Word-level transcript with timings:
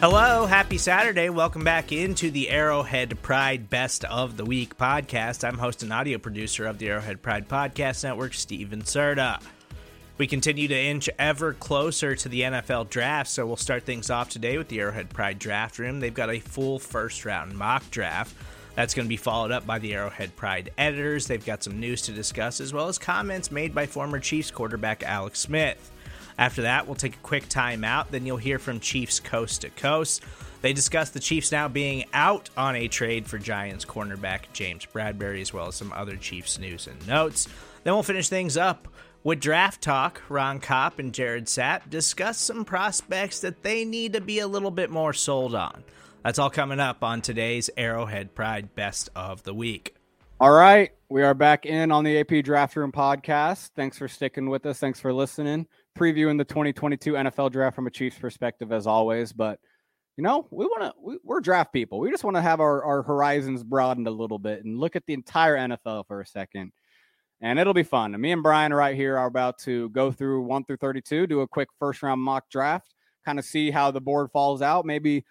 Hello, 0.00 0.46
happy 0.46 0.78
Saturday. 0.78 1.28
Welcome 1.28 1.64
back 1.64 1.90
into 1.90 2.30
the 2.30 2.50
Arrowhead 2.50 3.20
Pride 3.20 3.68
Best 3.68 4.04
of 4.04 4.36
the 4.36 4.44
Week 4.44 4.78
podcast. 4.78 5.42
I'm 5.42 5.58
host 5.58 5.82
and 5.82 5.92
audio 5.92 6.18
producer 6.18 6.66
of 6.66 6.78
the 6.78 6.88
Arrowhead 6.88 7.20
Pride 7.20 7.48
Podcast 7.48 8.04
Network, 8.04 8.34
Steven 8.34 8.82
Serta. 8.82 9.42
We 10.16 10.28
continue 10.28 10.68
to 10.68 10.78
inch 10.78 11.10
ever 11.18 11.52
closer 11.52 12.14
to 12.14 12.28
the 12.28 12.42
NFL 12.42 12.90
draft, 12.90 13.28
so 13.28 13.44
we'll 13.44 13.56
start 13.56 13.82
things 13.82 14.08
off 14.08 14.28
today 14.28 14.56
with 14.56 14.68
the 14.68 14.78
Arrowhead 14.78 15.10
Pride 15.10 15.40
Draft 15.40 15.80
Room. 15.80 15.98
They've 15.98 16.14
got 16.14 16.30
a 16.30 16.38
full 16.38 16.78
first 16.78 17.24
round 17.24 17.58
mock 17.58 17.90
draft. 17.90 18.36
That's 18.76 18.94
going 18.94 19.06
to 19.06 19.10
be 19.10 19.16
followed 19.16 19.50
up 19.50 19.66
by 19.66 19.80
the 19.80 19.94
Arrowhead 19.94 20.36
Pride 20.36 20.70
editors. 20.78 21.26
They've 21.26 21.44
got 21.44 21.64
some 21.64 21.80
news 21.80 22.02
to 22.02 22.12
discuss, 22.12 22.60
as 22.60 22.72
well 22.72 22.86
as 22.86 22.98
comments 22.98 23.50
made 23.50 23.74
by 23.74 23.86
former 23.86 24.20
Chiefs 24.20 24.52
quarterback 24.52 25.02
Alex 25.02 25.40
Smith. 25.40 25.90
After 26.38 26.62
that, 26.62 26.86
we'll 26.86 26.94
take 26.94 27.16
a 27.16 27.20
quick 27.20 27.48
time 27.48 27.82
out. 27.82 28.12
Then 28.12 28.24
you'll 28.24 28.36
hear 28.36 28.60
from 28.60 28.78
Chiefs 28.78 29.18
Coast 29.18 29.62
to 29.62 29.70
Coast. 29.70 30.22
They 30.62 30.72
discuss 30.72 31.10
the 31.10 31.20
Chiefs 31.20 31.50
now 31.50 31.68
being 31.68 32.04
out 32.12 32.48
on 32.56 32.76
a 32.76 32.88
trade 32.88 33.26
for 33.26 33.38
Giants 33.38 33.84
cornerback 33.84 34.52
James 34.52 34.86
Bradberry, 34.86 35.40
as 35.40 35.52
well 35.52 35.66
as 35.66 35.74
some 35.74 35.92
other 35.92 36.16
Chiefs 36.16 36.58
news 36.58 36.86
and 36.86 37.06
notes. 37.08 37.48
Then 37.82 37.92
we'll 37.92 38.04
finish 38.04 38.28
things 38.28 38.56
up 38.56 38.88
with 39.24 39.40
draft 39.40 39.82
talk. 39.82 40.22
Ron 40.28 40.60
Kopp 40.60 41.00
and 41.00 41.12
Jared 41.12 41.46
Sapp 41.46 41.90
discuss 41.90 42.38
some 42.38 42.64
prospects 42.64 43.40
that 43.40 43.62
they 43.62 43.84
need 43.84 44.12
to 44.12 44.20
be 44.20 44.38
a 44.38 44.48
little 44.48 44.70
bit 44.70 44.90
more 44.90 45.12
sold 45.12 45.54
on. 45.54 45.82
That's 46.22 46.38
all 46.38 46.50
coming 46.50 46.80
up 46.80 47.02
on 47.02 47.20
today's 47.20 47.70
Arrowhead 47.76 48.34
Pride 48.34 48.74
Best 48.74 49.10
of 49.16 49.42
the 49.42 49.54
Week. 49.54 49.94
All 50.40 50.52
right, 50.52 50.92
we 51.08 51.22
are 51.22 51.34
back 51.34 51.66
in 51.66 51.90
on 51.90 52.04
the 52.04 52.20
AP 52.20 52.44
Draft 52.44 52.76
Room 52.76 52.92
podcast. 52.92 53.70
Thanks 53.74 53.98
for 53.98 54.06
sticking 54.06 54.48
with 54.48 54.66
us. 54.66 54.78
Thanks 54.78 55.00
for 55.00 55.12
listening 55.12 55.66
previewing 55.98 56.38
the 56.38 56.44
2022 56.44 57.14
NFL 57.14 57.52
draft 57.52 57.74
from 57.74 57.86
a 57.86 57.90
Chiefs 57.90 58.18
perspective 58.18 58.72
as 58.72 58.86
always. 58.86 59.32
But 59.32 59.58
you 60.16 60.24
know, 60.24 60.46
we 60.50 60.64
want 60.64 60.82
to 60.82 60.92
we, 61.00 61.18
we're 61.22 61.40
draft 61.40 61.72
people. 61.72 62.00
We 62.00 62.10
just 62.10 62.24
want 62.24 62.36
to 62.36 62.42
have 62.42 62.60
our, 62.60 62.82
our 62.84 63.02
horizons 63.02 63.62
broadened 63.62 64.06
a 64.06 64.12
little 64.12 64.38
bit 64.38 64.64
and 64.64 64.78
look 64.78 64.96
at 64.96 65.04
the 65.06 65.14
entire 65.14 65.56
NFL 65.56 66.06
for 66.06 66.20
a 66.20 66.26
second. 66.26 66.72
And 67.40 67.58
it'll 67.58 67.74
be 67.74 67.84
fun. 67.84 68.20
Me 68.20 68.32
and 68.32 68.42
Brian 68.42 68.74
right 68.74 68.96
here 68.96 69.16
are 69.16 69.26
about 69.26 69.58
to 69.60 69.90
go 69.90 70.10
through 70.10 70.42
one 70.42 70.64
through 70.64 70.78
32, 70.78 71.28
do 71.28 71.40
a 71.42 71.48
quick 71.48 71.68
first 71.78 72.02
round 72.02 72.20
mock 72.20 72.50
draft, 72.50 72.94
kind 73.24 73.38
of 73.38 73.44
see 73.44 73.70
how 73.70 73.92
the 73.92 74.00
board 74.00 74.30
falls 74.32 74.60
out, 74.60 74.84
maybe 74.84 75.24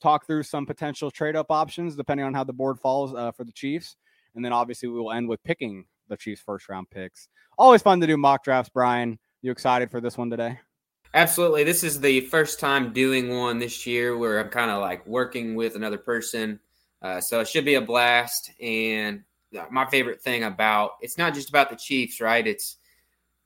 talk 0.00 0.24
through 0.24 0.44
some 0.44 0.66
potential 0.66 1.10
trade 1.10 1.34
up 1.34 1.50
options 1.50 1.96
depending 1.96 2.24
on 2.24 2.32
how 2.32 2.44
the 2.44 2.52
board 2.52 2.78
falls 2.78 3.14
uh, 3.14 3.32
for 3.32 3.42
the 3.42 3.52
Chiefs. 3.52 3.96
And 4.36 4.44
then 4.44 4.52
obviously 4.52 4.88
we 4.88 5.00
will 5.00 5.10
end 5.10 5.28
with 5.28 5.42
picking 5.42 5.84
the 6.08 6.16
Chiefs 6.16 6.42
first 6.42 6.68
round 6.68 6.88
picks. 6.90 7.28
Always 7.58 7.82
fun 7.82 8.00
to 8.00 8.06
do 8.06 8.16
mock 8.16 8.44
drafts, 8.44 8.70
Brian. 8.72 9.18
You 9.42 9.52
excited 9.52 9.90
for 9.90 10.00
this 10.00 10.18
one 10.18 10.30
today? 10.30 10.58
Absolutely. 11.14 11.64
This 11.64 11.84
is 11.84 12.00
the 12.00 12.22
first 12.22 12.60
time 12.60 12.92
doing 12.92 13.30
one 13.30 13.58
this 13.58 13.86
year 13.86 14.18
where 14.18 14.40
I'm 14.40 14.50
kind 14.50 14.70
of 14.70 14.80
like 14.80 15.06
working 15.06 15.54
with 15.54 15.76
another 15.76 15.98
person. 15.98 16.60
Uh, 17.00 17.20
so 17.20 17.40
it 17.40 17.48
should 17.48 17.64
be 17.64 17.76
a 17.76 17.80
blast. 17.80 18.50
And 18.60 19.22
my 19.70 19.86
favorite 19.86 20.20
thing 20.20 20.44
about 20.44 20.92
it's 21.00 21.16
not 21.16 21.34
just 21.34 21.48
about 21.48 21.70
the 21.70 21.76
Chiefs, 21.76 22.20
right? 22.20 22.46
It's 22.46 22.76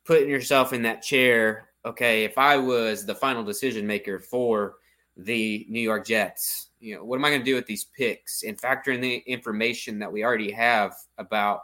putting 0.05 0.29
yourself 0.29 0.73
in 0.73 0.83
that 0.83 1.03
chair. 1.03 1.69
Okay, 1.85 2.25
if 2.25 2.39
I 2.39 2.57
was 2.57 3.05
the 3.05 3.15
final 3.15 3.45
decision 3.45 3.87
maker 3.87 4.19
for 4.19 4.77
the 5.17 5.67
New 5.69 5.81
York 5.81 6.07
Jets, 6.07 6.69
you 6.81 6.97
know, 6.97 7.05
what 7.05 7.17
am 7.17 7.25
I 7.25 7.31
going 7.31 7.41
to 7.41 7.45
do 7.45 7.55
with 7.55 7.67
these 7.67 7.85
picks 7.85 8.43
and 8.45 8.59
factor 8.59 8.93
in 8.93 9.01
the 9.01 9.17
information 9.27 9.99
that 9.99 10.11
we 10.11 10.25
already 10.25 10.51
have 10.53 10.95
about 11.19 11.63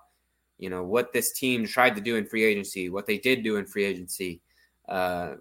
you 0.59 0.71
know 0.71 0.83
what 0.83 1.13
this 1.13 1.33
team 1.33 1.67
tried 1.67 1.95
to 1.97 2.01
do 2.01 2.17
in 2.17 2.27
free 2.27 2.45
agency, 2.45 2.91
what 2.91 3.07
they 3.07 3.19
did 3.19 3.43
do 3.43 3.57
in 3.57 3.67
free 3.67 3.85
agency. 3.85 4.41
Uh, 4.89 5.35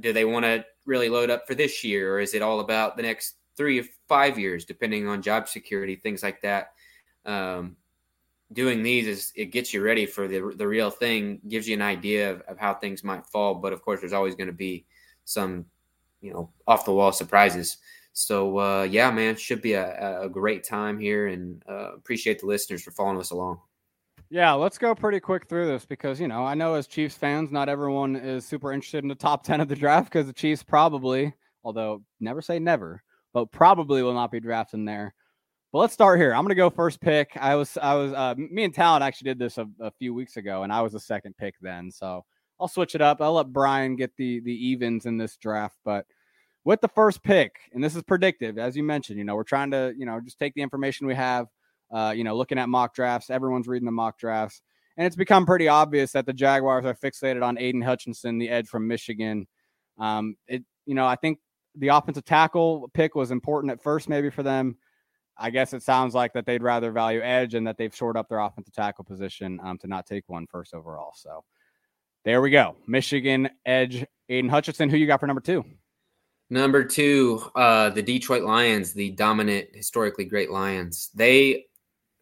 do 0.00 0.12
they 0.12 0.24
want 0.24 0.44
to 0.44 0.64
really 0.86 1.08
load 1.08 1.30
up 1.30 1.46
for 1.46 1.54
this 1.54 1.84
year, 1.84 2.14
or 2.14 2.20
is 2.20 2.34
it 2.34 2.42
all 2.42 2.60
about 2.60 2.96
the 2.96 3.02
next 3.02 3.36
three 3.56 3.80
or 3.80 3.84
five 4.08 4.38
years, 4.38 4.64
depending 4.64 5.08
on 5.08 5.22
job 5.22 5.48
security, 5.48 5.96
things 5.96 6.22
like 6.22 6.40
that? 6.42 6.72
Um, 7.24 7.76
doing 8.52 8.82
these 8.82 9.06
is 9.06 9.32
it 9.34 9.46
gets 9.46 9.74
you 9.74 9.82
ready 9.82 10.06
for 10.06 10.28
the 10.28 10.54
the 10.56 10.68
real 10.68 10.90
thing, 10.90 11.40
gives 11.48 11.68
you 11.68 11.74
an 11.74 11.82
idea 11.82 12.32
of, 12.32 12.40
of 12.42 12.58
how 12.58 12.74
things 12.74 13.04
might 13.04 13.26
fall. 13.26 13.54
But 13.54 13.72
of 13.72 13.82
course, 13.82 14.00
there's 14.00 14.12
always 14.12 14.34
going 14.34 14.48
to 14.48 14.52
be 14.52 14.86
some, 15.24 15.66
you 16.20 16.32
know, 16.32 16.50
off 16.66 16.84
the 16.84 16.92
wall 16.92 17.12
surprises. 17.12 17.78
So 18.12 18.58
uh, 18.58 18.82
yeah, 18.84 19.10
man, 19.10 19.36
should 19.36 19.60
be 19.60 19.72
a, 19.72 20.22
a 20.22 20.28
great 20.28 20.62
time 20.64 21.00
here, 21.00 21.26
and 21.26 21.62
uh, 21.68 21.94
appreciate 21.94 22.40
the 22.40 22.46
listeners 22.46 22.82
for 22.82 22.92
following 22.92 23.18
us 23.18 23.30
along. 23.30 23.60
Yeah, 24.30 24.52
let's 24.52 24.78
go 24.78 24.94
pretty 24.94 25.20
quick 25.20 25.48
through 25.48 25.66
this 25.66 25.84
because, 25.84 26.20
you 26.20 26.28
know, 26.28 26.44
I 26.44 26.54
know 26.54 26.74
as 26.74 26.86
Chiefs 26.86 27.16
fans, 27.16 27.52
not 27.52 27.68
everyone 27.68 28.16
is 28.16 28.44
super 28.44 28.72
interested 28.72 29.04
in 29.04 29.08
the 29.08 29.14
top 29.14 29.44
10 29.44 29.60
of 29.60 29.68
the 29.68 29.76
draft 29.76 30.10
because 30.10 30.26
the 30.26 30.32
Chiefs 30.32 30.62
probably, 30.62 31.34
although 31.62 32.02
never 32.20 32.42
say 32.42 32.58
never, 32.58 33.02
but 33.32 33.50
probably 33.52 34.02
will 34.02 34.14
not 34.14 34.32
be 34.32 34.40
drafting 34.40 34.84
there. 34.84 35.14
But 35.72 35.80
let's 35.80 35.94
start 35.94 36.20
here. 36.20 36.32
I'm 36.32 36.42
going 36.42 36.50
to 36.50 36.54
go 36.54 36.70
first 36.70 37.00
pick. 37.00 37.36
I 37.36 37.56
was, 37.56 37.76
I 37.80 37.94
was, 37.94 38.12
uh, 38.12 38.34
me 38.36 38.64
and 38.64 38.74
Talon 38.74 39.02
actually 39.02 39.30
did 39.30 39.38
this 39.40 39.58
a, 39.58 39.66
a 39.80 39.90
few 39.90 40.14
weeks 40.14 40.36
ago, 40.36 40.62
and 40.62 40.72
I 40.72 40.82
was 40.82 40.92
the 40.92 41.00
second 41.00 41.36
pick 41.36 41.54
then. 41.60 41.90
So 41.90 42.24
I'll 42.60 42.68
switch 42.68 42.94
it 42.94 43.02
up. 43.02 43.20
I'll 43.20 43.34
let 43.34 43.52
Brian 43.52 43.96
get 43.96 44.16
the 44.16 44.40
the 44.40 44.52
evens 44.52 45.06
in 45.06 45.18
this 45.18 45.36
draft, 45.36 45.76
but 45.84 46.06
with 46.64 46.80
the 46.80 46.88
first 46.88 47.22
pick, 47.22 47.56
and 47.72 47.82
this 47.82 47.94
is 47.96 48.02
predictive, 48.02 48.56
as 48.56 48.76
you 48.76 48.82
mentioned, 48.84 49.18
you 49.18 49.24
know, 49.24 49.34
we're 49.34 49.42
trying 49.42 49.70
to, 49.72 49.92
you 49.98 50.06
know, 50.06 50.20
just 50.20 50.38
take 50.38 50.54
the 50.54 50.62
information 50.62 51.06
we 51.06 51.14
have 51.14 51.46
uh, 51.94 52.12
you 52.14 52.24
know, 52.24 52.36
looking 52.36 52.58
at 52.58 52.68
mock 52.68 52.94
drafts, 52.94 53.30
everyone's 53.30 53.68
reading 53.68 53.86
the 53.86 53.92
mock 53.92 54.18
drafts, 54.18 54.60
and 54.96 55.06
it's 55.06 55.16
become 55.16 55.46
pretty 55.46 55.68
obvious 55.68 56.12
that 56.12 56.26
the 56.26 56.32
Jaguars 56.32 56.84
are 56.84 56.94
fixated 56.94 57.42
on 57.42 57.58
Aidan 57.58 57.82
Hutchinson, 57.82 58.38
the 58.38 58.50
edge 58.50 58.68
from 58.68 58.88
Michigan. 58.88 59.46
Um, 59.98 60.36
it, 60.48 60.64
you 60.86 60.94
know, 60.94 61.06
I 61.06 61.16
think 61.16 61.38
the 61.76 61.88
offensive 61.88 62.24
tackle 62.24 62.90
pick 62.94 63.14
was 63.14 63.30
important 63.30 63.72
at 63.72 63.82
first, 63.82 64.08
maybe 64.08 64.30
for 64.30 64.42
them. 64.42 64.76
I 65.36 65.50
guess 65.50 65.72
it 65.72 65.82
sounds 65.82 66.14
like 66.14 66.32
that 66.34 66.46
they'd 66.46 66.62
rather 66.62 66.92
value 66.92 67.20
edge 67.20 67.54
and 67.54 67.66
that 67.66 67.76
they've 67.76 67.94
shored 67.94 68.16
up 68.16 68.28
their 68.28 68.38
offensive 68.38 68.74
tackle 68.74 69.04
position 69.04 69.58
um, 69.64 69.78
to 69.78 69.88
not 69.88 70.06
take 70.06 70.24
one 70.28 70.46
first 70.46 70.74
overall. 70.74 71.12
So 71.16 71.44
there 72.24 72.40
we 72.40 72.50
go. 72.50 72.76
Michigan 72.86 73.50
edge 73.66 74.04
Aidan 74.28 74.50
Hutchinson. 74.50 74.88
Who 74.88 74.96
you 74.96 75.06
got 75.06 75.20
for 75.20 75.26
number 75.26 75.40
two? 75.40 75.64
Number 76.50 76.84
two, 76.84 77.42
uh, 77.56 77.90
the 77.90 78.02
Detroit 78.02 78.44
Lions, 78.44 78.92
the 78.92 79.10
dominant, 79.10 79.68
historically 79.74 80.24
great 80.24 80.50
Lions. 80.50 81.10
They 81.14 81.66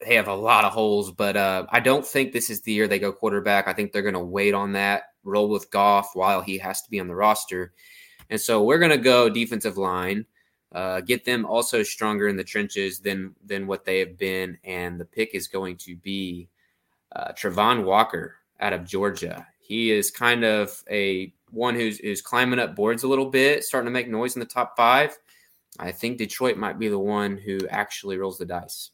they 0.04 0.14
have 0.14 0.28
a 0.28 0.34
lot 0.34 0.64
of 0.64 0.72
holes, 0.72 1.12
but 1.12 1.36
uh, 1.36 1.66
I 1.70 1.80
don't 1.80 2.06
think 2.06 2.32
this 2.32 2.50
is 2.50 2.60
the 2.60 2.72
year 2.72 2.88
they 2.88 2.98
go 2.98 3.12
quarterback. 3.12 3.68
I 3.68 3.72
think 3.72 3.92
they're 3.92 4.02
going 4.02 4.14
to 4.14 4.20
wait 4.20 4.54
on 4.54 4.72
that, 4.72 5.04
roll 5.24 5.48
with 5.48 5.70
Goff 5.70 6.10
while 6.14 6.40
he 6.40 6.58
has 6.58 6.82
to 6.82 6.90
be 6.90 7.00
on 7.00 7.08
the 7.08 7.14
roster. 7.14 7.72
And 8.30 8.41
so 8.41 8.62
we're 8.62 8.78
going 8.78 8.91
to 8.91 8.98
go 8.98 9.28
defensive 9.28 9.77
line, 9.77 10.27
uh, 10.72 11.00
get 11.03 11.24
them 11.24 11.44
also 11.44 11.82
stronger 11.82 12.28
in 12.28 12.36
the 12.36 12.44
trenches 12.44 12.98
than 12.98 13.34
than 13.44 13.66
what 13.66 13.84
they 13.84 13.98
have 13.98 14.16
been. 14.16 14.59
And 14.65 14.98
the 14.98 15.04
pick 15.04 15.34
is 15.34 15.48
going 15.48 15.77
to 15.78 15.97
be 15.97 16.48
uh, 17.15 17.32
Travon 17.32 17.84
Walker 17.84 18.36
out 18.60 18.72
of 18.72 18.86
Georgia. 18.86 19.47
He 19.60 19.92
is 19.92 20.10
kind 20.10 20.44
of 20.44 20.82
a 20.91 21.32
one 21.50 21.74
who's 21.74 22.00
is 22.00 22.22
climbing 22.22 22.59
up 22.59 22.74
boards 22.74 23.03
a 23.03 23.09
little 23.09 23.30
bit, 23.30 23.65
starting 23.65 23.86
to 23.86 23.92
make 23.92 24.09
noise 24.09 24.34
in 24.34 24.41
the 24.41 24.47
top 24.47 24.77
five. 24.77 25.16
I 25.78 25.92
think 25.92 26.18
Detroit 26.18 26.56
might 26.56 26.78
be 26.78 26.88
the 26.88 26.98
one 26.98 27.36
who 27.36 27.59
actually 27.68 28.18
rolls 28.18 28.38
the 28.38 28.47
dice. 28.47 28.91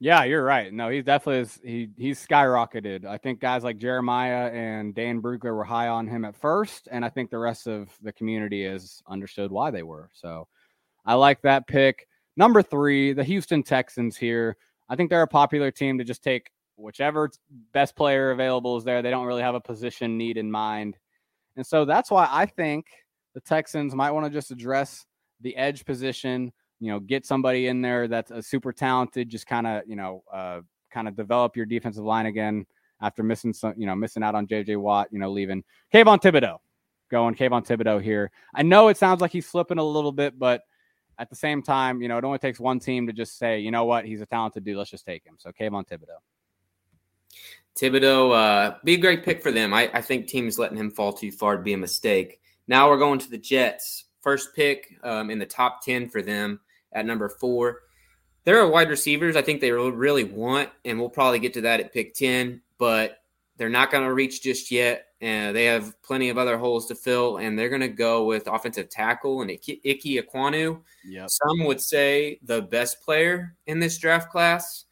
Yeah, 0.00 0.22
you're 0.24 0.44
right. 0.44 0.72
No, 0.72 0.88
he 0.90 1.02
definitely 1.02 1.42
is. 1.42 1.60
He 1.64 1.88
he's 1.96 2.24
skyrocketed. 2.24 3.04
I 3.04 3.18
think 3.18 3.40
guys 3.40 3.64
like 3.64 3.78
Jeremiah 3.78 4.48
and 4.52 4.94
Dane 4.94 5.20
Brugler 5.20 5.56
were 5.56 5.64
high 5.64 5.88
on 5.88 6.06
him 6.06 6.24
at 6.24 6.36
first, 6.36 6.86
and 6.90 7.04
I 7.04 7.08
think 7.08 7.30
the 7.30 7.38
rest 7.38 7.66
of 7.66 7.88
the 8.00 8.12
community 8.12 8.64
has 8.64 9.02
understood 9.08 9.50
why 9.50 9.72
they 9.72 9.82
were. 9.82 10.08
So 10.12 10.46
I 11.04 11.14
like 11.14 11.42
that 11.42 11.66
pick. 11.66 12.06
Number 12.36 12.62
three, 12.62 13.12
the 13.12 13.24
Houston 13.24 13.64
Texans 13.64 14.16
here. 14.16 14.56
I 14.88 14.94
think 14.94 15.10
they're 15.10 15.22
a 15.22 15.26
popular 15.26 15.72
team 15.72 15.98
to 15.98 16.04
just 16.04 16.22
take 16.22 16.50
whichever 16.76 17.30
best 17.72 17.96
player 17.96 18.30
available 18.30 18.76
is 18.76 18.84
there. 18.84 19.02
They 19.02 19.10
don't 19.10 19.26
really 19.26 19.42
have 19.42 19.56
a 19.56 19.60
position 19.60 20.16
need 20.16 20.36
in 20.36 20.48
mind. 20.48 20.96
And 21.56 21.66
so 21.66 21.84
that's 21.84 22.10
why 22.10 22.28
I 22.30 22.46
think 22.46 22.86
the 23.34 23.40
Texans 23.40 23.96
might 23.96 24.12
want 24.12 24.26
to 24.26 24.30
just 24.30 24.52
address 24.52 25.04
the 25.40 25.56
edge 25.56 25.84
position. 25.84 26.52
You 26.80 26.92
know, 26.92 27.00
get 27.00 27.26
somebody 27.26 27.66
in 27.66 27.82
there 27.82 28.08
that's 28.08 28.30
a 28.30 28.42
super 28.42 28.72
talented. 28.72 29.28
Just 29.28 29.46
kind 29.46 29.66
of 29.66 29.82
you 29.86 29.96
know, 29.96 30.22
uh, 30.32 30.60
kind 30.90 31.08
of 31.08 31.16
develop 31.16 31.56
your 31.56 31.66
defensive 31.66 32.04
line 32.04 32.26
again 32.26 32.66
after 33.00 33.22
missing 33.22 33.52
some, 33.52 33.74
you 33.76 33.86
know, 33.86 33.94
missing 33.94 34.22
out 34.22 34.34
on 34.34 34.46
J.J. 34.46 34.76
Watt. 34.76 35.08
You 35.10 35.18
know, 35.18 35.30
leaving 35.30 35.64
Kayvon 35.92 36.20
Thibodeaux, 36.20 36.58
going 37.10 37.34
Kayvon 37.34 37.66
Thibodeaux 37.66 38.02
here. 38.02 38.30
I 38.54 38.62
know 38.62 38.88
it 38.88 38.96
sounds 38.96 39.20
like 39.20 39.32
he's 39.32 39.46
slipping 39.46 39.78
a 39.78 39.84
little 39.84 40.12
bit, 40.12 40.38
but 40.38 40.62
at 41.18 41.28
the 41.28 41.36
same 41.36 41.62
time, 41.62 42.00
you 42.00 42.08
know, 42.08 42.16
it 42.16 42.24
only 42.24 42.38
takes 42.38 42.60
one 42.60 42.78
team 42.78 43.06
to 43.08 43.12
just 43.12 43.38
say, 43.38 43.58
you 43.58 43.70
know 43.70 43.84
what, 43.84 44.04
he's 44.04 44.20
a 44.20 44.26
talented 44.26 44.64
dude. 44.64 44.76
Let's 44.76 44.90
just 44.90 45.04
take 45.04 45.24
him. 45.24 45.34
So 45.38 45.50
Kayvon 45.50 45.86
Thibodeaux. 45.86 46.22
Thibodeaux, 47.76 48.34
uh, 48.34 48.74
be 48.84 48.94
a 48.94 48.98
great 48.98 49.24
pick 49.24 49.42
for 49.42 49.52
them. 49.52 49.74
I, 49.74 49.90
I 49.92 50.00
think 50.00 50.26
teams 50.26 50.58
letting 50.58 50.78
him 50.78 50.90
fall 50.90 51.12
too 51.12 51.30
far 51.30 51.56
to 51.56 51.62
be 51.62 51.72
a 51.72 51.78
mistake. 51.78 52.40
Now 52.66 52.88
we're 52.88 52.98
going 52.98 53.18
to 53.20 53.30
the 53.30 53.38
Jets. 53.38 54.04
First 54.20 54.54
pick 54.54 54.98
um, 55.04 55.30
in 55.30 55.38
the 55.38 55.46
top 55.46 55.84
10 55.84 56.08
for 56.08 56.22
them 56.22 56.60
at 56.92 57.06
number 57.06 57.28
four. 57.28 57.80
There 58.44 58.60
are 58.60 58.68
wide 58.68 58.88
receivers 58.88 59.36
I 59.36 59.42
think 59.42 59.60
they 59.60 59.72
really 59.72 60.24
want, 60.24 60.70
and 60.84 60.98
we'll 60.98 61.10
probably 61.10 61.38
get 61.38 61.54
to 61.54 61.60
that 61.62 61.80
at 61.80 61.92
pick 61.92 62.14
10, 62.14 62.62
but 62.78 63.18
they're 63.56 63.68
not 63.68 63.90
going 63.90 64.04
to 64.04 64.14
reach 64.14 64.42
just 64.42 64.70
yet. 64.70 65.06
And 65.20 65.54
they 65.54 65.64
have 65.64 66.00
plenty 66.02 66.28
of 66.28 66.38
other 66.38 66.56
holes 66.56 66.86
to 66.86 66.94
fill, 66.94 67.38
and 67.38 67.58
they're 67.58 67.68
going 67.68 67.80
to 67.80 67.88
go 67.88 68.24
with 68.24 68.46
offensive 68.46 68.88
tackle 68.88 69.42
and 69.42 69.50
Ike 69.50 69.80
Ekwonu. 69.84 70.80
Yep. 71.04 71.28
Some 71.28 71.66
would 71.66 71.80
say 71.80 72.38
the 72.42 72.62
best 72.62 73.02
player 73.02 73.56
in 73.66 73.80
this 73.80 73.98
draft 73.98 74.30
class. 74.30 74.84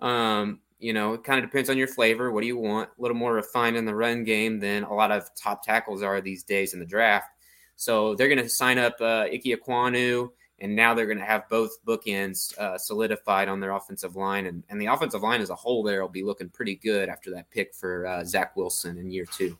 Um, 0.00 0.60
you 0.78 0.92
know, 0.92 1.14
it 1.14 1.22
kind 1.22 1.38
of 1.42 1.50
depends 1.50 1.70
on 1.70 1.78
your 1.78 1.86
flavor. 1.86 2.32
What 2.32 2.40
do 2.40 2.46
you 2.46 2.58
want? 2.58 2.88
A 2.98 3.02
little 3.02 3.16
more 3.16 3.34
refined 3.34 3.76
in 3.76 3.84
the 3.84 3.94
run 3.94 4.24
game 4.24 4.58
than 4.58 4.84
a 4.84 4.92
lot 4.92 5.12
of 5.12 5.28
top 5.34 5.62
tackles 5.62 6.02
are 6.02 6.20
these 6.20 6.44
days 6.44 6.74
in 6.74 6.80
the 6.80 6.86
draft. 6.86 7.28
So 7.76 8.14
they're 8.14 8.28
going 8.28 8.42
to 8.42 8.48
sign 8.48 8.78
up 8.78 8.94
uh, 9.00 9.26
Ike 9.32 9.44
Ekwonu 9.44 10.30
and 10.64 10.74
now 10.74 10.94
they're 10.94 11.06
going 11.06 11.18
to 11.18 11.24
have 11.24 11.46
both 11.50 11.76
bookends 11.84 12.56
uh, 12.58 12.78
solidified 12.78 13.48
on 13.48 13.60
their 13.60 13.72
offensive 13.72 14.16
line, 14.16 14.46
and, 14.46 14.64
and 14.70 14.80
the 14.80 14.86
offensive 14.86 15.20
line 15.20 15.42
as 15.42 15.50
a 15.50 15.54
whole 15.54 15.82
there 15.82 16.00
will 16.00 16.08
be 16.08 16.24
looking 16.24 16.48
pretty 16.48 16.74
good 16.76 17.10
after 17.10 17.30
that 17.30 17.50
pick 17.50 17.74
for 17.74 18.06
uh, 18.06 18.24
Zach 18.24 18.56
Wilson 18.56 18.96
in 18.96 19.10
year 19.10 19.26
two. 19.26 19.58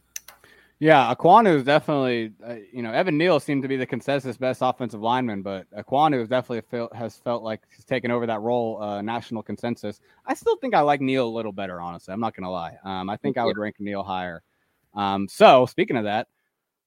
Yeah, 0.78 1.14
Ekwonu 1.14 1.56
is 1.56 1.62
definitely, 1.62 2.32
uh, 2.44 2.56
you 2.72 2.80
know, 2.82 2.90
Evan 2.90 3.18
Neal 3.18 3.38
seemed 3.38 3.62
to 3.62 3.68
be 3.68 3.76
the 3.76 3.84
consensus 3.86 4.38
best 4.38 4.60
offensive 4.62 5.02
lineman, 5.02 5.42
but 5.42 5.70
Ekwonu 5.72 6.18
has 6.18 6.28
definitely 6.28 6.62
felt, 6.62 6.94
has 6.96 7.16
felt 7.18 7.42
like 7.42 7.60
he's 7.76 7.84
taken 7.84 8.10
over 8.10 8.26
that 8.26 8.40
role, 8.40 8.82
uh, 8.82 9.02
national 9.02 9.42
consensus. 9.42 10.00
I 10.24 10.32
still 10.32 10.56
think 10.56 10.74
I 10.74 10.80
like 10.80 11.02
Neal 11.02 11.28
a 11.28 11.28
little 11.28 11.52
better, 11.52 11.82
honestly. 11.82 12.14
I'm 12.14 12.20
not 12.20 12.34
going 12.34 12.44
to 12.44 12.50
lie. 12.50 12.78
Um, 12.82 13.10
I 13.10 13.18
think 13.18 13.36
I 13.36 13.44
would 13.44 13.58
rank 13.58 13.76
Neal 13.78 14.02
higher. 14.02 14.42
Um, 14.94 15.28
so 15.28 15.66
speaking 15.66 15.98
of 15.98 16.04
that, 16.04 16.28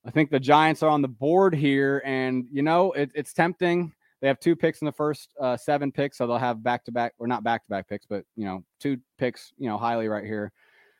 I 0.07 0.09
think 0.09 0.31
the 0.31 0.39
Giants 0.39 0.81
are 0.83 0.89
on 0.89 1.01
the 1.01 1.07
board 1.07 1.53
here, 1.53 2.01
and 2.05 2.47
you 2.51 2.63
know 2.63 2.93
it, 2.93 3.11
it's 3.13 3.33
tempting. 3.33 3.93
They 4.21 4.27
have 4.27 4.39
two 4.39 4.55
picks 4.55 4.81
in 4.81 4.85
the 4.85 4.91
first 4.91 5.33
uh, 5.39 5.57
seven 5.57 5.91
picks, 5.91 6.17
so 6.17 6.25
they'll 6.25 6.37
have 6.37 6.63
back 6.63 6.83
to 6.85 6.91
back, 6.91 7.13
or 7.19 7.27
not 7.27 7.43
back 7.43 7.63
to 7.63 7.69
back 7.69 7.87
picks, 7.87 8.05
but 8.05 8.25
you 8.35 8.45
know, 8.45 8.63
two 8.79 8.97
picks, 9.17 9.53
you 9.57 9.69
know, 9.69 9.77
highly 9.77 10.07
right 10.07 10.25
here. 10.25 10.51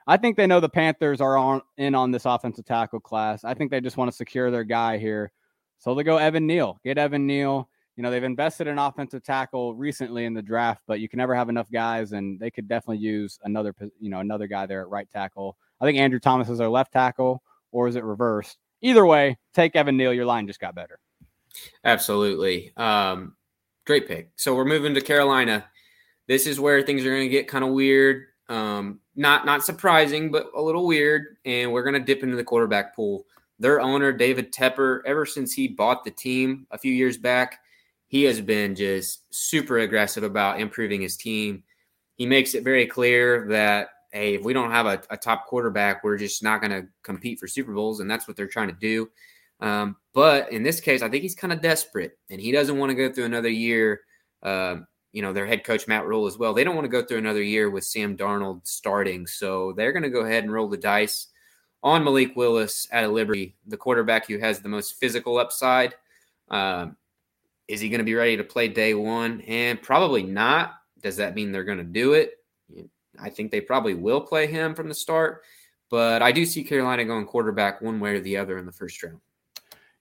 I 0.06 0.18
think 0.18 0.38
they 0.38 0.48
know 0.48 0.60
the 0.60 0.70
Panthers 0.70 1.20
are 1.20 1.36
on 1.36 1.62
in 1.78 1.96
on 1.96 2.12
this 2.12 2.26
offensive 2.26 2.66
tackle 2.66 3.00
class. 3.00 3.44
I 3.44 3.54
think 3.54 3.72
they 3.72 3.82
just 3.82 3.98
want 3.98 4.10
to 4.10 4.16
secure 4.16 4.52
their 4.52 4.64
guy 4.64 4.98
here, 4.98 5.32
so 5.80 5.96
they 5.96 6.04
go 6.04 6.18
Evan 6.18 6.46
Neal. 6.46 6.80
Get 6.84 6.98
Evan 6.98 7.26
Neal. 7.26 7.70
You 7.96 8.04
know, 8.04 8.12
they've 8.12 8.24
invested 8.24 8.68
in 8.68 8.78
offensive 8.78 9.24
tackle 9.24 9.74
recently 9.74 10.26
in 10.26 10.36
the 10.36 10.42
draft, 10.44 10.84
but 10.86 11.00
you 11.00 11.10
can 11.10 11.18
never 11.18 11.34
have 11.34 11.50
enough 11.50 11.72
guys, 11.72 12.12
and 12.12 12.40
they 12.40 12.52
could 12.52 12.68
definitely 12.68 13.00
use 13.00 13.40
another, 13.44 13.74
you 14.00 14.12
know, 14.12 14.20
another 14.20 14.46
guy 14.46 14.68
there 14.68 14.82
at 14.82 14.90
right 14.90 15.10
tackle. 15.10 15.58
I 15.82 15.86
think 15.86 15.98
Andrew 15.98 16.20
Thomas 16.20 16.48
is 16.48 16.60
their 16.60 16.70
left 16.70 16.94
tackle, 16.94 17.42
or 17.72 17.88
is 17.88 17.96
it 17.96 18.04
reversed? 18.04 18.60
Either 18.82 19.04
way, 19.04 19.40
take 19.56 19.76
Evan 19.76 19.98
Neal. 19.98 20.14
Your 20.14 20.26
line 20.28 20.46
just 20.46 20.60
got 20.60 20.76
better. 20.76 21.00
Absolutely. 21.84 22.72
Um, 22.78 23.36
great 23.86 24.08
pick. 24.08 24.32
So 24.36 24.56
we're 24.56 24.66
moving 24.66 24.94
to 24.94 25.02
Carolina. 25.02 25.66
This 26.28 26.46
is 26.48 26.60
where 26.60 26.82
things 26.82 27.06
are 27.06 27.10
going 27.10 27.24
to 27.24 27.30
get 27.30 27.48
kind 27.48 27.64
of 27.64 27.72
weird. 27.72 28.26
Um, 28.50 29.00
not 29.16 29.46
not 29.46 29.64
surprising, 29.64 30.32
but 30.32 30.52
a 30.56 30.62
little 30.62 30.86
weird. 30.86 31.38
And 31.46 31.72
we're 31.72 31.84
going 31.84 31.94
to 31.94 32.00
dip 32.00 32.24
into 32.24 32.36
the 32.36 32.44
quarterback 32.44 32.96
pool. 32.96 33.26
Their 33.60 33.82
owner, 33.82 34.12
David 34.12 34.54
Tepper, 34.54 35.02
ever 35.06 35.26
since 35.26 35.54
he 35.54 35.68
bought 35.68 36.04
the 36.04 36.12
team 36.12 36.68
a 36.72 36.78
few 36.78 36.94
years 36.94 37.18
back, 37.18 37.60
he 38.08 38.24
has 38.24 38.40
been 38.40 38.76
just 38.76 39.24
super 39.34 39.80
aggressive 39.80 40.24
about 40.24 40.60
improving 40.60 41.02
his 41.02 41.18
team. 41.18 41.64
He 42.16 42.26
makes 42.26 42.54
it 42.54 42.64
very 42.64 42.86
clear 42.86 43.48
that 43.50 43.90
hey, 44.12 44.36
if 44.36 44.44
we 44.44 44.54
don't 44.54 44.72
have 44.72 44.86
a, 44.86 45.02
a 45.10 45.18
top 45.18 45.46
quarterback, 45.48 46.04
we're 46.04 46.18
just 46.18 46.42
not 46.42 46.62
going 46.62 46.72
to 46.72 46.88
compete 47.04 47.40
for 47.40 47.48
Super 47.48 47.74
Bowls, 47.74 48.00
and 48.00 48.10
that's 48.10 48.28
what 48.28 48.38
they're 48.38 48.48
trying 48.48 48.70
to 48.70 48.74
do. 48.74 49.10
Um, 49.60 49.96
but 50.14 50.52
in 50.52 50.64
this 50.64 50.80
case, 50.80 51.02
I 51.02 51.10
think 51.10 51.24
he's 51.24 51.36
kind 51.36 51.54
of 51.54 51.62
desperate 51.62 52.18
and 52.30 52.40
he 52.40 52.52
doesn't 52.52 52.78
want 52.78 52.90
to 52.92 52.96
go 52.96 53.12
through 53.12 53.26
another 53.26 53.50
year. 53.50 54.02
Uh, 54.44 54.78
you 55.12 55.22
know, 55.22 55.34
their 55.34 55.48
head 55.48 55.64
coach, 55.64 55.88
Matt 55.88 56.06
Rhule, 56.06 56.28
as 56.28 56.38
well. 56.38 56.54
They 56.54 56.64
don't 56.64 56.76
want 56.76 56.86
to 56.86 56.90
go 56.90 57.02
through 57.02 57.18
another 57.18 57.42
year 57.42 57.70
with 57.70 57.84
Sam 57.84 58.16
Darnold 58.16 58.68
starting. 58.68 59.26
So 59.26 59.74
they're 59.74 59.94
going 59.94 60.04
to 60.04 60.10
go 60.10 60.22
ahead 60.22 60.44
and 60.44 60.54
roll 60.54 60.68
the 60.68 60.78
dice 60.78 61.28
on 61.84 62.04
Malik 62.04 62.36
Willis 62.36 62.88
at 62.92 63.04
a 63.04 63.08
Liberty, 63.08 63.56
the 63.66 63.78
quarterback 63.78 64.28
who 64.28 64.38
has 64.38 64.60
the 64.60 64.70
most 64.70 65.00
physical 65.00 65.38
upside. 65.38 65.96
Um, 66.50 66.98
is 67.68 67.80
he 67.80 67.90
going 67.90 68.00
to 68.00 68.06
be 68.06 68.16
ready 68.16 68.38
to 68.38 68.44
play 68.44 68.68
day 68.68 68.94
one? 68.94 69.42
And 69.42 69.82
probably 69.82 70.24
not. 70.24 70.76
Does 71.02 71.18
that 71.18 71.36
mean 71.36 71.52
they're 71.52 71.64
going 71.64 71.78
to 71.80 71.84
do 71.84 72.14
it? 72.14 72.34
I 73.20 73.30
think 73.30 73.52
they 73.52 73.62
probably 73.62 73.94
will 73.94 74.22
play 74.22 74.48
him 74.48 74.76
from 74.76 74.88
the 74.88 74.94
start. 74.94 75.44
But 75.90 76.22
I 76.22 76.32
do 76.32 76.46
see 76.46 76.64
Carolina 76.64 77.06
going 77.06 77.26
quarterback 77.26 77.82
one 77.82 78.00
way 78.00 78.16
or 78.16 78.20
the 78.20 78.38
other 78.38 78.58
in 78.58 78.66
the 78.66 78.72
first 78.72 79.02
round. 79.02 79.20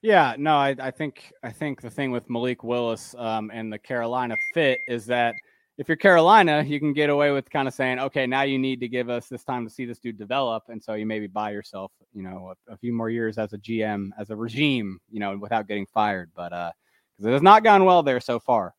Yeah, 0.01 0.35
no, 0.37 0.55
I, 0.55 0.75
I 0.79 0.91
think 0.91 1.33
I 1.43 1.51
think 1.51 1.81
the 1.81 1.89
thing 1.89 2.11
with 2.11 2.29
Malik 2.29 2.63
Willis 2.63 3.15
um, 3.17 3.49
and 3.53 3.73
the 3.73 3.79
Carolina 3.79 4.35
fit 4.53 4.79
is 4.87 5.05
that 5.07 5.33
if 5.77 5.87
you're 5.87 5.97
Carolina, 5.97 6.63
you 6.63 6.79
can 6.79 6.93
get 6.93 7.09
away 7.09 7.31
with 7.31 7.49
kind 7.49 7.67
of 7.67 7.73
saying, 7.73 7.99
okay, 7.99 8.25
now 8.27 8.43
you 8.43 8.57
need 8.59 8.79
to 8.79 8.87
give 8.87 9.09
us 9.09 9.27
this 9.27 9.43
time 9.43 9.65
to 9.67 9.73
see 9.73 9.85
this 9.85 9.99
dude 9.99 10.17
develop, 10.17 10.63
and 10.69 10.81
so 10.81 10.93
you 10.93 11.05
maybe 11.05 11.27
buy 11.27 11.51
yourself, 11.51 11.91
you 12.13 12.23
know, 12.23 12.53
a, 12.69 12.73
a 12.73 12.77
few 12.77 12.93
more 12.93 13.09
years 13.09 13.37
as 13.37 13.53
a 13.53 13.57
GM, 13.57 14.09
as 14.19 14.29
a 14.29 14.35
regime, 14.35 14.99
you 15.11 15.19
know, 15.19 15.37
without 15.37 15.67
getting 15.67 15.85
fired. 15.87 16.31
But 16.35 16.53
uh, 16.53 16.71
because 17.17 17.29
it 17.29 17.33
has 17.33 17.41
not 17.41 17.63
gone 17.63 17.83
well 17.83 18.03
there 18.03 18.19
so 18.19 18.39
far. 18.39 18.73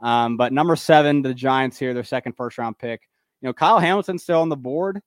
Um, 0.00 0.36
but 0.36 0.52
number 0.52 0.74
seven, 0.74 1.22
the 1.22 1.34
Giants 1.34 1.78
here, 1.78 1.94
their 1.94 2.02
second 2.04 2.32
first 2.32 2.58
round 2.58 2.78
pick. 2.78 3.02
You 3.40 3.48
know, 3.48 3.52
Kyle 3.52 3.78
Hamilton's 3.78 4.22
still 4.22 4.40
on 4.40 4.48
the 4.48 4.56
board. 4.56 5.00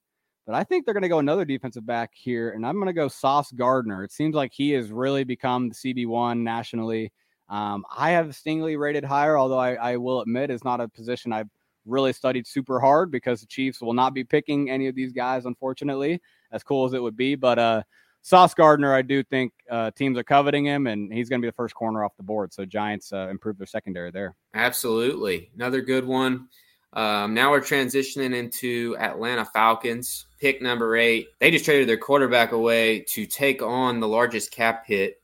But 0.46 0.54
I 0.54 0.62
think 0.62 0.84
they're 0.84 0.94
going 0.94 1.02
to 1.02 1.08
go 1.08 1.18
another 1.18 1.44
defensive 1.44 1.84
back 1.84 2.12
here, 2.14 2.50
and 2.50 2.64
I'm 2.64 2.76
going 2.76 2.86
to 2.86 2.92
go 2.92 3.08
Sauce 3.08 3.50
Gardner. 3.50 4.04
It 4.04 4.12
seems 4.12 4.34
like 4.34 4.52
he 4.52 4.70
has 4.72 4.92
really 4.92 5.24
become 5.24 5.68
the 5.68 5.74
CB1 5.74 6.38
nationally. 6.38 7.12
Um, 7.48 7.84
I 7.94 8.12
have 8.12 8.28
Stingley 8.28 8.78
rated 8.78 9.04
higher, 9.04 9.36
although 9.36 9.58
I, 9.58 9.74
I 9.74 9.96
will 9.96 10.20
admit 10.20 10.50
is 10.50 10.64
not 10.64 10.80
a 10.80 10.88
position 10.88 11.32
I've 11.32 11.50
really 11.84 12.12
studied 12.12 12.46
super 12.46 12.78
hard 12.80 13.10
because 13.10 13.40
the 13.40 13.46
Chiefs 13.46 13.80
will 13.80 13.92
not 13.92 14.14
be 14.14 14.22
picking 14.22 14.70
any 14.70 14.86
of 14.86 14.94
these 14.94 15.12
guys, 15.12 15.46
unfortunately, 15.46 16.20
as 16.52 16.62
cool 16.62 16.84
as 16.84 16.92
it 16.92 17.02
would 17.02 17.16
be. 17.16 17.34
But 17.34 17.58
uh, 17.58 17.82
Sauce 18.22 18.54
Gardner, 18.54 18.94
I 18.94 19.02
do 19.02 19.22
think 19.22 19.52
uh, 19.70 19.90
teams 19.92 20.18
are 20.18 20.24
coveting 20.24 20.64
him, 20.64 20.86
and 20.86 21.12
he's 21.12 21.28
going 21.28 21.40
to 21.40 21.46
be 21.46 21.48
the 21.48 21.54
first 21.56 21.74
corner 21.74 22.04
off 22.04 22.16
the 22.16 22.22
board. 22.22 22.52
So 22.52 22.64
Giants 22.64 23.12
uh, 23.12 23.28
improve 23.30 23.58
their 23.58 23.66
secondary 23.66 24.10
there. 24.10 24.36
Absolutely, 24.54 25.50
another 25.54 25.80
good 25.80 26.04
one. 26.04 26.48
Um, 26.92 27.34
now 27.34 27.50
we're 27.50 27.60
transitioning 27.60 28.34
into 28.34 28.96
Atlanta 28.98 29.44
Falcons, 29.44 30.26
pick 30.38 30.62
number 30.62 30.96
eight. 30.96 31.28
They 31.40 31.50
just 31.50 31.64
traded 31.64 31.88
their 31.88 31.98
quarterback 31.98 32.52
away 32.52 33.00
to 33.08 33.26
take 33.26 33.62
on 33.62 34.00
the 34.00 34.08
largest 34.08 34.50
cap 34.50 34.86
hit 34.86 35.20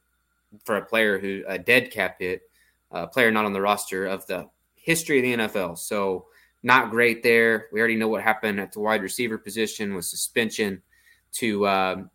for 0.64 0.76
a 0.76 0.84
player 0.84 1.18
who 1.18 1.42
a 1.46 1.58
dead 1.58 1.90
cap 1.90 2.16
hit, 2.18 2.42
a 2.90 3.06
player 3.06 3.30
not 3.30 3.44
on 3.44 3.52
the 3.52 3.60
roster 3.60 4.06
of 4.06 4.26
the 4.26 4.48
history 4.74 5.18
of 5.18 5.22
the 5.38 5.44
NFL. 5.44 5.78
So 5.78 6.26
not 6.62 6.90
great 6.90 7.22
there. 7.22 7.68
We 7.72 7.80
already 7.80 7.96
know 7.96 8.08
what 8.08 8.22
happened 8.22 8.60
at 8.60 8.72
the 8.72 8.80
wide 8.80 9.02
receiver 9.02 9.38
position 9.38 9.94
with 9.94 10.04
suspension 10.04 10.82
to 11.34 11.66
um, 11.66 12.10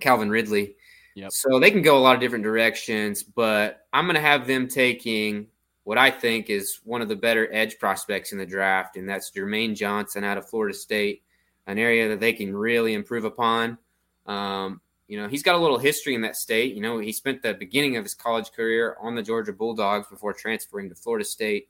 Calvin 0.00 0.30
Ridley. 0.30 0.76
Yep. 1.14 1.32
So 1.32 1.60
they 1.60 1.70
can 1.70 1.82
go 1.82 1.96
a 1.96 2.00
lot 2.00 2.14
of 2.14 2.20
different 2.20 2.44
directions, 2.44 3.22
but 3.22 3.86
I'm 3.92 4.04
going 4.04 4.16
to 4.16 4.20
have 4.20 4.46
them 4.46 4.68
taking 4.68 5.46
what 5.84 5.98
I 5.98 6.10
think 6.10 6.50
is 6.50 6.80
one 6.84 7.02
of 7.02 7.08
the 7.08 7.16
better 7.16 7.48
edge 7.52 7.78
prospects 7.78 8.32
in 8.32 8.38
the 8.38 8.46
draft, 8.46 8.96
and 8.96 9.08
that's 9.08 9.30
Jermaine 9.30 9.76
Johnson 9.76 10.24
out 10.24 10.38
of 10.38 10.48
Florida 10.48 10.76
State, 10.76 11.22
an 11.66 11.78
area 11.78 12.08
that 12.08 12.20
they 12.20 12.32
can 12.32 12.56
really 12.56 12.94
improve 12.94 13.24
upon. 13.24 13.78
Um, 14.26 14.80
you 15.08 15.20
know, 15.20 15.28
he's 15.28 15.42
got 15.42 15.54
a 15.54 15.58
little 15.58 15.78
history 15.78 16.14
in 16.14 16.22
that 16.22 16.36
state. 16.36 16.74
You 16.74 16.80
know, 16.80 16.98
he 16.98 17.12
spent 17.12 17.42
the 17.42 17.52
beginning 17.52 17.98
of 17.98 18.04
his 18.04 18.14
college 18.14 18.50
career 18.52 18.96
on 19.00 19.14
the 19.14 19.22
Georgia 19.22 19.52
Bulldogs 19.52 20.08
before 20.08 20.32
transferring 20.32 20.88
to 20.88 20.94
Florida 20.94 21.24
State. 21.24 21.68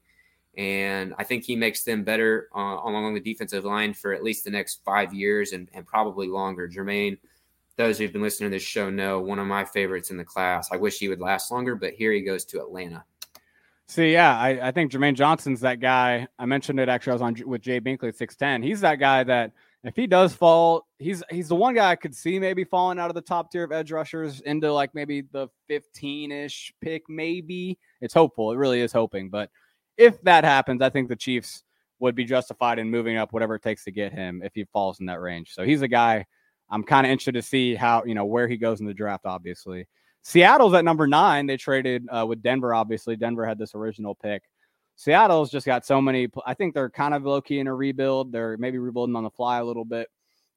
And 0.56 1.14
I 1.18 1.24
think 1.24 1.42
he 1.42 1.56
makes 1.56 1.82
them 1.82 2.04
better 2.04 2.48
uh, 2.54 2.78
along 2.84 3.14
the 3.14 3.20
defensive 3.20 3.64
line 3.64 3.92
for 3.92 4.12
at 4.12 4.22
least 4.22 4.44
the 4.44 4.50
next 4.50 4.84
five 4.84 5.12
years 5.12 5.52
and, 5.52 5.68
and 5.74 5.84
probably 5.84 6.28
longer. 6.28 6.68
Jermaine, 6.68 7.18
those 7.76 7.98
who've 7.98 8.12
been 8.12 8.22
listening 8.22 8.50
to 8.50 8.56
this 8.56 8.62
show 8.62 8.88
know 8.88 9.20
one 9.20 9.40
of 9.40 9.48
my 9.48 9.64
favorites 9.64 10.12
in 10.12 10.16
the 10.16 10.24
class. 10.24 10.70
I 10.70 10.76
wish 10.76 11.00
he 11.00 11.08
would 11.08 11.20
last 11.20 11.50
longer, 11.50 11.74
but 11.74 11.94
here 11.94 12.12
he 12.12 12.20
goes 12.20 12.44
to 12.46 12.60
Atlanta. 12.60 13.04
See, 13.86 14.12
yeah, 14.12 14.38
I, 14.38 14.68
I 14.68 14.70
think 14.70 14.92
Jermaine 14.92 15.14
Johnson's 15.14 15.60
that 15.60 15.80
guy. 15.80 16.26
I 16.38 16.46
mentioned 16.46 16.80
it 16.80 16.88
actually. 16.88 17.10
I 17.10 17.14
was 17.14 17.22
on 17.22 17.36
with 17.44 17.60
Jay 17.60 17.80
Binkley 17.80 18.08
at 18.08 18.16
six 18.16 18.34
ten. 18.34 18.62
He's 18.62 18.80
that 18.80 18.98
guy 18.98 19.24
that 19.24 19.52
if 19.82 19.94
he 19.94 20.06
does 20.06 20.34
fall, 20.34 20.86
he's 20.98 21.22
he's 21.30 21.48
the 21.48 21.54
one 21.54 21.74
guy 21.74 21.90
I 21.90 21.96
could 21.96 22.14
see 22.14 22.38
maybe 22.38 22.64
falling 22.64 22.98
out 22.98 23.10
of 23.10 23.14
the 23.14 23.20
top 23.20 23.52
tier 23.52 23.64
of 23.64 23.72
edge 23.72 23.92
rushers 23.92 24.40
into 24.40 24.72
like 24.72 24.94
maybe 24.94 25.20
the 25.20 25.48
15-ish 25.70 26.72
pick, 26.80 27.02
maybe. 27.08 27.78
It's 28.00 28.14
hopeful. 28.14 28.52
It 28.52 28.56
really 28.56 28.80
is 28.80 28.92
hoping. 28.92 29.28
But 29.28 29.50
if 29.98 30.20
that 30.22 30.44
happens, 30.44 30.80
I 30.80 30.88
think 30.88 31.08
the 31.08 31.16
Chiefs 31.16 31.62
would 31.98 32.14
be 32.14 32.24
justified 32.24 32.78
in 32.78 32.90
moving 32.90 33.18
up 33.18 33.34
whatever 33.34 33.56
it 33.56 33.62
takes 33.62 33.84
to 33.84 33.90
get 33.90 34.12
him 34.12 34.40
if 34.42 34.54
he 34.54 34.64
falls 34.64 35.00
in 35.00 35.06
that 35.06 35.20
range. 35.20 35.52
So 35.52 35.64
he's 35.64 35.82
a 35.82 35.88
guy 35.88 36.24
I'm 36.70 36.82
kind 36.82 37.06
of 37.06 37.10
interested 37.10 37.34
to 37.34 37.42
see 37.42 37.74
how, 37.74 38.04
you 38.04 38.14
know, 38.14 38.24
where 38.24 38.48
he 38.48 38.56
goes 38.56 38.80
in 38.80 38.86
the 38.86 38.94
draft, 38.94 39.26
obviously. 39.26 39.86
Seattle's 40.24 40.72
at 40.72 40.86
number 40.86 41.06
nine. 41.06 41.46
They 41.46 41.58
traded 41.58 42.06
uh, 42.10 42.24
with 42.26 42.42
Denver, 42.42 42.74
obviously. 42.74 43.14
Denver 43.14 43.44
had 43.44 43.58
this 43.58 43.74
original 43.74 44.14
pick. 44.14 44.42
Seattle's 44.96 45.50
just 45.50 45.66
got 45.66 45.84
so 45.84 46.00
many. 46.00 46.28
I 46.46 46.54
think 46.54 46.72
they're 46.72 46.88
kind 46.88 47.12
of 47.12 47.24
low 47.24 47.42
key 47.42 47.58
in 47.58 47.66
a 47.66 47.74
rebuild. 47.74 48.32
They're 48.32 48.56
maybe 48.56 48.78
rebuilding 48.78 49.16
on 49.16 49.24
the 49.24 49.30
fly 49.30 49.58
a 49.58 49.64
little 49.64 49.84
bit. 49.84 50.08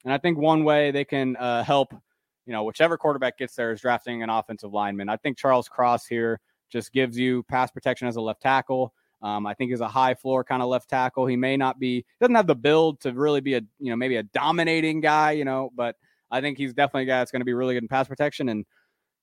And 0.06 0.14
I 0.14 0.20
think 0.20 0.38
one 0.38 0.64
way 0.64 0.92
they 0.92 1.04
can 1.04 1.36
uh, 1.36 1.64
help, 1.64 1.94
you 2.46 2.54
know, 2.54 2.64
whichever 2.64 2.98
quarterback 2.98 3.38
gets 3.38 3.56
there 3.56 3.74
is 3.74 3.82
drafting 3.82 4.24
an 4.24 4.30
offensive 4.30 4.72
lineman. 4.72 5.10
I 5.10 5.18
think 5.18 5.38
Charles 5.38 5.68
Cross 5.68 6.06
here 6.06 6.40
just 6.72 6.94
gives 6.94 7.18
you 7.18 7.44
pass 7.44 7.70
protection 7.70 8.08
as 8.08 8.16
a 8.16 8.22
left 8.22 8.42
tackle. 8.42 8.94
Um, 9.22 9.46
I 9.46 9.54
think 9.54 9.72
he's 9.72 9.82
a 9.82 9.88
high 9.88 10.14
floor 10.14 10.46
kind 10.46 10.62
of 10.62 10.70
left 10.70 10.90
tackle. 10.90 11.26
He 11.26 11.36
may 11.36 11.58
not 11.58 11.78
be, 11.78 12.06
doesn't 12.22 12.36
have 12.36 12.48
the 12.48 12.56
build 12.56 13.02
to 13.02 13.12
really 13.12 13.42
be 13.42 13.56
a, 13.56 13.62
you 13.80 13.90
know, 13.90 13.98
maybe 13.98 14.16
a 14.16 14.24
dominating 14.24 15.02
guy, 15.02 15.32
you 15.32 15.44
know, 15.44 15.72
but 15.76 15.98
I 16.32 16.40
think 16.40 16.58
he's 16.58 16.74
definitely 16.74 17.04
a 17.04 17.08
guy 17.08 17.20
that's 17.20 17.32
going 17.32 17.42
to 17.42 17.46
be 17.46 17.54
really 17.54 17.74
good 17.74 17.84
in 17.84 17.90
pass 17.90 18.08
protection 18.08 18.48
and, 18.48 18.66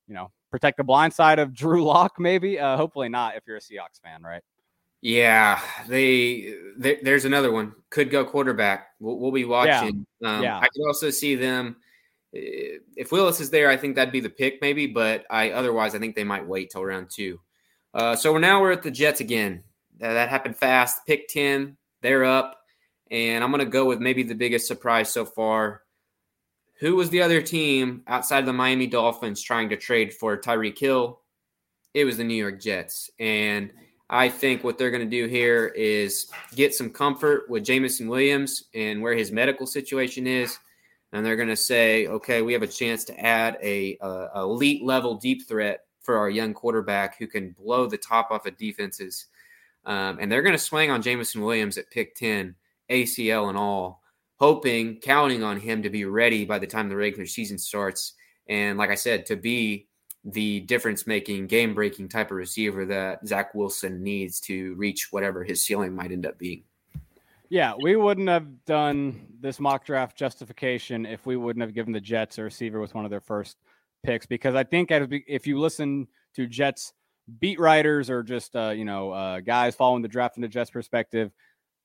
you 0.06 0.14
know, 0.14 0.30
protect 0.50 0.76
the 0.76 0.84
blind 0.84 1.12
side 1.12 1.38
of 1.38 1.52
Drew 1.54 1.84
Lock, 1.84 2.18
maybe. 2.18 2.58
Uh, 2.58 2.76
hopefully 2.76 3.08
not 3.08 3.36
if 3.36 3.44
you're 3.46 3.56
a 3.56 3.60
Seahawks 3.60 4.00
fan, 4.02 4.22
right? 4.22 4.42
Yeah, 5.02 5.60
they, 5.86 6.54
they, 6.78 6.98
there's 7.02 7.26
another 7.26 7.52
one. 7.52 7.74
Could 7.90 8.10
go 8.10 8.24
quarterback. 8.24 8.86
We'll, 9.00 9.18
we'll 9.18 9.32
be 9.32 9.44
watching. 9.44 10.06
Yeah. 10.20 10.36
Um, 10.36 10.42
yeah. 10.42 10.56
I 10.56 10.66
could 10.68 10.86
also 10.86 11.10
see 11.10 11.34
them 11.34 11.76
eh, 12.34 12.78
if 12.96 13.12
Willis 13.12 13.38
is 13.38 13.50
there. 13.50 13.68
I 13.68 13.76
think 13.76 13.96
that'd 13.96 14.12
be 14.12 14.20
the 14.20 14.30
pick, 14.30 14.62
maybe. 14.62 14.86
But 14.86 15.26
I 15.28 15.50
otherwise 15.50 15.94
I 15.94 15.98
think 15.98 16.16
they 16.16 16.24
might 16.24 16.46
wait 16.46 16.70
till 16.70 16.82
round 16.82 17.10
two. 17.14 17.38
Uh, 17.92 18.16
so 18.16 18.32
we're 18.32 18.38
now 18.38 18.62
we're 18.62 18.72
at 18.72 18.82
the 18.82 18.90
Jets 18.90 19.20
again. 19.20 19.62
Uh, 20.02 20.14
that 20.14 20.30
happened 20.30 20.56
fast. 20.56 21.06
Pick 21.06 21.28
ten, 21.28 21.76
they're 22.00 22.24
up, 22.24 22.58
and 23.10 23.44
I'm 23.44 23.50
gonna 23.50 23.66
go 23.66 23.84
with 23.84 24.00
maybe 24.00 24.22
the 24.22 24.34
biggest 24.34 24.66
surprise 24.66 25.12
so 25.12 25.26
far. 25.26 25.82
Who 26.80 26.96
was 26.96 27.10
the 27.10 27.22
other 27.22 27.40
team 27.40 28.02
outside 28.06 28.40
of 28.40 28.46
the 28.46 28.52
Miami 28.52 28.86
Dolphins 28.86 29.42
trying 29.42 29.68
to 29.70 29.76
trade 29.76 30.12
for 30.12 30.36
Tyreek 30.36 30.78
Hill? 30.78 31.20
It 31.94 32.04
was 32.04 32.16
the 32.16 32.24
New 32.24 32.34
York 32.34 32.60
Jets, 32.60 33.10
and 33.20 33.70
I 34.10 34.28
think 34.28 34.62
what 34.62 34.76
they're 34.78 34.90
going 34.90 35.08
to 35.08 35.10
do 35.10 35.26
here 35.26 35.68
is 35.68 36.30
get 36.54 36.74
some 36.74 36.90
comfort 36.90 37.48
with 37.48 37.64
Jameson 37.64 38.06
Williams 38.06 38.64
and 38.74 39.00
where 39.00 39.14
his 39.14 39.32
medical 39.32 39.66
situation 39.66 40.26
is. 40.26 40.58
And 41.12 41.24
they're 41.24 41.36
going 41.36 41.48
to 41.48 41.56
say, 41.56 42.06
okay, 42.08 42.42
we 42.42 42.52
have 42.52 42.62
a 42.62 42.68
chance 42.68 43.04
to 43.04 43.18
add 43.18 43.56
a, 43.62 43.96
a, 44.00 44.42
elite 44.42 44.84
level 44.84 45.14
deep 45.14 45.48
threat 45.48 45.80
for 46.00 46.18
our 46.18 46.28
young 46.28 46.52
quarterback 46.52 47.18
who 47.18 47.26
can 47.26 47.50
blow 47.52 47.86
the 47.86 47.96
top 47.96 48.30
off 48.30 48.46
of 48.46 48.56
defenses. 48.56 49.26
Um, 49.86 50.18
and 50.20 50.30
they're 50.30 50.42
going 50.42 50.54
to 50.54 50.58
swing 50.58 50.90
on 50.90 51.02
Jameson 51.02 51.40
Williams 51.40 51.78
at 51.78 51.90
pick 51.90 52.14
10, 52.14 52.54
ACL 52.90 53.48
and 53.48 53.56
all, 53.56 54.02
hoping, 54.36 54.96
counting 54.96 55.42
on 55.42 55.60
him 55.60 55.82
to 55.82 55.90
be 55.90 56.04
ready 56.04 56.44
by 56.44 56.58
the 56.58 56.66
time 56.66 56.88
the 56.88 56.96
regular 56.96 57.26
season 57.26 57.58
starts. 57.58 58.14
And 58.48 58.78
like 58.78 58.90
I 58.90 58.94
said, 58.94 59.26
to 59.26 59.36
be 59.36 59.88
the 60.24 60.60
difference 60.60 61.06
making, 61.06 61.46
game 61.46 61.74
breaking 61.74 62.08
type 62.08 62.30
of 62.30 62.36
receiver 62.36 62.84
that 62.86 63.26
Zach 63.26 63.54
Wilson 63.54 64.02
needs 64.02 64.40
to 64.40 64.74
reach 64.74 65.08
whatever 65.10 65.44
his 65.44 65.64
ceiling 65.64 65.94
might 65.94 66.12
end 66.12 66.26
up 66.26 66.38
being. 66.38 66.64
Yeah, 67.50 67.74
we 67.80 67.94
wouldn't 67.96 68.28
have 68.28 68.64
done 68.64 69.26
this 69.40 69.60
mock 69.60 69.84
draft 69.84 70.16
justification 70.16 71.04
if 71.06 71.26
we 71.26 71.36
wouldn't 71.36 71.62
have 71.62 71.74
given 71.74 71.92
the 71.92 72.00
Jets 72.00 72.38
a 72.38 72.42
receiver 72.42 72.80
with 72.80 72.94
one 72.94 73.04
of 73.04 73.10
their 73.10 73.20
first 73.20 73.58
picks 74.02 74.26
because 74.26 74.54
I 74.54 74.64
think 74.64 74.90
if 74.90 75.46
you 75.46 75.58
listen 75.58 76.08
to 76.34 76.46
Jets 76.46 76.92
beat 77.40 77.58
writers 77.58 78.10
or 78.10 78.22
just 78.22 78.54
uh, 78.56 78.70
you 78.70 78.84
know 78.84 79.10
uh, 79.10 79.40
guys 79.40 79.74
following 79.74 80.02
the 80.02 80.08
draft 80.08 80.34
from 80.34 80.42
the 80.42 80.48
Jets 80.48 80.70
perspective, 80.70 81.32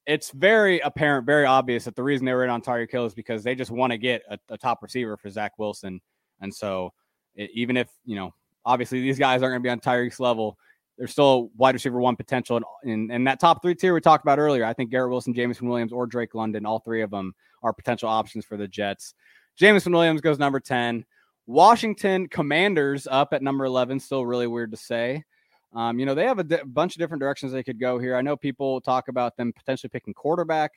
it's 0.06 0.32
very 0.32 0.80
apparent, 0.80 1.26
very 1.26 1.46
obvious 1.46 1.86
that 1.86 1.96
the 1.96 2.04
reason 2.04 2.26
they 2.26 2.34
were 2.34 2.44
in 2.44 2.50
on 2.50 2.62
Tyreek 2.62 2.92
Hill 2.92 3.06
is 3.06 3.14
because 3.14 3.44
they 3.44 3.56
just 3.56 3.72
want 3.72 3.92
to 3.92 3.98
get 3.98 4.24
a, 4.30 4.40
a 4.50 4.58
top 4.58 4.82
receiver 4.82 5.18
for 5.18 5.30
Zach 5.30 5.54
Wilson, 5.58 6.02
and 6.42 6.54
so 6.54 6.94
even 7.36 7.78
if 7.78 7.90
you 8.06 8.16
know 8.16 8.34
obviously 8.66 9.02
these 9.02 9.20
guys 9.20 9.42
aren't 9.42 9.54
going 9.54 9.62
to 9.62 9.68
be 9.68 9.70
on 9.70 9.80
Tyreek's 9.80 10.20
level, 10.20 10.58
there's 10.98 11.12
still 11.12 11.50
wide 11.58 11.74
receiver 11.74 12.00
one 12.00 12.16
potential. 12.16 12.58
And 12.84 12.92
in, 12.92 13.12
in, 13.12 13.24
that 13.24 13.40
top 13.40 13.62
three 13.62 13.74
tier 13.74 13.94
we 13.94 14.02
talked 14.02 14.24
about 14.24 14.38
earlier, 14.38 14.66
I 14.66 14.74
think 14.74 14.92
Garrett 14.92 15.10
Wilson, 15.10 15.34
Jameson 15.34 15.68
Williams, 15.68 15.94
or 15.94 16.06
Drake 16.06 16.36
London, 16.36 16.66
all 16.66 16.80
three 16.80 17.02
of 17.02 17.10
them 17.10 17.34
are 17.64 17.74
potential 17.74 18.10
options 18.10 18.46
for 18.46 18.58
the 18.58 18.68
Jets. 18.68 19.14
Jameson 19.56 19.94
Williams 19.94 20.22
goes 20.22 20.40
number 20.40 20.60
10. 20.60 21.06
Washington 21.48 22.28
Commanders 22.28 23.08
up 23.10 23.34
at 23.34 23.42
number 23.42 23.66
11. 23.66 24.00
Still 24.00 24.26
really 24.26 24.48
weird 24.48 24.72
to 24.72 24.78
say. 24.78 25.24
Um, 25.74 26.00
you 26.00 26.06
know, 26.06 26.16
they 26.16 26.26
have 26.26 26.40
a 26.40 26.66
bunch 26.66 26.96
of 26.96 27.00
different 27.00 27.22
directions 27.22 27.52
they 27.52 27.64
could 27.64 27.80
go 27.80 28.00
here. 28.00 28.16
I 28.16 28.22
know 28.22 28.36
people 28.36 28.82
talk 28.82 29.08
about 29.08 29.38
them 29.38 29.54
potentially 29.54 29.90
picking 29.90 30.14
quarterback. 30.14 30.72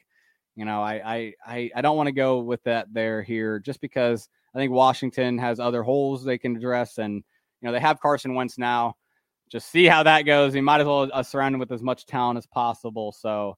You 0.54 0.64
know, 0.64 0.82
I 0.82 0.94
I 0.94 1.34
I, 1.46 1.70
I 1.76 1.80
don't 1.80 1.96
want 1.96 2.08
to 2.08 2.12
go 2.12 2.40
with 2.40 2.62
that 2.64 2.92
there 2.92 3.22
here 3.22 3.58
just 3.58 3.80
because– 3.80 4.28
I 4.54 4.58
think 4.58 4.72
Washington 4.72 5.38
has 5.38 5.60
other 5.60 5.82
holes 5.82 6.24
they 6.24 6.38
can 6.38 6.56
address, 6.56 6.98
and 6.98 7.14
you 7.14 7.66
know 7.66 7.72
they 7.72 7.80
have 7.80 8.00
Carson 8.00 8.34
Wentz 8.34 8.58
now. 8.58 8.96
Just 9.50 9.70
see 9.70 9.86
how 9.86 10.02
that 10.02 10.22
goes. 10.22 10.52
He 10.52 10.60
might 10.60 10.80
as 10.80 10.86
well 10.86 11.10
uh, 11.12 11.22
surround 11.22 11.54
him 11.54 11.58
with 11.58 11.72
as 11.72 11.82
much 11.82 12.06
talent 12.06 12.38
as 12.38 12.46
possible. 12.46 13.12
So, 13.12 13.56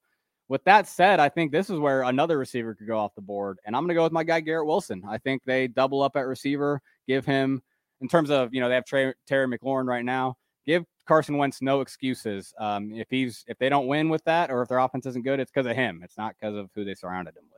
with 0.48 0.62
that 0.64 0.88
said, 0.88 1.20
I 1.20 1.28
think 1.28 1.50
this 1.50 1.70
is 1.70 1.78
where 1.78 2.02
another 2.02 2.38
receiver 2.38 2.74
could 2.74 2.86
go 2.86 2.98
off 2.98 3.14
the 3.14 3.22
board, 3.22 3.58
and 3.64 3.74
I'm 3.74 3.82
going 3.82 3.88
to 3.88 3.94
go 3.94 4.04
with 4.04 4.12
my 4.12 4.24
guy 4.24 4.40
Garrett 4.40 4.66
Wilson. 4.66 5.02
I 5.08 5.18
think 5.18 5.42
they 5.44 5.66
double 5.66 6.02
up 6.02 6.16
at 6.16 6.26
receiver, 6.26 6.80
give 7.08 7.26
him 7.26 7.62
in 8.00 8.08
terms 8.08 8.30
of 8.30 8.54
you 8.54 8.60
know 8.60 8.68
they 8.68 8.76
have 8.76 8.86
Trey, 8.86 9.14
Terry 9.26 9.46
McLaurin 9.46 9.86
right 9.86 10.04
now. 10.04 10.36
Give 10.66 10.85
Carson 11.06 11.37
Wentz 11.37 11.61
no 11.61 11.80
excuses. 11.80 12.52
Um, 12.59 12.92
if 12.92 13.09
he's 13.11 13.44
if 13.47 13.59
they 13.59 13.68
don't 13.68 13.87
win 13.87 14.09
with 14.09 14.25
that, 14.25 14.50
or 14.50 14.62
if 14.62 14.68
their 14.68 14.78
offense 14.78 15.06
isn't 15.06 15.25
good, 15.25 15.40
it's 15.40 15.50
because 15.50 15.66
of 15.66 15.76
him. 15.76 16.00
It's 16.02 16.16
not 16.16 16.35
because 16.38 16.56
of 16.56 16.71
who 16.75 16.85
they 16.85 16.94
surrounded 16.94 17.37
him 17.37 17.44
with. 17.52 17.54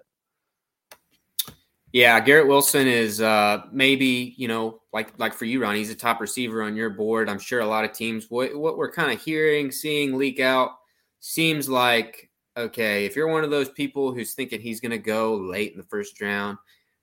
Yeah, 1.93 2.19
Garrett 2.21 2.49
Wilson 2.49 2.87
is 2.87 3.21
uh, 3.21 3.63
maybe 3.73 4.35
you 4.37 4.49
know 4.49 4.83
like 4.93 5.19
like 5.19 5.33
for 5.33 5.45
you, 5.45 5.63
Ron. 5.63 5.77
He's 5.77 5.91
a 5.91 5.95
top 5.95 6.21
receiver 6.21 6.63
on 6.63 6.77
your 6.77 6.91
board. 6.91 7.29
I'm 7.29 7.39
sure 7.39 7.61
a 7.61 7.67
lot 7.67 7.85
of 7.85 7.93
teams. 7.93 8.27
What 8.29 8.57
what 8.57 8.77
we're 8.77 8.93
kind 8.93 9.13
of 9.13 9.23
hearing, 9.23 9.71
seeing 9.71 10.19
leak 10.19 10.41
out 10.41 10.73
seems 11.21 11.69
like 11.69 12.31
okay. 12.57 13.07
If 13.07 13.17
you're 13.17 13.29
one 13.29 13.45
of 13.45 13.51
those 13.51 13.71
people 13.71 14.13
who's 14.13 14.35
thinking 14.35 14.61
he's 14.61 14.81
going 14.81 14.91
to 14.91 14.99
go 14.99 15.37
late 15.37 15.73
in 15.73 15.79
the 15.79 15.85
first 15.85 16.21
round, 16.21 16.59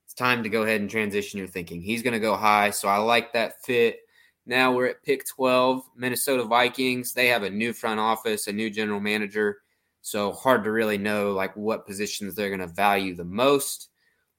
it's 0.05 0.13
time 0.13 0.43
to 0.43 0.49
go 0.49 0.63
ahead 0.63 0.81
and 0.81 0.89
transition 0.89 1.39
your 1.39 1.47
thinking. 1.47 1.81
He's 1.81 2.03
going 2.03 2.13
to 2.13 2.19
go 2.19 2.35
high, 2.35 2.69
so 2.69 2.87
I 2.87 2.97
like 2.97 3.33
that 3.33 3.63
fit. 3.63 3.99
Now 4.45 4.73
we're 4.73 4.87
at 4.87 5.03
pick 5.03 5.25
12, 5.27 5.83
Minnesota 5.95 6.43
Vikings. 6.43 7.13
They 7.13 7.27
have 7.27 7.43
a 7.43 7.49
new 7.49 7.73
front 7.73 7.99
office, 7.99 8.47
a 8.47 8.53
new 8.53 8.69
general 8.69 8.99
manager, 8.99 9.59
so 10.01 10.33
hard 10.33 10.63
to 10.65 10.71
really 10.71 10.97
know 10.97 11.31
like 11.31 11.55
what 11.55 11.87
positions 11.87 12.35
they're 12.35 12.49
going 12.49 12.59
to 12.59 12.67
value 12.67 13.15
the 13.15 13.23
most 13.23 13.89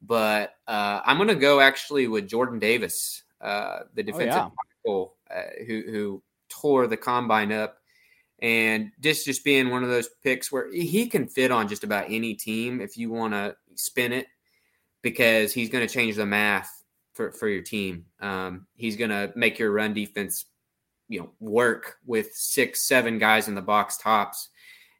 but 0.06 0.54
uh, 0.68 1.00
I'm 1.04 1.16
going 1.16 1.28
to 1.28 1.34
go 1.34 1.61
actually 1.61 2.08
with 2.08 2.28
Jordan 2.28 2.58
Davis, 2.58 3.23
uh, 3.40 3.80
the 3.94 4.02
defensive 4.02 4.34
oh, 4.34 4.37
yeah. 4.37 4.50
tackle 4.84 5.14
uh, 5.34 5.64
who 5.66 5.82
who 5.90 6.23
tore 6.49 6.87
the 6.87 6.96
combine 6.96 7.52
up, 7.52 7.78
and 8.40 8.90
this 8.99 9.25
just 9.25 9.44
being 9.44 9.70
one 9.70 9.82
of 9.82 9.88
those 9.88 10.08
picks 10.23 10.52
where 10.52 10.70
he 10.73 11.06
can 11.06 11.26
fit 11.26 11.50
on 11.50 11.68
just 11.68 11.84
about 11.84 12.06
any 12.08 12.34
team 12.34 12.80
if 12.80 12.96
you 12.96 13.11
want 13.11 13.32
to 13.32 13.56
spin 13.76 14.12
it, 14.12 14.26
because 15.02 15.52
he's 15.52 15.70
going 15.70 15.87
to 15.87 15.92
change 15.92 16.16
the 16.16 16.26
math 16.26 16.83
for 17.14 17.33
for 17.33 17.49
your 17.49 17.62
team. 17.62 18.04
Um, 18.21 18.66
he's 18.75 18.97
going 18.97 19.11
to 19.11 19.33
make 19.35 19.59
your 19.59 19.73
run 19.73 19.94
defense, 19.94 20.44
you 21.09 21.21
know, 21.21 21.30
work 21.40 21.97
with 22.04 22.35
six 22.35 22.83
seven 22.83 23.18
guys 23.18 23.49
in 23.49 23.54
the 23.54 23.62
box 23.62 23.97
tops. 23.97 24.50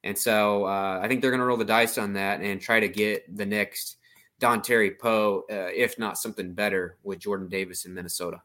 And 0.03 0.17
so 0.17 0.65
uh, 0.65 1.01
I 1.03 1.09
think 1.09 1.21
they're 1.21 1.31
going 1.31 1.41
to 1.41 1.47
roll 1.47 1.57
the 1.57 1.65
dice 1.65 1.99
on 1.99 2.13
that 2.15 2.41
and 2.41 2.61
try 2.61 2.81
to 2.81 2.89
get 2.89 3.37
the 3.37 3.47
next 3.47 3.97
Dontari 4.41 4.99
Poe, 4.99 5.45
uh, 5.51 5.71
if 5.75 5.99
not 5.99 6.19
something 6.19 6.53
better 6.53 6.99
with 7.03 7.19
Jordan 7.19 7.49
Davis 7.49 7.87
in 7.87 7.95
Minnesota. 7.95 8.43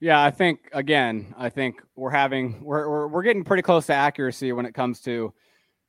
Yeah, 0.00 0.22
I 0.22 0.30
think 0.30 0.68
again, 0.72 1.34
I 1.38 1.48
think 1.48 1.80
we're 1.94 2.10
having 2.10 2.62
we're 2.62 2.88
we're, 2.88 3.06
we're 3.08 3.22
getting 3.22 3.44
pretty 3.44 3.62
close 3.62 3.86
to 3.86 3.94
accuracy 3.94 4.52
when 4.52 4.66
it 4.66 4.74
comes 4.74 5.00
to 5.02 5.32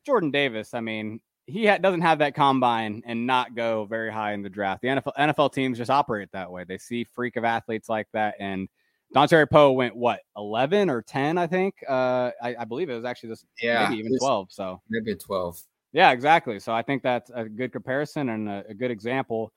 Jordan 0.05 0.31
Davis. 0.31 0.73
I 0.73 0.79
mean, 0.79 1.19
he 1.47 1.65
ha- 1.65 1.77
doesn't 1.77 2.01
have 2.01 2.19
that 2.19 2.35
combine 2.35 3.01
and 3.05 3.25
not 3.25 3.55
go 3.55 3.85
very 3.85 4.11
high 4.11 4.33
in 4.33 4.43
the 4.43 4.49
draft. 4.49 4.81
The 4.81 4.89
NFL 4.89 5.13
NFL 5.17 5.53
teams 5.53 5.77
just 5.77 5.89
operate 5.89 6.29
that 6.33 6.51
way. 6.51 6.65
They 6.65 6.77
see 6.77 7.05
freak 7.05 7.37
of 7.37 7.45
athletes 7.45 7.89
like 7.89 8.07
that, 8.13 8.35
and 8.39 8.67
Dontari 9.15 9.49
Poe 9.49 9.71
went 9.71 9.95
what 9.95 10.19
eleven 10.35 10.89
or 10.89 11.01
ten, 11.01 11.37
I 11.37 11.47
think. 11.47 11.75
Uh, 11.87 12.31
I, 12.43 12.55
I 12.59 12.65
believe 12.65 12.89
it 12.89 12.95
was 12.95 13.05
actually 13.05 13.29
this, 13.29 13.45
yeah, 13.61 13.87
maybe 13.87 13.99
even 13.99 14.19
twelve. 14.19 14.51
So 14.51 14.81
maybe 14.89 15.15
twelve. 15.15 15.59
Yeah, 15.93 16.11
exactly. 16.11 16.59
So 16.59 16.73
I 16.73 16.81
think 16.81 17.01
that's 17.01 17.31
a 17.33 17.45
good 17.45 17.71
comparison 17.71 18.29
and 18.29 18.49
a, 18.49 18.65
a 18.69 18.73
good 18.73 18.91
example. 18.91 19.53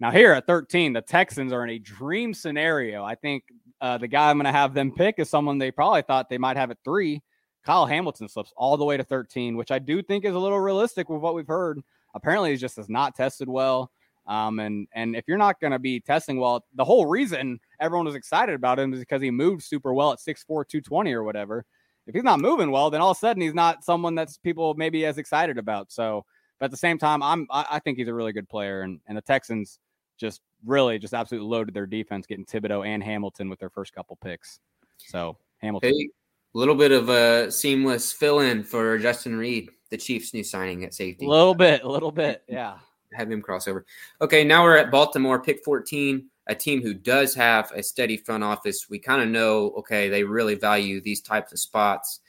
Now, 0.00 0.10
here 0.10 0.32
at 0.32 0.46
13, 0.46 0.92
the 0.92 1.00
Texans 1.00 1.52
are 1.52 1.62
in 1.62 1.70
a 1.70 1.78
dream 1.78 2.34
scenario. 2.34 3.04
I 3.04 3.14
think 3.14 3.44
uh, 3.80 3.98
the 3.98 4.08
guy 4.08 4.30
I'm 4.30 4.36
going 4.38 4.46
to 4.46 4.52
have 4.52 4.74
them 4.74 4.90
pick 4.90 5.16
is 5.18 5.30
someone 5.30 5.58
they 5.58 5.70
probably 5.70 6.02
thought 6.02 6.28
they 6.28 6.38
might 6.38 6.56
have 6.56 6.70
at 6.70 6.78
three. 6.84 7.22
Kyle 7.64 7.86
Hamilton 7.86 8.28
slips 8.28 8.52
all 8.56 8.76
the 8.76 8.84
way 8.84 8.96
to 8.96 9.04
13, 9.04 9.56
which 9.56 9.70
I 9.70 9.78
do 9.78 10.02
think 10.02 10.24
is 10.24 10.34
a 10.34 10.38
little 10.38 10.60
realistic 10.60 11.08
with 11.08 11.20
what 11.20 11.34
we've 11.34 11.46
heard. 11.46 11.80
Apparently, 12.14 12.50
he 12.50 12.56
just 12.56 12.76
has 12.76 12.88
not 12.88 13.14
tested 13.14 13.48
well. 13.48 13.90
Um, 14.26 14.58
and 14.58 14.86
and 14.94 15.14
if 15.16 15.24
you're 15.26 15.38
not 15.38 15.60
going 15.60 15.72
to 15.72 15.78
be 15.78 16.00
testing 16.00 16.38
well, 16.38 16.64
the 16.74 16.84
whole 16.84 17.06
reason 17.06 17.60
everyone 17.80 18.06
was 18.06 18.14
excited 18.14 18.54
about 18.54 18.78
him 18.78 18.92
is 18.94 19.00
because 19.00 19.20
he 19.20 19.30
moved 19.30 19.62
super 19.62 19.92
well 19.92 20.12
at 20.12 20.18
6'4", 20.18 20.46
220 20.46 21.12
or 21.12 21.24
whatever. 21.24 21.64
If 22.06 22.14
he's 22.14 22.24
not 22.24 22.40
moving 22.40 22.70
well, 22.70 22.90
then 22.90 23.00
all 23.00 23.10
of 23.10 23.16
a 23.16 23.20
sudden 23.20 23.42
he's 23.42 23.54
not 23.54 23.84
someone 23.84 24.14
that's 24.14 24.36
people 24.38 24.74
maybe 24.74 25.06
as 25.06 25.18
excited 25.18 25.58
about. 25.58 25.90
So, 25.90 26.24
but 26.58 26.66
at 26.66 26.70
the 26.70 26.76
same 26.76 26.98
time, 26.98 27.22
I'm 27.22 27.46
I, 27.50 27.66
I 27.72 27.78
think 27.80 27.98
he's 27.98 28.08
a 28.08 28.14
really 28.14 28.32
good 28.32 28.48
player, 28.48 28.82
and 28.82 29.00
and 29.06 29.16
the 29.16 29.22
Texans 29.22 29.78
just 30.16 30.40
really 30.64 30.98
just 30.98 31.14
absolutely 31.14 31.48
loaded 31.48 31.74
their 31.74 31.86
defense, 31.86 32.26
getting 32.26 32.46
Thibodeaux 32.46 32.86
and 32.86 33.02
Hamilton 33.02 33.48
with 33.48 33.58
their 33.58 33.70
first 33.70 33.94
couple 33.94 34.16
picks. 34.16 34.60
So 34.98 35.36
Hamilton. 35.58 35.90
Hey, 35.90 36.08
a 36.54 36.58
little 36.58 36.74
bit 36.74 36.92
of 36.92 37.08
a 37.08 37.50
seamless 37.50 38.12
fill 38.12 38.40
in 38.40 38.62
for 38.62 38.98
Justin 38.98 39.36
Reid, 39.36 39.70
the 39.90 39.96
Chiefs' 39.96 40.32
new 40.32 40.44
signing 40.44 40.84
at 40.84 40.94
safety. 40.94 41.26
A 41.26 41.28
little 41.28 41.54
bit, 41.54 41.82
a 41.82 41.88
little 41.88 42.12
bit, 42.12 42.42
yeah. 42.48 42.78
Have 43.12 43.30
him 43.30 43.42
crossover. 43.42 43.84
Okay, 44.20 44.44
now 44.44 44.64
we're 44.64 44.76
at 44.76 44.90
Baltimore, 44.90 45.40
pick 45.40 45.64
14, 45.64 46.26
a 46.48 46.54
team 46.54 46.82
who 46.82 46.94
does 46.94 47.34
have 47.34 47.70
a 47.72 47.82
steady 47.82 48.16
front 48.16 48.42
office. 48.42 48.88
We 48.90 48.98
kind 48.98 49.22
of 49.22 49.28
know, 49.28 49.70
okay, 49.78 50.08
they 50.08 50.24
really 50.24 50.56
value 50.56 51.00
these 51.00 51.20
types 51.20 51.52
of 51.52 51.58
spots. 51.58 52.20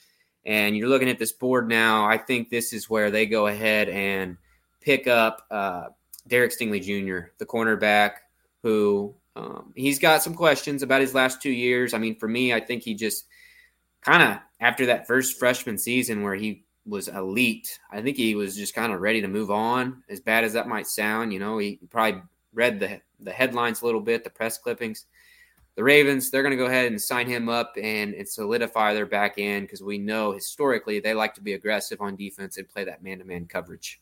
And 0.45 0.77
you're 0.77 0.89
looking 0.89 1.09
at 1.09 1.17
this 1.17 1.31
board 1.31 1.67
now. 1.67 2.05
I 2.05 2.19
think 2.19 2.49
this 2.49 2.71
is 2.71 2.87
where 2.87 3.09
they 3.09 3.25
go 3.25 3.47
ahead 3.47 3.89
and 3.89 4.37
pick 4.79 5.07
up 5.07 5.47
uh, 5.49 5.85
Derek 6.27 6.51
Stingley 6.51 6.81
Jr., 6.81 7.29
the 7.39 7.47
cornerback, 7.47 8.17
who 8.61 9.15
um, 9.35 9.73
he's 9.75 9.97
got 9.97 10.21
some 10.21 10.35
questions 10.35 10.83
about 10.83 11.01
his 11.01 11.15
last 11.15 11.41
two 11.41 11.51
years. 11.51 11.95
I 11.95 11.97
mean, 11.97 12.15
for 12.15 12.27
me, 12.27 12.53
I 12.53 12.59
think 12.59 12.83
he 12.83 12.93
just 12.93 13.25
kind 14.05 14.23
of 14.23 14.39
after 14.59 14.85
that 14.85 15.07
first 15.07 15.39
freshman 15.39 15.77
season 15.77 16.21
where 16.21 16.35
he 16.35 16.63
was 16.85 17.07
elite, 17.07 17.79
I 17.91 18.01
think 18.01 18.15
he 18.15 18.35
was 18.35 18.55
just 18.55 18.75
kind 18.75 18.93
of 18.93 19.01
ready 19.01 19.21
to 19.21 19.27
move 19.27 19.49
on. 19.49 20.03
As 20.07 20.19
bad 20.19 20.43
as 20.43 20.53
that 20.53 20.67
might 20.67 20.87
sound, 20.87 21.33
you 21.33 21.39
know, 21.39 21.57
he 21.57 21.79
probably 21.89 22.21
read 22.53 22.79
the 22.79 23.01
the 23.19 23.31
headlines 23.31 23.81
a 23.81 23.85
little 23.85 24.01
bit, 24.01 24.23
the 24.23 24.29
press 24.29 24.57
clippings. 24.57 25.05
The 25.75 25.83
Ravens, 25.83 26.31
they're 26.31 26.43
going 26.43 26.51
to 26.51 26.57
go 26.57 26.67
ahead 26.67 26.85
and 26.85 27.01
sign 27.01 27.27
him 27.27 27.49
up 27.49 27.73
and, 27.75 28.13
and 28.13 28.27
solidify 28.27 28.93
their 28.93 29.05
back 29.05 29.33
end 29.37 29.63
because 29.63 29.83
we 29.83 29.97
know 29.97 30.31
historically 30.31 31.01
they 31.01 31.13
like 31.13 31.33
to 31.33 31.41
be 31.41 31.51
aggressive 31.51 31.99
on 31.99 32.15
defense 32.15 32.57
and 32.57 32.69
play 32.69 32.85
that 32.85 33.03
man 33.03 33.19
to 33.19 33.25
man 33.25 33.45
coverage. 33.45 33.99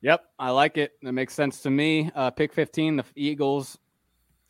Yep, 0.00 0.24
I 0.38 0.50
like 0.50 0.76
it. 0.76 0.92
That 1.02 1.12
makes 1.12 1.34
sense 1.34 1.60
to 1.62 1.70
me. 1.70 2.10
Uh, 2.14 2.30
pick 2.30 2.52
15, 2.52 2.96
the 2.96 3.04
Eagles. 3.14 3.78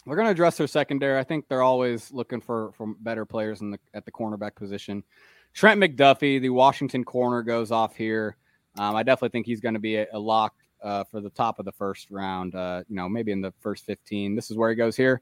We're 0.08 0.16
going 0.16 0.26
to 0.26 0.32
address 0.32 0.56
their 0.56 0.66
secondary. 0.66 1.18
I 1.18 1.24
think 1.24 1.48
they're 1.48 1.62
always 1.62 2.10
looking 2.10 2.40
for, 2.40 2.72
for 2.72 2.94
better 3.00 3.26
players 3.26 3.60
in 3.60 3.70
the, 3.70 3.78
at 3.92 4.06
the 4.06 4.12
cornerback 4.12 4.54
position. 4.54 5.04
Trent 5.52 5.78
McDuffie, 5.78 6.40
the 6.40 6.48
Washington 6.48 7.04
corner, 7.04 7.42
goes 7.42 7.70
off 7.70 7.94
here. 7.94 8.36
Um, 8.78 8.96
I 8.96 9.02
definitely 9.02 9.30
think 9.30 9.44
he's 9.44 9.60
going 9.60 9.74
to 9.74 9.80
be 9.80 9.96
a, 9.96 10.06
a 10.14 10.18
lock 10.18 10.54
uh, 10.82 11.04
for 11.04 11.20
the 11.20 11.28
top 11.28 11.58
of 11.58 11.66
the 11.66 11.72
first 11.72 12.10
round. 12.10 12.54
Uh, 12.54 12.84
you 12.88 12.96
know, 12.96 13.06
maybe 13.06 13.32
in 13.32 13.42
the 13.42 13.52
first 13.60 13.84
15. 13.84 14.34
This 14.34 14.50
is 14.50 14.56
where 14.56 14.70
he 14.70 14.76
goes 14.76 14.96
here. 14.96 15.20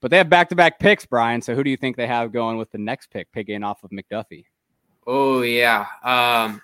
But 0.00 0.12
they 0.12 0.18
have 0.18 0.30
back 0.30 0.48
to 0.50 0.54
back 0.54 0.78
picks, 0.78 1.04
Brian. 1.04 1.42
So 1.42 1.56
who 1.56 1.64
do 1.64 1.70
you 1.70 1.76
think 1.76 1.96
they 1.96 2.06
have 2.06 2.32
going 2.32 2.56
with 2.56 2.70
the 2.70 2.78
next 2.78 3.10
pick, 3.10 3.32
picking 3.32 3.64
off 3.64 3.82
of 3.82 3.90
McDuffie? 3.90 4.44
Oh, 5.06 5.42
yeah. 5.42 5.86
Um, 6.04 6.62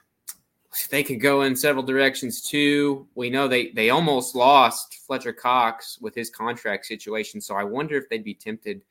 they 0.90 1.02
could 1.02 1.20
go 1.20 1.42
in 1.42 1.56
several 1.56 1.84
directions 1.84 2.42
too. 2.42 3.06
We 3.14 3.30
know 3.30 3.48
they 3.48 3.70
they 3.70 3.90
almost 3.90 4.34
lost 4.34 4.98
Fletcher 5.06 5.32
Cox 5.32 5.98
with 6.00 6.14
his 6.14 6.30
contract 6.30 6.86
situation, 6.86 7.40
so 7.40 7.54
I 7.54 7.64
wonder 7.64 7.96
if 7.96 8.08
they'd 8.08 8.24
be 8.24 8.34
tempted 8.34 8.82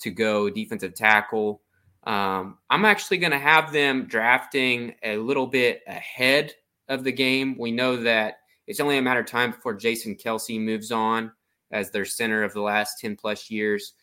to 0.00 0.10
go 0.10 0.50
defensive 0.50 0.94
tackle. 0.94 1.60
Um, 2.04 2.58
I'm 2.70 2.84
actually 2.84 3.18
going 3.18 3.32
to 3.32 3.38
have 3.38 3.72
them 3.72 4.06
drafting 4.06 4.94
a 5.02 5.16
little 5.18 5.46
bit 5.46 5.82
ahead 5.86 6.54
of 6.88 7.04
the 7.04 7.12
game. 7.12 7.58
We 7.58 7.72
know 7.72 7.96
that 7.96 8.38
it's 8.66 8.80
only 8.80 8.98
a 8.98 9.02
matter 9.02 9.20
of 9.20 9.26
time 9.26 9.50
before 9.50 9.74
Jason 9.74 10.14
Kelce 10.14 10.60
moves 10.60 10.92
on 10.92 11.32
as 11.70 11.90
their 11.90 12.04
center 12.04 12.44
of 12.44 12.54
the 12.54 12.62
last 12.62 13.00
10 13.00 13.16
plus 13.16 13.50
years. 13.50 13.94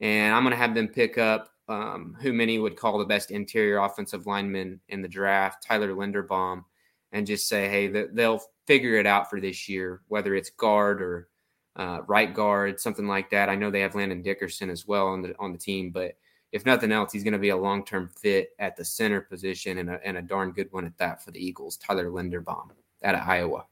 And 0.00 0.34
I'm 0.34 0.42
going 0.42 0.52
to 0.52 0.56
have 0.56 0.74
them 0.74 0.88
pick 0.88 1.18
up 1.18 1.50
um, 1.68 2.16
who 2.20 2.32
many 2.32 2.58
would 2.58 2.76
call 2.76 2.98
the 2.98 3.04
best 3.04 3.30
interior 3.30 3.78
offensive 3.78 4.26
lineman 4.26 4.80
in 4.88 5.02
the 5.02 5.08
draft, 5.08 5.64
Tyler 5.66 5.92
Linderbaum 5.92 6.64
and 7.12 7.26
just 7.26 7.48
say, 7.48 7.68
hey, 7.68 7.88
they'll 8.12 8.40
figure 8.66 8.96
it 8.96 9.06
out 9.06 9.28
for 9.28 9.40
this 9.40 9.68
year, 9.68 10.00
whether 10.08 10.34
it's 10.34 10.50
guard 10.50 11.02
or 11.02 11.28
uh, 11.76 12.00
right 12.06 12.34
guard, 12.34 12.80
something 12.80 13.06
like 13.06 13.30
that. 13.30 13.48
I 13.48 13.56
know 13.56 13.70
they 13.70 13.80
have 13.80 13.94
Landon 13.94 14.22
Dickerson 14.22 14.70
as 14.70 14.86
well 14.86 15.08
on 15.08 15.22
the 15.22 15.34
on 15.38 15.52
the 15.52 15.58
team, 15.58 15.90
but 15.90 16.16
if 16.52 16.66
nothing 16.66 16.90
else, 16.90 17.12
he's 17.12 17.24
going 17.24 17.32
to 17.32 17.38
be 17.38 17.50
a 17.50 17.56
long 17.56 17.84
term 17.84 18.08
fit 18.08 18.50
at 18.58 18.76
the 18.76 18.84
center 18.84 19.20
position 19.20 19.78
and 19.78 19.90
a, 19.90 20.00
and 20.04 20.16
a 20.16 20.22
darn 20.22 20.52
good 20.52 20.68
one 20.72 20.84
at 20.84 20.96
that 20.98 21.22
for 21.22 21.30
the 21.30 21.44
Eagles. 21.44 21.76
Tyler 21.76 22.10
Linderbaum 22.10 22.70
out 23.04 23.14
of 23.14 23.20
Iowa. 23.26 23.64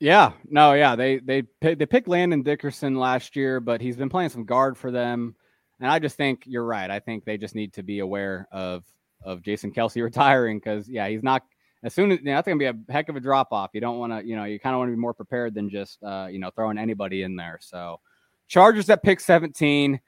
Yeah, 0.00 0.32
no, 0.48 0.74
yeah, 0.74 0.94
they 0.94 1.18
they 1.18 1.42
they 1.60 1.86
picked 1.86 2.06
Landon 2.06 2.42
Dickerson 2.42 2.94
last 2.94 3.34
year, 3.34 3.58
but 3.58 3.80
he's 3.80 3.96
been 3.96 4.08
playing 4.08 4.30
some 4.30 4.44
guard 4.44 4.78
for 4.78 4.92
them, 4.92 5.34
and 5.80 5.90
I 5.90 5.98
just 5.98 6.16
think 6.16 6.44
you're 6.46 6.64
right. 6.64 6.90
I 6.90 7.00
think 7.00 7.24
they 7.24 7.36
just 7.36 7.56
need 7.56 7.72
to 7.74 7.82
be 7.82 7.98
aware 7.98 8.46
of 8.52 8.84
of 9.24 9.42
Jason 9.42 9.72
Kelce 9.72 10.02
retiring 10.02 10.58
because 10.58 10.88
yeah, 10.88 11.08
he's 11.08 11.24
not 11.24 11.42
as 11.82 11.94
soon 11.94 12.10
as 12.10 12.18
you 12.18 12.24
know, 12.24 12.34
that's 12.34 12.46
going 12.46 12.58
to 12.58 12.72
be 12.72 12.78
a 12.90 12.92
heck 12.92 13.08
of 13.08 13.16
a 13.16 13.20
drop 13.20 13.48
off. 13.52 13.70
You 13.72 13.80
don't 13.80 13.98
want 13.98 14.12
to, 14.12 14.26
you 14.26 14.34
know, 14.34 14.44
you 14.44 14.58
kind 14.58 14.74
of 14.74 14.78
want 14.78 14.90
to 14.90 14.96
be 14.96 15.00
more 15.00 15.14
prepared 15.14 15.54
than 15.54 15.70
just, 15.70 16.02
uh, 16.02 16.26
you 16.30 16.38
know, 16.38 16.50
throwing 16.50 16.78
anybody 16.78 17.22
in 17.22 17.36
there. 17.36 17.58
So, 17.60 18.00
Chargers 18.48 18.90
at 18.90 19.02
pick 19.02 19.20
17. 19.20 20.00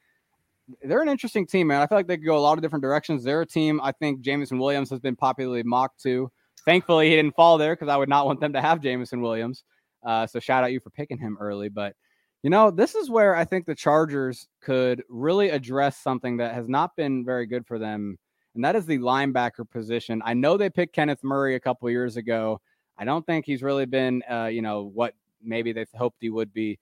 They're 0.83 1.03
an 1.03 1.09
interesting 1.09 1.47
team, 1.47 1.69
man. 1.69 1.81
I 1.81 1.87
feel 1.87 1.99
like 1.99 2.07
they 2.07 2.17
could 2.17 2.27
go 2.27 2.37
a 2.37 2.41
lot 2.41 2.59
of 2.59 2.63
different 2.63 2.83
directions. 2.83 3.23
They're 3.23 3.43
a 3.43 3.47
team 3.47 3.81
I 3.83 3.93
think 3.93 4.21
Jameson 4.21 4.59
Williams 4.59 4.91
has 4.91 5.01
been 5.01 5.17
popularly 5.17 5.63
mocked 5.63 6.03
to. 6.03 6.31
Thankfully, 6.65 7.09
he 7.09 7.17
didn't 7.17 7.35
fall 7.35 7.59
there 7.59 7.75
because 7.75 7.89
I 7.89 7.97
would 7.97 8.09
not 8.09 8.27
want 8.27 8.41
them 8.41 8.53
to 8.53 8.61
have 8.61 8.81
Jameson 8.81 9.21
Williams. 9.21 9.65
Uh, 10.05 10.27
so, 10.27 10.41
shout 10.41 10.65
out 10.65 10.73
you 10.73 10.81
for 10.81 10.91
picking 10.91 11.19
him 11.19 11.37
early. 11.41 11.69
But, 11.69 11.95
you 12.43 12.51
know, 12.51 12.71
this 12.71 12.95
is 12.95 13.11
where 13.11 13.37
I 13.37 13.45
think 13.45 13.67
the 13.67 13.75
Chargers 13.75 14.49
could 14.61 15.05
really 15.09 15.51
address 15.51 15.99
something 15.99 16.39
that 16.39 16.55
has 16.55 16.69
not 16.69 16.97
been 16.97 17.25
very 17.25 17.47
good 17.47 17.67
for 17.67 17.79
them 17.79 18.19
and 18.55 18.65
that 18.65 18.77
is 18.77 18.87
the 18.87 18.99
linebacker 18.99 19.69
position. 19.69 20.23
I 20.25 20.35
know 20.35 20.57
they 20.57 20.71
picked 20.71 20.95
Kenneth 20.95 21.23
Murray 21.23 21.55
a 21.55 21.61
couple 21.61 21.89
years 21.91 22.17
ago. 22.17 22.61
I 22.99 23.05
don't 23.05 23.25
think 23.25 23.47
he's 23.47 23.63
really 23.63 23.87
been, 23.87 24.23
uh, 24.31 24.47
you 24.47 24.63
know, 24.63 24.91
what 24.93 25.15
maybe 25.43 25.73
they 25.73 25.87
hoped 25.95 26.19
he 26.21 26.31
would 26.31 26.53
be. 26.53 26.79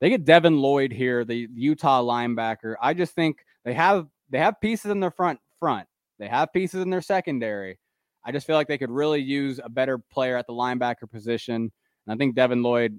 They 0.00 0.08
get 0.08 0.24
Devin 0.24 0.58
Lloyd 0.58 0.92
here, 0.92 1.24
the 1.24 1.48
Utah 1.52 2.02
linebacker. 2.02 2.76
I 2.80 2.94
just 2.94 3.14
think 3.14 3.44
they 3.64 3.74
have 3.74 4.06
they 4.30 4.38
have 4.38 4.60
pieces 4.60 4.90
in 4.90 5.00
their 5.00 5.10
front 5.10 5.40
front. 5.58 5.86
They 6.18 6.28
have 6.28 6.52
pieces 6.52 6.82
in 6.82 6.90
their 6.90 7.02
secondary. 7.02 7.78
I 8.24 8.32
just 8.32 8.46
feel 8.46 8.56
like 8.56 8.68
they 8.68 8.78
could 8.78 8.90
really 8.90 9.20
use 9.20 9.60
a 9.62 9.68
better 9.68 9.98
player 9.98 10.36
at 10.36 10.46
the 10.46 10.52
linebacker 10.52 11.10
position. 11.10 11.54
And 11.54 12.14
I 12.14 12.16
think 12.16 12.34
Devin 12.34 12.62
Lloyd. 12.62 12.98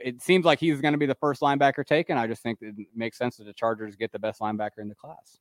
It 0.00 0.20
seems 0.20 0.44
like 0.44 0.58
he's 0.58 0.80
going 0.80 0.94
to 0.94 0.98
be 0.98 1.06
the 1.06 1.14
first 1.14 1.40
linebacker 1.40 1.86
taken. 1.86 2.18
I 2.18 2.26
just 2.26 2.42
think 2.42 2.58
it 2.60 2.74
makes 2.92 3.16
sense 3.16 3.36
that 3.36 3.44
the 3.44 3.52
Chargers 3.52 3.94
get 3.94 4.10
the 4.10 4.18
best 4.18 4.40
linebacker 4.40 4.78
in 4.78 4.88
the 4.88 4.96
class 4.96 5.38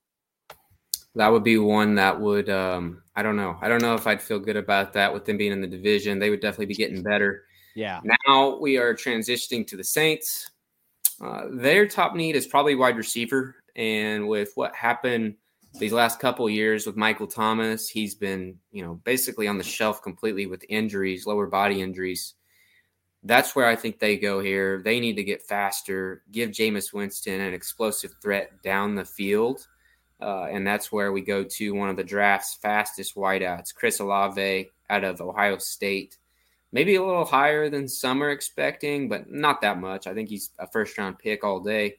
that 1.15 1.31
would 1.31 1.43
be 1.43 1.57
one 1.57 1.95
that 1.95 2.19
would 2.19 2.49
um, 2.49 3.01
I 3.15 3.23
don't 3.23 3.37
know. 3.37 3.57
I 3.61 3.69
don't 3.69 3.81
know 3.81 3.95
if 3.95 4.05
I'd 4.05 4.21
feel 4.21 4.39
good 4.39 4.57
about 4.57 4.93
that 4.93 5.13
with 5.13 5.25
them 5.25 5.37
being 5.37 5.53
in 5.53 5.61
the 5.61 5.67
division. 5.67 6.19
They 6.19 6.29
would 6.29 6.41
definitely 6.41 6.67
be 6.67 6.75
getting 6.75 7.01
better. 7.01 7.45
Yeah. 7.73 8.01
Now 8.27 8.57
we 8.57 8.77
are 8.77 8.93
transitioning 8.93 9.65
to 9.67 9.77
the 9.77 9.83
Saints. 9.83 10.51
Uh, 11.21 11.45
their 11.51 11.87
top 11.87 12.15
need 12.15 12.35
is 12.35 12.45
probably 12.45 12.75
wide 12.75 12.97
receiver, 12.97 13.55
and 13.75 14.27
with 14.27 14.51
what 14.55 14.75
happened 14.75 15.35
these 15.79 15.93
last 15.93 16.19
couple 16.19 16.49
years 16.49 16.85
with 16.85 16.97
Michael 16.97 17.27
Thomas, 17.27 17.87
he's 17.87 18.15
been 18.15 18.57
you 18.71 18.83
know 18.83 18.95
basically 19.05 19.47
on 19.47 19.57
the 19.57 19.63
shelf 19.63 20.01
completely 20.01 20.45
with 20.45 20.65
injuries, 20.67 21.25
lower 21.25 21.47
body 21.47 21.81
injuries. 21.81 22.33
That's 23.23 23.55
where 23.55 23.65
I 23.65 23.75
think 23.75 23.97
they 23.97 24.17
go 24.17 24.39
here. 24.39 24.81
They 24.83 24.99
need 24.99 25.15
to 25.15 25.23
get 25.23 25.41
faster, 25.41 26.23
give 26.31 26.51
Jameis 26.51 26.93
Winston 26.93 27.41
an 27.41 27.53
explosive 27.53 28.13
threat 28.21 28.61
down 28.61 28.93
the 28.93 29.05
field 29.05 29.65
uh, 30.21 30.45
and 30.45 30.65
that's 30.65 30.91
where 30.91 31.11
we 31.11 31.21
go 31.21 31.43
to 31.43 31.73
one 31.73 31.89
of 31.89 31.97
the 31.97 32.03
draft's 32.03 32.55
fastest 32.55 33.15
wideouts, 33.15 33.73
Chris 33.73 33.99
Olave 33.99 34.69
out 34.89 35.03
of 35.03 35.21
Ohio 35.21 35.57
State. 35.57 36.17
Maybe 36.71 36.95
a 36.95 37.03
little 37.03 37.25
higher 37.25 37.69
than 37.69 37.87
some 37.87 38.21
are 38.21 38.31
expecting, 38.31 39.07
but 39.07 39.29
not 39.29 39.61
that 39.61 39.79
much. 39.79 40.07
I 40.07 40.13
think 40.13 40.29
he's 40.29 40.51
a 40.59 40.67
first 40.67 40.97
round 40.97 41.19
pick 41.19 41.43
all 41.43 41.59
day. 41.59 41.97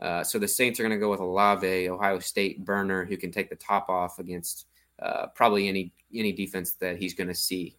Uh, 0.00 0.22
so 0.22 0.38
the 0.38 0.48
Saints 0.48 0.78
are 0.78 0.82
going 0.82 0.92
to 0.92 0.98
go 0.98 1.10
with 1.10 1.20
Olave, 1.20 1.88
Ohio 1.88 2.18
State 2.18 2.64
burner, 2.64 3.04
who 3.04 3.16
can 3.16 3.32
take 3.32 3.50
the 3.50 3.56
top 3.56 3.88
off 3.88 4.18
against 4.18 4.66
uh, 5.00 5.26
probably 5.34 5.68
any 5.68 5.92
any 6.14 6.32
defense 6.32 6.72
that 6.74 6.98
he's 6.98 7.14
going 7.14 7.28
to 7.28 7.34
see. 7.34 7.76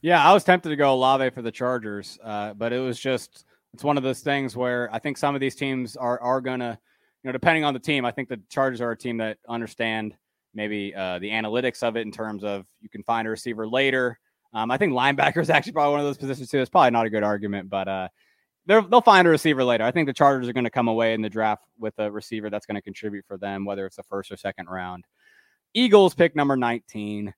Yeah, 0.00 0.24
I 0.24 0.32
was 0.32 0.44
tempted 0.44 0.68
to 0.68 0.76
go 0.76 0.92
Olave 0.92 1.30
for 1.30 1.42
the 1.42 1.50
Chargers, 1.50 2.18
uh, 2.22 2.54
but 2.54 2.72
it 2.72 2.78
was 2.78 3.00
just 3.00 3.44
it's 3.74 3.82
one 3.82 3.96
of 3.96 4.02
those 4.02 4.20
things 4.20 4.56
where 4.56 4.88
I 4.92 4.98
think 4.98 5.16
some 5.16 5.34
of 5.34 5.40
these 5.40 5.56
teams 5.56 5.96
are 5.96 6.20
are 6.20 6.40
going 6.40 6.60
to 6.60 6.78
you 7.22 7.28
know, 7.28 7.32
depending 7.32 7.64
on 7.64 7.74
the 7.74 7.80
team, 7.80 8.04
I 8.04 8.10
think 8.10 8.28
the 8.28 8.40
Chargers 8.48 8.80
are 8.80 8.92
a 8.92 8.96
team 8.96 9.18
that 9.18 9.38
understand 9.48 10.14
maybe 10.54 10.94
uh, 10.94 11.18
the 11.18 11.30
analytics 11.30 11.82
of 11.82 11.96
it 11.96 12.02
in 12.02 12.12
terms 12.12 12.44
of 12.44 12.64
you 12.80 12.88
can 12.88 13.02
find 13.02 13.26
a 13.26 13.30
receiver 13.30 13.66
later. 13.66 14.18
Um, 14.52 14.70
I 14.70 14.78
think 14.78 14.92
linebacker 14.92 15.40
is 15.40 15.50
actually 15.50 15.72
probably 15.72 15.92
one 15.92 16.00
of 16.00 16.06
those 16.06 16.18
positions 16.18 16.50
too. 16.50 16.58
It's 16.58 16.70
probably 16.70 16.90
not 16.90 17.06
a 17.06 17.10
good 17.10 17.22
argument, 17.22 17.68
but 17.68 17.88
uh, 17.88 18.08
they'll 18.66 19.00
find 19.00 19.26
a 19.26 19.30
receiver 19.30 19.64
later. 19.64 19.84
I 19.84 19.90
think 19.90 20.06
the 20.06 20.12
Chargers 20.12 20.48
are 20.48 20.52
going 20.52 20.64
to 20.64 20.70
come 20.70 20.88
away 20.88 21.14
in 21.14 21.22
the 21.22 21.30
draft 21.30 21.64
with 21.78 21.94
a 21.98 22.10
receiver 22.10 22.50
that's 22.50 22.66
going 22.66 22.76
to 22.76 22.82
contribute 22.82 23.24
for 23.26 23.36
them, 23.36 23.64
whether 23.64 23.86
it's 23.86 23.96
the 23.96 24.02
first 24.04 24.30
or 24.30 24.36
second 24.36 24.68
round. 24.68 25.04
Eagles 25.74 26.14
pick 26.14 26.36
number 26.36 26.56
19. 26.56 27.32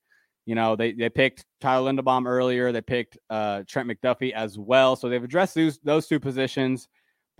You 0.46 0.54
know, 0.54 0.74
they 0.74 0.92
they 0.92 1.08
picked 1.08 1.44
Tyler 1.60 1.92
Linderbaum 1.92 2.26
earlier. 2.26 2.72
They 2.72 2.80
picked 2.80 3.18
uh, 3.28 3.62
Trent 3.68 3.88
McDuffie 3.88 4.32
as 4.32 4.58
well. 4.58 4.96
So 4.96 5.08
they've 5.08 5.22
addressed 5.22 5.54
those 5.54 5.78
those 5.84 6.08
two 6.08 6.18
positions. 6.18 6.88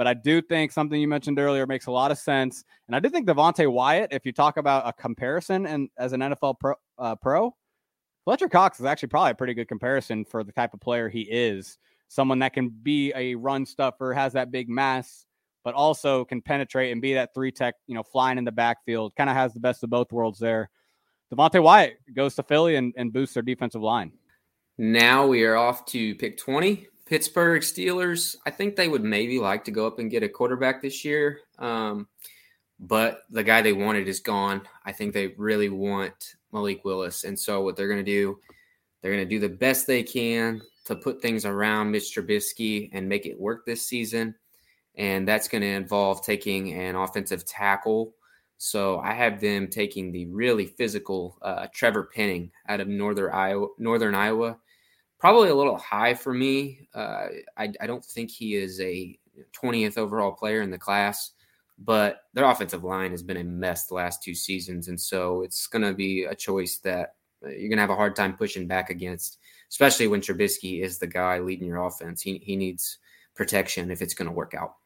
But 0.01 0.07
I 0.07 0.15
do 0.15 0.41
think 0.41 0.73
something 0.73 0.99
you 0.99 1.07
mentioned 1.07 1.39
earlier 1.39 1.67
makes 1.67 1.85
a 1.85 1.91
lot 1.91 2.11
of 2.11 2.17
sense. 2.17 2.65
And 2.87 2.97
I 2.97 3.01
do 3.01 3.11
think 3.11 3.29
Devonte 3.29 3.71
Wyatt, 3.71 4.15
if 4.15 4.25
you 4.25 4.33
talk 4.33 4.57
about 4.57 4.89
a 4.89 4.95
comparison 4.95 5.67
and 5.67 5.91
as 5.99 6.15
an 6.15 6.21
NFL 6.21 6.59
pro, 6.59 6.75
uh, 6.97 7.17
pro, 7.17 7.55
Fletcher 8.25 8.49
Cox 8.49 8.81
is 8.81 8.87
actually 8.87 9.11
probably 9.11 9.33
a 9.33 9.35
pretty 9.35 9.53
good 9.53 9.69
comparison 9.69 10.25
for 10.25 10.43
the 10.43 10.53
type 10.53 10.73
of 10.73 10.81
player 10.81 11.11
he 11.11 11.29
is. 11.31 11.77
Someone 12.09 12.39
that 12.39 12.55
can 12.55 12.71
be 12.71 13.13
a 13.15 13.35
run 13.35 13.67
stuffer, 13.67 14.15
has 14.15 14.33
that 14.33 14.51
big 14.51 14.71
mass, 14.71 15.27
but 15.65 15.75
also 15.75 16.25
can 16.25 16.41
penetrate 16.41 16.93
and 16.93 17.03
be 17.03 17.13
that 17.13 17.35
three 17.35 17.53
tech, 17.53 17.75
you 17.87 17.95
know, 17.95 18.03
flying 18.03 18.39
in 18.39 18.45
the 18.47 18.53
backfield. 18.53 19.15
Kind 19.17 19.29
of 19.29 19.37
has 19.37 19.53
the 19.53 19.61
best 19.61 19.85
of 19.85 19.91
both 19.91 20.11
worlds 20.13 20.39
there. 20.39 20.71
Devonte 21.31 21.63
Wyatt 21.63 21.99
goes 22.17 22.35
to 22.37 22.43
Philly 22.43 22.77
and, 22.77 22.95
and 22.97 23.13
boosts 23.13 23.35
their 23.35 23.43
defensive 23.43 23.83
line. 23.83 24.13
Now 24.79 25.27
we 25.27 25.45
are 25.45 25.57
off 25.57 25.85
to 25.89 26.15
pick 26.15 26.39
20. 26.39 26.87
Pittsburgh 27.11 27.61
Steelers, 27.61 28.37
I 28.47 28.53
think 28.53 28.77
they 28.77 28.87
would 28.87 29.03
maybe 29.03 29.41
like 29.41 29.65
to 29.65 29.73
go 29.73 29.85
up 29.85 29.99
and 29.99 30.13
get 30.13 30.23
a 30.23 30.29
quarterback 30.29 30.81
this 30.81 31.05
year. 31.05 31.41
Um, 31.59 32.07
but 32.79 33.23
the 33.31 33.43
guy 33.43 33.63
they 33.63 33.73
wanted 33.73 34.07
is 34.07 34.21
gone. 34.21 34.63
I 34.87 34.93
think 34.93 35.13
they 35.13 35.35
really 35.37 35.71
want 35.71 36.37
Malik 36.53 36.85
Willis. 36.85 37.25
And 37.25 37.37
so 37.37 37.63
what 37.63 37.75
they're 37.75 37.89
going 37.89 38.05
to 38.05 38.05
do, 38.05 38.39
they're 39.03 39.11
going 39.11 39.25
to 39.25 39.29
do 39.29 39.41
the 39.41 39.53
best 39.53 39.89
they 39.89 40.05
can 40.05 40.63
to 40.85 40.95
put 40.95 41.21
things 41.21 41.45
around 41.45 41.91
Mitch 41.91 42.15
Trubisky 42.15 42.91
and 42.93 43.09
make 43.09 43.27
it 43.27 43.41
work 43.41 43.67
this 43.67 43.85
season. 43.85 44.37
And 44.95 45.27
that's 45.27 45.49
going 45.49 45.63
to 45.63 45.67
involve 45.69 46.25
taking 46.25 46.75
an 46.75 46.95
offensive 46.95 47.45
tackle. 47.45 48.15
So 48.59 49.01
I 49.01 49.15
have 49.15 49.41
them 49.41 49.67
taking 49.67 50.13
the 50.13 50.27
really 50.27 50.67
physical 50.67 51.39
uh, 51.43 51.67
Trevor 51.75 52.05
Penning 52.15 52.53
out 52.69 52.79
of 52.79 52.87
Northern 52.87 53.33
Iowa. 53.33 53.67
Northern 53.79 54.15
Iowa 54.15 54.59
probably 55.21 55.51
a 55.51 55.55
little 55.55 55.77
high 55.77 56.15
for 56.15 56.33
me. 56.33 56.89
Uh, 56.95 57.27
I, 57.57 57.73
I, 57.81 57.87
don't 57.87 58.05
think 58.05 58.31
he 58.31 58.57
is 58.57 58.81
a 58.81 59.19
20th 59.53 59.99
overall 59.99 60.33
player 60.33 60.63
in 60.63 60.71
the 60.71 60.79
class, 60.79 61.33
but 61.79 62.23
their 62.33 62.47
offensive 62.47 62.85
line 62.85 63.11
has 63.11 63.23
been 63.23 63.37
a 63.37 63.45
mess 63.45 63.87
the 63.87 63.95
last 63.95 64.23
two 64.23 64.35
seasons. 64.35 64.89
And 64.89 64.99
so 64.99 65.43
it's 65.43 65.67
going 65.67 65.85
to 65.85 65.93
be 65.93 66.25
a 66.25 66.35
choice 66.35 66.79
that 66.79 67.15
uh, 67.45 67.51
you're 67.51 67.69
going 67.69 67.77
to 67.77 67.83
have 67.83 67.91
a 67.91 67.97
hard 67.97 68.17
time 68.17 68.35
pushing 68.37 68.67
back 68.67 68.89
against, 68.89 69.39
especially 69.69 70.09
when 70.09 70.23
Trubisky 70.23 70.83
is 70.83 70.99
the 70.99 71.07
guy 71.07 71.39
leading 71.39 71.69
your 71.69 71.85
offense. 71.87 72.23
He, 72.23 72.41
he 72.43 72.57
needs 72.57 72.99
protection 73.35 73.91
if 73.91 74.01
it's 74.01 74.15
going 74.15 74.29
to 74.29 74.35
work 74.35 74.55
out. 74.55 74.77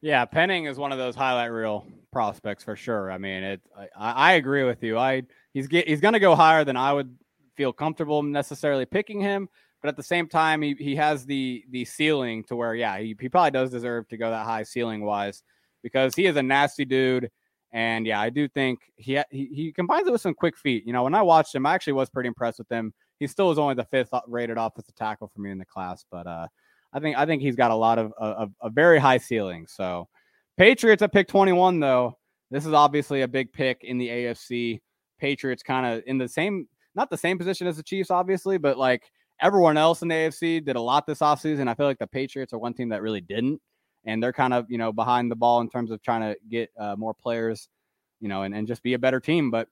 Yeah, 0.00 0.24
Penning 0.24 0.66
is 0.66 0.78
one 0.78 0.92
of 0.92 0.98
those 0.98 1.14
highlight 1.14 1.50
reel 1.50 1.84
prospects 2.12 2.64
for 2.64 2.76
sure. 2.76 3.10
I 3.10 3.18
mean, 3.18 3.42
it. 3.42 3.60
I, 3.76 3.88
I 3.98 4.32
agree 4.34 4.62
with 4.62 4.82
you. 4.82 4.96
I 4.96 5.22
he's 5.52 5.66
get, 5.66 5.88
he's 5.88 6.00
going 6.00 6.14
to 6.14 6.20
go 6.20 6.36
higher 6.36 6.64
than 6.64 6.76
I 6.76 6.92
would 6.92 7.16
feel 7.58 7.72
comfortable 7.72 8.22
necessarily 8.22 8.86
picking 8.86 9.20
him, 9.20 9.48
but 9.82 9.88
at 9.88 9.96
the 9.96 10.02
same 10.02 10.28
time, 10.28 10.62
he, 10.62 10.74
he 10.78 10.96
has 10.96 11.26
the 11.26 11.64
the 11.70 11.84
ceiling 11.84 12.44
to 12.44 12.56
where, 12.56 12.74
yeah, 12.74 12.98
he, 12.98 13.16
he 13.20 13.28
probably 13.28 13.50
does 13.50 13.70
deserve 13.70 14.08
to 14.08 14.16
go 14.16 14.30
that 14.30 14.46
high 14.46 14.62
ceiling 14.62 15.04
wise 15.04 15.42
because 15.82 16.14
he 16.14 16.26
is 16.26 16.36
a 16.36 16.42
nasty 16.42 16.84
dude. 16.84 17.30
And 17.72 18.06
yeah, 18.06 18.20
I 18.20 18.30
do 18.30 18.48
think 18.48 18.80
he, 18.96 19.20
he 19.30 19.46
he 19.52 19.72
combines 19.72 20.08
it 20.08 20.12
with 20.12 20.20
some 20.20 20.34
quick 20.34 20.56
feet. 20.56 20.84
You 20.86 20.92
know, 20.92 21.02
when 21.02 21.14
I 21.14 21.22
watched 21.22 21.54
him, 21.54 21.66
I 21.66 21.74
actually 21.74 21.92
was 21.94 22.08
pretty 22.08 22.28
impressed 22.28 22.58
with 22.58 22.70
him. 22.70 22.94
He 23.20 23.26
still 23.26 23.48
was 23.48 23.58
only 23.58 23.74
the 23.74 23.84
fifth 23.84 24.10
rated 24.26 24.56
offensive 24.56 24.94
tackle 24.94 25.30
for 25.34 25.40
me 25.40 25.50
in 25.50 25.58
the 25.58 25.66
class, 25.66 26.04
but 26.10 26.26
uh, 26.26 26.46
I 26.92 27.00
think 27.00 27.18
I 27.18 27.26
think 27.26 27.42
he's 27.42 27.56
got 27.56 27.70
a 27.70 27.74
lot 27.74 27.98
of 27.98 28.12
a, 28.18 28.48
a 28.62 28.70
very 28.70 28.98
high 28.98 29.18
ceiling. 29.18 29.66
So, 29.68 30.08
Patriots 30.56 31.02
at 31.02 31.12
pick 31.12 31.28
21 31.28 31.80
though. 31.80 32.16
This 32.50 32.64
is 32.64 32.72
obviously 32.72 33.20
a 33.22 33.28
big 33.28 33.52
pick 33.52 33.84
in 33.84 33.98
the 33.98 34.08
AFC. 34.08 34.80
Patriots 35.20 35.62
kind 35.62 35.84
of 35.84 36.02
in 36.06 36.16
the 36.16 36.28
same 36.28 36.66
not 36.94 37.10
the 37.10 37.16
same 37.16 37.38
position 37.38 37.66
as 37.66 37.76
the 37.76 37.82
Chiefs, 37.82 38.10
obviously, 38.10 38.58
but 38.58 38.78
like 38.78 39.10
everyone 39.40 39.76
else 39.76 40.02
in 40.02 40.08
the 40.08 40.14
AFC 40.14 40.64
did 40.64 40.76
a 40.76 40.80
lot 40.80 41.06
this 41.06 41.20
offseason. 41.20 41.68
I 41.68 41.74
feel 41.74 41.86
like 41.86 41.98
the 41.98 42.06
Patriots 42.06 42.52
are 42.52 42.58
one 42.58 42.74
team 42.74 42.88
that 42.90 43.02
really 43.02 43.20
didn't. 43.20 43.60
And 44.04 44.22
they're 44.22 44.32
kind 44.32 44.54
of, 44.54 44.70
you 44.70 44.78
know, 44.78 44.92
behind 44.92 45.30
the 45.30 45.36
ball 45.36 45.60
in 45.60 45.68
terms 45.68 45.90
of 45.90 46.02
trying 46.02 46.22
to 46.22 46.36
get 46.48 46.70
uh, 46.78 46.96
more 46.96 47.14
players, 47.14 47.68
you 48.20 48.28
know, 48.28 48.42
and, 48.42 48.54
and 48.54 48.66
just 48.66 48.82
be 48.82 48.94
a 48.94 48.98
better 48.98 49.20
team. 49.20 49.50
But, 49.50 49.68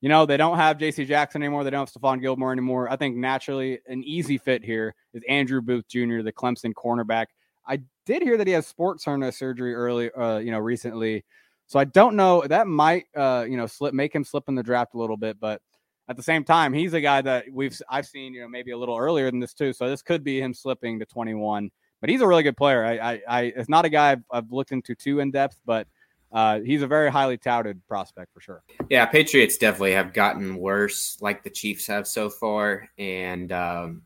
you 0.00 0.08
know, 0.08 0.26
they 0.26 0.36
don't 0.36 0.56
have 0.56 0.78
JC 0.78 1.06
Jackson 1.06 1.42
anymore. 1.42 1.64
They 1.64 1.70
don't 1.70 1.80
have 1.80 1.92
Stephon 1.92 2.20
Gilmore 2.20 2.52
anymore. 2.52 2.90
I 2.90 2.96
think 2.96 3.16
naturally 3.16 3.80
an 3.86 4.02
easy 4.04 4.38
fit 4.38 4.64
here 4.64 4.94
is 5.12 5.22
Andrew 5.28 5.60
Booth 5.60 5.88
Jr., 5.88 6.22
the 6.22 6.32
Clemson 6.32 6.72
cornerback. 6.72 7.26
I 7.66 7.80
did 8.06 8.22
hear 8.22 8.36
that 8.36 8.46
he 8.46 8.52
has 8.52 8.66
sports 8.66 9.04
hernia 9.04 9.32
surgery 9.32 9.74
early, 9.74 10.10
uh, 10.12 10.38
you 10.38 10.50
know, 10.50 10.58
recently. 10.58 11.24
So 11.66 11.78
I 11.78 11.84
don't 11.84 12.16
know. 12.16 12.44
That 12.46 12.66
might, 12.66 13.06
uh, 13.16 13.46
you 13.48 13.56
know, 13.56 13.66
slip, 13.66 13.94
make 13.94 14.14
him 14.14 14.24
slip 14.24 14.44
in 14.48 14.54
the 14.54 14.62
draft 14.62 14.94
a 14.94 14.98
little 14.98 15.16
bit. 15.16 15.40
But 15.40 15.62
at 16.08 16.16
the 16.16 16.22
same 16.22 16.44
time, 16.44 16.72
he's 16.72 16.92
a 16.92 17.00
guy 17.00 17.22
that 17.22 17.46
we've 17.50 17.80
I've 17.88 18.06
seen, 18.06 18.34
you 18.34 18.42
know, 18.42 18.48
maybe 18.48 18.72
a 18.72 18.78
little 18.78 18.96
earlier 18.96 19.30
than 19.30 19.40
this 19.40 19.54
too. 19.54 19.72
So 19.72 19.88
this 19.88 20.02
could 20.02 20.22
be 20.22 20.40
him 20.40 20.54
slipping 20.54 20.98
to 20.98 21.06
21. 21.06 21.70
But 22.00 22.10
he's 22.10 22.20
a 22.20 22.26
really 22.26 22.42
good 22.42 22.56
player. 22.56 22.84
I, 22.84 22.98
I, 22.98 23.22
I 23.26 23.42
it's 23.56 23.68
not 23.68 23.86
a 23.86 23.88
guy 23.88 24.12
I've, 24.12 24.22
I've 24.30 24.52
looked 24.52 24.72
into 24.72 24.94
too 24.94 25.20
in 25.20 25.30
depth, 25.30 25.58
but 25.64 25.86
uh, 26.32 26.60
he's 26.60 26.82
a 26.82 26.86
very 26.86 27.10
highly 27.10 27.38
touted 27.38 27.80
prospect 27.86 28.34
for 28.34 28.40
sure. 28.40 28.62
Yeah, 28.90 29.06
Patriots 29.06 29.56
definitely 29.56 29.92
have 29.92 30.12
gotten 30.12 30.56
worse, 30.56 31.16
like 31.20 31.44
the 31.44 31.50
Chiefs 31.50 31.86
have 31.86 32.06
so 32.06 32.28
far, 32.28 32.88
and 32.98 33.52
um, 33.52 34.02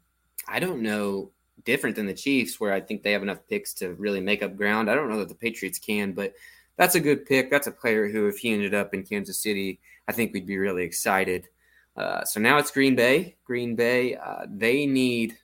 I 0.47 0.61
don't 0.61 0.83
know 0.83 1.31
different 1.65 1.97
than 1.97 2.07
the 2.07 2.15
Chiefs, 2.15 2.61
where 2.61 2.73
I 2.73 2.81
think 2.81 3.03
they 3.03 3.13
have 3.13 3.23
enough 3.23 3.41
picks 3.49 3.75
to 3.75 3.95
really 3.95 4.21
make 4.21 4.43
up 4.43 4.57
ground. 4.57 4.91
I 4.91 4.95
don't 4.95 5.09
know 5.09 5.19
that 5.19 5.29
the 5.29 5.35
Patriots 5.35 5.79
can, 5.79 6.13
but 6.13 6.35
that's 6.77 6.95
a 6.95 7.01
good 7.01 7.27
pick. 7.27 7.51
That's 7.51 7.67
a 7.67 7.73
player 7.73 8.09
who, 8.09 8.29
if 8.29 8.39
he 8.39 8.53
ended 8.53 8.75
up 8.75 8.95
in 8.95 9.03
Kansas 9.03 9.39
City, 9.39 9.81
I 10.07 10.13
think 10.13 10.33
we'd 10.33 10.47
be 10.47 10.59
really 10.59 10.85
excited. 10.85 11.49
Uh, 11.99 12.25
so 12.25 12.39
now 12.41 12.59
it's 12.59 12.71
Green 12.71 12.95
Bay. 12.95 13.37
Green 13.45 13.75
Bay, 13.75 14.15
uh, 14.15 14.47
they 14.49 14.87
need, 14.87 15.37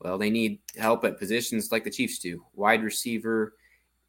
well, 0.00 0.18
they 0.18 0.28
need 0.28 0.60
help 0.76 1.04
at 1.04 1.18
positions 1.18 1.72
like 1.72 1.84
the 1.84 1.90
Chiefs 1.90 2.18
do 2.18 2.44
wide 2.54 2.82
receiver, 2.82 3.54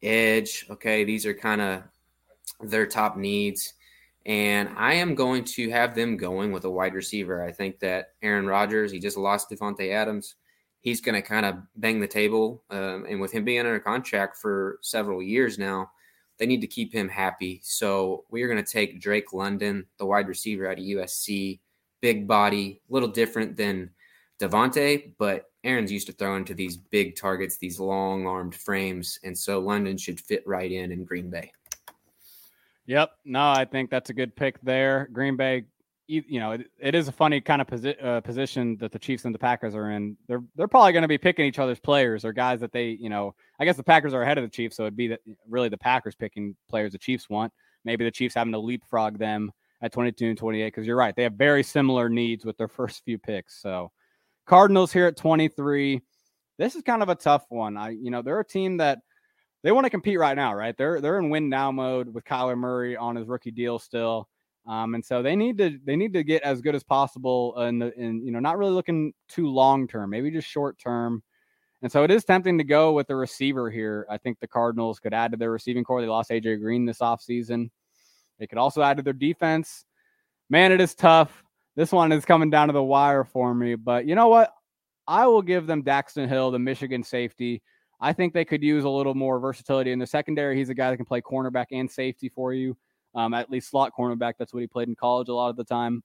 edge. 0.02 0.66
Okay, 0.68 1.04
these 1.04 1.24
are 1.24 1.32
kind 1.32 1.62
of 1.62 1.82
their 2.60 2.86
top 2.86 3.16
needs. 3.16 3.72
And 4.26 4.68
I 4.76 4.94
am 4.94 5.14
going 5.14 5.44
to 5.44 5.70
have 5.70 5.94
them 5.94 6.16
going 6.16 6.52
with 6.52 6.64
a 6.64 6.70
wide 6.70 6.94
receiver. 6.94 7.42
I 7.42 7.52
think 7.52 7.80
that 7.80 8.12
Aaron 8.22 8.46
Rodgers, 8.46 8.92
he 8.92 8.98
just 8.98 9.16
lost 9.16 9.50
Davante 9.50 9.92
Adams. 9.92 10.34
He's 10.80 11.00
going 11.00 11.14
to 11.14 11.26
kind 11.26 11.46
of 11.46 11.56
bang 11.76 12.00
the 12.00 12.06
table. 12.06 12.62
Um, 12.70 13.06
and 13.08 13.20
with 13.20 13.32
him 13.32 13.44
being 13.44 13.60
under 13.60 13.78
contract 13.80 14.36
for 14.36 14.78
several 14.82 15.22
years 15.22 15.58
now, 15.58 15.90
they 16.38 16.46
need 16.46 16.60
to 16.60 16.66
keep 16.66 16.92
him 16.92 17.08
happy. 17.08 17.60
So 17.62 18.24
we 18.30 18.42
are 18.42 18.48
going 18.48 18.62
to 18.62 18.70
take 18.70 19.00
Drake 19.00 19.32
London, 19.32 19.86
the 19.98 20.06
wide 20.06 20.28
receiver 20.28 20.68
out 20.68 20.78
of 20.78 20.84
USC 20.84 21.60
big 22.04 22.28
body, 22.28 22.82
a 22.90 22.92
little 22.92 23.08
different 23.08 23.56
than 23.56 23.88
Davante, 24.38 25.14
but 25.18 25.46
Aaron's 25.64 25.90
used 25.90 26.06
to 26.08 26.12
throwing 26.12 26.44
to 26.44 26.52
these 26.52 26.76
big 26.76 27.16
targets, 27.16 27.56
these 27.56 27.80
long 27.80 28.26
armed 28.26 28.54
frames. 28.54 29.18
And 29.24 29.36
so 29.36 29.58
London 29.58 29.96
should 29.96 30.20
fit 30.20 30.46
right 30.46 30.70
in 30.70 30.92
in 30.92 31.06
Green 31.06 31.30
Bay. 31.30 31.50
Yep. 32.84 33.12
No, 33.24 33.40
I 33.40 33.64
think 33.64 33.88
that's 33.88 34.10
a 34.10 34.12
good 34.12 34.36
pick 34.36 34.60
there. 34.60 35.08
Green 35.14 35.38
Bay, 35.38 35.64
you 36.06 36.38
know, 36.38 36.52
it, 36.52 36.66
it 36.78 36.94
is 36.94 37.08
a 37.08 37.12
funny 37.12 37.40
kind 37.40 37.62
of 37.62 37.68
posi- 37.68 38.04
uh, 38.04 38.20
position 38.20 38.76
that 38.80 38.92
the 38.92 38.98
Chiefs 38.98 39.24
and 39.24 39.34
the 39.34 39.38
Packers 39.38 39.74
are 39.74 39.90
in. 39.90 40.18
They're 40.28 40.42
they're 40.56 40.68
probably 40.68 40.92
going 40.92 41.08
to 41.08 41.08
be 41.08 41.16
picking 41.16 41.46
each 41.46 41.58
other's 41.58 41.80
players 41.80 42.26
or 42.26 42.34
guys 42.34 42.60
that 42.60 42.72
they, 42.72 42.88
you 43.00 43.08
know, 43.08 43.34
I 43.58 43.64
guess 43.64 43.78
the 43.78 43.82
Packers 43.82 44.12
are 44.12 44.20
ahead 44.20 44.36
of 44.36 44.44
the 44.44 44.50
Chiefs, 44.50 44.76
so 44.76 44.82
it'd 44.82 44.94
be 44.94 45.16
really 45.48 45.70
the 45.70 45.78
Packers 45.78 46.14
picking 46.14 46.54
players 46.68 46.92
the 46.92 46.98
Chiefs 46.98 47.30
want. 47.30 47.50
Maybe 47.82 48.04
the 48.04 48.10
Chiefs 48.10 48.34
having 48.34 48.52
to 48.52 48.58
leapfrog 48.58 49.16
them 49.16 49.50
at 49.84 49.92
22 49.92 50.30
and 50.30 50.38
28 50.38 50.66
because 50.66 50.86
you're 50.86 50.96
right. 50.96 51.14
They 51.14 51.24
have 51.24 51.34
very 51.34 51.62
similar 51.62 52.08
needs 52.08 52.44
with 52.44 52.56
their 52.56 52.68
first 52.80 53.04
few 53.04 53.18
picks. 53.18 53.60
So 53.60 53.92
Cardinals 54.46 54.92
here 54.92 55.06
at 55.06 55.16
23. 55.16 56.00
This 56.58 56.74
is 56.74 56.82
kind 56.82 57.02
of 57.02 57.10
a 57.10 57.14
tough 57.14 57.44
one. 57.50 57.76
I, 57.76 57.90
you 57.90 58.10
know, 58.10 58.22
they're 58.22 58.40
a 58.40 58.44
team 58.44 58.78
that 58.78 59.00
they 59.62 59.72
want 59.72 59.84
to 59.84 59.90
compete 59.90 60.18
right 60.18 60.36
now, 60.36 60.54
right? 60.54 60.76
They're 60.76 61.00
they're 61.00 61.18
in 61.18 61.30
win 61.30 61.48
now 61.48 61.70
mode 61.70 62.12
with 62.12 62.24
Kyler 62.24 62.56
Murray 62.56 62.96
on 62.96 63.16
his 63.16 63.26
rookie 63.26 63.50
deal 63.50 63.78
still. 63.78 64.28
Um, 64.66 64.94
and 64.94 65.04
so 65.04 65.22
they 65.22 65.36
need 65.36 65.58
to 65.58 65.78
they 65.84 65.96
need 65.96 66.14
to 66.14 66.22
get 66.22 66.42
as 66.42 66.62
good 66.62 66.74
as 66.74 66.84
possible 66.84 67.56
and 67.56 67.82
and 67.82 68.24
you 68.24 68.30
know 68.32 68.38
not 68.38 68.56
really 68.56 68.72
looking 68.72 69.12
too 69.28 69.48
long 69.48 69.88
term, 69.88 70.10
maybe 70.10 70.30
just 70.30 70.48
short 70.48 70.78
term. 70.78 71.22
And 71.82 71.92
so 71.92 72.04
it 72.04 72.10
is 72.10 72.24
tempting 72.24 72.56
to 72.58 72.64
go 72.64 72.92
with 72.92 73.08
the 73.08 73.16
receiver 73.16 73.70
here. 73.70 74.06
I 74.08 74.16
think 74.16 74.38
the 74.38 74.48
Cardinals 74.48 75.00
could 75.00 75.12
add 75.12 75.32
to 75.32 75.36
their 75.36 75.50
receiving 75.50 75.84
corps. 75.84 76.00
They 76.00 76.06
lost 76.06 76.30
AJ 76.30 76.60
Green 76.60 76.86
this 76.86 77.00
offseason. 77.00 77.68
They 78.38 78.46
could 78.46 78.58
also 78.58 78.82
add 78.82 78.96
to 78.96 79.02
their 79.02 79.12
defense. 79.12 79.84
Man, 80.50 80.72
it 80.72 80.80
is 80.80 80.94
tough. 80.94 81.44
This 81.76 81.92
one 81.92 82.12
is 82.12 82.24
coming 82.24 82.50
down 82.50 82.68
to 82.68 82.72
the 82.72 82.82
wire 82.82 83.24
for 83.24 83.54
me. 83.54 83.74
But 83.74 84.06
you 84.06 84.14
know 84.14 84.28
what? 84.28 84.54
I 85.06 85.26
will 85.26 85.42
give 85.42 85.66
them 85.66 85.82
Daxton 85.82 86.28
Hill, 86.28 86.50
the 86.50 86.58
Michigan 86.58 87.02
safety. 87.02 87.62
I 88.00 88.12
think 88.12 88.32
they 88.32 88.44
could 88.44 88.62
use 88.62 88.84
a 88.84 88.88
little 88.88 89.14
more 89.14 89.38
versatility 89.38 89.92
in 89.92 89.98
the 89.98 90.06
secondary. 90.06 90.56
He's 90.56 90.68
a 90.68 90.74
guy 90.74 90.90
that 90.90 90.96
can 90.96 91.06
play 91.06 91.20
cornerback 91.20 91.66
and 91.72 91.90
safety 91.90 92.28
for 92.28 92.52
you, 92.52 92.76
um, 93.14 93.34
at 93.34 93.50
least 93.50 93.70
slot 93.70 93.92
cornerback. 93.98 94.34
That's 94.38 94.52
what 94.52 94.60
he 94.60 94.66
played 94.66 94.88
in 94.88 94.94
college 94.94 95.28
a 95.28 95.34
lot 95.34 95.50
of 95.50 95.56
the 95.56 95.64
time. 95.64 96.02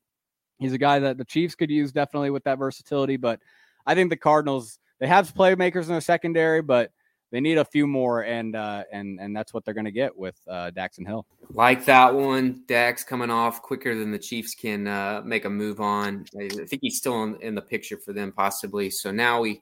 He's 0.59 0.73
a 0.73 0.77
guy 0.77 0.99
that 0.99 1.17
the 1.17 1.25
Chiefs 1.25 1.55
could 1.55 1.69
use 1.69 1.91
definitely 1.91 2.29
with 2.29 2.43
that 2.43 2.57
versatility. 2.57 3.17
But 3.17 3.39
I 3.85 3.95
think 3.95 4.09
the 4.09 4.17
Cardinals, 4.17 4.79
they 4.99 5.07
have 5.07 5.33
playmakers 5.33 5.83
in 5.83 5.89
their 5.89 6.01
secondary, 6.01 6.61
but 6.61 6.91
they 7.31 7.39
need 7.39 7.57
a 7.57 7.65
few 7.65 7.85
more, 7.87 8.21
and 8.23 8.55
uh, 8.55 8.83
and 8.91 9.19
and 9.19 9.35
that's 9.35 9.53
what 9.53 9.63
they're 9.65 9.73
going 9.73 9.85
to 9.85 9.91
get 9.91 10.17
with 10.17 10.39
uh, 10.47 10.71
Daxton 10.75 11.05
Hill. 11.05 11.25
Like 11.53 11.85
that 11.85 12.13
one, 12.13 12.63
Dax 12.67 13.03
coming 13.03 13.29
off 13.29 13.61
quicker 13.61 13.95
than 13.95 14.11
the 14.11 14.19
Chiefs 14.19 14.55
can 14.55 14.87
uh, 14.87 15.21
make 15.23 15.45
a 15.45 15.49
move 15.49 15.79
on. 15.79 16.25
I 16.39 16.47
think 16.47 16.81
he's 16.81 16.97
still 16.97 17.23
in, 17.23 17.41
in 17.41 17.55
the 17.55 17.61
picture 17.61 17.97
for 17.97 18.13
them, 18.13 18.31
possibly. 18.31 18.89
So 18.89 19.11
now 19.11 19.41
we 19.41 19.61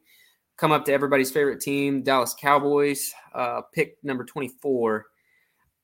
come 0.56 0.72
up 0.72 0.86
to 0.86 0.94
everybody's 0.94 1.30
favorite 1.32 1.62
team, 1.62 2.04
Dallas 2.04 2.36
Cowboys. 2.40 3.14
Uh, 3.34 3.62
pick 3.74 3.98
number 4.04 4.24
twenty-four. 4.24 5.06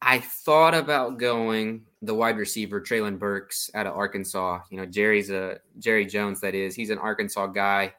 I 0.02 0.19
thought 0.19 0.74
about 0.74 1.17
going 1.17 1.86
the 2.02 2.13
wide 2.13 2.38
receiver 2.38 2.82
Treylon 2.82 3.17
Burks 3.17 3.72
out 3.74 3.88
of 3.88 3.96
Arkansas. 3.96 4.60
You 4.69 4.78
know, 4.78 4.86
Jerry's 4.86 5.30
a 5.30 5.60
Jerry 5.80 6.06
Jones. 6.06 6.41
That 6.41 6.56
is, 6.56 6.76
he's 6.76 6.89
an 6.89 6.98
Arkansas 6.98 7.48
guy. 7.48 7.93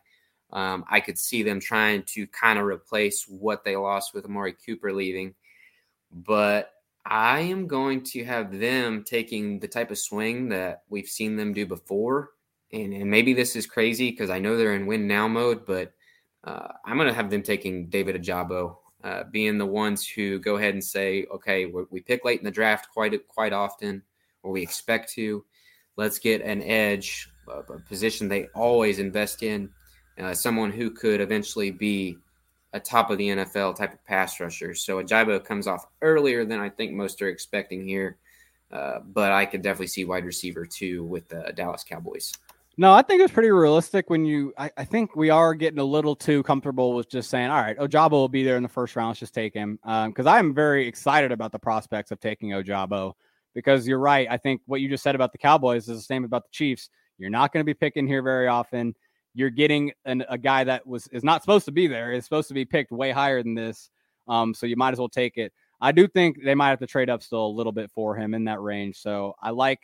Um, 0.55 0.85
I 0.89 1.01
could 1.01 1.19
see 1.19 1.43
them 1.43 1.61
trying 1.61 2.05
to 2.15 2.27
kind 2.29 2.59
of 2.59 2.65
replace 2.65 3.27
what 3.29 3.65
they 3.65 3.77
lost 3.77 4.15
with 4.15 4.25
Amari 4.25 4.55
Cooper 4.55 4.93
leaving, 4.93 5.35
but 6.13 6.71
I 7.05 7.41
am 7.41 7.67
going 7.67 8.03
to 8.05 8.25
have 8.25 8.59
them 8.59 9.05
taking 9.05 9.59
the 9.59 9.69
type 9.69 9.91
of 9.91 9.99
swing 9.99 10.49
that 10.51 10.85
we've 10.89 11.09
seen 11.09 11.37
them 11.37 11.53
do 11.53 11.67
before. 11.67 12.31
And, 12.73 12.95
and 12.95 13.11
maybe 13.11 13.35
this 13.35 13.57
is 13.57 13.67
crazy 13.67 14.11
because 14.11 14.31
I 14.31 14.39
know 14.39 14.57
they're 14.57 14.75
in 14.75 14.87
win 14.87 15.07
now 15.07 15.29
mode, 15.29 15.67
but 15.67 15.93
uh, 16.45 16.69
I'm 16.85 16.97
going 16.97 17.09
to 17.09 17.15
have 17.15 17.31
them 17.31 17.43
taking 17.43 17.89
David 17.89 18.23
Ojabo 18.23 18.77
uh, 19.05 19.25
being 19.31 19.59
the 19.59 19.67
ones 19.67 20.07
who 20.07 20.39
go 20.39 20.57
ahead 20.57 20.73
and 20.73 20.83
say, 20.83 21.27
okay, 21.33 21.67
we 21.67 22.01
pick 22.01 22.25
late 22.25 22.39
in 22.39 22.45
the 22.45 22.51
draft 22.51 22.89
quite 22.91 23.29
quite 23.29 23.53
often, 23.53 24.03
or 24.43 24.51
we 24.51 24.63
expect 24.63 25.13
to. 25.13 25.45
Let's 25.97 26.19
get 26.19 26.41
an 26.41 26.63
edge, 26.63 27.29
a 27.47 27.79
position 27.81 28.29
they 28.29 28.47
always 28.55 28.99
invest 28.99 29.43
in, 29.43 29.71
uh, 30.19 30.35
someone 30.35 30.71
who 30.71 30.91
could 30.91 31.21
eventually 31.21 31.71
be 31.71 32.19
a 32.73 32.81
top 32.81 33.11
of 33.11 33.19
the 33.19 33.29
NFL 33.29 33.77
type 33.77 33.93
of 33.93 34.05
pass 34.05 34.41
rusher. 34.41 34.75
So 34.75 35.03
Ojabo 35.03 35.43
comes 35.43 35.67
off 35.67 35.87
earlier 36.03 36.45
than 36.45 36.61
I 36.61 36.69
think 36.69 36.93
most 36.93 37.23
are 37.23 37.29
expecting 37.29 37.87
here, 37.87 38.19
uh, 38.73 38.99
but 39.01 39.33
I 39.33 39.47
could 39.47 39.63
definitely 39.63 39.87
see 39.87 40.05
wide 40.05 40.25
receiver 40.25 40.67
too 40.67 41.05
with 41.05 41.29
the 41.29 41.53
Dallas 41.55 41.85
Cowboys. 41.85 42.33
No, 42.77 42.93
I 42.93 43.03
think 43.03 43.23
it's 43.23 43.33
pretty 43.33 43.53
realistic 43.53 44.11
when 44.11 44.25
you. 44.25 44.53
I, 44.59 44.71
I, 44.77 44.85
think 44.85 45.15
we 45.15 45.31
are 45.31 45.55
getting 45.55 45.79
a 45.79 45.85
little 45.85 46.17
too 46.17 46.43
comfortable 46.43 46.95
with 46.95 47.09
just 47.09 47.31
saying, 47.31 47.49
all 47.49 47.63
right, 47.63 47.79
Ojabo 47.79 48.11
will 48.11 48.29
be 48.29 48.43
there 48.43 48.57
in 48.57 48.65
the 48.65 48.69
first 48.69 48.97
round. 48.97 49.11
Let's 49.11 49.21
just 49.21 49.35
take 49.35 49.55
him. 49.55 49.79
Because 49.85 50.27
um, 50.27 50.29
I'm 50.29 50.55
very 50.55 50.89
excited 50.89 51.31
about 51.31 51.53
the 51.53 51.59
prospects 51.59 52.11
of 52.11 52.19
taking 52.19 52.51
Ojabo. 52.51 53.13
Because 53.55 53.87
you're 53.87 54.01
right. 54.01 54.27
I 54.29 54.39
think 54.39 54.61
what 54.67 54.81
you 54.81 54.89
just 54.89 55.05
said 55.05 55.15
about 55.15 55.31
the 55.31 55.39
Cowboys 55.39 55.89
is 55.89 55.99
the 55.99 56.03
same 56.03 56.25
about 56.25 56.43
the 56.43 56.51
Chiefs. 56.51 56.91
You're 57.17 57.31
not 57.31 57.53
going 57.53 57.61
to 57.61 57.65
be 57.65 57.75
picking 57.75 58.09
here 58.09 58.23
very 58.23 58.49
often. 58.49 58.97
You're 59.35 59.51
getting 59.51 59.93
an, 60.05 60.25
a 60.29 60.39
guy 60.39 60.65
that 60.65 60.87
was 60.87 61.09
is 61.09 61.25
not 61.25 61.43
supposed 61.43 61.65
to 61.67 61.73
be 61.73 61.87
there. 61.87 62.13
Is 62.13 62.25
supposed 62.25 62.49
to 62.49 62.55
be 62.55 62.65
picked 62.65 62.93
way 62.93 63.11
higher 63.11 63.43
than 63.43 63.55
this. 63.55 63.91
Um, 64.29 64.55
so 64.55 64.67
you 64.67 64.77
might 64.77 64.93
as 64.93 64.99
well 64.99 65.09
take 65.09 65.37
it. 65.37 65.53
I 65.81 65.93
do 65.93 66.07
think 66.07 66.43
they 66.43 66.55
might 66.55 66.71
have 66.71 66.79
to 66.79 66.87
trade 66.87 67.11
up 67.11 67.23
still 67.23 67.47
a 67.47 67.49
little 67.49 67.73
bit 67.73 67.91
for 67.91 68.17
him 68.17 68.33
in 68.33 68.45
that 68.45 68.61
range. 68.61 68.97
So 68.97 69.35
I 69.43 69.51
like 69.51 69.81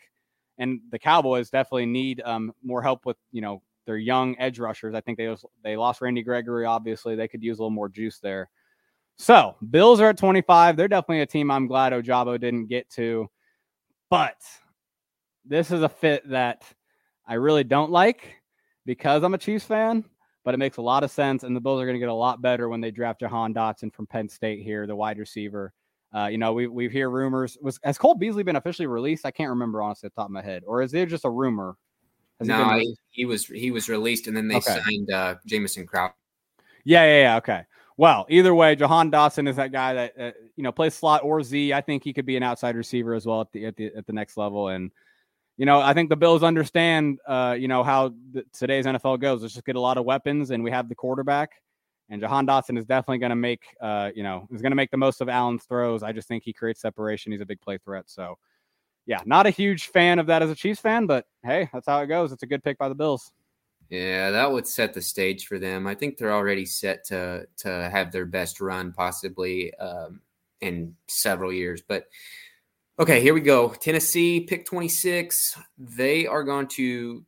and 0.60 0.80
the 0.90 0.98
Cowboys 0.98 1.50
definitely 1.50 1.86
need 1.86 2.22
um, 2.24 2.52
more 2.62 2.82
help 2.82 3.06
with 3.06 3.16
you 3.32 3.40
know 3.40 3.62
their 3.86 3.96
young 3.96 4.36
edge 4.38 4.60
rushers. 4.60 4.94
I 4.94 5.00
think 5.00 5.18
they 5.18 5.26
was, 5.26 5.44
they 5.64 5.76
lost 5.76 6.00
Randy 6.00 6.22
Gregory. 6.22 6.66
Obviously, 6.66 7.16
they 7.16 7.26
could 7.26 7.42
use 7.42 7.58
a 7.58 7.62
little 7.62 7.70
more 7.70 7.88
juice 7.88 8.20
there. 8.20 8.48
So 9.16 9.56
Bills 9.70 10.00
are 10.00 10.10
at 10.10 10.18
25. 10.18 10.76
They're 10.76 10.86
definitely 10.86 11.22
a 11.22 11.26
team 11.26 11.50
I'm 11.50 11.66
glad 11.66 11.92
Ojabo 11.92 12.38
didn't 12.38 12.66
get 12.66 12.88
to, 12.90 13.28
but 14.10 14.36
this 15.44 15.70
is 15.70 15.82
a 15.82 15.88
fit 15.88 16.28
that 16.30 16.64
I 17.26 17.34
really 17.34 17.64
don't 17.64 17.90
like 17.90 18.39
because 18.90 19.22
I'm 19.22 19.34
a 19.34 19.38
Chiefs 19.38 19.64
fan. 19.64 20.04
But 20.42 20.54
it 20.54 20.56
makes 20.56 20.78
a 20.78 20.82
lot 20.82 21.04
of 21.04 21.10
sense, 21.10 21.44
and 21.44 21.54
the 21.54 21.60
Bills 21.60 21.80
are 21.80 21.84
going 21.84 21.94
to 21.94 22.00
get 22.00 22.08
a 22.08 22.14
lot 22.14 22.40
better 22.40 22.70
when 22.70 22.80
they 22.80 22.90
draft 22.90 23.20
Jahan 23.20 23.52
Dotson 23.52 23.94
from 23.94 24.06
Penn 24.06 24.26
State 24.26 24.64
here, 24.64 24.86
the 24.86 24.96
wide 24.96 25.18
receiver. 25.18 25.74
Uh, 26.16 26.26
you 26.26 26.38
know, 26.38 26.54
we 26.54 26.66
we 26.66 26.88
hear 26.88 27.10
rumors. 27.10 27.58
Was 27.60 27.78
has 27.84 27.98
Cole 27.98 28.14
Beasley 28.14 28.42
been 28.42 28.56
officially 28.56 28.86
released? 28.86 29.26
I 29.26 29.30
can't 29.30 29.50
remember 29.50 29.82
honestly 29.82 30.06
at 30.06 30.14
the 30.14 30.22
top 30.22 30.28
of 30.28 30.32
my 30.32 30.42
head, 30.42 30.62
or 30.66 30.82
is 30.82 30.94
it 30.94 31.10
just 31.10 31.26
a 31.26 31.30
rumor? 31.30 31.76
Has 32.40 32.48
no, 32.48 32.78
he, 32.78 32.96
he, 33.10 33.24
was 33.26 33.44
he 33.44 33.70
was 33.70 33.88
released, 33.88 34.26
and 34.26 34.36
then 34.36 34.48
they 34.48 34.56
okay. 34.56 34.80
signed 34.80 35.10
uh, 35.12 35.34
Jamison 35.46 35.86
Crowder. 35.86 36.14
Yeah, 36.84 37.04
yeah, 37.04 37.20
yeah. 37.20 37.36
Okay. 37.36 37.64
Well, 37.98 38.24
either 38.30 38.54
way, 38.54 38.74
Jahan 38.76 39.10
Dotson 39.10 39.46
is 39.46 39.56
that 39.56 39.72
guy 39.72 39.92
that 39.92 40.14
uh, 40.18 40.30
you 40.56 40.64
know 40.64 40.72
plays 40.72 40.94
slot 40.94 41.22
or 41.22 41.42
Z. 41.42 41.74
I 41.74 41.82
think 41.82 42.02
he 42.02 42.14
could 42.14 42.26
be 42.26 42.38
an 42.38 42.42
outside 42.42 42.76
receiver 42.76 43.12
as 43.12 43.26
well 43.26 43.42
at 43.42 43.52
the 43.52 43.66
at 43.66 43.76
the 43.76 43.92
at 43.94 44.06
the 44.06 44.14
next 44.14 44.38
level. 44.38 44.68
And 44.68 44.90
you 45.60 45.66
know, 45.66 45.78
I 45.78 45.92
think 45.92 46.08
the 46.08 46.16
Bills 46.16 46.42
understand, 46.42 47.18
uh, 47.26 47.54
you 47.58 47.68
know, 47.68 47.82
how 47.82 48.14
today's 48.54 48.86
NFL 48.86 49.20
goes. 49.20 49.42
Let's 49.42 49.52
just 49.52 49.66
get 49.66 49.76
a 49.76 49.80
lot 49.80 49.98
of 49.98 50.06
weapons, 50.06 50.52
and 50.52 50.64
we 50.64 50.70
have 50.70 50.88
the 50.88 50.94
quarterback. 50.94 51.50
And 52.08 52.18
Jahan 52.18 52.46
Dotson 52.46 52.78
is 52.78 52.86
definitely 52.86 53.18
going 53.18 53.28
to 53.28 53.36
make, 53.36 53.64
uh, 53.78 54.10
you 54.14 54.22
know, 54.22 54.48
is 54.50 54.62
going 54.62 54.70
to 54.70 54.76
make 54.76 54.90
the 54.90 54.96
most 54.96 55.20
of 55.20 55.28
Allen's 55.28 55.64
throws. 55.64 56.02
I 56.02 56.12
just 56.12 56.28
think 56.28 56.44
he 56.44 56.54
creates 56.54 56.80
separation. 56.80 57.30
He's 57.30 57.42
a 57.42 57.46
big 57.46 57.60
play 57.60 57.76
threat. 57.76 58.04
So, 58.06 58.38
yeah, 59.04 59.20
not 59.26 59.44
a 59.44 59.50
huge 59.50 59.88
fan 59.88 60.18
of 60.18 60.28
that 60.28 60.40
as 60.40 60.48
a 60.48 60.54
Chiefs 60.54 60.80
fan, 60.80 61.04
but 61.04 61.26
hey, 61.44 61.68
that's 61.74 61.86
how 61.86 62.00
it 62.00 62.06
goes. 62.06 62.32
It's 62.32 62.42
a 62.42 62.46
good 62.46 62.64
pick 62.64 62.78
by 62.78 62.88
the 62.88 62.94
Bills. 62.94 63.30
Yeah, 63.90 64.30
that 64.30 64.50
would 64.50 64.66
set 64.66 64.94
the 64.94 65.02
stage 65.02 65.46
for 65.46 65.58
them. 65.58 65.86
I 65.86 65.94
think 65.94 66.16
they're 66.16 66.32
already 66.32 66.64
set 66.64 67.04
to 67.08 67.46
to 67.58 67.90
have 67.92 68.12
their 68.12 68.24
best 68.24 68.62
run 68.62 68.94
possibly 68.94 69.74
um, 69.74 70.22
in 70.62 70.96
several 71.06 71.52
years. 71.52 71.82
But 71.86 72.06
okay, 73.00 73.20
here 73.20 73.34
we 73.34 73.40
go. 73.40 73.70
Tennessee 73.70 74.40
pick 74.40 74.66
26. 74.66 75.58
They 75.78 76.26
are 76.26 76.44
going 76.44 76.68
to, 76.68 77.24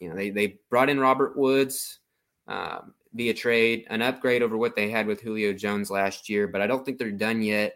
you 0.00 0.08
know, 0.08 0.16
they 0.16 0.30
they 0.30 0.58
brought 0.70 0.88
in 0.88 0.98
Robert 0.98 1.36
Woods. 1.36 2.00
Um, 2.48 2.94
be 3.14 3.28
a 3.28 3.34
trade, 3.34 3.86
an 3.90 4.00
upgrade 4.00 4.42
over 4.42 4.56
what 4.56 4.74
they 4.74 4.90
had 4.90 5.06
with 5.06 5.20
Julio 5.20 5.52
Jones 5.52 5.90
last 5.90 6.28
year, 6.28 6.48
but 6.48 6.62
I 6.62 6.66
don't 6.66 6.84
think 6.84 6.98
they're 6.98 7.10
done 7.10 7.42
yet. 7.42 7.74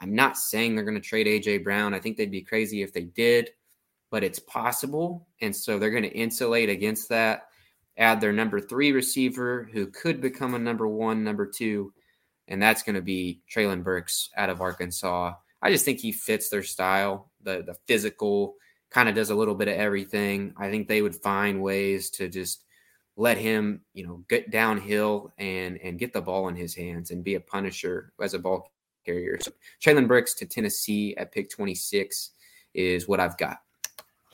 I'm 0.00 0.14
not 0.14 0.38
saying 0.38 0.74
they're 0.74 0.84
going 0.84 1.00
to 1.00 1.00
trade 1.00 1.26
AJ 1.26 1.62
Brown. 1.62 1.92
I 1.92 2.00
think 2.00 2.16
they'd 2.16 2.30
be 2.30 2.40
crazy 2.40 2.82
if 2.82 2.92
they 2.92 3.02
did, 3.02 3.50
but 4.10 4.24
it's 4.24 4.38
possible. 4.38 5.28
And 5.42 5.54
so 5.54 5.78
they're 5.78 5.90
going 5.90 6.04
to 6.04 6.16
insulate 6.16 6.70
against 6.70 7.10
that, 7.10 7.48
add 7.98 8.20
their 8.20 8.32
number 8.32 8.60
three 8.60 8.92
receiver 8.92 9.68
who 9.72 9.88
could 9.88 10.22
become 10.22 10.54
a 10.54 10.58
number 10.58 10.88
one, 10.88 11.22
number 11.22 11.46
two, 11.46 11.92
and 12.46 12.62
that's 12.62 12.82
going 12.82 12.96
to 12.96 13.02
be 13.02 13.42
Treylon 13.54 13.84
Burks 13.84 14.30
out 14.36 14.48
of 14.48 14.62
Arkansas. 14.62 15.34
I 15.60 15.70
just 15.70 15.84
think 15.84 16.00
he 16.00 16.12
fits 16.12 16.48
their 16.48 16.62
style, 16.62 17.30
the 17.42 17.62
the 17.62 17.76
physical, 17.86 18.54
kind 18.90 19.08
of 19.08 19.14
does 19.14 19.30
a 19.30 19.34
little 19.34 19.54
bit 19.54 19.68
of 19.68 19.74
everything. 19.74 20.54
I 20.56 20.70
think 20.70 20.88
they 20.88 21.02
would 21.02 21.16
find 21.16 21.62
ways 21.62 22.10
to 22.10 22.28
just 22.28 22.64
let 23.16 23.36
him, 23.36 23.82
you 23.94 24.06
know, 24.06 24.24
get 24.28 24.50
downhill 24.50 25.32
and 25.38 25.78
and 25.82 25.98
get 25.98 26.12
the 26.12 26.22
ball 26.22 26.48
in 26.48 26.56
his 26.56 26.74
hands 26.74 27.10
and 27.10 27.24
be 27.24 27.34
a 27.34 27.40
punisher 27.40 28.12
as 28.20 28.34
a 28.34 28.38
ball 28.38 28.72
carrier. 29.04 29.38
So 29.40 29.52
Treylon 29.82 30.06
Burks 30.08 30.34
to 30.34 30.46
Tennessee 30.46 31.16
at 31.16 31.32
pick 31.32 31.50
26 31.50 32.30
is 32.74 33.08
what 33.08 33.20
I've 33.20 33.36
got. 33.36 33.58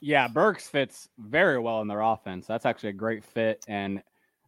Yeah, 0.00 0.28
Burks 0.28 0.68
fits 0.68 1.08
very 1.18 1.58
well 1.58 1.80
in 1.80 1.88
their 1.88 2.02
offense. 2.02 2.46
That's 2.46 2.66
actually 2.66 2.90
a 2.90 2.94
great 2.94 3.24
fit. 3.24 3.64
And 3.68 4.02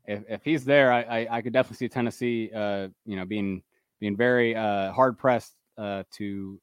if, 0.04 0.22
if 0.28 0.44
he's 0.44 0.64
there, 0.64 0.92
I, 0.92 1.00
I, 1.02 1.36
I 1.38 1.42
could 1.42 1.52
definitely 1.52 1.78
see 1.78 1.88
Tennessee, 1.88 2.50
uh, 2.54 2.88
you 3.06 3.16
know, 3.16 3.24
being 3.24 3.62
being 3.98 4.16
very 4.16 4.54
uh, 4.54 4.92
hard 4.92 5.16
pressed 5.16 5.54
uh, 5.78 6.02
to 6.12 6.60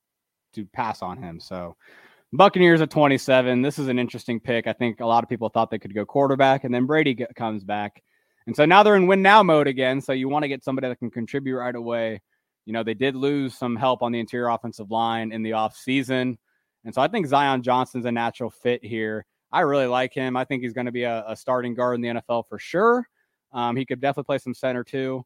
to 0.53 0.65
pass 0.65 1.01
on 1.01 1.21
him. 1.21 1.39
So 1.39 1.75
Buccaneers 2.31 2.81
at 2.81 2.89
27. 2.89 3.61
This 3.61 3.77
is 3.77 3.87
an 3.87 3.99
interesting 3.99 4.39
pick. 4.39 4.65
I 4.65 4.73
think 4.73 4.99
a 4.99 5.05
lot 5.05 5.23
of 5.23 5.29
people 5.29 5.49
thought 5.49 5.69
they 5.69 5.77
could 5.77 5.93
go 5.93 6.05
quarterback, 6.05 6.63
and 6.63 6.73
then 6.73 6.87
Brady 6.87 7.13
g- 7.13 7.27
comes 7.35 7.63
back. 7.63 8.01
And 8.47 8.55
so 8.55 8.65
now 8.65 8.81
they're 8.81 8.95
in 8.95 9.07
win 9.07 9.21
now 9.21 9.43
mode 9.43 9.67
again. 9.67 10.01
So 10.01 10.13
you 10.13 10.27
want 10.29 10.43
to 10.43 10.49
get 10.49 10.63
somebody 10.63 10.87
that 10.87 10.97
can 10.97 11.11
contribute 11.11 11.57
right 11.57 11.75
away. 11.75 12.21
You 12.65 12.73
know, 12.73 12.83
they 12.83 12.95
did 12.95 13.15
lose 13.15 13.55
some 13.55 13.75
help 13.75 14.01
on 14.01 14.11
the 14.11 14.19
interior 14.19 14.49
offensive 14.49 14.89
line 14.89 15.31
in 15.31 15.43
the 15.43 15.51
offseason. 15.51 16.37
And 16.85 16.93
so 16.93 17.01
I 17.01 17.07
think 17.07 17.27
Zion 17.27 17.61
Johnson's 17.61 18.05
a 18.05 18.11
natural 18.11 18.49
fit 18.49 18.83
here. 18.83 19.25
I 19.51 19.61
really 19.61 19.85
like 19.85 20.13
him. 20.13 20.35
I 20.35 20.45
think 20.45 20.63
he's 20.63 20.73
going 20.73 20.87
to 20.87 20.91
be 20.91 21.03
a, 21.03 21.23
a, 21.27 21.35
starting 21.35 21.75
guard 21.75 21.95
in 21.95 22.01
the 22.01 22.21
NFL 22.21 22.45
for 22.49 22.57
sure. 22.57 23.07
Um, 23.51 23.75
he 23.75 23.85
could 23.85 24.01
definitely 24.01 24.25
play 24.25 24.39
some 24.39 24.55
center 24.55 24.83
too. 24.83 25.23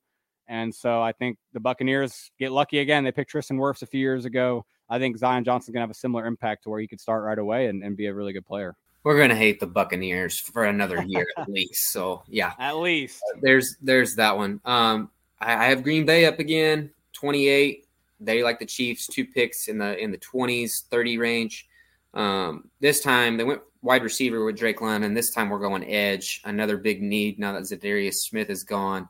And 0.47 0.73
so 0.73 1.01
I 1.01 1.13
think 1.13 1.37
the 1.53 1.59
Buccaneers 1.59 2.31
get 2.37 2.51
lucky 2.51 2.79
again. 2.79 3.03
They 3.03 3.11
picked 3.11 3.31
Tristan 3.31 3.57
Wirfs 3.57 3.81
a 3.81 3.85
few 3.85 4.01
years 4.01 4.25
ago. 4.25 4.65
I 4.89 4.99
think 4.99 5.17
Zion 5.17 5.43
Johnson's 5.43 5.73
gonna 5.73 5.83
have 5.83 5.91
a 5.91 5.95
similar 5.95 6.25
impact 6.25 6.63
to 6.63 6.69
where 6.69 6.79
he 6.79 6.87
could 6.87 7.01
start 7.01 7.23
right 7.23 7.37
away 7.37 7.67
and, 7.67 7.83
and 7.83 7.97
be 7.97 8.07
a 8.07 8.13
really 8.13 8.33
good 8.33 8.45
player. 8.45 8.75
We're 9.03 9.19
gonna 9.19 9.35
hate 9.35 9.59
the 9.59 9.67
Buccaneers 9.67 10.39
for 10.39 10.65
another 10.65 11.03
year 11.03 11.25
at 11.37 11.49
least. 11.49 11.91
So 11.91 12.23
yeah, 12.27 12.53
at 12.59 12.77
least 12.77 13.21
uh, 13.35 13.39
there's 13.41 13.77
there's 13.81 14.15
that 14.15 14.35
one. 14.35 14.59
Um, 14.65 15.11
I, 15.39 15.53
I 15.53 15.65
have 15.65 15.83
Green 15.83 16.05
Bay 16.05 16.25
up 16.25 16.39
again, 16.39 16.91
28. 17.13 17.85
They 18.19 18.43
like 18.43 18.59
the 18.59 18.65
Chiefs, 18.65 19.07
two 19.07 19.25
picks 19.25 19.67
in 19.67 19.77
the 19.77 19.97
in 19.97 20.11
the 20.11 20.17
20s, 20.17 20.87
30 20.89 21.17
range. 21.17 21.67
Um, 22.13 22.69
this 22.79 23.01
time 23.01 23.37
they 23.37 23.43
went 23.43 23.61
wide 23.81 24.03
receiver 24.03 24.43
with 24.43 24.57
Drake 24.57 24.81
London. 24.81 25.13
This 25.13 25.31
time 25.31 25.49
we're 25.49 25.59
going 25.59 25.85
edge, 25.85 26.41
another 26.45 26.77
big 26.77 27.01
need 27.01 27.37
now 27.37 27.53
that 27.53 27.63
Za'Darius 27.63 28.15
Smith 28.15 28.49
is 28.49 28.63
gone 28.63 29.07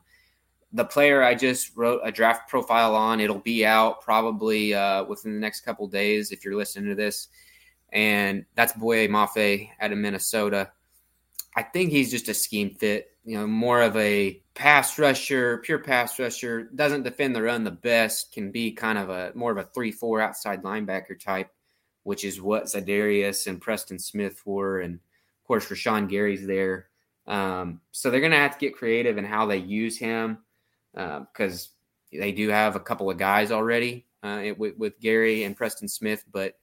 the 0.72 0.84
player 0.84 1.22
I 1.22 1.34
just 1.34 1.76
wrote 1.76 2.00
a 2.04 2.12
draft 2.12 2.48
profile 2.48 2.94
on. 2.94 3.20
It'll 3.20 3.38
be 3.38 3.64
out 3.64 4.02
probably 4.02 4.74
uh, 4.74 5.04
within 5.04 5.34
the 5.34 5.40
next 5.40 5.62
couple 5.62 5.86
days 5.88 6.30
if 6.30 6.44
you're 6.44 6.56
listening 6.56 6.90
to 6.90 6.94
this. 6.94 7.28
And 7.90 8.44
that's 8.54 8.74
Boye 8.74 9.08
Mafe 9.08 9.70
out 9.80 9.92
of 9.92 9.98
Minnesota. 9.98 10.70
I 11.56 11.62
think 11.62 11.90
he's 11.90 12.10
just 12.10 12.28
a 12.28 12.34
scheme 12.34 12.74
fit. 12.74 13.12
You 13.24 13.38
know, 13.38 13.46
more 13.46 13.82
of 13.82 13.96
a 13.96 14.42
pass 14.54 14.98
rusher, 14.98 15.58
pure 15.58 15.78
pass 15.78 16.18
rusher. 16.18 16.64
Doesn't 16.74 17.02
defend 17.02 17.34
the 17.34 17.42
run 17.42 17.64
the 17.64 17.70
best. 17.70 18.32
Can 18.32 18.50
be 18.50 18.72
kind 18.72 18.98
of 18.98 19.08
a 19.10 19.32
more 19.34 19.52
of 19.52 19.58
a 19.58 19.64
three-four 19.64 20.20
outside 20.20 20.62
linebacker 20.62 21.18
type, 21.18 21.50
which 22.04 22.24
is 22.24 22.40
what 22.40 22.64
Za'Darius 22.64 23.46
and 23.46 23.60
Preston 23.60 23.98
Smith 23.98 24.42
were, 24.46 24.80
and 24.80 24.94
of 24.94 25.44
course 25.46 25.66
Rashan 25.68 26.08
Gary's 26.08 26.46
there. 26.46 26.88
Um, 27.26 27.80
so 27.92 28.10
they're 28.10 28.20
going 28.20 28.32
to 28.32 28.38
have 28.38 28.58
to 28.58 28.66
get 28.66 28.76
creative 28.76 29.18
in 29.18 29.24
how 29.24 29.44
they 29.44 29.58
use 29.58 29.98
him 29.98 30.38
because 30.94 31.70
uh, 32.14 32.18
they 32.20 32.32
do 32.32 32.48
have 32.48 32.76
a 32.76 32.80
couple 32.80 33.10
of 33.10 33.18
guys 33.18 33.50
already 33.50 34.06
uh, 34.22 34.50
with, 34.56 34.76
with 34.76 34.98
Gary 35.00 35.44
and 35.44 35.56
Preston 35.56 35.88
Smith, 35.88 36.24
but 36.32 36.54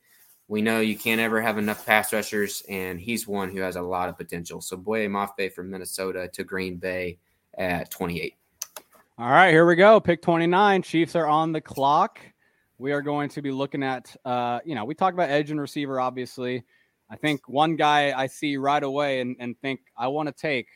we 0.48 0.62
know 0.62 0.80
you 0.80 0.98
can't 0.98 1.22
ever 1.22 1.42
have 1.42 1.58
enough 1.58 1.86
pass 1.86 2.14
rushers, 2.14 2.62
and 2.70 3.00
he's 3.00 3.28
one 3.28 3.50
who 3.50 3.62
has 3.62 3.76
a 3.76 3.82
lot 3.82 4.10
of 4.10 4.18
potential. 4.18 4.62
So 4.62 4.78
Boye 4.78 5.08
Mafe 5.08 5.52
from 5.52 5.72
Minnesota 5.72 6.30
to 6.34 6.44
Green 6.44 6.78
Bay 6.78 7.18
at 7.58 7.90
28. 7.90 8.36
All 9.18 9.30
right, 9.30 9.52
here 9.52 9.66
we 9.66 9.76
go. 9.76 10.00
Pick 10.00 10.22
29. 10.22 10.82
Chiefs 10.82 11.16
are 11.16 11.26
on 11.26 11.52
the 11.52 11.62
clock. 11.62 12.20
We 12.78 12.92
are 12.92 13.02
going 13.02 13.30
to 13.30 13.42
be 13.42 13.52
looking 13.52 13.82
at, 13.82 14.14
uh, 14.26 14.60
you 14.66 14.76
know, 14.76 14.84
we 14.84 14.94
talk 14.94 15.14
about 15.14 15.30
edge 15.30 15.52
and 15.52 15.62
receiver, 15.62 16.00
obviously. 16.00 16.64
I 17.10 17.16
think 17.16 17.48
one 17.48 17.76
guy 17.76 18.14
I 18.16 18.28
see 18.28 18.58
right 18.58 18.84
away 18.84 19.22
and, 19.22 19.36
and 19.40 19.58
think 19.62 19.80
I 19.98 20.08
want 20.08 20.28
to 20.28 20.34
take 20.34 20.68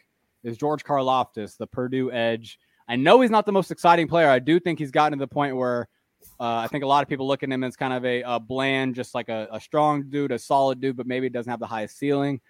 is 0.44 0.58
George 0.58 0.84
Karlaftis, 0.84 1.58
the 1.58 1.68
Purdue 1.68 2.12
edge. 2.12 2.60
I 2.90 2.96
know 2.96 3.22
he's 3.22 3.30
not 3.30 3.46
the 3.46 3.52
most 3.52 3.70
exciting 3.70 4.08
player. 4.08 4.28
I 4.28 4.40
do 4.40 4.60
think 4.60 4.80
he's 4.80 4.90
gotten 4.90 5.18
to 5.18 5.22
the 5.22 5.28
point 5.28 5.56
where 5.56 5.88
uh, 6.40 6.56
I 6.56 6.68
think 6.68 6.84
a 6.84 6.88
lot 6.88 7.04
of 7.04 7.08
people 7.08 7.28
look 7.28 7.44
at 7.44 7.52
him 7.52 7.64
as 7.64 7.76
kind 7.76 7.94
of 7.94 8.04
a, 8.04 8.24
a 8.24 8.40
bland, 8.40 8.96
just 8.96 9.14
like 9.14 9.30
a, 9.30 9.48
a, 9.52 9.60
strong 9.60 10.10
dude, 10.10 10.32
a 10.32 10.40
solid 10.40 10.82
dude, 10.82 10.98
but 10.98 11.06
maybe 11.06 11.30
doesn't 11.30 11.50
have 11.50 11.60
the 11.60 11.68
highest 11.68 12.00
ceiling. 12.00 12.42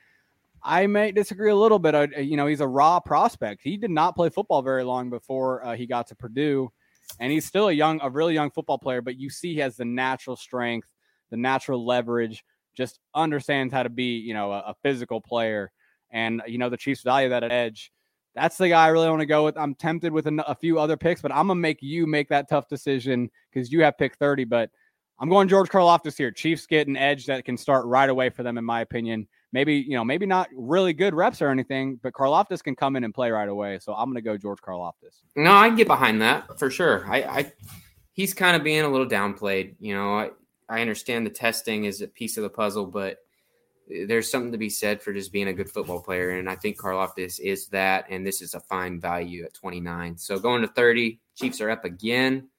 I 0.63 0.87
may 0.87 1.11
disagree 1.11 1.51
a 1.51 1.55
little 1.55 1.77
bit. 1.77 1.93
I, 1.93 2.05
you 2.19 2.37
know, 2.37 2.47
he's 2.47 2.61
a 2.61 2.67
raw 2.67 3.01
prospect. 3.01 3.61
He 3.63 3.75
did 3.75 3.91
not 3.91 4.15
play 4.15 4.29
football 4.29 4.61
very 4.61 4.83
long 4.83 5.09
before 5.09 5.65
uh, 5.65 5.75
he 5.75 5.85
got 5.85 6.07
to 6.07 6.15
Purdue, 6.15 6.71
and 7.19 7.31
he's 7.33 7.45
still 7.45 7.67
a 7.67 7.73
young, 7.73 7.99
a 8.01 8.09
really 8.09 8.33
young 8.33 8.49
football 8.49 8.77
player. 8.77 9.01
But 9.01 9.19
you 9.19 9.29
see, 9.29 9.53
he 9.55 9.59
has 9.59 9.75
the 9.75 9.85
natural 9.85 10.37
strength, 10.37 10.87
the 11.31 11.37
natural 11.37 11.85
leverage, 11.85 12.45
just 12.75 12.99
understands 13.13 13.73
how 13.73 13.83
to 13.83 13.89
be, 13.89 14.17
you 14.17 14.33
know, 14.33 14.53
a, 14.53 14.59
a 14.59 14.75
physical 14.83 15.19
player. 15.19 15.71
And 16.11 16.41
you 16.47 16.57
know, 16.57 16.69
the 16.69 16.77
Chiefs 16.77 17.01
value 17.01 17.29
that 17.29 17.43
at 17.43 17.51
edge 17.51 17.91
that's 18.35 18.57
the 18.57 18.69
guy 18.69 18.85
I 18.85 18.89
really 18.89 19.09
want 19.09 19.21
to 19.21 19.25
go 19.25 19.45
with. 19.45 19.57
I'm 19.57 19.75
tempted 19.75 20.11
with 20.11 20.27
a, 20.27 20.43
a 20.47 20.55
few 20.55 20.79
other 20.79 20.97
picks, 20.97 21.21
but 21.21 21.31
I'm 21.31 21.47
gonna 21.47 21.55
make 21.55 21.81
you 21.81 22.07
make 22.07 22.29
that 22.29 22.49
tough 22.49 22.67
decision 22.67 23.29
because 23.51 23.71
you 23.71 23.83
have 23.83 23.97
pick 23.97 24.15
30. 24.17 24.45
But 24.45 24.69
I'm 25.19 25.29
going 25.29 25.47
George 25.47 25.69
Karlaftis 25.69 26.17
here. 26.17 26.31
Chiefs 26.31 26.65
get 26.65 26.87
an 26.87 26.95
edge 26.95 27.25
that 27.25 27.45
can 27.45 27.57
start 27.57 27.85
right 27.85 28.09
away 28.09 28.29
for 28.29 28.43
them, 28.43 28.57
in 28.57 28.63
my 28.65 28.81
opinion. 28.81 29.27
Maybe 29.51 29.75
you 29.75 29.95
know, 29.95 30.05
maybe 30.05 30.25
not 30.25 30.47
really 30.55 30.93
good 30.93 31.13
reps 31.13 31.41
or 31.41 31.49
anything, 31.49 31.99
but 32.01 32.13
Karlaftis 32.13 32.63
can 32.63 32.75
come 32.75 32.95
in 32.95 33.03
and 33.03 33.13
play 33.13 33.31
right 33.31 33.49
away. 33.49 33.79
So 33.79 33.93
I'm 33.93 34.09
gonna 34.09 34.21
go 34.21 34.37
George 34.37 34.59
Karlaftis. 34.59 35.21
No, 35.35 35.55
I 35.55 35.67
can 35.67 35.77
get 35.77 35.87
behind 35.87 36.21
that 36.21 36.59
for 36.59 36.69
sure. 36.69 37.05
I, 37.07 37.23
I 37.23 37.51
he's 38.13 38.33
kind 38.33 38.55
of 38.55 38.63
being 38.63 38.81
a 38.81 38.89
little 38.89 39.07
downplayed. 39.07 39.75
You 39.79 39.95
know, 39.95 40.13
I, 40.13 40.29
I 40.69 40.81
understand 40.81 41.25
the 41.25 41.31
testing 41.31 41.85
is 41.85 42.01
a 42.01 42.07
piece 42.07 42.37
of 42.37 42.43
the 42.43 42.49
puzzle, 42.49 42.85
but 42.85 43.17
there's 43.89 44.29
something 44.29 44.51
to 44.51 44.57
be 44.57 44.69
said 44.69 45.01
for 45.01 45.13
just 45.13 45.31
being 45.31 45.47
a 45.47 45.53
good 45.53 45.69
football 45.69 45.99
player. 45.99 46.31
And 46.31 46.49
I 46.49 46.55
think 46.55 46.77
Karlaftis 46.77 47.39
is 47.39 47.67
that. 47.67 48.05
And 48.09 48.25
this 48.25 48.41
is 48.41 48.53
a 48.53 48.59
fine 48.59 48.99
value 48.99 49.43
at 49.43 49.53
29. 49.53 50.17
So 50.17 50.37
going 50.37 50.61
to 50.61 50.67
30, 50.67 51.19
Chiefs 51.35 51.59
are 51.61 51.69
up 51.69 51.85
again. 51.85 52.49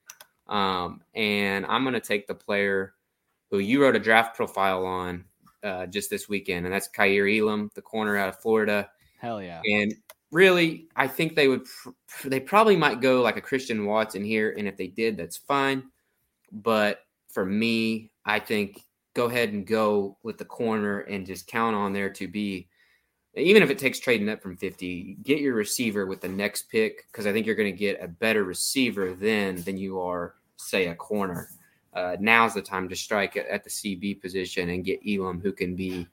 Um, 0.48 1.02
and 1.14 1.64
I'm 1.66 1.84
going 1.84 1.94
to 1.94 2.00
take 2.00 2.26
the 2.26 2.34
player 2.34 2.94
who 3.50 3.58
you 3.58 3.82
wrote 3.82 3.96
a 3.96 4.00
draft 4.00 4.34
profile 4.36 4.84
on 4.84 5.24
uh, 5.62 5.86
just 5.86 6.10
this 6.10 6.28
weekend, 6.28 6.66
and 6.66 6.74
that's 6.74 6.88
Kaiir 6.88 7.28
Elam, 7.28 7.70
the 7.74 7.82
corner 7.82 8.16
out 8.16 8.28
of 8.28 8.40
Florida. 8.40 8.88
Hell 9.18 9.42
yeah. 9.42 9.60
And 9.64 9.94
really, 10.32 10.88
I 10.96 11.06
think 11.06 11.36
they 11.36 11.48
would, 11.48 11.66
they 12.24 12.40
probably 12.40 12.76
might 12.76 13.00
go 13.00 13.22
like 13.22 13.36
a 13.36 13.42
Christian 13.42 13.86
Watson 13.86 14.24
here. 14.24 14.54
And 14.56 14.66
if 14.66 14.76
they 14.76 14.88
did, 14.88 15.16
that's 15.16 15.36
fine. 15.36 15.84
But 16.50 17.00
for 17.28 17.44
me, 17.44 18.10
I 18.24 18.38
think 18.38 18.84
go 19.14 19.26
ahead 19.26 19.52
and 19.52 19.66
go 19.66 20.16
with 20.22 20.38
the 20.38 20.44
corner 20.44 21.00
and 21.00 21.26
just 21.26 21.46
count 21.46 21.74
on 21.74 21.92
there 21.92 22.10
to 22.10 22.28
be 22.28 22.68
even 23.36 23.62
if 23.62 23.70
it 23.70 23.78
takes 23.78 24.00
trading 24.00 24.28
up 24.28 24.42
from 24.42 24.56
50 24.56 25.18
get 25.22 25.40
your 25.40 25.54
receiver 25.54 26.06
with 26.06 26.20
the 26.20 26.28
next 26.28 26.62
pick 26.70 27.06
because 27.10 27.26
i 27.26 27.32
think 27.32 27.46
you're 27.46 27.54
going 27.54 27.72
to 27.72 27.78
get 27.78 28.02
a 28.02 28.08
better 28.08 28.44
receiver 28.44 29.14
then 29.14 29.60
than 29.62 29.76
you 29.76 30.00
are 30.00 30.34
say 30.56 30.86
a 30.86 30.94
corner 30.94 31.48
uh, 31.94 32.16
now's 32.20 32.54
the 32.54 32.62
time 32.62 32.88
to 32.88 32.96
strike 32.96 33.36
at, 33.36 33.64
the 33.64 33.70
cb 33.70 34.20
position 34.20 34.70
and 34.70 34.84
get 34.84 35.00
elam 35.06 35.40
who 35.40 35.52
can 35.52 35.74
be 35.74 36.06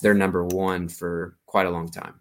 their 0.00 0.14
number 0.14 0.44
one 0.46 0.88
for 0.88 1.36
quite 1.46 1.66
a 1.66 1.70
long 1.70 1.88
time 1.88 2.14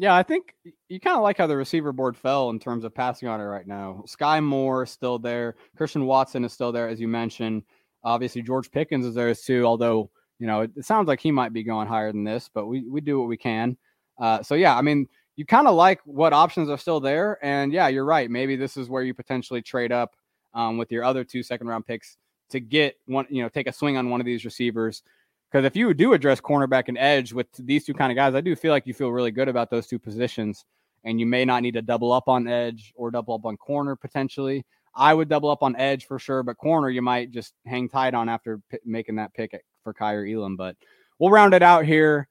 yeah, 0.00 0.14
I 0.14 0.22
think 0.22 0.54
you 0.88 1.00
kind 1.00 1.16
of 1.16 1.24
like 1.24 1.38
how 1.38 1.48
the 1.48 1.56
receiver 1.56 1.92
board 1.92 2.16
fell 2.16 2.50
in 2.50 2.60
terms 2.60 2.84
of 2.84 2.94
passing 2.94 3.28
on 3.28 3.40
it 3.40 3.44
right 3.44 3.66
now. 3.66 4.04
Sky 4.06 4.38
Moore 4.38 4.84
is 4.84 4.90
still 4.90 5.18
there. 5.18 5.56
Christian 5.76 6.06
Watson 6.06 6.44
is 6.44 6.52
still 6.52 6.70
there, 6.70 6.88
as 6.88 7.00
you 7.00 7.08
mentioned. 7.08 7.64
Obviously, 8.04 8.42
George 8.42 8.70
Pickens 8.70 9.04
is 9.04 9.14
there 9.14 9.34
too, 9.34 9.64
although, 9.64 10.10
you 10.38 10.46
know, 10.46 10.62
it, 10.62 10.70
it 10.76 10.84
sounds 10.84 11.08
like 11.08 11.20
he 11.20 11.32
might 11.32 11.52
be 11.52 11.62
going 11.62 11.88
higher 11.88 12.12
than 12.12 12.24
this, 12.24 12.48
but 12.52 12.66
we, 12.66 12.88
we 12.88 13.00
do 13.00 13.18
what 13.18 13.28
we 13.28 13.36
can. 13.36 13.76
Uh, 14.18 14.42
so, 14.42 14.54
yeah, 14.54 14.76
I 14.76 14.82
mean, 14.82 15.06
you 15.36 15.44
kind 15.44 15.68
of 15.68 15.74
like 15.74 16.00
what 16.04 16.32
options 16.32 16.68
are 16.68 16.76
still 16.76 16.98
there. 16.98 17.38
And 17.42 17.72
yeah, 17.72 17.86
you're 17.86 18.04
right. 18.04 18.28
Maybe 18.28 18.56
this 18.56 18.76
is 18.76 18.88
where 18.88 19.04
you 19.04 19.14
potentially 19.14 19.62
trade 19.62 19.92
up 19.92 20.16
um, 20.52 20.78
with 20.78 20.90
your 20.90 21.04
other 21.04 21.22
two 21.22 21.44
second 21.44 21.68
round 21.68 21.86
picks 21.86 22.16
to 22.50 22.58
get 22.58 22.96
one, 23.06 23.26
you 23.30 23.42
know, 23.42 23.48
take 23.48 23.68
a 23.68 23.72
swing 23.72 23.96
on 23.96 24.10
one 24.10 24.20
of 24.20 24.26
these 24.26 24.44
receivers. 24.44 25.02
Because 25.50 25.64
if 25.64 25.76
you 25.76 25.94
do 25.94 26.12
address 26.12 26.40
cornerback 26.40 26.88
and 26.88 26.98
edge 26.98 27.32
with 27.32 27.46
these 27.58 27.84
two 27.84 27.94
kind 27.94 28.10
of 28.10 28.16
guys, 28.16 28.34
I 28.34 28.40
do 28.40 28.56
feel 28.56 28.72
like 28.72 28.86
you 28.86 28.94
feel 28.94 29.12
really 29.12 29.30
good 29.30 29.48
about 29.48 29.70
those 29.70 29.86
two 29.86 29.98
positions. 29.98 30.64
And 31.04 31.20
you 31.20 31.26
may 31.26 31.44
not 31.44 31.62
need 31.62 31.74
to 31.74 31.82
double 31.82 32.12
up 32.12 32.28
on 32.28 32.48
edge 32.48 32.92
or 32.96 33.12
double 33.12 33.34
up 33.34 33.46
on 33.46 33.56
corner 33.56 33.94
potentially. 33.94 34.66
I 34.94 35.14
would 35.14 35.28
double 35.28 35.50
up 35.50 35.62
on 35.62 35.76
edge 35.76 36.06
for 36.06 36.18
sure, 36.18 36.42
but 36.42 36.56
corner 36.56 36.90
you 36.90 37.02
might 37.02 37.30
just 37.30 37.54
hang 37.66 37.88
tight 37.88 38.14
on 38.14 38.28
after 38.28 38.60
p- 38.70 38.78
making 38.84 39.16
that 39.16 39.34
pick 39.34 39.58
for 39.84 39.94
Kaiir 39.94 40.26
Elam. 40.26 40.56
But 40.56 40.76
we'll 41.18 41.30
round 41.30 41.54
it 41.54 41.62
out 41.62 41.84
here. 41.84 42.28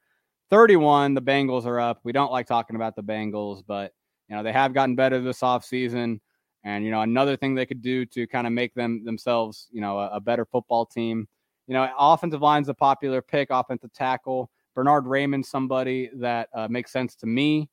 31, 0.50 1.13
the 1.13 1.22
Bengals 1.22 1.65
are 1.65 1.80
up. 1.80 2.00
We 2.04 2.12
don't 2.12 2.32
like 2.32 2.48
talking 2.48 2.76
about 2.76 2.96
the 2.96 3.04
Bengals, 3.04 3.63
but 3.65 3.93
you 4.30 4.36
know 4.36 4.43
they 4.43 4.52
have 4.52 4.74
gotten 4.74 4.96
better 4.96 5.22
this 5.22 5.41
offseason. 5.41 6.20
And 6.63 6.84
you 6.84 6.91
know 6.91 7.02
another 7.02 7.38
thing 7.38 7.56
they 7.56 7.65
could 7.65 7.82
do 7.82 8.06
to 8.08 8.28
kind 8.28 8.48
of 8.48 8.54
make 8.54 8.74
them 8.74 9.04
themselves, 9.04 9.67
you 9.72 9.82
know, 9.82 10.00
a, 10.00 10.10
a 10.15 10.20
better 10.20 10.46
football 10.46 10.86
team. 10.86 11.28
You 11.67 11.74
know, 11.74 11.89
offensive 11.98 12.41
line's 12.41 12.70
a 12.70 12.74
popular 12.74 13.22
pick, 13.22 13.50
offensive 13.52 13.93
tackle. 13.93 14.50
Bernhard 14.74 15.06
Raimann, 15.06 15.43
somebody 15.43 16.10
that 16.15 16.50
uh, 16.54 16.67
makes 16.70 16.91
sense 16.91 17.15
to 17.15 17.26
me, 17.26 17.67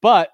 but 0.00 0.30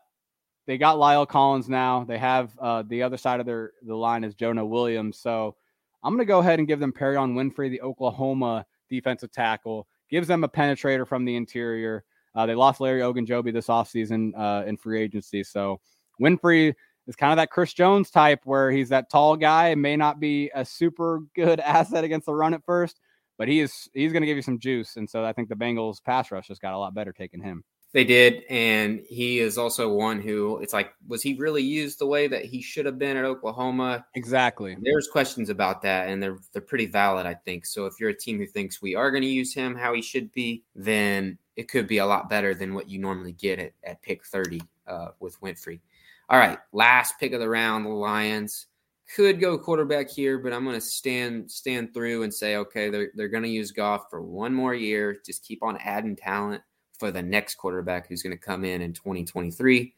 they 0.67 0.79
got 0.79 0.97
La'el 0.97 1.27
Collins 1.27 1.69
now. 1.69 2.05
They 2.05 2.19
have 2.19 2.57
uh, 2.59 2.85
the 2.87 3.03
other 3.03 3.17
side 3.17 3.41
of 3.41 3.47
their 3.47 3.73
the 3.83 3.95
line 3.95 4.25
is 4.25 4.35
Jonah 4.35 4.65
Williams. 4.65 5.19
So 5.19 5.57
I'm 6.03 6.15
going 6.15 6.25
to 6.25 6.31
go 6.31 6.39
ahead 6.39 6.59
and 6.59 6.69
give 6.69 6.81
them 6.81 6.93
Perrion 6.93 7.35
Winfrey, 7.35 7.71
the 7.71 7.83
Oklahoma 7.83 8.67
defensive 8.89 9.33
tackle. 9.33 9.87
Gives 10.11 10.29
them 10.29 10.45
a 10.45 10.49
penetrator 10.49 11.07
from 11.07 11.25
the 11.25 11.37
interior. 11.37 12.05
Uh, 12.35 12.47
they 12.47 12.55
lost 12.55 12.81
Larry 12.81 13.01
Ogunjobi 13.01 13.53
this 13.53 13.67
offseason 13.67 14.33
uh, 14.37 14.65
in 14.67 14.77
free 14.77 15.01
agency. 15.01 15.43
So 15.43 15.81
Winfrey 16.21 16.75
is 17.07 17.17
kind 17.17 17.33
of 17.33 17.37
that 17.37 17.51
Chris 17.51 17.73
Jones 17.73 18.11
type 18.11 18.41
where 18.45 18.71
he's 18.71 18.89
that 18.91 19.11
tall 19.11 19.37
guy 19.37 19.75
may 19.75 19.97
not 19.97 20.21
be 20.21 20.51
a 20.55 20.65
super 20.65 21.21
good 21.35 21.61
asset 21.61 22.05
against 22.05 22.27
the 22.27 22.35
run 22.35 22.55
at 22.55 22.65
first, 22.65 23.01
but 23.39 23.49
he 23.49 23.61
is 23.61 23.89
he's 23.93 24.13
going 24.13 24.23
to 24.23 24.27
give 24.27 24.37
you 24.37 24.43
some 24.43 24.59
juice. 24.59 24.97
And 24.97 25.09
so 25.09 25.25
I 25.25 25.33
think 25.33 25.49
the 25.49 25.57
Bengals 25.57 26.03
pass 26.03 26.31
rush 26.31 26.49
just 26.49 26.63
got 26.63 26.75
a 26.75 26.79
lot 26.79 26.95
better 26.95 27.13
taking 27.13 27.43
him. 27.43 27.65
They 27.93 28.05
did, 28.05 28.45
and 28.49 29.01
he 29.09 29.41
is 29.41 29.59
also 29.59 29.93
one 29.93 30.21
who 30.21 30.59
it's 30.59 30.73
like, 30.73 30.93
was 31.09 31.23
he 31.23 31.35
really 31.35 31.63
used 31.63 31.99
the 31.99 32.07
way 32.07 32.29
that 32.29 32.45
he 32.45 32.63
should 32.63 32.87
have 32.87 33.01
been 33.01 33.17
at 33.17 33.25
Oklahoma? 33.25 34.07
Exactly. 34.15 34.77
There's 34.81 35.09
questions 35.09 35.51
about 35.51 35.83
that, 35.83 36.09
and 36.09 36.23
they're 36.23 36.39
they're 36.53 36.63
pretty 36.63 36.87
valid, 36.87 37.27
I 37.27 37.35
think. 37.35 37.67
So 37.67 37.87
if 37.87 37.95
you're 37.99 38.11
a 38.11 38.17
team 38.17 38.39
who 38.39 38.47
thinks 38.47 38.81
we 38.81 38.95
are 38.95 39.11
going 39.11 39.25
to 39.25 39.29
use 39.29 39.53
him 39.53 39.75
how 39.75 39.93
he 39.93 40.03
should 40.03 40.31
be, 40.31 40.63
then 40.77 41.37
it 41.57 41.69
could 41.69 41.89
be 41.89 41.99
a 41.99 42.07
lot 42.07 42.31
better 42.31 42.55
than 42.55 42.75
what 42.75 42.89
you 42.89 43.01
normally 43.01 43.33
get 43.33 43.59
at, 43.59 43.73
at 43.83 44.03
pick 44.03 44.25
30 44.25 44.63
uh, 44.87 45.09
with 45.19 45.41
Winfrey. 45.41 45.81
All 46.29 46.39
right, 46.39 46.59
last 46.73 47.15
pick 47.19 47.33
of 47.33 47.41
the 47.41 47.49
round, 47.49 47.85
the 47.85 47.91
Lions 47.91 48.69
could 49.17 49.41
go 49.41 49.59
quarterback 49.59 50.09
here, 50.09 50.39
but 50.39 50.53
I'm 50.53 50.63
going 50.63 50.77
to 50.77 50.81
stand 50.81 51.51
stand 51.51 51.93
through 51.93 52.23
and 52.23 52.33
say, 52.33 52.55
okay, 52.55 52.89
they're 52.89 53.11
they're 53.17 53.27
going 53.27 53.43
to 53.43 53.49
use 53.49 53.73
Goff 53.73 54.05
for 54.09 54.23
one 54.23 54.55
more 54.55 54.75
year. 54.75 55.19
Just 55.27 55.45
keep 55.45 55.65
on 55.65 55.77
adding 55.79 56.15
talent 56.15 56.63
for 57.01 57.11
the 57.11 57.23
next 57.23 57.57
quarterback 57.57 58.07
who's 58.07 58.23
going 58.23 58.37
to 58.37 58.43
come 58.43 58.65
in 58.65 58.83
in 58.83 58.93
2023. 58.93 59.93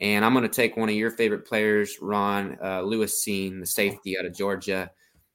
And 0.00 0.24
I'm 0.24 0.32
going 0.32 0.44
to 0.44 0.48
take 0.48 0.76
one 0.76 0.88
of 0.88 0.94
your 0.94 1.10
favorite 1.10 1.44
players, 1.44 1.98
Ron 2.00 2.56
uh, 2.62 2.82
Lewis 2.82 3.22
Cine, 3.26 3.58
the 3.58 3.66
safety 3.66 4.16
out 4.16 4.24
of 4.24 4.34
Georgia, 4.34 4.90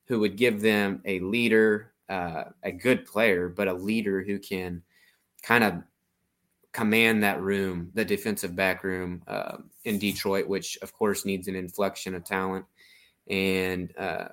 who 0.07 0.21
would 0.21 0.37
give 0.37 0.61
them 0.61 1.01
a 1.05 1.19
leader, 1.19 1.91
uh, 2.09 2.45
a 2.63 2.71
good 2.71 3.05
player, 3.05 3.49
but 3.49 3.67
a 3.67 3.73
leader 3.73 4.23
who 4.23 4.39
can 4.39 4.81
kind 5.41 5.65
of 5.65 5.83
command 6.71 7.23
that 7.23 7.41
room, 7.41 7.91
the 7.93 8.05
defensive 8.05 8.55
back 8.55 8.83
room 8.85 9.21
uh, 9.27 9.57
in 9.83 9.99
Detroit, 9.99 10.47
which 10.47 10.77
of 10.81 10.93
course 10.93 11.25
needs 11.25 11.49
an 11.49 11.55
inflection 11.55 12.15
of 12.15 12.23
talent. 12.23 12.65
And 13.29 13.93
uh, 13.97 14.29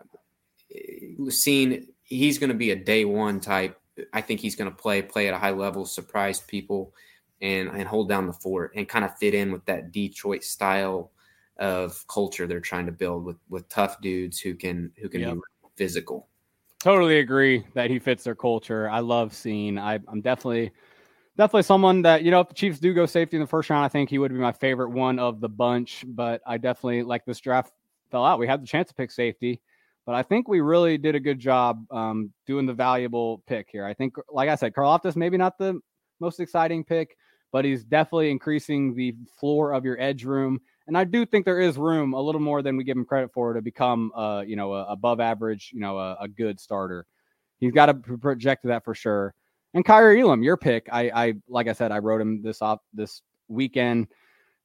Cine, 1.26 1.88
he's 2.04 2.38
going 2.38 2.50
to 2.50 2.56
be 2.56 2.70
a 2.70 2.76
day 2.76 3.04
one 3.04 3.40
type 3.40 3.80
I 4.12 4.20
think 4.20 4.40
he's 4.40 4.56
going 4.56 4.70
to 4.70 4.76
play 4.76 5.02
play 5.02 5.28
at 5.28 5.34
a 5.34 5.38
high 5.38 5.50
level, 5.50 5.84
surprise 5.84 6.40
people, 6.40 6.94
and 7.40 7.68
and 7.68 7.86
hold 7.86 8.08
down 8.08 8.26
the 8.26 8.32
fort 8.32 8.72
and 8.76 8.88
kind 8.88 9.04
of 9.04 9.16
fit 9.18 9.34
in 9.34 9.52
with 9.52 9.64
that 9.66 9.92
Detroit 9.92 10.44
style 10.44 11.12
of 11.58 12.06
culture 12.08 12.46
they're 12.46 12.60
trying 12.60 12.86
to 12.86 12.92
build 12.92 13.24
with 13.24 13.36
with 13.48 13.68
tough 13.68 14.00
dudes 14.00 14.40
who 14.40 14.54
can 14.54 14.92
who 14.96 15.08
can 15.08 15.20
yep. 15.20 15.34
be 15.34 15.40
physical. 15.76 16.28
Totally 16.78 17.18
agree 17.18 17.64
that 17.74 17.90
he 17.90 17.98
fits 17.98 18.24
their 18.24 18.34
culture. 18.34 18.88
I 18.88 19.00
love 19.00 19.34
seeing. 19.34 19.78
I, 19.78 20.00
I'm 20.08 20.22
definitely 20.22 20.72
definitely 21.36 21.62
someone 21.62 22.02
that 22.02 22.22
you 22.22 22.30
know 22.30 22.40
if 22.40 22.48
the 22.48 22.54
Chiefs 22.54 22.78
do 22.78 22.94
go 22.94 23.06
safety 23.06 23.36
in 23.36 23.42
the 23.42 23.46
first 23.46 23.68
round, 23.68 23.84
I 23.84 23.88
think 23.88 24.08
he 24.08 24.18
would 24.18 24.32
be 24.32 24.38
my 24.38 24.52
favorite 24.52 24.90
one 24.90 25.18
of 25.18 25.40
the 25.40 25.48
bunch. 25.48 26.04
But 26.06 26.40
I 26.46 26.56
definitely 26.56 27.02
like 27.02 27.24
this 27.26 27.40
draft 27.40 27.72
fell 28.10 28.24
out. 28.24 28.38
We 28.38 28.46
had 28.46 28.62
the 28.62 28.66
chance 28.66 28.88
to 28.88 28.94
pick 28.94 29.10
safety, 29.10 29.60
but 30.06 30.14
I 30.14 30.22
think 30.22 30.48
we 30.48 30.60
really 30.60 30.98
did 30.98 31.14
a 31.14 31.20
good 31.20 31.38
job 31.38 31.84
um, 31.90 32.32
doing 32.46 32.66
the 32.66 32.74
valuable 32.74 33.42
pick 33.46 33.68
here. 33.70 33.84
I 33.84 33.94
think, 33.94 34.14
like 34.32 34.48
I 34.48 34.54
said, 34.54 34.72
Karlaftis 34.72 35.16
maybe 35.16 35.36
not 35.36 35.58
the 35.58 35.80
most 36.20 36.40
exciting 36.40 36.84
pick, 36.84 37.16
but 37.52 37.64
he's 37.64 37.84
definitely 37.84 38.30
increasing 38.30 38.94
the 38.94 39.14
floor 39.38 39.72
of 39.72 39.84
your 39.84 40.00
edge 40.00 40.24
room. 40.24 40.60
And 40.86 40.96
I 40.98 41.04
do 41.04 41.24
think 41.24 41.44
there 41.44 41.60
is 41.60 41.78
room 41.78 42.14
a 42.14 42.20
little 42.20 42.40
more 42.40 42.62
than 42.62 42.76
we 42.76 42.84
give 42.84 42.96
him 42.96 43.04
credit 43.04 43.30
for 43.32 43.52
to 43.52 43.62
become, 43.62 44.10
uh, 44.16 44.42
you 44.46 44.56
know, 44.56 44.72
a 44.72 44.84
above 44.86 45.20
average, 45.20 45.70
you 45.72 45.80
know, 45.80 45.98
a, 45.98 46.16
a 46.22 46.28
good 46.28 46.58
starter. 46.58 47.06
He's 47.60 47.72
got 47.72 47.86
to 47.86 47.94
project 47.94 48.64
that 48.64 48.84
for 48.84 48.94
sure. 48.94 49.34
And 49.74 49.84
Kaiir 49.84 50.18
Elam, 50.20 50.42
your 50.42 50.56
pick. 50.56 50.88
I, 50.90 51.10
I, 51.10 51.34
like 51.48 51.68
I 51.68 51.74
said, 51.74 51.92
I 51.92 51.98
wrote 51.98 52.20
him 52.20 52.42
this 52.42 52.60
off 52.60 52.80
this 52.92 53.22
weekend. 53.48 54.08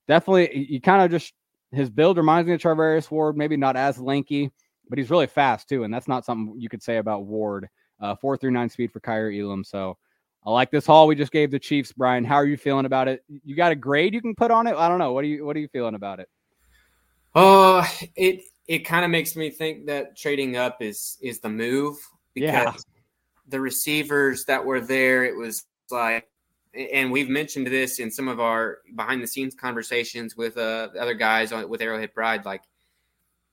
Definitely, 0.07 0.65
he 0.67 0.79
kind 0.79 1.03
of 1.03 1.11
just 1.11 1.33
his 1.71 1.89
build 1.89 2.17
reminds 2.17 2.47
me 2.47 2.53
of 2.53 2.61
Charvarius 2.61 3.11
Ward. 3.11 3.37
Maybe 3.37 3.57
not 3.57 3.75
as 3.75 3.99
lanky, 3.99 4.51
but 4.89 4.97
he's 4.97 5.09
really 5.09 5.27
fast 5.27 5.69
too, 5.69 5.83
and 5.83 5.93
that's 5.93 6.07
not 6.07 6.25
something 6.25 6.59
you 6.59 6.69
could 6.69 6.83
say 6.83 6.97
about 6.97 7.25
Ward. 7.25 7.69
Uh, 7.99 8.13
four 8.15 8.35
through 8.35 8.51
nine 8.51 8.69
speed 8.69 8.91
for 8.91 8.99
Kaiir 8.99 9.31
Elam. 9.31 9.63
So 9.63 9.97
I 10.45 10.51
like 10.51 10.69
this 10.69 10.85
haul 10.85 11.07
we 11.07 11.15
just 11.15 11.31
gave 11.31 11.49
the 11.49 11.59
Chiefs, 11.59 11.91
Brian. 11.93 12.23
How 12.23 12.35
are 12.35 12.45
you 12.45 12.57
feeling 12.57 12.85
about 12.85 13.07
it? 13.07 13.23
You 13.27 13.55
got 13.55 13.71
a 13.71 13.75
grade 13.75 14.13
you 14.13 14.21
can 14.21 14.35
put 14.35 14.51
on 14.51 14.67
it? 14.67 14.75
I 14.75 14.87
don't 14.89 14.99
know. 14.99 15.13
What 15.13 15.23
are 15.23 15.27
you 15.27 15.45
What 15.45 15.55
are 15.55 15.59
you 15.59 15.69
feeling 15.69 15.95
about 15.95 16.19
it? 16.19 16.29
Oh, 17.33 17.79
uh, 17.79 17.87
it 18.15 18.43
it 18.67 18.79
kind 18.79 19.05
of 19.05 19.11
makes 19.11 19.35
me 19.35 19.49
think 19.49 19.87
that 19.87 20.15
trading 20.17 20.57
up 20.57 20.81
is 20.81 21.17
is 21.21 21.39
the 21.39 21.49
move 21.49 21.97
because 22.33 22.53
yeah. 22.53 22.73
the 23.47 23.59
receivers 23.59 24.45
that 24.45 24.63
were 24.63 24.81
there, 24.81 25.23
it 25.23 25.35
was 25.35 25.63
like, 25.89 26.27
and 26.73 27.11
we've 27.11 27.29
mentioned 27.29 27.67
this 27.67 27.99
in 27.99 28.11
some 28.11 28.27
of 28.27 28.39
our 28.39 28.79
behind 28.95 29.23
the 29.23 29.27
scenes 29.27 29.55
conversations 29.55 30.35
with 30.35 30.57
uh 30.57 30.89
other 30.99 31.13
guys 31.13 31.51
on 31.51 31.67
with 31.69 31.81
Arrowhead 31.81 32.13
Pride. 32.13 32.45
Like, 32.45 32.61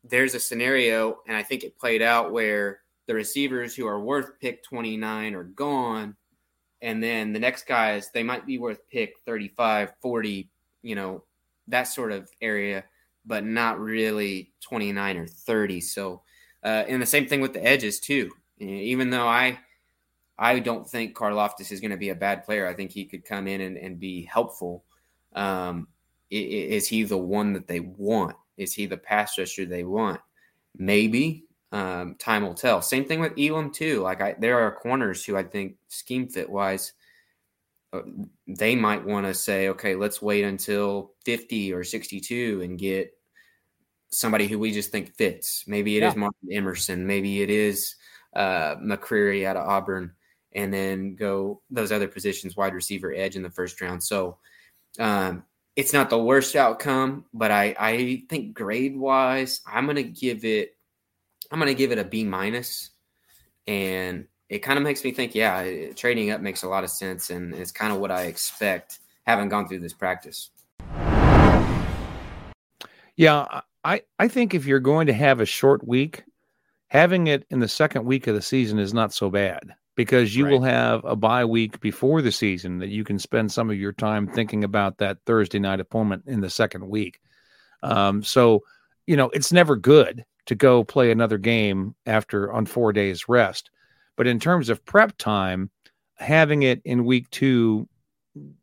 there's 0.05 0.35
a 0.35 0.41
scenario, 0.41 1.19
and 1.27 1.37
I 1.37 1.43
think 1.43 1.65
it 1.65 1.79
played 1.79 2.03
out 2.03 2.33
where 2.33 2.81
the 3.07 3.15
receivers 3.15 3.75
who 3.75 3.87
are 3.87 4.01
worth 4.01 4.39
pick 4.41 4.63
29 4.63 5.35
are 5.35 5.45
gone 5.45 6.17
and 6.83 7.03
then 7.03 7.33
the 7.33 7.39
next 7.39 7.67
guys 7.67 8.11
they 8.13 8.23
might 8.23 8.47
be 8.47 8.59
worth 8.59 8.89
pick 8.91 9.15
35 9.25 9.93
40 10.01 10.49
you 10.83 10.95
know 10.95 11.25
that 11.69 11.85
sort 11.85 12.13
of 12.13 12.29
area 12.41 12.85
but 13.25 13.45
not 13.45 13.79
really 13.79 14.53
29 14.61 15.17
or 15.17 15.27
30 15.27 15.81
so 15.81 16.23
uh, 16.65 16.85
and 16.89 17.03
the 17.03 17.07
same 17.07 17.27
thing 17.27 17.41
with 17.41 17.53
the 17.53 17.65
edges 17.67 17.99
too. 17.99 18.31
Even 18.59 19.11
though 19.11 19.27
i 19.27 19.59
i 20.39 20.59
don't 20.59 20.89
think 20.89 21.17
Karlaftis 21.17 21.73
is 21.73 21.81
going 21.81 21.91
to 21.91 21.97
be 21.97 22.11
a 22.11 22.15
bad 22.15 22.45
player 22.45 22.67
i 22.67 22.75
think 22.75 22.91
he 22.91 23.05
could 23.05 23.25
come 23.25 23.47
in 23.49 23.61
and, 23.61 23.77
and 23.77 23.99
be 23.99 24.23
helpful. 24.25 24.85
Um, 25.35 25.89
is 26.31 26.89
he 26.89 27.03
the 27.03 27.19
one 27.19 27.53
that 27.53 27.67
they 27.67 27.81
want 27.81 28.37
is 28.63 28.73
he 28.75 28.87
the 28.87 28.97
pass 28.97 29.39
rusher 29.39 29.67
they 29.67 29.85
want 29.85 30.21
maybe 30.77 31.45
um, 31.73 32.17
time 32.17 32.43
will 32.43 32.55
tell. 32.55 32.83
Same 32.83 33.07
thing 33.07 33.21
with 33.21 33.39
Elam 33.39 33.71
too. 33.71 34.01
Like 34.01 34.21
I, 34.21 34.35
there 34.39 34.61
are 34.61 34.77
corners 34.77 35.25
who 35.25 35.37
I 35.37 35.43
think 35.43 35.77
scheme 35.89 36.29
fit 36.29 36.51
wise, 36.51 36.93
uh, 37.93 38.03
they 38.47 38.75
might 38.75 39.05
want 39.05 39.27
to 39.27 39.35
say, 39.35 39.69
okay, 39.69 39.95
let's 39.95 40.21
wait 40.21 40.45
until 40.45 41.13
50 41.25 41.73
or 41.73 41.85
62 41.85 42.61
and 42.63 42.79
get 42.79 43.13
somebody 44.11 44.47
who 44.47 44.59
we 44.59 44.73
just 44.73 44.91
think 44.91 45.15
fits. 45.17 45.65
Maybe 45.67 45.97
it 45.97 46.03
yeah. 46.03 46.11
is 46.11 46.17
Martin 46.17 46.53
Emerson. 46.53 47.07
Maybe 47.07 47.43
it 47.43 47.51
is 47.51 47.97
uh, 48.35 48.77
McCreary 48.77 49.47
out 49.47 49.57
of 49.57 49.69
Auburn, 49.69 50.13
and 50.55 50.73
then 50.73 51.15
go 51.15 51.63
those 51.71 51.93
other 51.93 52.09
positions, 52.09 52.57
wide 52.57 52.75
receiver, 52.75 53.13
edge 53.15 53.37
in 53.37 53.43
the 53.43 53.51
first 53.51 53.81
round. 53.81 54.03
So 54.03 54.39
um, 54.99 55.45
it's 55.77 55.93
not 55.93 56.11
the 56.11 56.19
worst 56.19 56.55
outcome, 56.57 57.25
but 57.33 57.51
I 57.51 57.75
I 57.79 58.23
think 58.29 58.55
grade 58.55 58.97
wise, 58.97 59.61
I'm 59.67 59.87
gonna 59.87 60.03
give 60.03 60.45
it 60.45 60.77
I'm 61.53 61.61
to 61.61 61.75
give 61.75 61.93
it 61.93 61.99
a 61.99 62.05
B 62.05 62.25
minus, 62.25 62.91
and 63.67 64.27
it 64.49 64.61
kind 64.61 64.79
of 64.79 64.85
makes 64.85 65.05
me 65.05 65.13
think, 65.13 65.35
yeah, 65.35 65.93
trading 65.95 66.31
up 66.31 66.41
makes 66.41 66.63
a 66.63 66.69
lot 66.69 66.83
of 66.83 66.89
sense, 66.89 67.29
and 67.29 67.55
it's 67.55 67.71
kind 67.71 67.93
of 67.93 68.01
what 68.01 68.11
I 68.11 68.23
expect, 68.23 69.01
having 69.27 69.51
gone 69.51 69.69
through 69.69 69.81
this 69.81 69.93
practice. 69.93 70.49
Yeah, 73.17 73.61
I 73.85 74.03
I 74.19 74.29
think 74.29 74.55
if 74.55 74.65
you're 74.65 74.81
going 74.81 75.09
to 75.09 75.13
have 75.13 75.41
a 75.41 75.47
short 75.47 75.87
week, 75.87 76.25
having 76.89 77.27
it 77.27 77.45
in 77.51 77.61
the 77.61 77.69
second 77.69 78.07
week 78.07 78.27
of 78.27 78.35
the 78.35 78.41
season 78.43 78.79
is 78.79 78.95
not 78.95 79.13
so 79.13 79.29
bad 79.29 79.75
because 79.95 80.35
you 80.35 80.45
right. 80.45 80.53
will 80.53 80.63
have 80.63 81.05
a 81.05 81.17
bye 81.17 81.45
week 81.45 81.81
before 81.81 82.23
the 82.23 82.33
season 82.33 82.79
that 82.79 82.89
you 82.89 83.05
can 83.05 83.19
spend 83.19 83.53
some 83.53 83.71
of 83.71 83.77
your 83.77 83.93
time 83.93 84.27
thinking 84.27 84.65
about 84.65 84.99
that 84.99 85.19
Thursday 85.27 85.59
night 85.59 85.81
opponent 85.81 86.25
in 86.27 86.41
the 86.41 86.51
second 86.51 86.89
week. 86.89 87.21
Um, 87.83 88.23
so, 88.23 88.63
you 89.07 89.17
know, 89.17 89.29
it's 89.31 89.53
never 89.53 89.77
good 89.77 90.25
to 90.47 90.55
go 90.55 90.85
play 90.85 91.11
another 91.11 91.39
game 91.39 91.95
after 92.07 92.53
on 92.53 92.67
four 92.67 92.93
days 92.93 93.29
rest. 93.29 93.71
But 94.17 94.27
in 94.27 94.41
terms 94.41 94.69
of 94.69 94.85
prep 94.85 95.17
time, 95.19 95.71
having 96.17 96.63
it 96.63 96.81
in 96.85 97.05
week 97.05 97.29
two 97.31 97.89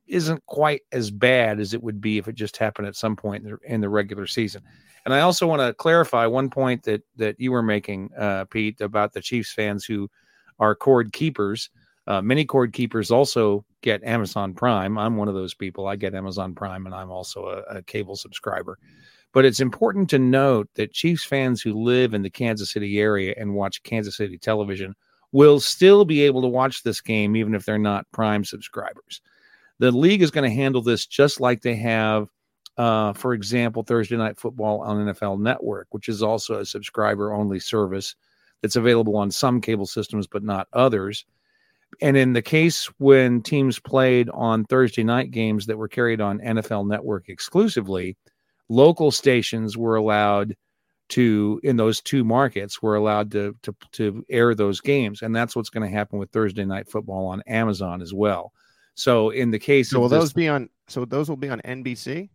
isn't 0.08 0.44
quite 0.48 0.82
as 0.92 1.12
bad 1.12 1.60
as 1.60 1.74
it 1.74 1.84
would 1.84 2.02
be 2.02 2.18
if 2.18 2.28
it 2.28 2.36
just 2.36 2.58
happened 2.58 2.88
at 2.88 2.96
some 2.96 3.16
point 3.16 3.44
in 3.44 3.52
the, 3.52 3.58
in 3.74 3.82
the 3.82 3.90
regular 3.90 4.26
season. 4.26 4.64
And 5.06 5.14
I 5.14 5.22
also 5.22 5.48
want 5.48 5.62
to 5.62 5.74
clarify 5.74 6.26
one 6.26 6.50
point 6.50 6.84
that 6.84 7.04
that 7.16 7.40
you 7.40 7.52
were 7.52 7.64
making, 7.64 8.10
uh, 8.18 8.46
Pete, 8.46 8.82
about 8.82 9.14
the 9.14 9.22
Chiefs 9.22 9.54
fans 9.54 9.86
who 9.86 10.10
are 10.60 10.76
cord 10.76 11.14
keepers. 11.14 11.70
Uh, 12.08 12.22
many 12.22 12.44
cord 12.44 12.74
keepers 12.74 13.12
also 13.12 13.64
get 13.82 14.04
Amazon 14.04 14.54
Prime. 14.54 14.98
I'm 14.98 15.16
one 15.16 15.28
of 15.28 15.36
those 15.36 15.54
people. 15.54 15.88
I 15.88 15.96
get 15.96 16.16
Amazon 16.16 16.56
Prime, 16.56 16.86
and 16.86 16.96
I'm 16.96 17.12
also 17.12 17.46
a, 17.46 17.78
a 17.78 17.84
cable 17.84 18.16
subscriber. 18.16 18.80
But 19.32 19.46
it's 19.46 19.60
important 19.60 20.10
to 20.10 20.20
note 20.20 20.70
that 20.76 20.92
Chiefs 20.92 21.24
fans 21.24 21.62
who 21.62 21.74
live 21.74 22.14
in 22.14 22.24
the 22.24 22.30
Kansas 22.30 22.72
City 22.72 23.00
area 23.00 23.36
and 23.38 23.54
watch 23.54 23.84
Kansas 23.84 24.18
City 24.18 24.38
television 24.38 24.96
will 25.32 25.60
still 25.60 26.06
be 26.06 26.24
able 26.24 26.42
to 26.42 26.48
watch 26.48 26.82
this 26.82 27.02
game, 27.02 27.36
even 27.36 27.54
if 27.54 27.66
they're 27.66 27.78
not 27.78 28.12
Prime 28.12 28.44
subscribers. 28.44 29.22
The 29.78 29.92
league 29.92 30.22
is 30.22 30.32
going 30.32 30.50
to 30.50 30.56
handle 30.56 30.82
this 30.82 31.06
just 31.06 31.40
like 31.40 31.62
they 31.62 31.76
have, 31.76 32.28
uh, 32.78 33.14
for 33.14 33.34
example, 33.34 33.84
Thursday 33.84 34.18
Night 34.18 34.40
Football 34.40 34.82
on 34.82 35.06
NFL 35.06 35.40
Network, 35.40 35.88
which 35.92 36.10
is 36.10 36.24
also 36.24 36.60
a 36.60 36.66
subscriber 36.66 37.32
only 37.32 37.60
service 37.60 38.16
that's 38.62 38.76
available 38.76 39.18
on 39.18 39.32
some 39.32 39.62
cable 39.62 39.86
systems, 39.86 40.28
but 40.28 40.44
not 40.44 40.68
others. 40.74 41.26
And 42.02 42.16
in 42.16 42.34
the 42.34 42.42
case 42.42 42.86
when 43.00 43.42
teams 43.42 43.80
played 43.80 44.30
on 44.30 44.66
Thursday 44.66 45.04
night 45.04 45.32
games 45.32 45.66
that 45.66 45.78
were 45.78 45.88
carried 45.88 46.22
on 46.22 46.40
NFL 46.40 46.88
Network 46.88 47.30
exclusively, 47.30 48.16
local 48.70 49.12
stations 49.12 49.76
were 49.76 49.96
allowed 49.96 50.56
to 51.10 51.60
in 51.64 51.76
those 51.76 52.02
two 52.02 52.24
markets 52.24 52.82
were 52.82 52.96
allowed 52.96 53.32
to 53.32 53.56
to 53.64 53.76
to 53.92 54.24
air 54.30 54.54
those 54.54 54.80
games 54.80 55.24
and 55.24 55.36
that's 55.36 55.56
what's 55.56 55.72
going 55.72 55.88
to 55.88 55.92
happen 55.94 56.20
with 56.20 56.30
Thursday 56.30 56.64
night 56.64 56.88
football 56.88 57.26
on 57.26 57.42
Amazon 57.48 58.02
as 58.02 58.14
well. 58.14 58.54
So 58.94 59.32
in 59.32 59.50
the 59.50 59.58
case 59.58 59.90
so 59.90 60.02
will 60.02 60.10
this, 60.10 60.20
those 60.20 60.34
be 60.34 60.48
on 60.48 60.70
so 60.88 61.06
those 61.06 61.28
will 61.28 61.38
be 61.38 61.50
on 61.50 61.62
NBC? 61.62 62.30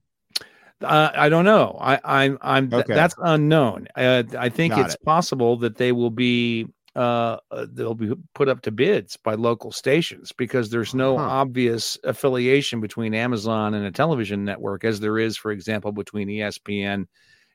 Uh, 0.82 1.10
I 1.14 1.28
don't 1.28 1.44
know. 1.44 1.78
I, 1.80 2.00
I'm 2.04 2.38
I'm 2.42 2.72
okay. 2.72 2.94
that's 2.94 3.14
unknown. 3.18 3.88
Uh, 3.96 4.24
I 4.38 4.48
think 4.48 4.74
Got 4.74 4.86
it's 4.86 4.94
it. 4.94 5.04
possible 5.04 5.56
that 5.58 5.76
they 5.76 5.92
will 5.92 6.10
be 6.10 6.66
uh, 6.96 7.38
uh, 7.50 7.66
they'll 7.72 7.94
be 7.94 8.12
put 8.34 8.48
up 8.48 8.62
to 8.62 8.70
bids 8.70 9.16
by 9.16 9.34
local 9.34 9.72
stations 9.72 10.32
because 10.32 10.70
there's 10.70 10.94
no 10.94 11.18
huh. 11.18 11.24
obvious 11.24 11.98
affiliation 12.04 12.80
between 12.80 13.14
Amazon 13.14 13.74
and 13.74 13.84
a 13.84 13.90
television 13.90 14.44
network 14.44 14.84
as 14.84 15.00
there 15.00 15.18
is, 15.18 15.36
for 15.36 15.50
example, 15.50 15.90
between 15.90 16.28
ESPN 16.28 17.06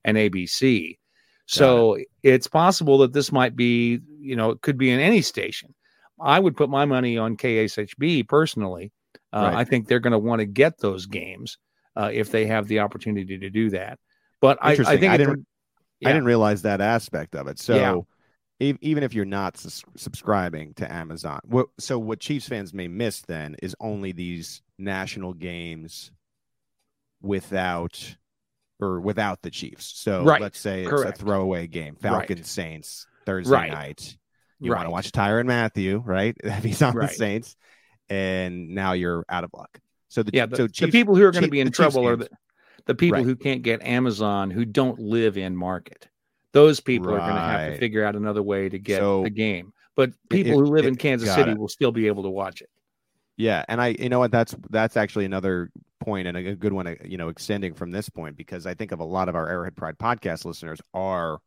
and 0.04 0.18
ABC. 0.18 0.98
So 1.46 1.94
it. 1.94 2.08
it's 2.22 2.48
possible 2.48 2.98
that 3.00 3.14
this 3.14 3.32
might 3.32 3.56
be, 3.56 4.00
you 4.20 4.36
know, 4.36 4.52
it 4.52 4.62
could 4.62 4.78
be 4.78 4.92
in 4.92 5.00
any 5.00 5.22
station. 5.22 5.74
I 6.22 6.40
would 6.40 6.58
put 6.58 6.70
my 6.70 6.86
money 6.86 7.18
on 7.18 7.38
KSHB 7.38 8.28
personally. 8.28 8.92
Uh, 9.32 9.42
right. 9.42 9.56
I 9.56 9.64
think 9.64 9.88
they're 9.88 10.00
going 10.00 10.12
to 10.12 10.20
want 10.20 10.40
to 10.40 10.46
get 10.46 10.80
those 10.80 11.06
games 11.06 11.58
uh, 11.96 12.10
if 12.14 12.32
they 12.32 12.46
have 12.46 12.68
the 12.68 12.80
opportunity 12.80 13.38
to 13.40 13.50
do 13.50 13.70
that. 13.72 14.00
But 14.42 14.58
I, 14.62 14.72
I 14.72 14.76
think 14.76 15.04
I 15.04 15.18
didn't, 15.18 15.46
yeah. 16.00 16.10
I 16.10 16.12
didn't 16.14 16.26
realize 16.26 16.62
that 16.64 16.82
aspect 16.82 17.36
of 17.36 17.48
it. 17.48 17.60
So. 17.60 17.76
Yeah 17.76 17.96
even 18.62 19.04
if 19.04 19.14
you're 19.14 19.24
not 19.24 19.58
subscribing 19.96 20.74
to 20.74 20.92
Amazon. 20.92 21.40
What, 21.46 21.68
so 21.80 21.98
what 21.98 22.20
Chiefs 22.20 22.50
fans 22.50 22.74
may 22.74 22.90
miss 22.90 23.22
then 23.22 23.56
is 23.64 23.74
only 23.80 24.12
these 24.12 24.62
national 24.78 25.34
games 25.34 26.12
without 27.22 28.18
or 28.80 29.00
without 29.00 29.42
the 29.42 29.50
Chiefs. 29.50 29.94
So 29.96 30.24
right. 30.24 30.42
let's 30.42 30.60
say 30.60 30.82
it's 30.82 30.90
Correct. 30.90 31.18
a 31.18 31.22
throwaway 31.22 31.68
game, 31.68 31.96
Falcons 31.96 32.40
right. 32.40 32.46
Saints 32.46 33.08
Thursday 33.26 33.54
right. 33.54 33.72
night. 33.72 34.18
You 34.60 34.72
want 34.72 34.86
to 34.86 34.92
watch 34.92 35.12
Tyrann 35.12 35.46
Mathieu, 35.46 36.00
right? 36.06 36.36
If 36.44 36.64
he's 36.64 36.82
on 36.82 36.96
the 36.96 37.08
Saints, 37.08 37.56
and 38.10 38.70
now 38.70 38.94
you're 38.94 39.26
out 39.30 39.46
of 39.46 39.52
luck. 39.54 39.80
So 40.10 40.24
the 40.24 40.32
yeah, 40.34 40.46
the, 40.46 40.56
so 40.58 40.68
Chiefs, 40.68 40.80
the 40.80 40.92
people 40.92 41.16
who 41.16 41.24
are 41.24 41.32
going 41.32 41.44
to 41.46 41.50
be 41.50 41.60
in 41.62 41.72
trouble 41.72 42.08
are 42.08 42.16
the, 42.18 42.30
the 42.86 42.96
people 42.96 43.20
Right. 43.20 43.26
who 43.26 43.36
can't 43.36 43.62
get 43.62 43.82
Amazon 43.84 44.50
who 44.52 44.66
don't 44.66 45.00
live 45.00 45.38
in 45.38 45.56
market. 45.56 46.08
Those 46.52 46.80
people 46.80 47.10
are 47.14 47.20
going 47.20 47.36
to 47.36 47.40
have 47.40 47.74
to 47.74 47.78
figure 47.80 48.04
out 48.04 48.16
another 48.16 48.42
way 48.44 48.70
to 48.70 48.80
get 48.80 49.00
So, 49.00 49.24
a 49.26 49.30
game. 49.30 49.72
But 49.96 50.12
people 50.30 50.54
if- 50.54 50.58
who 50.58 50.66
live 50.66 50.86
in 50.86 50.96
Kansas 50.96 51.34
City 51.34 51.52
it. 51.52 51.58
will 51.58 51.68
still 51.68 51.92
be 51.92 52.08
able 52.08 52.24
to 52.24 52.30
watch 52.30 52.62
it. 52.62 52.70
Yeah, 53.38 53.64
and 53.70 53.80
I, 53.82 53.96
you 54.00 54.10
know 54.10 54.20
what, 54.20 54.32
that's 54.32 54.54
that's 54.70 54.98
actually 54.98 55.24
another 55.26 55.72
point 56.02 56.28
and 56.28 56.36
a 56.36 56.56
good 56.56 56.74
one, 56.74 56.88
uh, 56.88 56.96
you 57.06 57.18
know, 57.18 57.30
extending 57.30 57.74
from 57.74 57.92
this 57.92 58.10
point 58.10 58.36
because 58.36 58.66
I 58.66 58.74
think 58.74 58.92
of 58.92 59.00
a 59.00 59.06
lot 59.06 59.30
of 59.30 59.36
our 59.36 59.48
Arrowhead 59.48 59.76
Pride 59.78 59.98
podcast 59.98 60.44
listeners 60.46 60.80
are 60.94 61.40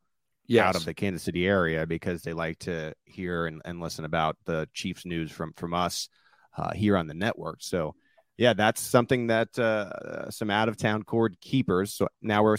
Yes. 0.49 0.67
out 0.67 0.77
of 0.77 0.85
the 0.85 0.93
Kansas 0.93 1.23
City 1.23 1.47
area 1.47 1.87
because 1.87 2.23
they 2.23 2.33
like 2.33 2.59
to 2.61 2.95
hear 3.05 3.47
and, 3.47 3.63
and 3.65 3.81
listen 3.81 4.05
about 4.05 4.37
the 4.45 4.69
Chiefs 4.75 5.07
news 5.07 5.31
from 5.31 5.53
from 5.55 5.73
us 5.73 6.09
uh, 6.57 6.73
here 6.73 6.97
on 6.97 7.07
the 7.07 7.15
network. 7.15 7.59
So, 7.63 7.95
yeah, 8.37 8.55
that's 8.55 8.81
something 8.81 9.29
that 9.29 9.59
uh, 9.59 10.31
some 10.31 10.51
out 10.51 10.69
of 10.69 10.77
town 10.77 11.03
cord 11.03 11.37
keepers. 11.41 11.93
So 11.95 12.09
now 12.21 12.43
we're 12.43 12.57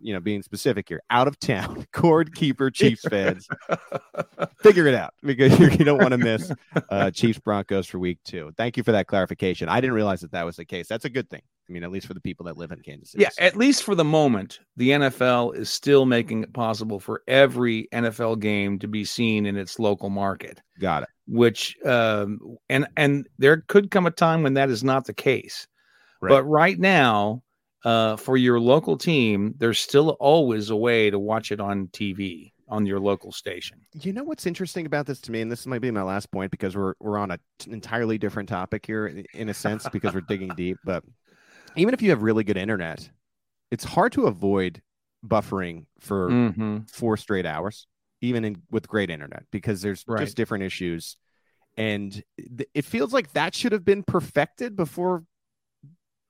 you 0.00 0.12
know 0.14 0.20
being 0.20 0.42
specific 0.42 0.88
here, 0.88 1.02
out 1.10 1.28
of 1.28 1.38
town 1.38 1.86
cord 1.92 2.34
keeper 2.34 2.70
Chiefs 2.70 3.02
fans, 3.08 3.48
figure 4.62 4.86
it 4.86 4.94
out 4.94 5.14
because 5.22 5.58
you, 5.58 5.68
you 5.70 5.84
don't 5.84 5.98
want 5.98 6.12
to 6.12 6.18
miss 6.18 6.52
uh, 6.90 7.10
Chiefs 7.10 7.38
Broncos 7.40 7.86
for 7.86 7.98
week 7.98 8.18
two. 8.24 8.52
Thank 8.56 8.76
you 8.76 8.82
for 8.82 8.92
that 8.92 9.06
clarification. 9.06 9.68
I 9.68 9.80
didn't 9.80 9.94
realize 9.94 10.20
that 10.20 10.32
that 10.32 10.44
was 10.44 10.56
the 10.56 10.64
case. 10.64 10.88
That's 10.88 11.04
a 11.04 11.10
good 11.10 11.28
thing. 11.28 11.42
I 11.68 11.72
mean, 11.72 11.84
at 11.84 11.90
least 11.90 12.06
for 12.06 12.14
the 12.14 12.20
people 12.20 12.46
that 12.46 12.56
live 12.56 12.72
in 12.72 12.80
Kansas 12.80 13.10
City. 13.10 13.22
Yeah, 13.22 13.44
at 13.44 13.56
least 13.56 13.82
for 13.82 13.94
the 13.94 14.04
moment, 14.04 14.60
the 14.76 14.90
NFL 14.90 15.54
is 15.54 15.68
still 15.68 16.06
making 16.06 16.44
it 16.44 16.54
possible 16.54 16.98
for 16.98 17.22
every 17.28 17.88
NFL 17.92 18.40
game 18.40 18.78
to 18.78 18.88
be 18.88 19.04
seen 19.04 19.44
in 19.44 19.56
its 19.56 19.78
local 19.78 20.08
market. 20.08 20.62
got 20.80 21.02
it. 21.02 21.10
Which 21.28 21.76
um, 21.84 22.56
and 22.68 22.86
and 22.96 23.28
there 23.38 23.64
could 23.68 23.90
come 23.90 24.06
a 24.06 24.10
time 24.10 24.42
when 24.42 24.54
that 24.54 24.70
is 24.70 24.82
not 24.82 25.04
the 25.04 25.12
case. 25.14 25.66
Right. 26.20 26.30
But 26.30 26.44
right 26.44 26.78
now, 26.78 27.42
uh, 27.84 28.16
for 28.16 28.36
your 28.36 28.58
local 28.58 28.96
team, 28.96 29.54
there's 29.58 29.78
still 29.78 30.10
always 30.20 30.70
a 30.70 30.76
way 30.76 31.10
to 31.10 31.18
watch 31.18 31.52
it 31.52 31.60
on 31.60 31.88
TV 31.88 32.52
on 32.66 32.86
your 32.86 32.98
local 32.98 33.30
station. 33.32 33.78
You 33.94 34.12
know 34.12 34.24
what's 34.24 34.46
interesting 34.46 34.84
about 34.86 35.06
this 35.06 35.20
to 35.22 35.32
me, 35.32 35.40
and 35.40 35.50
this 35.52 35.66
might 35.66 35.80
be 35.80 35.90
my 35.90 36.02
last 36.02 36.30
point 36.30 36.50
because 36.50 36.76
we're 36.76 36.94
we're 36.98 37.18
on 37.18 37.30
a 37.30 37.38
t- 37.58 37.70
entirely 37.70 38.16
different 38.18 38.48
topic 38.48 38.86
here 38.86 39.06
in 39.34 39.48
a 39.50 39.54
sense 39.54 39.86
because 39.90 40.14
we're 40.14 40.22
digging 40.22 40.48
deep. 40.56 40.78
But 40.84 41.04
even 41.76 41.92
if 41.94 42.00
you 42.02 42.10
have 42.10 42.22
really 42.22 42.44
good 42.44 42.56
internet, 42.56 43.08
it's 43.70 43.84
hard 43.84 44.12
to 44.12 44.26
avoid 44.26 44.80
buffering 45.26 45.86
for 46.00 46.30
Mm-hmm. 46.30 46.78
four 46.90 47.16
straight 47.16 47.44
hours, 47.46 47.86
even 48.20 48.44
in 48.44 48.62
with 48.70 48.88
great 48.88 49.10
internet, 49.10 49.44
because 49.50 49.82
there's 49.82 50.04
Right. 50.06 50.24
just 50.24 50.36
different 50.36 50.64
issues, 50.64 51.16
and 51.76 52.22
th- 52.36 52.68
it 52.74 52.84
feels 52.84 53.12
like 53.12 53.32
that 53.32 53.54
should 53.54 53.72
have 53.72 53.84
been 53.84 54.02
perfected 54.02 54.76
before 54.76 55.24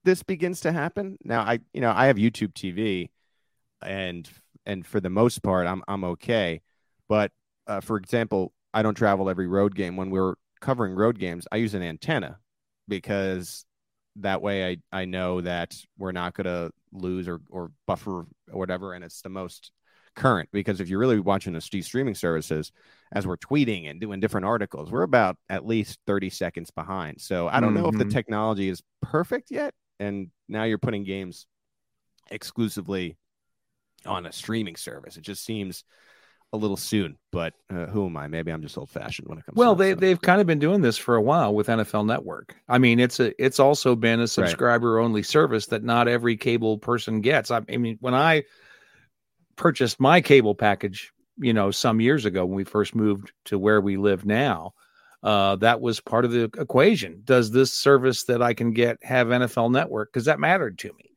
this 0.04 0.22
begins 0.22 0.60
to 0.60 0.72
happen. 0.72 1.18
Now, 1.24 1.40
I 1.42 1.60
you 1.72 1.80
know 1.80 1.92
I 1.94 2.06
have 2.06 2.16
YouTube 2.16 2.54
TV, 2.54 3.10
and 3.82 4.28
and 4.66 4.86
for 4.86 5.00
the 5.00 5.10
most 5.10 5.42
part, 5.42 5.66
I'm 5.66 5.82
I'm 5.88 6.04
okay, 6.04 6.62
but 7.08 7.32
uh, 7.66 7.80
for 7.80 7.96
example, 7.96 8.52
I 8.72 8.82
don't 8.82 8.94
travel 8.94 9.28
every 9.28 9.46
road 9.46 9.74
game. 9.74 9.96
When 9.96 10.10
we're 10.10 10.34
covering 10.60 10.94
road 10.94 11.18
games, 11.18 11.46
I 11.52 11.56
use 11.56 11.74
an 11.74 11.82
antenna 11.82 12.38
because 12.88 13.64
that 14.16 14.42
way 14.42 14.68
I, 14.92 15.00
I 15.00 15.04
know 15.04 15.40
that 15.42 15.76
we're 15.96 16.12
not 16.12 16.34
going 16.34 16.46
to 16.46 16.72
lose 16.92 17.28
or, 17.28 17.40
or 17.50 17.70
buffer 17.86 18.20
or 18.20 18.26
whatever. 18.58 18.94
And 18.94 19.04
it's 19.04 19.22
the 19.22 19.28
most 19.28 19.70
current 20.14 20.48
because 20.52 20.80
if 20.80 20.88
you're 20.88 20.98
really 20.98 21.20
watching 21.20 21.52
the 21.52 21.66
these 21.70 21.86
streaming 21.86 22.14
services, 22.14 22.72
as 23.12 23.26
we're 23.26 23.36
tweeting 23.36 23.90
and 23.90 24.00
doing 24.00 24.20
different 24.20 24.46
articles, 24.46 24.90
we're 24.90 25.02
about 25.02 25.36
at 25.48 25.66
least 25.66 25.98
30 26.06 26.30
seconds 26.30 26.70
behind. 26.70 27.20
So 27.20 27.48
I 27.48 27.60
don't 27.60 27.74
know 27.74 27.88
if 27.88 27.96
the 27.96 28.04
Mhm. 28.04 28.10
technology 28.10 28.68
is 28.68 28.82
perfect 29.02 29.50
yet. 29.50 29.74
And 30.00 30.30
now 30.48 30.64
you're 30.64 30.78
putting 30.78 31.04
games 31.04 31.46
exclusively 32.30 33.16
on 34.06 34.26
a 34.26 34.32
streaming 34.32 34.76
service. 34.76 35.16
It 35.16 35.22
just 35.22 35.44
seems 35.44 35.84
a 36.52 36.56
little 36.56 36.76
soon, 36.76 37.18
but 37.30 37.52
uh, 37.68 37.86
who 37.86 38.06
am 38.06 38.16
I? 38.16 38.26
Maybe 38.26 38.50
I'm 38.50 38.62
just 38.62 38.78
old 38.78 38.88
fashioned 38.88 39.28
when 39.28 39.38
it 39.38 39.44
comes. 39.44 39.56
Well, 39.56 39.74
to 39.74 39.78
they 39.78 39.92
they've 39.92 40.20
kind 40.20 40.40
of 40.40 40.46
been 40.46 40.58
doing 40.58 40.80
this 40.80 40.96
for 40.96 41.14
a 41.16 41.20
while 41.22 41.54
with 41.54 41.68
NFL 41.68 42.06
Network. 42.06 42.56
I 42.68 42.78
mean, 42.78 43.00
it's 43.00 43.20
a 43.20 43.32
it's 43.42 43.60
also 43.60 43.94
been 43.94 44.20
a 44.20 44.26
subscriber 44.26 44.98
only 44.98 45.22
service 45.22 45.66
that 45.66 45.82
not 45.84 46.08
every 46.08 46.36
cable 46.36 46.78
person 46.78 47.20
gets. 47.20 47.50
I, 47.50 47.60
I 47.68 47.76
mean, 47.76 47.98
when 48.00 48.14
I 48.14 48.44
purchased 49.58 50.00
my 50.00 50.20
cable 50.22 50.54
package, 50.54 51.12
you 51.36 51.52
know, 51.52 51.70
some 51.70 52.00
years 52.00 52.24
ago 52.24 52.46
when 52.46 52.56
we 52.56 52.64
first 52.64 52.94
moved 52.94 53.32
to 53.44 53.58
where 53.58 53.80
we 53.82 53.96
live 53.98 54.24
now, 54.24 54.72
uh, 55.22 55.56
that 55.56 55.80
was 55.80 56.00
part 56.00 56.24
of 56.24 56.30
the 56.30 56.44
equation. 56.58 57.20
Does 57.24 57.50
this 57.50 57.72
service 57.72 58.24
that 58.24 58.40
I 58.40 58.54
can 58.54 58.70
get 58.72 58.96
have 59.02 59.26
NFL 59.28 59.70
Network? 59.70 60.10
Because 60.12 60.24
that 60.24 60.40
mattered 60.40 60.78
to 60.78 60.88
me, 60.94 61.10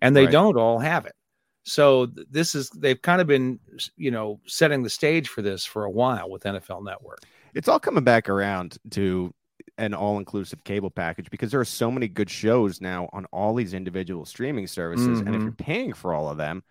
and 0.00 0.16
they 0.16 0.24
Right. 0.24 0.32
don't 0.32 0.56
all 0.56 0.78
have 0.78 1.04
it. 1.04 1.12
So 1.64 2.06
th- 2.06 2.26
this 2.30 2.54
is 2.54 2.70
they've 2.70 3.02
kind 3.02 3.20
of 3.20 3.26
been, 3.26 3.58
you 3.96 4.10
know, 4.10 4.40
setting 4.46 4.82
the 4.82 4.88
stage 4.90 5.28
for 5.28 5.42
this 5.42 5.64
for 5.66 5.84
a 5.84 5.90
while 5.90 6.30
with 6.30 6.44
NFL 6.46 6.82
Network. 6.82 7.18
it's 7.54 7.66
all 7.66 7.80
coming 7.80 8.04
back 8.04 8.28
around 8.28 8.78
to 8.90 9.34
an 9.78 9.92
all-inclusive 9.94 10.62
cable 10.64 10.90
package 10.90 11.28
because 11.30 11.50
there 11.50 11.60
are 11.60 11.64
so 11.64 11.90
many 11.90 12.06
good 12.06 12.28
shows 12.30 12.80
now 12.80 13.08
on 13.12 13.24
all 13.32 13.54
these 13.54 13.74
individual 13.74 14.24
streaming 14.24 14.66
services 14.66 15.20
and 15.20 15.34
if 15.34 15.40
Mhm. 15.40 15.44
you're 15.44 15.52
paying 15.52 15.92
for 15.94 16.12
all 16.14 16.28
of 16.30 16.36
them 16.36 16.62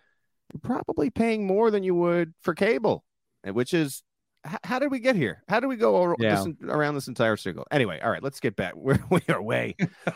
you're 0.52 0.60
probably 0.60 1.10
paying 1.10 1.46
more 1.46 1.70
than 1.70 1.82
you 1.82 1.94
would 1.94 2.32
for 2.40 2.54
cable 2.54 3.04
and 3.44 3.54
which 3.54 3.74
is 3.74 4.02
how 4.62 4.78
did 4.78 4.90
we 4.90 5.00
get 5.00 5.16
here? 5.16 5.42
How 5.48 5.58
do 5.60 5.66
we 5.68 5.76
go 5.76 6.14
Yeah. 6.18 6.36
this, 6.36 6.46
around 6.62 6.94
this 6.94 7.08
entire 7.08 7.36
circle? 7.36 7.66
Anyway 7.70 8.00
all 8.02 8.10
right 8.10 8.22
let's 8.22 8.40
get 8.40 8.56
back. 8.56 8.72
We're, 8.76 8.98
we 9.10 9.20
are 9.28 9.42
way 9.42 9.74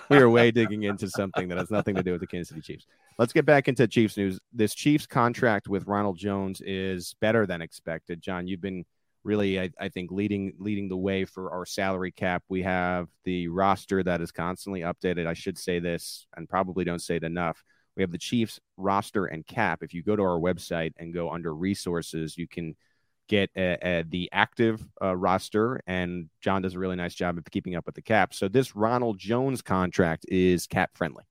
we 0.08 0.16
are 0.18 0.30
way 0.30 0.50
digging 0.50 0.84
into 0.84 1.08
something 1.08 1.48
that 1.48 1.58
has 1.58 1.70
nothing 1.70 1.96
to 1.96 2.02
do 2.02 2.12
with 2.12 2.20
the 2.20 2.26
kansas 2.26 2.48
city 2.48 2.60
chiefs. 2.60 2.86
Let's 3.18 3.32
get 3.32 3.44
back 3.44 3.68
into 3.68 3.86
chiefs 3.88 4.16
news. 4.16 4.38
This 4.52 4.74
chiefs 4.74 5.06
contract 5.06 5.68
with 5.68 5.86
ronald 5.86 6.18
jones 6.18 6.62
is 6.64 7.14
better 7.20 7.46
than 7.46 7.60
expected. 7.62 8.22
John 8.22 8.46
you've 8.46 8.60
been 8.60 8.84
really 9.24 9.60
I, 9.60 9.70
I 9.78 9.88
think 9.88 10.10
leading 10.10 10.54
leading 10.58 10.88
the 10.88 10.96
way 10.96 11.24
for 11.24 11.50
our 11.52 11.66
salary 11.66 12.12
cap. 12.12 12.42
We 12.48 12.62
have 12.62 13.08
the 13.24 13.48
roster 13.48 14.02
that 14.02 14.20
is 14.20 14.32
constantly 14.32 14.80
updated. 14.80 15.26
I 15.26 15.34
should 15.34 15.58
say 15.58 15.78
this 15.78 16.26
and 16.36 16.48
probably 16.48 16.84
don't 16.84 17.02
say 17.02 17.16
it 17.16 17.24
enough 17.24 17.62
we 17.96 18.02
have 18.02 18.12
the 18.12 18.18
chiefs 18.18 18.60
roster 18.76 19.26
and 19.26 19.46
cap 19.46 19.82
if 19.82 19.94
you 19.94 20.02
go 20.02 20.16
to 20.16 20.22
our 20.22 20.38
website 20.38 20.92
and 20.98 21.14
go 21.14 21.30
under 21.30 21.54
resources 21.54 22.36
you 22.36 22.48
can 22.48 22.74
get 23.28 23.50
uh 23.56 23.76
uh 23.84 24.02
the 24.08 24.28
active 24.32 24.86
uh, 25.02 25.14
roster 25.16 25.80
and 25.86 26.28
john 26.40 26.62
does 26.62 26.74
a 26.74 26.78
really 26.78 26.96
nice 26.96 27.14
job 27.14 27.38
of 27.38 27.44
keeping 27.50 27.74
up 27.74 27.86
with 27.86 27.94
the 27.94 28.02
cap 28.02 28.34
so 28.34 28.48
this 28.48 28.74
ronald 28.74 29.18
jones 29.18 29.62
contract 29.62 30.24
is 30.28 30.66
cap 30.66 30.90
friendly 30.94 31.24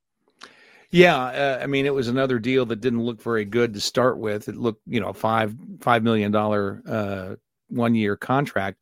Yeah, 0.94 1.16
uh, 1.18 1.60
I 1.64 1.68
mean, 1.68 1.86
it 1.86 1.94
was 1.94 2.10
another 2.10 2.38
deal 2.38 2.66
that 2.66 2.82
didn't 2.82 3.04
look 3.04 3.22
very 3.22 3.46
good 3.46 3.74
to 3.74 3.80
start 3.80 4.18
with. 4.18 4.50
It 4.50 4.58
looked, 4.58 4.82
you 4.86 5.00
know, 5.00 5.14
five 5.14 5.56
five 5.80 6.04
million 6.04 6.32
dollar 6.32 7.38
one 7.70 7.96
year 7.96 8.18
contract. 8.18 8.78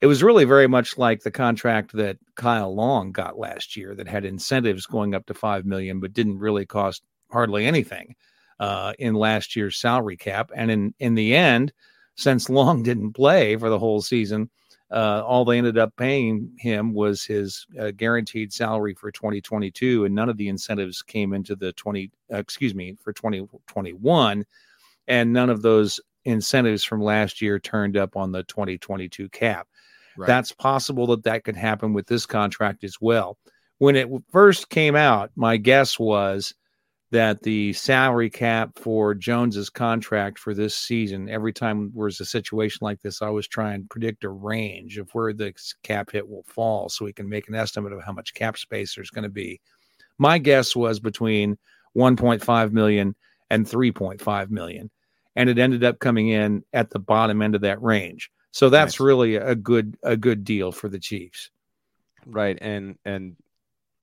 It 0.00 0.06
was 0.06 0.22
really 0.22 0.44
very 0.44 0.66
much 0.66 0.98
like 0.98 1.22
the 1.22 1.30
contract 1.30 1.92
that 1.94 2.18
Kyle 2.34 2.74
Long 2.74 3.12
got 3.12 3.38
last 3.38 3.76
year, 3.76 3.94
that 3.94 4.06
had 4.06 4.24
incentives 4.26 4.84
going 4.86 5.14
up 5.14 5.24
to 5.26 5.34
five 5.34 5.64
million, 5.64 6.00
but 6.00 6.12
didn't 6.12 6.38
really 6.38 6.66
cost 6.66 7.02
hardly 7.30 7.66
anything 7.66 8.14
uh, 8.60 8.92
in 8.98 9.14
last 9.14 9.56
year's 9.56 9.78
salary 9.78 10.16
cap. 10.16 10.50
And 10.54 10.70
in 10.70 10.94
in 10.98 11.14
the 11.14 11.34
end, 11.34 11.72
since 12.16 12.48
Long 12.48 12.82
didn't 12.84 13.12
play 13.12 13.56
for 13.56 13.68
the 13.68 13.78
whole 13.78 14.02
season, 14.02 14.50
uh, 14.90 15.22
all 15.26 15.44
they 15.44 15.58
ended 15.58 15.78
up 15.78 15.94
paying 15.96 16.52
him 16.58 16.92
was 16.92 17.24
his 17.24 17.66
uh, 17.80 17.90
guaranteed 17.90 18.52
salary 18.52 18.94
for 18.94 19.10
2022, 19.10 20.04
and 20.04 20.14
none 20.14 20.28
of 20.28 20.36
the 20.36 20.48
incentives 20.48 21.02
came 21.02 21.32
into 21.32 21.56
the 21.56 21.72
20, 21.72 22.10
uh, 22.32 22.36
excuse 22.36 22.74
me, 22.74 22.96
for 23.02 23.12
2021, 23.12 24.44
and 25.08 25.32
none 25.32 25.50
of 25.50 25.62
those 25.62 26.00
incentives 26.24 26.84
from 26.84 27.02
last 27.02 27.42
year 27.42 27.58
turned 27.58 27.96
up 27.96 28.16
on 28.16 28.30
the 28.30 28.44
2022 28.44 29.28
cap. 29.30 29.66
Right. 30.16 30.26
That's 30.26 30.52
possible 30.52 31.08
that 31.08 31.24
that 31.24 31.44
could 31.44 31.56
happen 31.56 31.92
with 31.92 32.06
this 32.06 32.24
contract 32.24 32.84
as 32.84 32.96
well. 33.00 33.36
When 33.78 33.96
it 33.96 34.08
first 34.30 34.70
came 34.70 34.94
out, 34.94 35.30
my 35.34 35.56
guess 35.56 35.98
was 35.98 36.54
that 37.14 37.42
the 37.44 37.72
salary 37.74 38.28
cap 38.28 38.76
for 38.76 39.14
Jones's 39.14 39.70
contract 39.70 40.36
for 40.36 40.52
this 40.52 40.74
season, 40.74 41.28
every 41.30 41.52
time 41.52 41.92
there's 41.94 42.20
a 42.20 42.24
situation 42.24 42.80
like 42.82 43.00
this, 43.02 43.22
I 43.22 43.28
always 43.28 43.46
try 43.46 43.72
and 43.72 43.88
predict 43.88 44.24
a 44.24 44.28
range 44.30 44.98
of 44.98 45.08
where 45.12 45.32
the 45.32 45.54
cap 45.84 46.10
hit 46.10 46.28
will 46.28 46.42
fall 46.42 46.88
so 46.88 47.04
we 47.04 47.12
can 47.12 47.28
make 47.28 47.46
an 47.48 47.54
estimate 47.54 47.92
of 47.92 48.02
how 48.02 48.12
much 48.12 48.34
cap 48.34 48.58
space 48.58 48.96
there's 48.96 49.10
going 49.10 49.22
to 49.22 49.28
be. 49.28 49.60
My 50.18 50.38
guess 50.38 50.74
was 50.74 50.98
between 50.98 51.56
1.5 51.96 52.72
million 52.72 53.14
and 53.48 53.64
3.5 53.64 54.50
million, 54.50 54.90
and 55.36 55.48
it 55.48 55.58
ended 55.58 55.84
up 55.84 56.00
coming 56.00 56.30
in 56.30 56.64
at 56.72 56.90
the 56.90 56.98
bottom 56.98 57.42
end 57.42 57.54
of 57.54 57.60
that 57.60 57.80
range. 57.80 58.28
So 58.50 58.70
that's 58.70 58.98
Nice. 58.98 59.06
really 59.06 59.36
a 59.36 59.54
good 59.54 59.96
a 60.02 60.16
good 60.16 60.42
deal 60.42 60.72
for 60.72 60.88
the 60.88 60.98
Chiefs. 60.98 61.50
right 62.26 62.58
and 62.60 62.98
and 63.04 63.36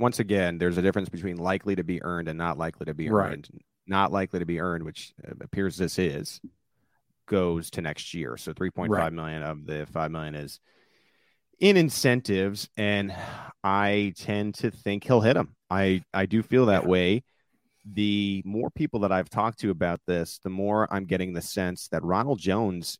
once 0.02 0.20
again 0.20 0.58
there's 0.58 0.78
a 0.78 0.82
difference 0.82 1.10
between 1.10 1.38
likely 1.38 1.76
to 1.76 1.84
be 1.84 2.02
earned 2.04 2.28
and 2.28 2.38
not 2.38 2.58
likely 2.58 2.86
to 2.86 2.94
be 2.94 3.10
Right. 3.10 3.32
earned 3.34 3.50
not 3.88 4.12
likely 4.12 4.40
to 4.40 4.46
be 4.46 4.60
earned 4.60 4.84
which 4.84 5.14
uh, 5.28 5.34
appears 5.42 5.78
this 5.78 5.98
is 6.00 6.42
goes 7.28 7.70
to 7.72 7.82
next 7.82 8.14
year 8.14 8.36
so 8.38 8.52
three 8.54 8.70
point 8.72 8.92
five 8.92 9.04
Right. 9.04 9.14
million 9.14 9.44
of 9.44 9.66
the 9.66 9.86
5 9.94 10.12
million 10.12 10.36
is 10.36 10.60
in 11.60 11.78
incentives 11.78 12.68
and 12.76 13.14
i 13.64 14.14
tend 14.18 14.56
to 14.56 14.72
think 14.72 15.04
he'll 15.06 15.22
hit 15.22 15.36
them 15.36 15.56
I 15.70 16.04
I 16.14 16.26
do 16.26 16.44
feel 16.44 16.66
that 16.66 16.86
way. 16.86 17.24
The 17.86 18.44
more 18.46 18.70
people 18.70 19.00
that 19.00 19.12
I've 19.14 19.30
talked 19.30 19.60
to 19.62 19.70
about 19.72 20.02
this, 20.06 20.38
the 20.44 20.50
more 20.50 20.86
I'm 20.94 21.06
getting 21.06 21.32
the 21.32 21.42
sense 21.42 21.88
that 21.94 22.04
Ronald 22.04 22.40
Jones 22.40 23.00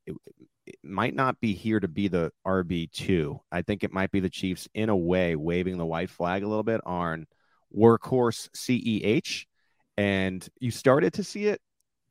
might 0.84 1.16
not 1.16 1.40
be 1.40 1.54
here 1.54 1.80
to 1.80 1.88
be 1.88 2.08
the 2.08 2.32
RB 2.46 2.92
two. 2.92 3.40
I 3.52 3.62
think 3.62 3.84
it 3.84 3.94
might 3.94 4.12
be 4.12 4.20
the 4.20 4.30
Chiefs 4.30 4.68
in 4.74 4.90
a 4.90 4.96
way 4.96 5.36
waving 5.36 5.78
the 5.78 5.86
white 5.86 6.10
flag 6.10 6.44
a 6.44 6.48
little 6.48 6.64
bit 6.64 6.82
on 6.86 7.28
workhorse 7.76 8.50
CEH, 8.56 9.46
and 9.98 10.48
you 10.60 10.72
started 10.72 11.14
to 11.14 11.24
see 11.24 11.46
it 11.48 11.62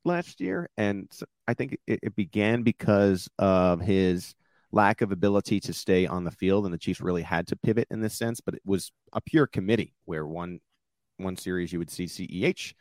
last 0.05 0.41
year, 0.41 0.69
and 0.77 1.11
I 1.47 1.53
think 1.53 1.77
it, 1.87 1.99
it 2.03 2.15
began 2.15 2.63
because 2.63 3.29
of 3.37 3.81
his 3.81 4.33
lack 4.71 5.01
of 5.01 5.11
ability 5.11 5.59
to 5.59 5.73
stay 5.73 6.07
on 6.07 6.23
the 6.23 6.31
field, 6.31 6.65
and 6.65 6.73
the 6.73 6.77
Chiefs 6.77 7.01
really 7.01 7.23
had 7.23 7.47
to 7.47 7.55
pivot 7.55 7.87
in 7.91 8.01
this 8.01 8.17
sense. 8.17 8.39
But 8.41 8.55
it 8.55 8.61
was 8.65 8.91
a 9.13 9.21
pure 9.21 9.47
committee 9.47 9.93
where 10.05 10.25
one 10.25 10.59
one 11.17 11.37
series 11.37 11.71
you 11.71 11.79
would 11.79 11.91
see 11.91 12.05
CEH. 12.05 12.73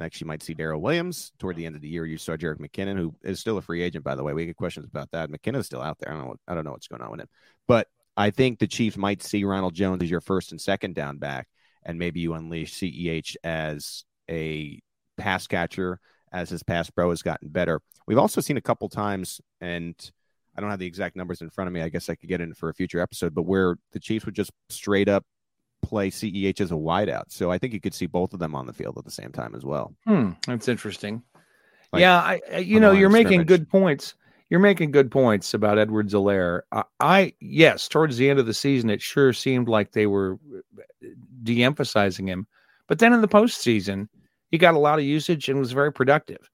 You 0.00 0.26
might 0.26 0.42
see 0.42 0.54
Darrel 0.54 0.80
Williams. 0.80 1.32
Toward 1.38 1.56
the 1.56 1.66
end 1.66 1.76
of 1.76 1.82
the 1.82 1.88
year, 1.88 2.06
you 2.06 2.18
saw 2.18 2.36
Jerick 2.36 2.58
McKinnon, 2.58 2.96
who 2.96 3.14
is 3.22 3.40
still 3.40 3.58
a 3.58 3.62
free 3.62 3.82
agent, 3.82 4.04
by 4.04 4.14
the 4.14 4.22
way. 4.22 4.32
We 4.32 4.46
get 4.46 4.56
questions 4.56 4.86
about 4.86 5.10
that. 5.12 5.30
McKinnon's 5.30 5.66
still 5.66 5.82
out 5.82 5.98
there. 5.98 6.12
I 6.12 6.16
don't 6.16 6.26
know. 6.26 6.36
I 6.46 6.54
don't 6.54 6.64
know 6.64 6.72
what's 6.72 6.88
going 6.88 7.02
on 7.02 7.10
with 7.10 7.20
him, 7.20 7.28
but 7.66 7.88
I 8.16 8.30
think 8.30 8.58
the 8.58 8.66
Chiefs 8.66 8.96
might 8.96 9.22
see 9.22 9.44
Ronald 9.44 9.74
Jones 9.74 10.02
as 10.02 10.10
your 10.10 10.20
first 10.20 10.50
and 10.50 10.60
second 10.60 10.94
down 10.94 11.18
back, 11.18 11.48
and 11.84 11.98
maybe 11.98 12.20
you 12.20 12.34
unleash 12.34 12.74
CEH 12.74 13.36
as 13.44 14.04
a 14.30 14.80
pass 15.16 15.46
catcher 15.46 16.00
as 16.32 16.50
his 16.50 16.62
pass 16.62 16.90
pro 16.90 17.10
has 17.10 17.22
gotten 17.22 17.48
better. 17.48 17.80
We've 18.06 18.18
also 18.18 18.40
seen 18.40 18.56
a 18.56 18.62
couple 18.62 18.88
times, 18.88 19.40
and 19.60 19.94
I 20.56 20.60
don't 20.60 20.70
have 20.70 20.78
the 20.78 20.86
exact 20.86 21.16
numbers 21.16 21.40
in 21.40 21.50
front 21.50 21.68
of 21.68 21.74
me. 21.74 21.82
I 21.82 21.88
guess 21.88 22.08
I 22.08 22.14
could 22.14 22.28
get 22.28 22.40
in 22.40 22.54
for 22.54 22.68
a 22.68 22.74
future 22.74 23.00
episode, 23.00 23.34
but 23.34 23.44
where 23.44 23.76
the 23.92 24.00
Chiefs 24.00 24.26
would 24.26 24.34
just 24.34 24.50
straight 24.68 25.08
up 25.08 25.24
play 25.82 26.10
CEH 26.10 26.60
as 26.60 26.70
a 26.70 26.74
wideout. 26.74 27.24
So 27.28 27.50
I 27.50 27.58
think 27.58 27.72
you 27.72 27.80
could 27.80 27.94
see 27.94 28.06
both 28.06 28.32
of 28.32 28.40
them 28.40 28.54
on 28.54 28.66
the 28.66 28.72
field 28.72 28.98
at 28.98 29.04
the 29.04 29.10
same 29.10 29.32
time 29.32 29.54
as 29.54 29.64
well. 29.64 29.94
Hmm, 30.06 30.32
that's 30.46 30.68
interesting. 30.68 31.22
Like, 31.92 32.00
yeah, 32.00 32.18
I, 32.18 32.58
you 32.58 32.80
know, 32.80 32.92
you're 32.92 33.08
making 33.08 33.44
good 33.44 33.68
points. 33.68 34.14
You're 34.50 34.60
making 34.60 34.92
good 34.92 35.10
points 35.10 35.52
about 35.52 35.78
Edwards 35.78 36.14
Helaire. 36.14 36.62
I, 36.72 36.84
I, 37.00 37.32
yes, 37.40 37.88
towards 37.88 38.16
the 38.16 38.30
end 38.30 38.38
of 38.38 38.46
the 38.46 38.54
season, 38.54 38.90
it 38.90 39.02
sure 39.02 39.32
seemed 39.32 39.68
like 39.68 39.92
they 39.92 40.06
were 40.06 40.38
de-emphasizing 41.42 42.26
him, 42.26 42.46
but 42.86 42.98
then 42.98 43.12
in 43.12 43.20
the 43.20 43.28
postseason, 43.28 44.08
he 44.50 44.58
got 44.58 44.74
a 44.74 44.78
lot 44.78 44.98
of 44.98 45.04
usage 45.04 45.48
and 45.48 45.58
was 45.58 45.72
very 45.72 45.92
productive. 45.92 46.48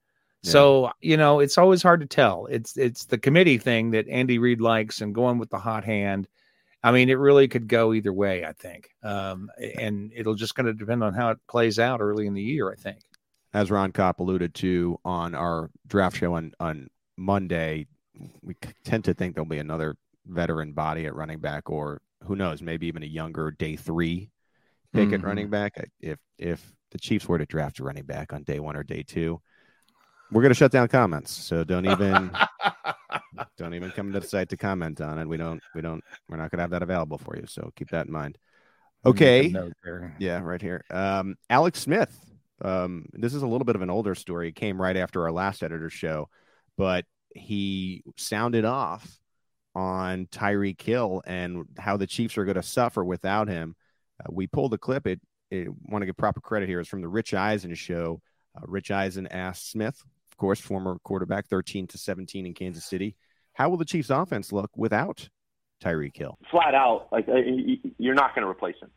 So, 0.45 0.93
you 1.01 1.16
know, 1.16 1.41
it's 1.41 1.57
always 1.57 1.83
hard 1.83 2.01
to 2.01 2.07
tell. 2.07 2.47
It's 2.51 2.77
it's 2.77 3.07
the 3.07 3.16
committee 3.16 3.57
thing 3.57 3.93
that 3.93 4.07
Andy 4.09 4.39
Reid 4.39 4.61
likes 4.61 5.01
and 5.01 5.14
going 5.14 5.39
with 5.39 5.49
the 5.49 5.59
hot 5.59 5.85
hand. 5.85 6.29
I 6.85 6.93
mean, 6.93 7.09
it 7.09 7.14
really 7.14 7.49
could 7.49 7.66
go 7.66 7.95
either 7.95 8.12
way, 8.12 8.45
I 8.45 8.53
think. 8.53 8.91
Um, 9.03 9.51
and 9.78 10.12
it'll 10.14 10.35
just 10.35 10.55
kind 10.55 10.68
of 10.68 10.78
depend 10.78 11.03
on 11.03 11.14
how 11.14 11.30
it 11.30 11.39
plays 11.49 11.78
out 11.78 12.03
early 12.03 12.26
in 12.26 12.35
the 12.35 12.43
year, 12.43 12.70
I 12.70 12.74
think. 12.74 12.99
As 13.55 13.70
Ron 13.70 13.91
Kopp 13.91 14.20
alluded 14.20 14.55
to 14.57 15.01
on 15.03 15.35
our 15.35 15.70
draft 15.87 16.18
show 16.18 16.35
on, 16.35 16.53
on 16.61 16.89
Monday, 17.16 17.87
we 18.43 18.55
tend 18.85 19.05
to 19.05 19.14
think 19.14 19.35
there'll 19.35 19.49
be 19.49 19.59
another 19.59 19.97
veteran 20.26 20.74
body 20.74 21.07
at 21.07 21.14
running 21.14 21.39
back, 21.39 21.70
or 21.70 22.03
who 22.24 22.37
knows, 22.37 22.61
maybe 22.61 22.87
even 22.87 23.03
a 23.03 23.07
younger 23.07 23.51
day 23.51 23.76
three 23.76 24.30
pick 24.93 25.07
mm-hmm. 25.07 25.14
at 25.14 25.22
running 25.22 25.49
back. 25.49 25.89
If 26.01 26.18
if 26.39 26.74
the 26.91 26.99
Chiefs 26.99 27.26
were 27.26 27.39
to 27.39 27.47
draft 27.47 27.80
a 27.80 27.85
running 27.85 28.05
back 28.05 28.35
on 28.35 28.43
day 28.43 28.61
one 28.61 28.76
or 28.76 28.82
day 28.82 29.03
two, 29.03 29.41
we're 30.35 30.43
going 30.43 30.51
to 30.51 30.55
shut 30.55 30.72
down 30.72 30.89
comments. 30.89 31.30
So 31.30 31.62
don't 31.62 31.87
even 31.87 32.30
don't 33.57 33.74
even 33.74 33.93
come 33.93 34.12
to 34.12 34.18
the 34.20 34.26
site 34.26 34.49
to 34.49 34.57
comment 34.57 35.01
on 35.01 35.18
it. 35.18 35.28
We 35.28 35.37
don't 35.37 35.62
we 35.74 35.80
don't 35.80 36.03
we're 36.28 36.37
not 36.37 36.51
going 36.51 36.59
to 36.59 36.62
have 36.62 36.70
that 36.70 36.82
available 36.82 37.18
for 37.18 37.37
you. 37.37 37.47
So 37.47 37.72
keep 37.76 37.91
that 37.91 38.07
in 38.07 38.12
mind. 38.12 38.37
Okay. 39.07 39.55
Yeah, 40.18 40.41
right 40.41 40.61
here. 40.61 40.85
Um, 40.91 41.37
Alex 41.49 41.80
Smith. 41.80 42.18
Um, 42.62 43.07
this 43.12 43.35
is 43.35 43.43
a 43.43 43.47
little 43.47 43.64
bit 43.64 43.76
of 43.76 43.82
an 43.82 43.91
older 43.91 44.14
story. 44.14 44.49
It 44.49 44.57
came 44.57 44.80
right 44.80 44.97
after 44.97 45.22
our 45.22 45.32
last 45.32 45.62
editor 45.62 45.91
show, 45.91 46.28
but 46.76 47.05
he 47.35 48.03
sounded 48.16 48.64
off 48.64 49.18
on 49.74 50.26
Tyreek 50.26 50.80
Hill 50.80 51.22
and 51.26 51.64
how 51.78 51.97
the 51.97 52.07
Chiefs 52.07 52.39
are 52.39 52.45
going 52.45 52.55
to 52.57 52.62
suffer 52.62 53.05
without 53.05 53.49
him. 53.49 53.76
Uh, 54.20 54.32
we 54.32 54.47
pulled 54.47 54.72
the 54.72 54.78
clip. 54.78 55.07
It, 55.07 55.20
it 55.51 55.68
want 55.85 56.03
to 56.03 56.07
give 56.07 56.16
proper 56.16 56.41
credit 56.41 56.68
here. 56.68 56.80
It's 56.80 56.89
from 56.89 57.03
the 57.03 57.09
Rich 57.09 57.35
Eisen 57.35 57.74
show. 57.74 58.20
Uh, 58.57 58.62
Rich 58.66 58.91
Eisen 58.91 59.26
asked 59.26 59.70
Smith, 59.70 60.03
of 60.35 60.39
course, 60.39 60.61
former 60.61 60.99
quarterback, 61.05 61.47
13 61.47 61.87
to 61.89 61.99
17 61.99 62.45
in 62.45 62.55
Kansas 62.55 62.85
City. 62.85 63.14
How 63.53 63.68
will 63.68 63.76
the 63.76 63.85
Chiefs' 63.85 64.11
offense 64.11 64.51
look 64.51 64.70
without 64.76 65.28
Tyreek 65.80 66.16
Hill? 66.16 66.37
Flat 66.51 66.74
out, 66.74 67.07
like 67.12 67.28
you're 67.99 68.14
not 68.14 68.35
going 68.35 68.45
to 68.45 68.51
replace 68.51 68.74
him. 68.82 68.91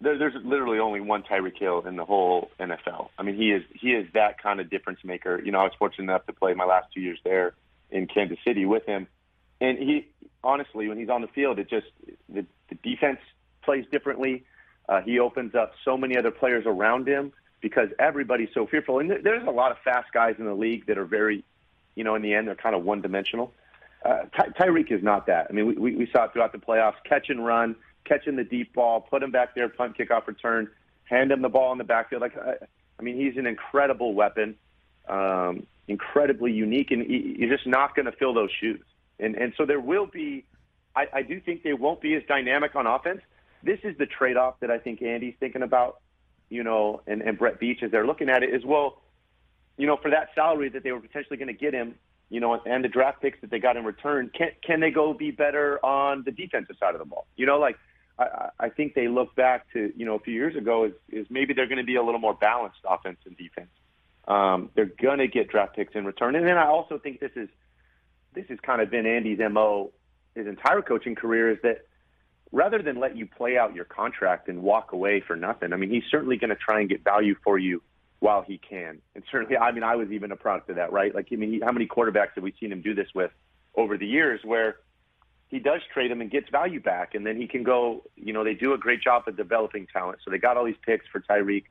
there's 0.00 0.32
literally 0.42 0.78
only 0.78 1.02
one 1.02 1.22
Tyreek 1.22 1.58
Hill 1.58 1.82
in 1.86 1.96
the 1.96 2.04
whole 2.06 2.50
NFL. 2.58 3.10
I 3.18 3.22
mean, 3.22 3.36
he 3.36 3.52
is 3.52 3.62
he 3.78 3.88
is 3.88 4.06
that 4.14 4.42
kind 4.42 4.58
of 4.58 4.70
difference 4.70 5.00
maker. 5.04 5.38
You 5.44 5.52
know, 5.52 5.58
I 5.60 5.64
was 5.64 5.72
fortunate 5.78 6.04
enough 6.04 6.24
to 6.26 6.32
play 6.32 6.54
my 6.54 6.64
last 6.64 6.86
two 6.94 7.02
years 7.02 7.18
there 7.24 7.52
in 7.90 8.06
Kansas 8.06 8.38
City 8.42 8.64
with 8.64 8.86
him, 8.86 9.06
and 9.60 9.76
he 9.76 10.08
honestly, 10.42 10.88
when 10.88 10.96
he's 10.96 11.10
on 11.10 11.20
the 11.20 11.28
field, 11.28 11.58
it 11.58 11.68
just 11.68 11.88
the, 12.30 12.46
the 12.70 12.76
defense 12.82 13.18
plays 13.62 13.84
differently. 13.92 14.44
Uh, 14.88 15.02
he 15.02 15.18
opens 15.18 15.54
up 15.54 15.72
so 15.84 15.98
many 15.98 16.16
other 16.16 16.30
players 16.30 16.64
around 16.66 17.06
him 17.06 17.32
because 17.60 17.88
everybody's 17.98 18.48
so 18.54 18.66
fearful. 18.66 18.98
And 18.98 19.10
there's 19.22 19.46
a 19.46 19.50
lot 19.50 19.70
of 19.70 19.78
fast 19.84 20.12
guys 20.12 20.36
in 20.38 20.46
the 20.46 20.54
league 20.54 20.86
that 20.86 20.98
are 20.98 21.04
very, 21.04 21.44
you 21.94 22.04
know, 22.04 22.14
in 22.14 22.22
the 22.22 22.34
end, 22.34 22.48
they're 22.48 22.54
kind 22.54 22.74
of 22.74 22.84
one 22.84 23.02
dimensional. 23.02 23.52
Uh, 24.04 24.24
Ty- 24.34 24.50
Tyreek 24.58 24.90
is 24.90 25.02
not 25.02 25.26
that. 25.26 25.48
I 25.50 25.52
mean, 25.52 25.78
we, 25.78 25.94
we 25.94 26.08
saw 26.10 26.24
it 26.24 26.32
throughout 26.32 26.52
the 26.52 26.58
playoffs 26.58 26.94
catch 27.04 27.28
and 27.28 27.44
run, 27.44 27.76
catching 28.04 28.36
the 28.36 28.44
deep 28.44 28.72
ball, 28.72 29.00
put 29.02 29.22
him 29.22 29.30
back 29.30 29.54
there, 29.54 29.68
punt, 29.68 29.98
kickoff, 29.98 30.26
return, 30.26 30.70
hand 31.04 31.30
him 31.30 31.42
the 31.42 31.50
ball 31.50 31.72
in 31.72 31.78
the 31.78 31.84
backfield. 31.84 32.22
Like, 32.22 32.36
I, 32.38 32.54
I 32.98 33.02
mean, 33.02 33.16
he's 33.16 33.36
an 33.36 33.46
incredible 33.46 34.14
weapon, 34.14 34.56
um, 35.08 35.66
incredibly 35.86 36.52
unique, 36.52 36.90
and 36.92 37.02
he, 37.02 37.36
you're 37.38 37.54
just 37.54 37.66
not 37.66 37.94
going 37.94 38.06
to 38.06 38.12
fill 38.12 38.32
those 38.32 38.50
shoes. 38.58 38.80
And, 39.18 39.34
and 39.34 39.52
so 39.58 39.66
there 39.66 39.80
will 39.80 40.06
be, 40.06 40.44
I, 40.96 41.06
I 41.12 41.22
do 41.22 41.40
think 41.40 41.62
they 41.62 41.74
won't 41.74 42.00
be 42.00 42.14
as 42.14 42.22
dynamic 42.26 42.74
on 42.74 42.86
offense. 42.86 43.20
This 43.62 43.80
is 43.82 43.98
the 43.98 44.06
trade 44.06 44.38
off 44.38 44.60
that 44.60 44.70
I 44.70 44.78
think 44.78 45.02
Andy's 45.02 45.34
thinking 45.38 45.62
about 45.62 46.00
you 46.50 46.62
know, 46.62 47.00
and, 47.06 47.22
and 47.22 47.38
Brett 47.38 47.60
Veach 47.60 47.82
as 47.82 47.90
they're 47.90 48.06
looking 48.06 48.28
at 48.28 48.42
it 48.42 48.52
is 48.52 48.64
well, 48.64 49.00
you 49.78 49.86
know, 49.86 49.96
for 49.96 50.10
that 50.10 50.28
salary 50.34 50.68
that 50.68 50.82
they 50.82 50.92
were 50.92 51.00
potentially 51.00 51.38
going 51.38 51.48
to 51.48 51.54
get 51.54 51.72
him, 51.72 51.94
you 52.28 52.40
know, 52.40 52.60
and 52.66 52.84
the 52.84 52.88
draft 52.88 53.22
picks 53.22 53.40
that 53.40 53.50
they 53.50 53.58
got 53.58 53.76
in 53.76 53.84
return, 53.84 54.30
can 54.36 54.50
can 54.62 54.80
they 54.80 54.90
go 54.90 55.14
be 55.14 55.30
better 55.30 55.84
on 55.84 56.22
the 56.24 56.32
defensive 56.32 56.76
side 56.78 56.94
of 56.94 56.98
the 56.98 57.04
ball? 57.06 57.26
You 57.36 57.46
know, 57.46 57.58
like 57.58 57.78
I, 58.18 58.50
I 58.58 58.68
think 58.68 58.94
they 58.94 59.08
look 59.08 59.34
back 59.34 59.72
to 59.72 59.92
you 59.96 60.04
know 60.04 60.16
a 60.16 60.20
few 60.20 60.34
years 60.34 60.56
ago 60.56 60.84
is 60.84 60.92
is 61.08 61.26
maybe 61.30 61.54
they're 61.54 61.66
going 61.66 61.78
to 61.78 61.84
be 61.84 61.96
a 61.96 62.02
little 62.02 62.20
more 62.20 62.34
balanced 62.34 62.80
offense 62.84 63.18
and 63.24 63.36
defense. 63.36 63.70
Um, 64.28 64.70
they're 64.74 64.84
going 65.00 65.18
to 65.18 65.28
get 65.28 65.48
draft 65.48 65.74
picks 65.74 65.94
in 65.94 66.04
return, 66.04 66.36
and 66.36 66.46
then 66.46 66.58
I 66.58 66.66
also 66.66 66.98
think 66.98 67.20
this 67.20 67.32
is 67.36 67.48
this 68.34 68.46
has 68.48 68.60
kind 68.60 68.80
of 68.80 68.90
been 68.90 69.06
Andy's 69.06 69.40
mo 69.50 69.92
his 70.34 70.46
entire 70.46 70.82
coaching 70.82 71.14
career 71.14 71.50
is 71.50 71.58
that 71.62 71.86
rather 72.52 72.82
than 72.82 72.98
let 72.98 73.16
you 73.16 73.26
play 73.26 73.56
out 73.56 73.74
your 73.74 73.84
contract 73.84 74.48
and 74.48 74.62
walk 74.62 74.92
away 74.92 75.20
for 75.20 75.36
nothing. 75.36 75.72
I 75.72 75.76
mean, 75.76 75.90
he's 75.90 76.04
certainly 76.10 76.36
going 76.36 76.50
to 76.50 76.56
try 76.56 76.80
and 76.80 76.88
get 76.88 77.04
value 77.04 77.36
for 77.44 77.58
you 77.58 77.82
while 78.18 78.42
he 78.42 78.58
can. 78.58 79.00
And 79.14 79.24
certainly, 79.30 79.56
I 79.56 79.72
mean, 79.72 79.82
I 79.82 79.96
was 79.96 80.10
even 80.10 80.32
a 80.32 80.36
product 80.36 80.68
of 80.70 80.76
that, 80.76 80.92
right? 80.92 81.14
Like, 81.14 81.28
I 81.32 81.36
mean, 81.36 81.60
how 81.62 81.72
many 81.72 81.86
quarterbacks 81.86 82.34
have 82.34 82.44
we 82.44 82.52
seen 82.60 82.72
him 82.72 82.82
do 82.82 82.94
this 82.94 83.08
with 83.14 83.30
over 83.74 83.96
the 83.96 84.06
years 84.06 84.40
where 84.44 84.76
he 85.48 85.58
does 85.58 85.80
trade 85.92 86.10
him 86.10 86.20
and 86.20 86.30
gets 86.30 86.48
value 86.50 86.80
back, 86.80 87.14
and 87.14 87.26
then 87.26 87.36
he 87.36 87.46
can 87.48 87.62
go, 87.62 88.04
you 88.16 88.32
know, 88.32 88.44
they 88.44 88.54
do 88.54 88.72
a 88.72 88.78
great 88.78 89.02
job 89.02 89.24
of 89.26 89.36
developing 89.36 89.86
talent. 89.92 90.18
So 90.24 90.30
they 90.30 90.38
got 90.38 90.56
all 90.56 90.64
these 90.64 90.76
picks 90.86 91.06
for 91.08 91.20
Tyreek. 91.20 91.64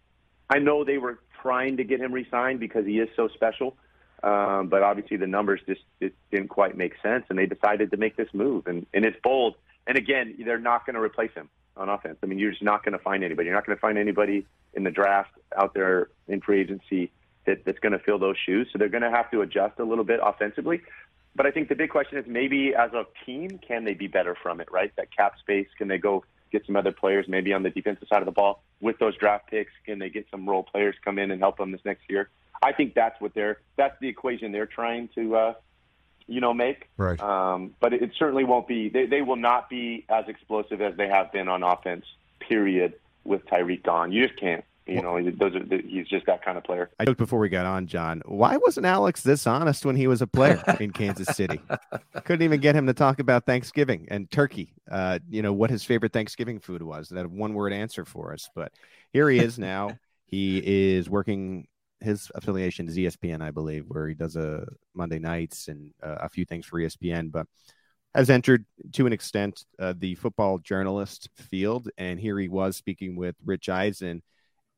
I 0.50 0.60
know 0.60 0.84
they 0.84 0.98
were 0.98 1.20
trying 1.42 1.78
to 1.78 1.84
get 1.84 2.02
him 2.02 2.12
re-signed 2.12 2.60
because 2.60 2.86
he 2.86 3.00
is 3.00 3.10
so 3.16 3.30
special. 3.30 3.78
Um, 4.22 4.68
but 4.68 4.84
obviously 4.84 5.16
the 5.16 5.28
numbers 5.28 5.62
just 5.66 5.82
it 6.02 6.14
didn't 6.30 6.50
quite 6.50 6.76
make 6.76 6.94
sense, 7.02 7.24
and 7.30 7.40
they 7.40 7.46
decided 7.46 7.92
to 7.92 7.98
make 7.98 8.18
this 8.18 8.28
move. 8.34 8.68
And, 8.68 8.86
and 8.94 9.06
it's 9.06 9.18
bold. 9.24 9.56
And 9.90 9.98
again, 9.98 10.36
they're 10.46 10.60
not 10.60 10.86
going 10.86 10.94
to 10.94 11.02
replace 11.02 11.32
him 11.34 11.50
on 11.76 11.90
offense. 11.90 12.20
I 12.22 12.28
mean, 12.28 12.38
you're 12.38 12.52
just 12.52 12.62
not 12.62 12.86
going 12.86 12.94
to 12.94 13.04
find 13.04 13.24
anybody. 13.24 13.48
You're 13.48 13.56
not 13.56 13.66
going 13.66 13.76
to 13.76 13.82
find 13.82 13.98
anybody 13.98 14.46
in 14.76 14.84
the 14.84 14.92
draft 14.92 15.32
out 15.58 15.74
there 15.74 16.10
in 16.28 16.42
free 16.42 16.62
agency 16.62 17.12
that, 17.48 17.66
that's 17.66 17.80
going 17.80 17.94
to 17.94 18.00
fill 18.00 18.20
those 18.20 18.36
shoes. 18.38 18.68
So 18.72 18.78
they're 18.78 18.88
going 18.88 19.02
to 19.02 19.10
have 19.10 19.32
to 19.32 19.42
adjust 19.42 19.80
a 19.80 19.84
little 19.84 20.04
bit 20.04 20.20
offensively. 20.22 20.82
But 21.36 21.48
I 21.48 21.52
think 21.52 21.70
the 21.70 21.76
big 21.76 21.90
question 21.90 22.20
is 22.20 22.26
maybe 22.28 22.76
as 22.76 22.94
a 22.94 23.08
team, 23.26 23.60
can 23.68 23.84
they 23.84 23.96
be 23.96 24.06
better 24.06 24.38
from 24.44 24.62
it, 24.62 24.72
right? 24.72 24.96
That 24.96 25.08
cap 25.16 25.40
space, 25.40 25.68
can 25.76 25.88
they 25.88 25.98
go 25.98 26.24
get 26.52 26.68
some 26.68 26.76
other 26.76 26.92
players 26.92 27.26
maybe 27.28 27.52
on 27.54 27.64
the 27.64 27.72
defensive 27.72 28.08
side 28.10 28.22
of 28.22 28.26
the 28.26 28.32
ball 28.32 28.62
with 28.82 29.00
those 29.00 29.18
draft 29.18 29.50
picks? 29.50 29.72
Can 29.88 29.98
they 29.98 30.10
get 30.10 30.28
some 30.30 30.48
role 30.48 30.62
players 30.62 30.94
come 31.04 31.18
in 31.18 31.32
and 31.32 31.42
help 31.42 31.58
them 31.58 31.72
this 31.72 31.82
next 31.84 32.04
year? 32.10 32.30
I 32.62 32.74
think 32.74 32.94
that's 32.94 33.20
what 33.20 33.34
they're 33.34 33.58
that's 33.76 34.00
the 34.02 34.08
equation 34.08 34.52
they're 34.52 34.68
trying 34.68 35.10
to 35.16 35.36
uh, 35.36 35.54
you 36.30 36.42
know, 36.42 36.54
make. 36.54 36.90
Right. 36.98 37.20
Um, 37.20 37.76
but 37.80 37.94
it, 37.94 38.12
certainly 38.18 38.44
won't 38.44 38.68
be. 38.68 38.90
They, 38.90 39.06
they 39.06 39.22
will 39.22 39.36
not 39.36 39.70
be 39.70 40.06
as 40.10 40.26
explosive 40.28 40.82
as 40.82 40.96
they 40.96 41.08
have 41.08 41.32
been 41.32 41.48
on 41.48 41.64
offense. 41.64 42.06
Period. 42.40 42.94
With 43.26 43.46
Tyreek 43.46 43.84
gone, 43.84 44.12
you 44.12 44.26
just 44.26 44.40
can't. 44.40 44.64
You 44.90 45.02
know, 45.04 45.22
those 45.22 45.56
are 45.56 45.64
he's 45.86 46.08
just 46.08 46.26
that 46.26 46.44
kind 46.44 46.58
of 46.58 46.64
player. 46.64 46.90
I 47.00 47.06
joked 47.06 47.20
before 47.20 47.38
we 47.38 47.50
got 47.50 47.66
on, 47.68 47.86
John. 47.86 48.24
Why 48.26 48.58
wasn't 48.58 48.88
Alex 48.88 49.22
this 49.22 49.46
honest 49.46 49.86
when 49.86 49.96
he 49.96 50.08
was 50.08 50.24
a 50.24 50.28
player 50.28 50.64
in 50.80 50.92
Kansas 50.92 51.36
City? 51.36 51.62
Couldn't 52.24 52.42
even 52.42 52.60
get 52.60 52.76
him 52.76 52.88
to 52.88 52.94
talk 52.94 53.20
about 53.20 53.46
Thanksgiving 53.46 54.08
and 54.10 54.32
turkey. 54.32 54.74
Uh, 54.90 55.20
you 55.30 55.44
know 55.44 55.54
what 55.54 55.70
his 55.70 55.84
favorite 55.84 56.12
Thanksgiving 56.12 56.60
food 56.60 56.82
was. 56.82 57.10
That 57.10 57.30
one 57.30 57.54
word 57.54 57.72
answer 57.72 58.04
for 58.04 58.34
us. 58.34 58.50
But 58.56 58.72
here 59.14 59.30
he 59.30 59.38
is 59.38 59.60
now. 59.60 60.00
he 60.26 60.62
is 60.66 61.08
working. 61.08 61.68
His 62.02 62.32
affiliation 62.36 62.88
is 62.88 62.98
ESPN, 62.98 63.42
I 63.42 63.52
believe, 63.52 63.86
where 63.88 64.08
he 64.08 64.16
does 64.16 64.36
a 64.36 64.62
uh, 64.62 64.66
Monday 64.94 65.20
nights 65.20 65.68
and 65.68 65.92
uh, 66.02 66.16
a 66.22 66.30
few 66.30 66.46
things 66.46 66.66
for 66.66 66.80
ESPN. 66.80 67.32
But 67.32 67.48
has 68.16 68.30
entered 68.30 68.66
to 68.94 69.06
an 69.06 69.14
extent 69.14 69.66
uh, 69.80 69.94
the 69.98 70.16
football 70.16 70.58
journalist 70.60 71.30
field, 71.36 71.90
and 71.98 72.20
here 72.20 72.40
he 72.40 72.48
was 72.48 72.78
speaking 72.78 73.16
with 73.16 73.36
Rich 73.46 73.70
Eisen 73.70 74.24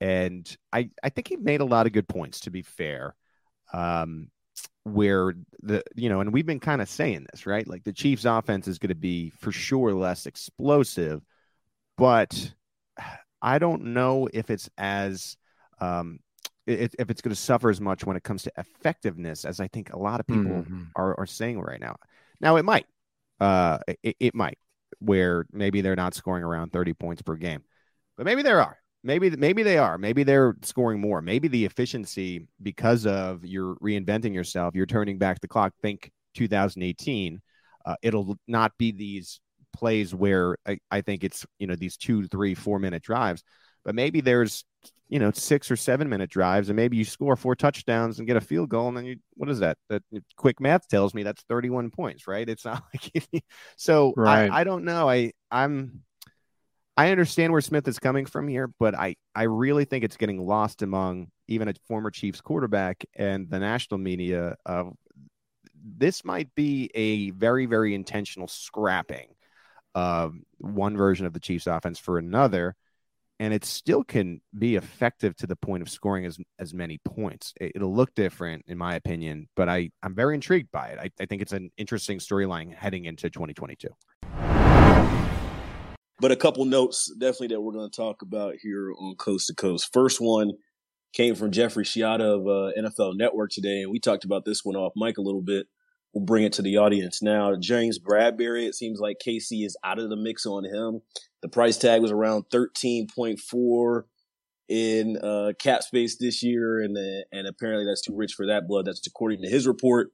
and 0.01 0.57
I 0.74 0.89
I 1.01 1.09
think 1.09 1.28
he 1.28 1.38
made 1.38 1.61
a 1.61 1.65
lot 1.65 1.86
of 1.86 1.93
good 1.93 2.07
points. 2.07 2.41
To 2.41 2.51
be 2.51 2.63
fair, 2.63 3.15
um, 3.72 4.30
where 4.84 5.36
the 5.61 5.84
you 5.95 6.09
know, 6.09 6.19
and 6.19 6.34
we've 6.34 6.45
been 6.45 6.59
kind 6.59 6.82
of 6.82 6.89
saying 6.89 7.28
this, 7.32 7.45
right? 7.45 7.67
Like 7.67 7.84
the 7.84 7.93
Chiefs' 7.93 8.26
offense 8.26 8.67
is 8.67 8.80
going 8.80 8.89
to 8.89 8.95
be 8.95 9.30
for 9.30 9.51
sure 9.51 9.93
less 9.93 10.26
explosive, 10.26 11.22
but 11.97 12.51
I 13.41 13.59
don't 13.59 13.93
know 13.93 14.28
if 14.34 14.49
it's 14.49 14.69
as 14.78 15.38
um, 15.80 16.19
if 16.72 17.09
it's 17.09 17.22
going 17.22 17.34
to 17.34 17.41
suffer 17.41 17.69
as 17.69 17.82
much 17.82 18.05
when 18.05 18.17
it 18.17 18.24
comes 18.24 18.43
to 18.43 18.51
effectiveness 18.57 19.45
as 19.45 19.59
I 19.59 19.67
think 19.67 19.93
a 19.93 19.99
lot 19.99 20.19
of 20.19 20.28
people 20.28 20.63
mm-hmm. 20.63 20.84
are, 20.95 21.19
are 21.19 21.26
saying 21.26 21.59
right 21.59 21.80
now. 21.80 21.95
Now 22.39 22.55
it 22.57 22.65
might, 22.65 22.86
uh, 23.39 23.80
it, 24.03 24.15
it 24.19 24.36
might, 24.36 24.57
where 24.99 25.45
maybe 25.51 25.82
they're 25.82 25.95
not 25.95 26.13
scoring 26.13 26.43
around 26.43 26.72
30 26.72 26.93
points 26.93 27.22
per 27.22 27.36
game, 27.36 27.63
but 28.17 28.26
maybe 28.26 28.41
there 28.41 28.61
are. 28.61 28.78
Maybe 29.03 29.32
maybe 29.32 29.63
they 29.63 29.80
are. 29.80 29.97
Maybe 29.97 30.22
they're 30.22 30.55
scoring 30.61 31.01
more. 31.01 31.24
Maybe 31.24 31.47
the 31.47 31.65
efficiency 31.65 32.47
because 32.61 33.07
of 33.07 33.43
you're 33.43 33.76
reinventing 33.78 34.34
yourself. 34.34 34.76
You're 34.76 34.86
turning 34.86 35.17
back 35.17 35.41
the 35.41 35.47
clock. 35.47 35.74
Think 35.82 36.11
2018. 36.36 37.41
Uh, 37.84 37.95
it'll 38.03 38.38
not 38.47 38.74
be 38.78 38.91
these 38.91 39.39
plays 39.74 40.13
where 40.13 40.55
I, 40.67 40.78
I 40.91 41.01
think 41.01 41.24
it's 41.24 41.47
you 41.57 41.65
know 41.65 41.76
these 41.76 41.97
two, 41.97 42.28
three, 42.28 42.53
four 42.53 42.78
minute 42.78 43.01
drives, 43.01 43.43
but 43.84 43.95
maybe 43.95 44.22
there's 44.22 44.65
you 45.09 45.19
know 45.19 45.32
six 45.32 45.69
or 45.69 45.75
seven 45.75 46.09
minute 46.09 46.29
drives, 46.29 46.69
and 46.69 46.75
maybe 46.75 46.97
you 46.97 47.05
score 47.05 47.36
four 47.36 47.55
touchdowns 47.55 48.19
and 48.19 48.27
get 48.27 48.38
a 48.38 48.41
field 48.41 48.69
goal, 48.69 48.88
and 48.88 48.97
then 48.97 49.05
you 49.05 49.17
what 49.36 49.49
is 49.49 49.59
that? 49.59 49.77
That 49.89 50.03
quick 50.36 50.59
math 50.59 50.88
tells 50.88 51.13
me 51.13 51.23
that's 51.23 51.43
31 51.43 51.91
points, 51.91 52.27
right? 52.27 52.47
It's 52.47 52.65
not 52.65 52.84
like 52.93 53.43
so. 53.75 54.13
Right. 54.15 54.49
I, 54.49 54.61
I 54.61 54.63
don't 54.63 54.86
know. 54.86 55.09
I 55.09 55.34
I'm 55.49 56.03
I 56.97 57.11
understand 57.11 57.51
where 57.51 57.61
Smith 57.61 57.88
is 57.88 57.99
coming 57.99 58.25
from 58.25 58.47
here, 58.47 58.67
but 58.79 58.93
I, 58.95 59.15
I 59.34 59.43
really 59.43 59.86
think 59.86 60.03
it's 60.03 60.17
getting 60.17 60.45
lost 60.45 60.82
among 60.82 61.32
even 61.47 61.67
a 61.67 61.73
former 61.88 62.11
Chiefs 62.11 62.41
quarterback 62.41 63.05
and 63.15 63.49
the 63.49 63.59
national 63.59 63.97
media. 63.97 64.55
Of 64.65 64.93
this 65.84 66.25
might 66.25 66.53
be 66.53 66.91
a 66.93 67.32
very, 67.32 67.65
very 67.65 67.95
intentional 67.95 68.47
scrapping 68.47 69.29
of 69.95 70.36
one 70.57 70.97
version 70.97 71.25
of 71.25 71.34
the 71.34 71.39
Chiefs 71.39 71.65
offense 71.65 71.97
for 71.97 72.17
another. 72.17 72.75
And 73.41 73.55
it 73.55 73.65
still 73.65 74.03
can 74.03 74.39
be 74.55 74.75
effective 74.75 75.35
to 75.37 75.47
the 75.47 75.55
point 75.55 75.81
of 75.81 75.89
scoring 75.89 76.27
as, 76.27 76.37
as 76.59 76.75
many 76.75 76.99
points. 76.99 77.55
It, 77.59 77.81
will 77.81 77.91
look 77.91 78.13
different, 78.13 78.65
in 78.67 78.77
my 78.77 78.93
opinion, 78.93 79.49
but 79.55 79.67
I, 79.67 79.89
I'm 80.03 80.13
very 80.13 80.35
intrigued 80.35 80.71
by 80.71 80.89
it. 80.89 80.99
I, 80.99 81.09
I 81.19 81.25
think 81.25 81.41
it's 81.41 81.51
an 81.51 81.71
interesting 81.75 82.19
storyline 82.19 82.71
heading 82.71 83.05
into 83.05 83.31
2022. 83.31 83.87
But 86.19 86.31
a 86.31 86.35
couple 86.35 86.65
notes 86.65 87.11
definitely 87.17 87.47
that 87.47 87.61
we're 87.61 87.73
going 87.73 87.89
to 87.89 87.97
talk 87.97 88.21
about 88.21 88.57
here 88.61 88.93
on 88.93 89.15
Coast 89.15 89.47
to 89.47 89.55
Coast. 89.55 89.89
First 89.91 90.21
one 90.21 90.51
came 91.11 91.33
from 91.33 91.49
Jeffrey 91.49 91.83
Chioda 91.83 92.35
of 92.35 92.41
uh, 92.45 92.79
NFL 92.79 93.17
Network 93.17 93.49
today, 93.49 93.81
and 93.81 93.91
we 93.91 93.99
talked 93.99 94.23
about 94.23 94.45
this 94.45 94.63
one 94.63 94.75
off 94.75 94.93
mic 94.95 95.17
a 95.17 95.23
little 95.23 95.41
bit. 95.41 95.65
We'll 96.13 96.25
bring 96.25 96.43
it 96.43 96.53
to 96.53 96.61
the 96.61 96.77
audience 96.77 97.23
now. 97.23 97.55
James 97.59 97.97
Bradberry, 97.97 98.67
it 98.67 98.75
seems 98.75 98.99
like 98.99 99.17
KC 99.25 99.65
is 99.65 99.75
out 99.83 99.97
of 99.97 100.11
the 100.11 100.15
mix 100.15 100.45
on 100.45 100.63
him. 100.63 101.01
The 101.41 101.49
price 101.49 101.77
tag 101.77 102.01
was 102.01 102.11
around 102.11 102.45
13.4 102.53 104.03
in 104.69 105.17
uh, 105.17 105.51
cap 105.59 105.83
space 105.83 106.17
this 106.17 106.41
year, 106.41 106.79
and 106.79 106.97
uh, 106.97 107.25
and 107.31 107.47
apparently 107.47 107.85
that's 107.85 108.01
too 108.01 108.15
rich 108.15 108.33
for 108.33 108.47
that 108.47 108.67
blood. 108.67 108.85
That's 108.85 109.05
according 109.05 109.41
to 109.41 109.49
his 109.49 109.67
report. 109.67 110.11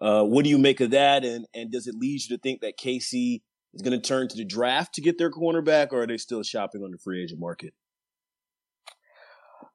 Uh, 0.00 0.22
what 0.22 0.44
do 0.44 0.50
you 0.50 0.58
make 0.58 0.80
of 0.80 0.90
that? 0.90 1.24
And 1.24 1.46
and 1.54 1.72
does 1.72 1.86
it 1.86 1.96
lead 1.96 2.20
you 2.22 2.36
to 2.36 2.40
think 2.40 2.60
that 2.60 2.78
KC 2.78 3.42
is 3.72 3.82
going 3.82 3.98
to 3.98 4.06
turn 4.06 4.28
to 4.28 4.36
the 4.36 4.44
draft 4.44 4.94
to 4.94 5.00
get 5.00 5.18
their 5.18 5.30
cornerback, 5.30 5.88
or 5.92 6.02
are 6.02 6.06
they 6.06 6.18
still 6.18 6.42
shopping 6.42 6.82
on 6.82 6.92
the 6.92 6.98
free 6.98 7.22
agent 7.22 7.40
market? 7.40 7.74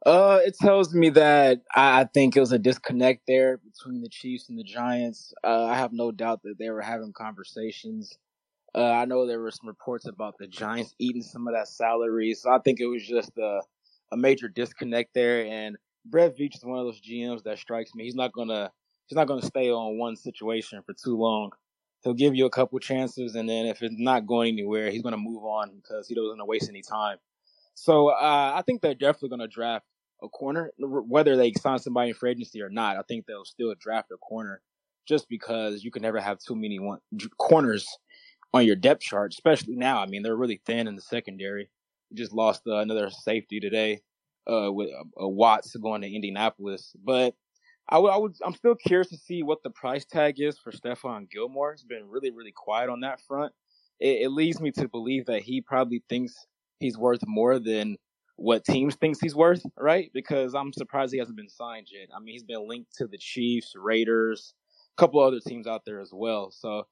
Uh, 0.05 0.39
it 0.45 0.55
tells 0.57 0.93
me 0.93 1.09
that 1.09 1.61
I 1.75 2.05
think 2.05 2.37
it 2.37 2.39
was 2.39 2.53
a 2.53 2.59
disconnect 2.59 3.23
there 3.27 3.57
between 3.57 4.01
the 4.01 4.09
Chiefs 4.09 4.47
and 4.47 4.57
the 4.57 4.63
Giants. 4.63 5.33
Uh, 5.43 5.65
I 5.65 5.75
have 5.75 5.91
no 5.91 6.11
doubt 6.11 6.43
that 6.43 6.57
they 6.57 6.69
were 6.69 6.81
having 6.81 7.11
conversations. 7.11 8.17
Uh, 8.75 8.91
I 8.91 9.05
know 9.05 9.25
there 9.25 9.39
were 9.39 9.51
some 9.51 9.67
reports 9.67 10.07
about 10.07 10.37
the 10.37 10.47
Giants 10.47 10.93
eating 10.99 11.23
some 11.23 11.47
of 11.47 11.53
that 11.53 11.67
salary, 11.67 12.33
so 12.33 12.51
I 12.51 12.59
think 12.59 12.79
it 12.79 12.85
was 12.85 13.05
just 13.05 13.31
a, 13.37 13.61
a 14.11 14.17
major 14.17 14.47
disconnect 14.47 15.13
there. 15.13 15.45
And 15.45 15.77
Brett 16.05 16.37
Veach 16.37 16.55
is 16.55 16.63
one 16.63 16.79
of 16.79 16.85
those 16.85 17.01
GMs 17.01 17.43
that 17.43 17.57
strikes 17.57 17.95
me. 17.95 18.03
He's 18.03 18.15
not 18.15 18.31
gonna 18.31 18.71
he's 19.07 19.15
not 19.15 19.27
gonna 19.27 19.41
stay 19.41 19.71
on 19.71 19.97
one 19.97 20.15
situation 20.15 20.81
for 20.85 20.93
too 20.93 21.17
long 21.17 21.51
he'll 22.03 22.13
give 22.13 22.35
you 22.35 22.45
a 22.45 22.49
couple 22.49 22.79
chances, 22.79 23.35
and 23.35 23.49
then 23.49 23.65
if 23.65 23.81
it's 23.81 23.95
not 23.97 24.25
going 24.25 24.53
anywhere, 24.53 24.89
he's 24.91 25.01
to 25.13 25.17
move 25.17 25.43
on 25.43 25.71
because 25.75 26.07
he 26.07 26.15
doesn't 26.15 26.29
want 26.29 26.39
to 26.39 26.45
waste 26.45 26.69
any 26.69 26.81
time. 26.81 27.17
So 27.73 28.09
uh, 28.09 28.53
I 28.55 28.61
think 28.65 28.81
they're 28.81 28.93
definitely 28.93 29.37
to 29.37 29.47
draft 29.47 29.85
a 30.21 30.27
corner, 30.27 30.71
whether 30.77 31.37
they 31.37 31.53
sign 31.53 31.79
somebody 31.79 32.09
in 32.09 32.15
free 32.15 32.31
agency 32.31 32.61
or 32.61 32.69
not. 32.69 32.97
I 32.97 33.03
think 33.03 33.25
they'll 33.25 33.45
still 33.45 33.73
draft 33.79 34.11
a 34.11 34.17
corner 34.17 34.61
just 35.07 35.29
because 35.29 35.83
you 35.83 35.91
can 35.91 36.01
never 36.01 36.19
have 36.19 36.39
too 36.39 36.55
many 36.55 36.77
one, 36.77 36.99
corners 37.37 37.87
on 38.53 38.65
your 38.65 38.75
depth 38.75 39.01
chart, 39.01 39.33
especially 39.33 39.75
now. 39.75 40.01
I 40.01 40.05
mean, 40.05 40.23
they're 40.23 40.35
really 40.35 40.61
thin 40.65 40.87
in 40.87 40.95
the 40.95 41.01
secondary. 41.01 41.69
We 42.09 42.17
just 42.17 42.33
lost 42.33 42.63
uh, 42.67 42.77
another 42.77 43.09
safety 43.09 43.59
today 43.59 44.01
uh, 44.51 44.71
with 44.71 44.89
uh, 44.91 45.27
Watts 45.27 45.75
going 45.75 46.01
to 46.01 46.13
Indianapolis, 46.13 46.93
but 47.03 47.35
I 47.89 47.97
would, 47.97 48.11
I 48.11 48.17
would, 48.17 48.35
I'm 48.45 48.53
still 48.53 48.75
curious 48.75 49.09
to 49.09 49.17
see 49.17 49.41
what 49.43 49.63
the 49.63 49.71
price 49.71 50.05
tag 50.05 50.39
is 50.39 50.59
for 50.59 50.71
Stephon 50.71 51.29
Gilmore. 51.29 51.73
It's 51.73 51.83
been 51.83 52.07
really, 52.07 52.31
really 52.31 52.51
quiet 52.51 52.89
on 52.89 53.01
that 53.01 53.19
front. 53.21 53.51
It, 53.99 54.23
it 54.23 54.29
leads 54.29 54.61
me 54.61 54.71
to 54.71 54.87
believe 54.87 55.25
that 55.25 55.41
he 55.41 55.61
probably 55.61 56.03
thinks 56.07 56.35
he's 56.79 56.97
worth 56.97 57.25
more 57.27 57.59
than 57.59 57.97
what 58.35 58.63
teams 58.63 58.95
thinks 58.95 59.19
he's 59.19 59.35
worth, 59.35 59.65
right? 59.77 60.09
Because 60.13 60.53
I'm 60.55 60.71
surprised 60.71 61.11
he 61.13 61.19
hasn't 61.19 61.35
been 61.35 61.49
signed 61.49 61.87
yet. 61.91 62.09
I 62.15 62.19
mean, 62.19 62.33
he's 62.33 62.43
been 62.43 62.67
linked 62.67 62.95
to 62.97 63.07
the 63.07 63.17
Chiefs, 63.17 63.73
Raiders, 63.75 64.53
a 64.97 65.01
couple 65.01 65.19
other 65.19 65.41
teams 65.45 65.67
out 65.67 65.83
there 65.85 65.99
as 65.99 66.11
well. 66.13 66.51
So 66.51 66.87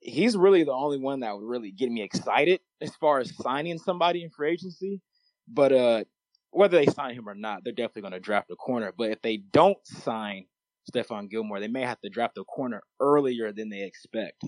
he's 0.00 0.36
really 0.36 0.64
the 0.64 0.72
only 0.72 0.98
one 0.98 1.20
that 1.20 1.34
would 1.36 1.46
really 1.46 1.70
get 1.70 1.90
me 1.90 2.02
excited 2.02 2.60
as 2.80 2.94
far 2.96 3.20
as 3.20 3.34
signing 3.36 3.78
somebody 3.78 4.22
in 4.22 4.30
free 4.30 4.52
agency. 4.52 5.00
But 5.46 5.72
uh, 5.72 6.04
whether 6.50 6.78
they 6.78 6.86
sign 6.86 7.14
him 7.14 7.28
or 7.28 7.34
not, 7.34 7.64
they're 7.64 7.72
definitely 7.72 8.02
going 8.02 8.12
to 8.12 8.20
draft 8.20 8.50
a 8.50 8.56
corner. 8.56 8.92
But 8.96 9.10
if 9.10 9.22
they 9.22 9.38
don't 9.38 9.78
sign 9.86 10.46
Stephon 10.90 11.30
Gilmore, 11.30 11.60
they 11.60 11.68
may 11.68 11.82
have 11.82 12.00
to 12.00 12.10
draft 12.10 12.38
a 12.38 12.44
corner 12.44 12.82
earlier 13.00 13.52
than 13.52 13.68
they 13.68 13.82
expect. 13.82 14.44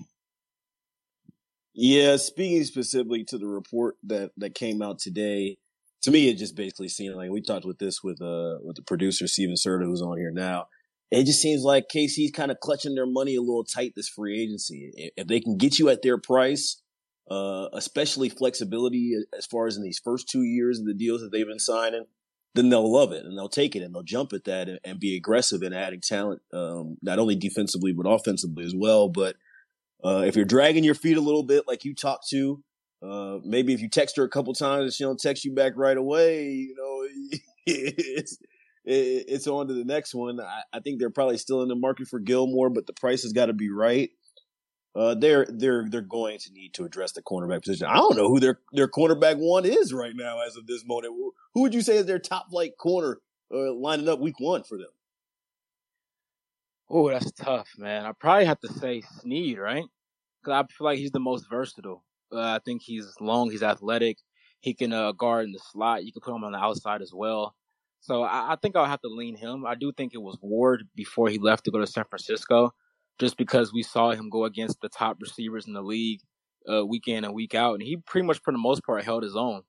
Yeah, 1.73 2.17
speaking 2.17 2.63
specifically 2.65 3.23
to 3.25 3.37
the 3.37 3.47
report 3.47 3.95
that 4.03 4.31
that 4.37 4.53
came 4.53 4.81
out 4.81 4.99
today, 4.99 5.57
to 6.03 6.11
me 6.11 6.29
it 6.29 6.35
just 6.35 6.55
basically 6.55 6.87
seemed 6.87 7.15
like 7.15 7.31
we 7.31 7.41
talked 7.41 7.65
with 7.65 7.79
this 7.79 8.03
with 8.03 8.21
uh 8.21 8.57
with 8.61 8.75
the 8.75 8.83
producer 8.83 9.27
Steven 9.27 9.55
Serta 9.55 9.85
who's 9.85 10.01
on 10.01 10.17
here 10.17 10.31
now. 10.31 10.67
It 11.11 11.25
just 11.25 11.41
seems 11.41 11.63
like 11.63 11.85
KC's 11.93 12.31
kind 12.31 12.51
of 12.51 12.59
clutching 12.59 12.95
their 12.95 13.05
money 13.05 13.35
a 13.35 13.41
little 13.41 13.63
tight 13.63 13.93
this 13.95 14.09
free 14.09 14.41
agency. 14.41 14.91
If 15.15 15.27
they 15.27 15.39
can 15.39 15.57
get 15.57 15.77
you 15.77 15.89
at 15.89 16.01
their 16.01 16.17
price, 16.17 16.81
uh, 17.29 17.67
especially 17.73 18.29
flexibility 18.29 19.13
as 19.37 19.45
far 19.45 19.67
as 19.67 19.77
in 19.77 19.83
these 19.83 20.01
first 20.03 20.27
two 20.27 20.43
years 20.43 20.79
of 20.79 20.85
the 20.85 20.93
deals 20.93 21.21
that 21.21 21.31
they've 21.31 21.47
been 21.47 21.59
signing, 21.59 22.05
then 22.55 22.69
they'll 22.69 22.91
love 22.91 23.11
it 23.11 23.25
and 23.25 23.37
they'll 23.37 23.49
take 23.49 23.75
it 23.75 23.83
and 23.83 23.93
they'll 23.93 24.03
jump 24.03 24.33
at 24.33 24.43
that 24.45 24.69
and, 24.69 24.79
and 24.83 24.99
be 24.99 25.15
aggressive 25.15 25.63
in 25.63 25.73
adding 25.73 26.01
talent, 26.01 26.41
um, 26.53 26.97
not 27.01 27.19
only 27.19 27.35
defensively 27.35 27.93
but 27.93 28.07
offensively 28.07 28.65
as 28.65 28.75
well. 28.75 29.09
But 29.09 29.35
uh, 30.03 30.23
if 30.25 30.35
you're 30.35 30.45
dragging 30.45 30.83
your 30.83 30.95
feet 30.95 31.17
a 31.17 31.21
little 31.21 31.43
bit, 31.43 31.67
like 31.67 31.85
you 31.85 31.95
talked 31.95 32.27
to, 32.29 32.63
uh, 33.01 33.39
maybe 33.43 33.73
if 33.73 33.81
you 33.81 33.89
text 33.89 34.17
her 34.17 34.23
a 34.23 34.29
couple 34.29 34.53
times 34.53 34.83
and 34.83 34.93
she 34.93 35.03
don't 35.03 35.19
text 35.19 35.45
you 35.45 35.53
back 35.53 35.73
right 35.75 35.97
away, 35.97 36.49
you 36.51 36.75
know, 36.75 37.39
it's 37.65 38.37
it's 38.85 39.47
on 39.47 39.67
to 39.67 39.73
the 39.73 39.85
next 39.85 40.13
one. 40.13 40.39
I, 40.39 40.63
I 40.73 40.79
think 40.79 40.99
they're 40.99 41.09
probably 41.09 41.37
still 41.37 41.61
in 41.61 41.69
the 41.69 41.75
market 41.75 42.07
for 42.07 42.19
Gilmore, 42.19 42.69
but 42.69 42.85
the 42.85 42.93
price 42.93 43.23
has 43.23 43.33
got 43.33 43.45
to 43.47 43.53
be 43.53 43.69
right 43.69 44.09
uh, 44.95 45.15
they're 45.15 45.47
they're 45.49 45.87
they're 45.89 46.01
going 46.01 46.37
to 46.37 46.53
need 46.53 46.73
to 46.75 46.85
address 46.85 47.13
the 47.13 47.21
cornerback 47.21 47.63
position. 47.63 47.87
I 47.87 47.95
don't 47.95 48.15
know 48.15 48.29
who 48.29 48.39
their 48.39 48.59
their 48.73 48.87
cornerback 48.87 49.37
one 49.37 49.65
is 49.65 49.93
right 49.93 50.15
now 50.15 50.41
as 50.45 50.55
of 50.55 50.67
this 50.67 50.85
moment. 50.85 51.13
Who 51.53 51.61
would 51.61 51.73
you 51.73 51.81
say 51.81 51.97
is 51.97 52.05
their 52.05 52.19
top 52.19 52.49
flight 52.51 52.73
corner 52.77 53.17
uh, 53.51 53.73
lining 53.73 54.07
up 54.07 54.19
week 54.19 54.39
one 54.39 54.63
for 54.63 54.77
them? 54.77 54.89
Oh, 56.89 57.09
that's 57.09 57.31
tough, 57.31 57.69
man. 57.77 58.05
I 58.05 58.11
probably 58.11 58.45
have 58.45 58.59
to 58.59 58.71
say 58.73 59.01
Sneed, 59.21 59.57
right? 59.57 59.85
Because 60.43 60.63
I 60.63 60.73
feel 60.73 60.85
like 60.85 60.99
he's 60.99 61.11
the 61.11 61.19
most 61.19 61.49
versatile. 61.49 62.03
Uh, 62.31 62.41
I 62.41 62.59
think 62.63 62.83
he's 62.83 63.15
long, 63.19 63.49
he's 63.49 63.63
athletic, 63.63 64.17
He 64.59 64.75
can 64.75 64.93
uh, 64.93 65.11
guard 65.13 65.45
in 65.45 65.53
the 65.53 65.59
slot. 65.71 66.03
You 66.03 66.11
can 66.11 66.21
put 66.21 66.35
him 66.35 66.43
on 66.43 66.51
the 66.51 66.59
outside 66.59 67.01
as 67.01 67.13
well. 67.13 67.55
So 68.03 68.21
I, 68.21 68.51
I 68.51 68.55
think 68.61 68.75
I'll 68.75 68.83
have 68.83 69.01
to 69.01 69.07
lean 69.07 69.37
him. 69.37 69.65
I 69.65 69.75
do 69.75 69.93
think 69.93 70.13
it 70.13 70.21
was 70.21 70.37
Ward 70.41 70.89
before 70.93 71.29
he 71.29 71.39
left 71.39 71.63
to 71.63 71.71
go 71.71 71.79
to 71.79 71.87
San 71.87 72.03
Francisco, 72.03 72.73
just 73.17 73.37
because 73.37 73.71
we 73.71 73.81
saw 73.81 74.11
him 74.11 74.29
go 74.29 74.43
against 74.43 74.81
the 74.81 74.89
top 74.89 75.17
receivers 75.21 75.67
in 75.67 75.73
the 75.73 75.81
league 75.81 76.19
uh, 76.69 76.85
week 76.85 77.07
in 77.07 77.23
and 77.23 77.33
week 77.33 77.55
out, 77.55 77.75
and 77.75 77.81
he 77.81 77.95
pretty 77.95 78.27
much 78.27 78.41
for 78.43 78.51
the 78.51 78.57
most 78.57 78.83
part 78.83 79.05
held 79.05 79.23
his 79.23 79.37
own. 79.37 79.61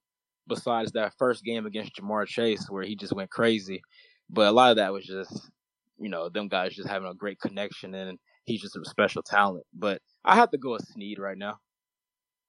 Besides 0.49 0.91
that 0.93 1.15
first 1.17 1.45
game 1.45 1.65
against 1.65 1.95
Ja'Marr 1.95 2.27
Chase, 2.27 2.67
where 2.69 2.83
he 2.83 2.97
just 2.97 3.15
went 3.15 3.31
crazy, 3.31 3.81
but 4.29 4.49
a 4.49 4.53
lot 4.53 4.73
of 4.73 4.77
that 4.77 4.93
was 4.93 5.07
just, 5.07 5.49
you 5.97 6.09
know, 6.09 6.29
them 6.29 6.49
guys 6.49 6.75
just 6.75 6.89
having 6.89 7.09
a 7.09 7.15
great 7.15 7.39
connection, 7.39 7.95
and 7.95 8.19
he's 8.47 8.61
just 8.61 8.77
a 8.77 8.85
special 8.85 9.23
talent. 9.23 9.65
But 9.73 10.03
I 10.25 10.35
have 10.35 10.51
to 10.51 10.59
go 10.59 10.73
with 10.73 10.87
Sneed 10.89 11.21
right 11.21 11.39
now. 11.39 11.61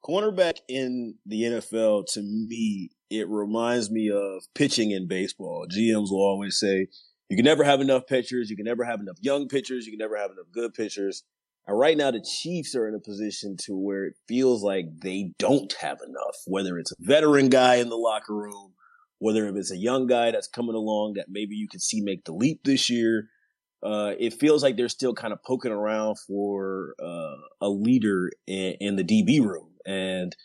Cornerback 0.04 0.56
in 0.68 1.16
the 1.28 1.44
NFL, 1.44 2.06
to 2.14 2.24
me, 2.24 2.90
it 3.10 3.28
reminds 3.30 3.92
me 3.92 4.10
of 4.10 4.44
pitching 4.54 4.92
in 4.92 5.08
baseball. 5.08 5.68
GMs 5.70 6.12
will 6.12 6.24
always 6.24 6.60
say, 6.60 6.88
you 7.30 7.36
can 7.36 7.46
never 7.46 7.64
have 7.64 7.82
enough 7.82 8.08
pitchers. 8.08 8.50
You 8.50 8.56
can 8.56 8.66
never 8.66 8.84
have 8.84 9.00
enough 9.00 9.18
young 9.22 9.48
pitchers. 9.48 9.86
You 9.86 9.92
can 9.92 10.00
never 10.00 10.18
have 10.18 10.32
enough 10.32 10.46
good 10.52 10.74
pitchers. 10.74 11.24
And 11.68 11.78
right 11.78 11.98
now, 11.98 12.12
the 12.12 12.22
Chiefs 12.22 12.76
are 12.76 12.88
in 12.88 12.94
a 12.94 13.00
position 13.00 13.58
to 13.66 13.76
where 13.76 14.06
it 14.06 14.16
feels 14.28 14.64
like 14.64 14.86
they 15.02 15.32
don't 15.40 15.74
have 15.82 16.00
enough, 16.08 16.36
whether 16.46 16.78
it's 16.78 16.92
a 16.92 16.96
veteran 17.00 17.50
guy 17.50 17.76
in 17.76 17.90
the 17.90 17.96
locker 17.96 18.36
room, 18.36 18.74
whether 19.18 19.48
it's 19.48 19.72
a 19.72 19.78
young 19.78 20.06
guy 20.06 20.32
that's 20.32 20.48
coming 20.48 20.76
along 20.76 21.14
that 21.14 21.26
maybe 21.30 21.56
you 21.56 21.68
can 21.68 21.80
see 21.80 22.02
make 22.02 22.26
the 22.26 22.34
leap 22.34 22.62
this 22.64 22.90
year. 22.90 23.30
Uh, 23.82 24.14
it 24.20 24.34
feels 24.34 24.64
like 24.64 24.78
they're 24.78 24.90
still 24.90 25.14
kind 25.14 25.34
of 25.34 25.44
poking 25.44 25.72
around 25.72 26.18
for 26.20 26.96
uh, 27.02 27.36
a 27.62 27.70
leader 27.70 28.32
in, 28.48 28.76
in, 28.80 28.96
the 28.96 29.04
DB 29.04 29.40
room. 29.40 29.70
And 29.86 30.36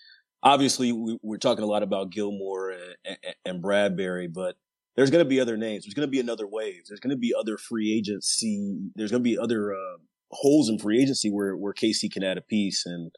obviously, 0.42 0.92
we, 0.92 1.18
are 1.32 1.38
talking 1.38 1.64
a 1.64 1.68
lot 1.68 1.82
about 1.82 2.10
Gilmore 2.10 2.70
and, 2.70 2.96
and, 3.04 3.34
and 3.44 3.62
Bradberry, 3.62 4.32
but 4.32 4.56
there's 4.96 5.10
going 5.10 5.24
to 5.24 5.28
be 5.28 5.40
other 5.40 5.56
names. 5.56 5.84
There's 5.84 5.94
going 5.94 6.06
to 6.06 6.10
be 6.10 6.20
another 6.20 6.46
wave. 6.46 6.82
There's 6.88 7.00
going 7.00 7.10
to 7.10 7.16
be 7.16 7.34
other 7.38 7.56
free 7.56 7.96
agency. 7.96 8.78
There's 8.94 9.10
going 9.10 9.22
to 9.22 9.28
be 9.28 9.38
other 9.38 9.72
uh, 9.72 9.98
holes 10.30 10.68
in 10.68 10.78
free 10.78 11.00
agency 11.00 11.30
where 11.30 11.56
where 11.56 11.72
KC 11.72 12.10
can 12.10 12.24
add 12.24 12.38
a 12.38 12.42
piece, 12.42 12.84
and 12.86 13.12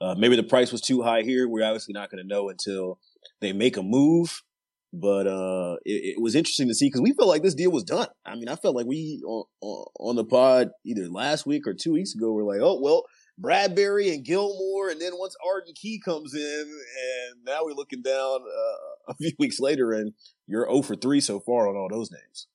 uh, 0.00 0.14
maybe 0.16 0.36
the 0.36 0.42
price 0.42 0.72
was 0.72 0.80
too 0.80 1.02
high 1.02 1.22
here. 1.22 1.48
We're 1.48 1.64
obviously 1.64 1.92
not 1.92 2.10
going 2.10 2.22
to 2.22 2.28
know 2.28 2.48
until 2.48 2.98
they 3.40 3.52
make 3.52 3.76
a 3.76 3.82
move. 3.82 4.42
But 4.96 5.26
uh, 5.26 5.74
it, 5.84 6.14
it, 6.14 6.22
was 6.22 6.36
interesting 6.36 6.68
to 6.68 6.74
see 6.74 6.86
because 6.86 7.00
we 7.00 7.14
felt 7.14 7.28
like 7.28 7.42
this 7.42 7.56
deal 7.56 7.72
was 7.72 7.82
done. 7.82 8.06
I 8.24 8.36
mean, 8.36 8.48
I 8.48 8.54
felt 8.54 8.76
like 8.76 8.86
we 8.86 9.20
on, 9.26 9.44
on 9.60 10.14
the 10.14 10.24
pod 10.24 10.70
either 10.86 11.08
last 11.08 11.46
week 11.46 11.66
or 11.66 11.74
two 11.74 11.92
weeks 11.92 12.14
ago 12.14 12.30
were 12.30 12.44
like, 12.44 12.60
oh 12.62 12.78
well, 12.80 13.02
Bradberry 13.40 14.12
and 14.14 14.24
Gilmore, 14.24 14.90
and 14.90 15.00
then 15.00 15.12
once 15.16 15.34
Arden 15.44 15.74
Key 15.74 15.98
comes 15.98 16.34
in, 16.34 16.40
and 16.40 17.44
now 17.44 17.64
we're 17.64 17.74
looking 17.74 18.02
down 18.02 18.40
uh, 18.42 19.08
a 19.08 19.14
few 19.14 19.32
weeks 19.38 19.58
later, 19.60 19.92
and 19.92 20.12
you're 20.46 20.66
0 20.66 20.82
for 20.82 20.94
3 20.94 21.20
so 21.20 21.40
far 21.40 21.68
on 21.68 21.76
all 21.76 21.88
those 21.90 22.10
names. 22.10 22.46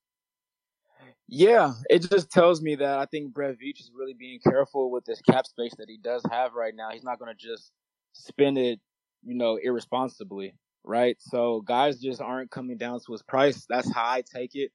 Yeah, 1.28 1.74
it 1.90 2.10
just 2.10 2.32
tells 2.32 2.60
me 2.62 2.76
that 2.76 2.98
I 2.98 3.06
think 3.06 3.34
Brett 3.34 3.56
Veach 3.60 3.80
is 3.80 3.92
really 3.94 4.16
being 4.16 4.40
careful 4.40 4.90
with 4.90 5.06
this 5.06 5.22
cap 5.22 5.46
space 5.46 5.76
that 5.78 5.88
he 5.88 5.98
does 5.98 6.24
have 6.32 6.54
right 6.56 6.74
now. 6.76 6.90
He's 6.92 7.04
not 7.04 7.20
going 7.20 7.32
to 7.32 7.38
just 7.38 7.72
spend 8.14 8.58
it, 8.58 8.80
you 9.24 9.36
know, 9.36 9.60
irresponsibly, 9.62 10.56
right? 10.84 11.18
So 11.20 11.62
guys 11.62 12.02
just 12.02 12.20
aren't 12.20 12.50
coming 12.50 12.78
down 12.78 13.00
to 13.06 13.12
his 13.12 13.22
price. 13.22 13.68
That's 13.70 13.94
how 13.94 14.06
I 14.06 14.24
take 14.24 14.56
it, 14.56 14.72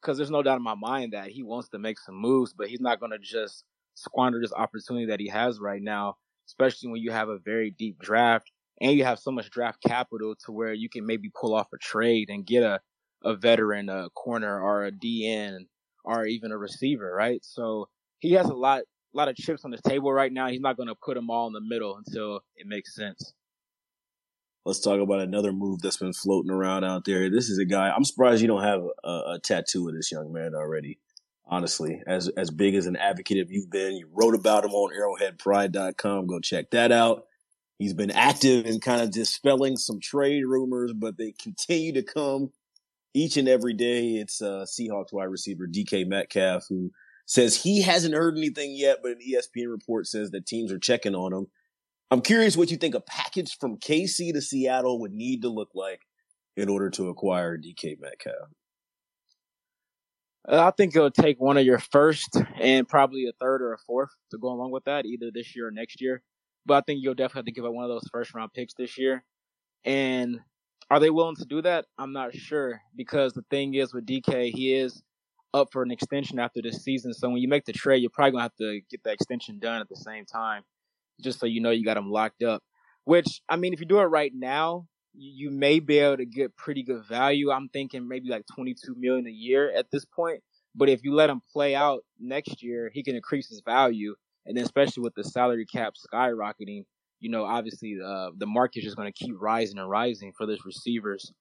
because 0.00 0.16
there's 0.16 0.30
no 0.30 0.42
doubt 0.42 0.56
in 0.56 0.62
my 0.62 0.74
mind 0.74 1.12
that 1.12 1.28
he 1.28 1.42
wants 1.42 1.68
to 1.70 1.78
make 1.78 1.98
some 1.98 2.14
moves, 2.14 2.54
but 2.54 2.68
he's 2.68 2.80
not 2.80 3.00
going 3.00 3.12
to 3.12 3.18
just 3.18 3.64
squander 3.98 4.40
this 4.40 4.52
opportunity 4.52 5.06
that 5.06 5.20
he 5.20 5.28
has 5.28 5.60
right 5.60 5.82
now, 5.82 6.16
especially 6.46 6.90
when 6.90 7.02
you 7.02 7.10
have 7.10 7.28
a 7.28 7.38
very 7.38 7.70
deep 7.70 7.98
draft 7.98 8.50
and 8.80 8.92
you 8.92 9.04
have 9.04 9.18
so 9.18 9.30
much 9.30 9.50
draft 9.50 9.82
capital 9.86 10.34
to 10.46 10.52
where 10.52 10.72
you 10.72 10.88
can 10.88 11.06
maybe 11.06 11.30
pull 11.34 11.54
off 11.54 11.68
a 11.74 11.78
trade 11.78 12.30
and 12.30 12.46
get 12.46 12.62
a 12.62 12.80
a 13.24 13.34
veteran, 13.34 13.88
a 13.88 14.10
corner, 14.10 14.60
or 14.60 14.84
a 14.84 14.92
DN 14.92 15.66
or 16.04 16.26
even 16.26 16.52
a 16.52 16.58
receiver, 16.58 17.12
right? 17.14 17.44
So 17.44 17.88
he 18.18 18.32
has 18.32 18.46
a 18.46 18.54
lot, 18.54 18.82
lot 19.12 19.28
of 19.28 19.36
chips 19.36 19.64
on 19.64 19.70
the 19.70 19.78
table 19.78 20.12
right 20.12 20.32
now. 20.32 20.48
He's 20.48 20.60
not 20.60 20.76
going 20.76 20.88
to 20.88 20.94
put 20.94 21.14
them 21.14 21.30
all 21.30 21.46
in 21.46 21.52
the 21.52 21.60
middle 21.60 21.96
until 21.96 22.40
it 22.56 22.66
makes 22.66 22.94
sense. 22.94 23.32
Let's 24.64 24.80
talk 24.80 25.00
about 25.00 25.20
another 25.20 25.52
move 25.52 25.80
that's 25.80 25.96
been 25.96 26.12
floating 26.12 26.50
around 26.50 26.84
out 26.84 27.04
there. 27.04 27.30
This 27.30 27.48
is 27.48 27.58
a 27.58 27.64
guy. 27.64 27.90
I'm 27.90 28.04
surprised 28.04 28.42
you 28.42 28.48
don't 28.48 28.62
have 28.62 28.82
a, 29.02 29.08
a 29.08 29.38
tattoo 29.42 29.88
of 29.88 29.94
this 29.94 30.12
young 30.12 30.32
man 30.32 30.54
already. 30.54 30.98
Honestly, 31.50 32.02
as 32.06 32.28
as 32.28 32.50
big 32.50 32.74
as 32.74 32.86
an 32.86 32.96
advocate 32.96 33.38
of 33.38 33.50
you've 33.50 33.70
been, 33.70 33.96
you 33.96 34.08
wrote 34.12 34.34
about 34.34 34.64
him 34.64 34.72
on 34.72 34.92
ArrowheadPride.com. 34.92 36.26
Go 36.26 36.40
check 36.40 36.70
that 36.72 36.92
out. 36.92 37.24
He's 37.78 37.94
been 37.94 38.10
active 38.10 38.66
in 38.66 38.80
kind 38.80 39.00
of 39.00 39.12
dispelling 39.12 39.76
some 39.76 40.00
trade 40.00 40.44
rumors, 40.44 40.92
but 40.92 41.16
they 41.16 41.32
continue 41.32 41.92
to 41.92 42.02
come 42.02 42.50
each 43.14 43.36
and 43.36 43.48
every 43.48 43.72
day. 43.72 44.16
It's 44.16 44.42
uh, 44.42 44.66
Seahawks 44.68 45.12
wide 45.12 45.24
receiver 45.24 45.66
DK 45.66 46.06
Metcalf 46.06 46.66
who 46.68 46.90
says 47.24 47.62
he 47.62 47.82
hasn't 47.82 48.14
heard 48.14 48.36
anything 48.36 48.74
yet, 48.74 48.98
but 49.02 49.12
an 49.12 49.18
ESPN 49.18 49.70
report 49.70 50.06
says 50.06 50.30
that 50.32 50.46
teams 50.46 50.72
are 50.72 50.78
checking 50.78 51.14
on 51.14 51.32
him. 51.32 51.46
I'm 52.10 52.22
curious 52.22 52.56
what 52.56 52.70
you 52.70 52.78
think 52.78 52.94
a 52.94 53.00
package 53.00 53.58
from 53.58 53.76
KC 53.76 54.32
to 54.32 54.40
Seattle 54.40 55.00
would 55.00 55.12
need 55.12 55.42
to 55.42 55.48
look 55.48 55.70
like 55.74 56.06
in 56.56 56.68
order 56.68 56.90
to 56.90 57.08
acquire 57.08 57.58
DK 57.58 58.00
Metcalf. 58.00 58.48
Uh, 60.50 60.66
I 60.66 60.70
think 60.70 60.96
it'll 60.96 61.10
take 61.10 61.38
one 61.38 61.58
of 61.58 61.64
your 61.64 61.78
first 61.78 62.40
and 62.58 62.88
probably 62.88 63.26
a 63.26 63.32
third 63.38 63.60
or 63.60 63.74
a 63.74 63.78
fourth 63.78 64.10
to 64.30 64.38
go 64.38 64.48
along 64.48 64.70
with 64.70 64.84
that, 64.84 65.04
either 65.04 65.30
this 65.32 65.54
year 65.54 65.68
or 65.68 65.70
next 65.70 66.00
year. 66.00 66.22
But 66.64 66.74
I 66.74 66.80
think 66.86 67.00
you'll 67.02 67.14
definitely 67.14 67.40
have 67.40 67.46
to 67.46 67.52
give 67.52 67.64
up 67.64 67.72
one 67.72 67.84
of 67.84 67.90
those 67.90 68.08
first 68.10 68.34
round 68.34 68.52
picks 68.54 68.74
this 68.74 68.98
year. 68.98 69.24
And 69.84 70.40
are 70.90 71.00
they 71.00 71.10
willing 71.10 71.36
to 71.36 71.44
do 71.44 71.60
that? 71.62 71.84
I'm 71.98 72.12
not 72.12 72.34
sure 72.34 72.80
because 72.96 73.34
the 73.34 73.44
thing 73.50 73.74
is 73.74 73.92
with 73.92 74.06
DK, 74.06 74.50
he 74.50 74.74
is 74.74 75.02
up 75.52 75.68
for 75.72 75.82
an 75.82 75.90
extension 75.90 76.38
after 76.38 76.62
this 76.62 76.82
season. 76.82 77.12
So 77.12 77.28
when 77.28 77.38
you 77.38 77.48
make 77.48 77.64
the 77.64 77.72
trade, 77.72 78.00
you're 78.00 78.10
probably 78.10 78.32
gonna 78.32 78.42
have 78.42 78.56
to 78.56 78.80
get 78.90 79.02
that 79.04 79.14
extension 79.14 79.58
done 79.58 79.80
at 79.80 79.88
the 79.88 79.96
same 79.96 80.24
time, 80.24 80.62
just 81.20 81.40
so 81.40 81.46
you 81.46 81.60
know 81.60 81.70
you 81.70 81.84
got 81.84 81.96
him 81.96 82.10
locked 82.10 82.42
up. 82.42 82.62
Which 83.04 83.42
I 83.48 83.56
mean, 83.56 83.72
if 83.72 83.80
you 83.80 83.86
do 83.86 84.00
it 84.00 84.04
right 84.04 84.32
now, 84.34 84.86
you 85.14 85.50
may 85.50 85.80
be 85.80 85.98
able 85.98 86.18
to 86.18 86.26
get 86.26 86.56
pretty 86.56 86.82
good 86.82 87.04
value. 87.04 87.50
I'm 87.50 87.68
thinking 87.68 88.06
maybe 88.06 88.28
like 88.28 88.44
22 88.54 88.94
million 88.96 89.26
a 89.26 89.30
year 89.30 89.72
at 89.74 89.90
this 89.90 90.04
point. 90.04 90.42
But 90.74 90.88
if 90.88 91.02
you 91.02 91.14
let 91.14 91.30
him 91.30 91.42
play 91.52 91.74
out 91.74 92.04
next 92.20 92.62
year, 92.62 92.90
he 92.92 93.02
can 93.02 93.16
increase 93.16 93.48
his 93.48 93.62
value. 93.64 94.14
And 94.46 94.56
then 94.56 94.64
especially 94.64 95.02
with 95.02 95.14
the 95.14 95.24
salary 95.24 95.66
cap 95.66 95.94
skyrocketing, 95.94 96.84
you 97.20 97.30
know, 97.30 97.44
obviously 97.44 97.96
uh, 98.04 98.30
the 98.36 98.46
market 98.46 98.80
is 98.80 98.84
just 98.84 98.96
going 98.96 99.12
to 99.12 99.24
keep 99.24 99.34
rising 99.38 99.78
and 99.78 99.90
rising 99.90 100.32
for 100.36 100.46
those 100.46 100.64
receivers. 100.64 101.32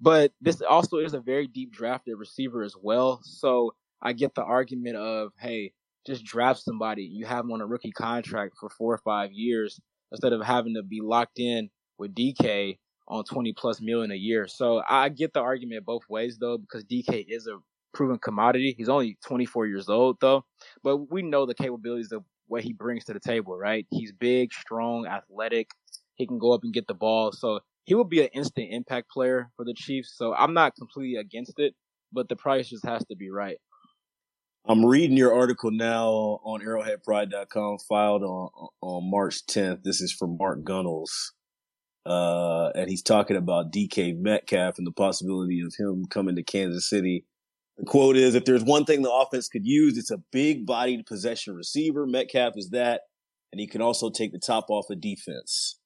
But 0.00 0.32
this 0.40 0.62
also 0.62 0.98
is 0.98 1.14
a 1.14 1.20
very 1.20 1.46
deep 1.46 1.72
drafted 1.72 2.18
receiver 2.18 2.62
as 2.62 2.74
well. 2.80 3.20
So 3.22 3.74
I 4.02 4.12
get 4.12 4.34
the 4.34 4.42
argument 4.42 4.96
of, 4.96 5.32
hey, 5.38 5.72
just 6.06 6.24
draft 6.24 6.60
somebody. 6.60 7.02
You 7.02 7.26
have 7.26 7.44
them 7.44 7.52
on 7.52 7.60
a 7.60 7.66
rookie 7.66 7.92
contract 7.92 8.54
for 8.58 8.68
four 8.68 8.94
or 8.94 8.98
five 8.98 9.32
years 9.32 9.80
instead 10.12 10.32
of 10.32 10.42
having 10.42 10.74
to 10.74 10.82
be 10.82 11.00
locked 11.02 11.38
in 11.38 11.70
with 11.98 12.14
DK 12.14 12.78
on 13.08 13.24
20 13.24 13.52
plus 13.52 13.80
million 13.80 14.10
a 14.10 14.16
year. 14.16 14.46
So 14.48 14.82
I 14.88 15.08
get 15.08 15.32
the 15.32 15.40
argument 15.40 15.84
both 15.84 16.02
ways 16.08 16.38
though, 16.38 16.58
because 16.58 16.84
DK 16.84 17.26
is 17.28 17.46
a 17.46 17.58
proven 17.94 18.18
commodity. 18.18 18.74
He's 18.76 18.88
only 18.88 19.18
24 19.26 19.66
years 19.66 19.88
old 19.88 20.18
though, 20.20 20.44
but 20.82 21.10
we 21.10 21.22
know 21.22 21.46
the 21.46 21.54
capabilities 21.54 22.12
of 22.12 22.24
what 22.48 22.62
he 22.62 22.72
brings 22.72 23.04
to 23.06 23.12
the 23.12 23.20
table, 23.20 23.56
right? 23.56 23.86
He's 23.90 24.12
big, 24.12 24.52
strong, 24.52 25.06
athletic. 25.06 25.70
He 26.14 26.26
can 26.26 26.38
go 26.38 26.52
up 26.52 26.60
and 26.62 26.72
get 26.72 26.86
the 26.86 26.94
ball. 26.94 27.32
So 27.32 27.60
he 27.84 27.94
will 27.94 28.04
be 28.04 28.22
an 28.22 28.28
instant 28.32 28.68
impact 28.70 29.10
player 29.10 29.50
for 29.56 29.64
the 29.64 29.74
Chiefs. 29.74 30.14
So 30.16 30.34
I'm 30.34 30.54
not 30.54 30.74
completely 30.76 31.16
against 31.16 31.58
it, 31.58 31.74
but 32.12 32.28
the 32.28 32.36
price 32.36 32.68
just 32.68 32.84
has 32.84 33.04
to 33.06 33.16
be 33.16 33.30
right. 33.30 33.58
I'm 34.68 34.84
reading 34.84 35.16
your 35.16 35.32
article 35.32 35.70
now 35.70 36.08
on 36.42 36.60
arrowheadpride.com 36.60 37.78
filed 37.88 38.24
on, 38.24 38.50
on 38.80 39.10
March 39.10 39.46
10th. 39.48 39.84
This 39.84 40.00
is 40.00 40.12
from 40.12 40.36
Mark 40.38 40.64
Gunnels. 40.64 41.32
Uh, 42.06 42.70
and 42.76 42.88
he's 42.88 43.02
talking 43.02 43.36
about 43.36 43.72
DK 43.72 44.16
Metcalf 44.16 44.78
and 44.78 44.86
the 44.86 44.92
possibility 44.92 45.60
of 45.60 45.74
him 45.76 46.04
coming 46.08 46.36
to 46.36 46.42
Kansas 46.42 46.88
City 46.88 47.24
the 47.76 47.84
quote 47.84 48.16
is, 48.16 48.34
if 48.34 48.44
there's 48.44 48.64
one 48.64 48.84
thing 48.84 49.02
the 49.02 49.12
offense 49.12 49.48
could 49.48 49.66
use, 49.66 49.98
it's 49.98 50.10
a 50.10 50.22
big 50.32 50.64
bodied 50.64 51.04
possession 51.06 51.54
receiver. 51.54 52.06
Metcalf 52.06 52.54
is 52.56 52.70
that. 52.70 53.02
And 53.52 53.60
he 53.60 53.66
can 53.66 53.82
also 53.82 54.10
take 54.10 54.32
the 54.32 54.38
top 54.38 54.66
off 54.70 54.90
of 54.90 55.00
defense. 55.00 55.78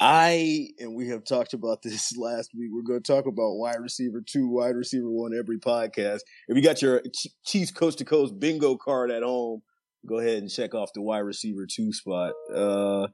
I, 0.00 0.68
and 0.78 0.94
we 0.94 1.08
have 1.08 1.24
talked 1.24 1.54
about 1.54 1.82
this 1.82 2.16
last 2.16 2.50
week. 2.56 2.70
We're 2.72 2.82
going 2.82 3.02
to 3.02 3.12
talk 3.12 3.26
about 3.26 3.56
wide 3.56 3.80
receiver 3.80 4.20
two, 4.20 4.48
wide 4.48 4.74
receiver 4.74 5.08
one 5.08 5.32
every 5.36 5.58
podcast. 5.58 6.20
If 6.48 6.56
you 6.56 6.62
got 6.62 6.82
your 6.82 7.02
Chiefs 7.44 7.70
coast 7.70 7.98
to 7.98 8.04
coast 8.04 8.38
bingo 8.38 8.76
card 8.76 9.10
at 9.10 9.22
home, 9.22 9.62
go 10.06 10.18
ahead 10.18 10.38
and 10.38 10.50
check 10.50 10.74
off 10.74 10.92
the 10.92 11.02
wide 11.02 11.18
receiver 11.18 11.66
two 11.66 11.92
spot. 11.92 12.32
Uh, 12.52 13.08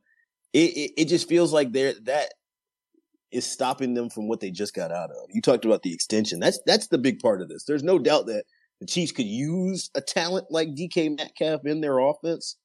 it, 0.52 0.76
it, 0.76 0.90
it 0.96 1.04
just 1.08 1.28
feels 1.28 1.52
like 1.52 1.72
there 1.72 1.94
that 2.04 2.32
is 3.34 3.44
stopping 3.44 3.94
them 3.94 4.08
from 4.08 4.28
what 4.28 4.40
they 4.40 4.50
just 4.50 4.74
got 4.74 4.92
out 4.92 5.10
of. 5.10 5.28
You 5.30 5.42
talked 5.42 5.64
about 5.64 5.82
the 5.82 5.92
extension. 5.92 6.40
That's 6.40 6.60
that's 6.66 6.88
the 6.88 6.98
big 6.98 7.18
part 7.18 7.42
of 7.42 7.48
this. 7.48 7.64
There's 7.64 7.82
no 7.82 7.98
doubt 7.98 8.26
that 8.26 8.44
the 8.80 8.86
Chiefs 8.86 9.12
could 9.12 9.26
use 9.26 9.90
a 9.94 10.00
talent 10.00 10.46
like 10.50 10.68
DK 10.68 11.16
Metcalf 11.16 11.62
in 11.64 11.80
their 11.80 11.98
offense, 11.98 12.56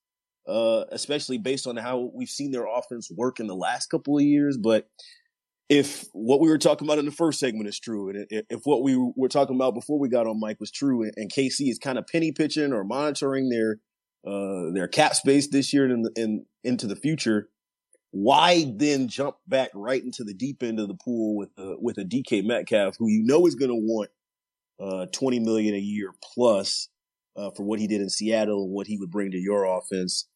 uh, 0.47 0.85
especially 0.91 1.37
based 1.37 1.67
on 1.67 1.75
how 1.77 2.11
we've 2.13 2.29
seen 2.29 2.51
their 2.51 2.65
offense 2.65 3.09
work 3.15 3.39
in 3.39 3.47
the 3.47 3.55
last 3.55 3.87
couple 3.87 4.17
of 4.17 4.23
years. 4.23 4.57
But 4.57 4.87
if 5.69 6.05
what 6.13 6.39
we 6.39 6.49
were 6.49 6.57
talking 6.57 6.87
about 6.87 6.99
in 6.99 7.05
the 7.05 7.11
first 7.11 7.39
segment 7.39 7.69
is 7.69 7.79
true, 7.79 8.09
and 8.09 8.25
if 8.29 8.61
what 8.63 8.83
we 8.83 8.95
were 9.15 9.29
talking 9.29 9.55
about 9.55 9.75
before 9.75 9.99
we 9.99 10.09
got 10.09 10.27
on 10.27 10.39
mic 10.39 10.59
was 10.59 10.71
true, 10.71 11.03
and 11.03 11.31
KC 11.31 11.69
is 11.69 11.79
kind 11.79 11.97
of 11.97 12.07
penny 12.07 12.31
pitching 12.31 12.73
or 12.73 12.83
monitoring 12.83 13.49
their 13.49 13.77
uh, 14.27 14.71
their 14.73 14.87
cap 14.87 15.15
space 15.15 15.47
this 15.47 15.71
year 15.71 15.85
and, 15.85 16.07
and 16.15 16.45
into 16.63 16.87
the 16.87 16.95
future, 16.95 17.49
why 18.11 18.65
then 18.75 19.07
jump 19.07 19.35
back 19.47 19.69
right 19.73 20.03
into 20.03 20.23
the 20.23 20.33
deep 20.33 20.63
end 20.63 20.79
of 20.79 20.87
the 20.87 20.95
pool 20.95 21.37
with 21.37 21.49
a, 21.57 21.75
with 21.79 21.97
a 21.97 22.03
DK 22.03 22.43
Metcalf 22.43 22.95
who 22.97 23.07
you 23.07 23.23
know 23.23 23.45
is 23.45 23.55
going 23.55 23.69
to 23.69 23.75
want 23.75 24.09
uh, 24.79 25.05
20 25.11 25.39
million 25.39 25.75
a 25.75 25.79
year 25.79 26.13
plus 26.33 26.89
uh, 27.35 27.51
for 27.51 27.63
what 27.63 27.79
he 27.79 27.87
did 27.87 28.01
in 28.01 28.09
Seattle 28.09 28.63
and 28.63 28.73
what 28.73 28.87
he 28.87 28.97
would 28.97 29.11
bring 29.11 29.31
to 29.31 29.37
your 29.37 29.65
offense. 29.65 30.27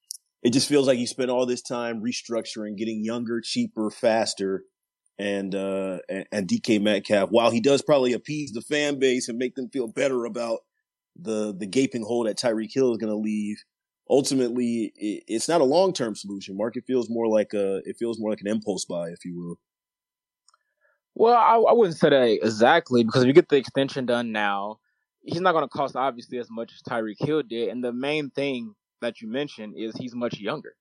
It 0.43 0.51
just 0.51 0.67
feels 0.67 0.87
like 0.87 0.99
you 0.99 1.07
spent 1.07 1.31
all 1.31 1.45
this 1.45 1.61
time 1.61 2.01
restructuring, 2.03 2.77
getting 2.77 3.03
younger, 3.03 3.41
cheaper, 3.41 3.89
faster, 3.89 4.63
and 5.17 5.55
uh, 5.55 5.99
and, 6.09 6.25
and 6.31 6.47
DK 6.47 6.81
Metcalf. 6.81 7.29
While 7.29 7.51
he 7.51 7.61
does 7.61 7.81
probably 7.81 8.13
appease 8.13 8.51
the 8.51 8.61
fan 8.61 8.99
base 8.99 9.29
and 9.29 9.37
make 9.37 9.55
them 9.55 9.69
feel 9.69 9.87
better 9.87 10.25
about 10.25 10.59
the 11.15 11.55
the 11.57 11.65
gaping 11.65 12.03
hole 12.03 12.25
that 12.25 12.37
Tyreek 12.37 12.73
Hill 12.73 12.91
is 12.91 12.97
going 12.97 13.11
to 13.11 13.17
leave, 13.17 13.63
ultimately 14.09 14.93
it, 14.95 15.23
it's 15.27 15.47
not 15.47 15.61
a 15.61 15.65
long 15.65 15.93
term 15.93 16.15
solution. 16.15 16.57
Mark, 16.57 16.77
it 16.77 16.85
feels 16.85 17.09
more 17.09 17.27
like 17.27 17.53
a 17.53 17.77
it 17.85 17.97
feels 17.97 18.19
more 18.19 18.29
like 18.29 18.41
an 18.41 18.47
impulse 18.47 18.85
buy, 18.85 19.09
if 19.09 19.25
you 19.25 19.37
will. 19.37 19.59
Well, 21.15 21.35
I, 21.35 21.55
I 21.55 21.73
wouldn't 21.73 21.97
say 21.97 22.09
that 22.09 22.23
exactly 22.43 23.03
because 23.03 23.21
if 23.21 23.27
you 23.27 23.33
get 23.33 23.49
the 23.49 23.57
extension 23.57 24.05
done 24.05 24.31
now, 24.31 24.79
he's 25.21 25.41
not 25.41 25.51
going 25.51 25.63
to 25.63 25.69
cost 25.69 25.95
obviously 25.95 26.39
as 26.39 26.49
much 26.49 26.71
as 26.73 26.81
Tyreek 26.81 27.23
Hill 27.23 27.43
did. 27.43 27.69
And 27.69 27.83
the 27.83 27.93
main 27.93 28.31
thing 28.31 28.73
that 29.01 29.21
you 29.21 29.29
mentioned 29.29 29.75
is 29.77 29.95
he's 29.95 30.15
much 30.15 30.39
younger. 30.39 30.73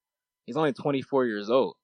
He's 0.47 0.57
only 0.57 0.73
24 0.73 1.27
years 1.27 1.51
old. 1.51 1.77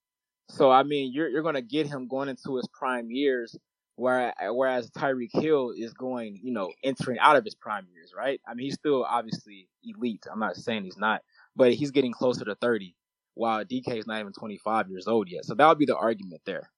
So 0.50 0.70
I 0.70 0.82
mean, 0.82 1.12
you're 1.12 1.28
you're 1.28 1.42
going 1.42 1.56
to 1.56 1.62
get 1.62 1.86
him 1.86 2.08
going 2.08 2.28
into 2.28 2.56
his 2.56 2.66
prime 2.72 3.10
years, 3.10 3.54
whereas 3.98 4.90
Tyreek 4.90 5.32
Hill 5.32 5.72
is 5.76 5.92
going, 5.92 6.40
you 6.42 6.52
know, 6.52 6.72
entering 6.84 7.18
out 7.18 7.36
of 7.36 7.44
his 7.44 7.54
prime 7.54 7.86
years, 7.92 8.12
right? 8.16 8.40
I 8.46 8.54
mean, 8.54 8.66
he's 8.66 8.74
still 8.74 9.04
obviously 9.04 9.68
elite. 9.82 10.24
I'm 10.30 10.38
not 10.38 10.56
saying 10.56 10.84
he's 10.84 10.96
not, 10.96 11.22
but 11.56 11.74
he's 11.74 11.90
getting 11.90 12.12
closer 12.12 12.44
to 12.44 12.54
30, 12.54 12.94
while 13.34 13.64
DK 13.64 13.98
is 13.98 14.06
not 14.06 14.20
even 14.20 14.32
25 14.32 14.88
years 14.88 15.08
old 15.08 15.28
yet. 15.28 15.44
So 15.44 15.54
that 15.54 15.68
would 15.68 15.78
be 15.78 15.86
the 15.86 15.96
argument 15.96 16.42
there. 16.46 16.70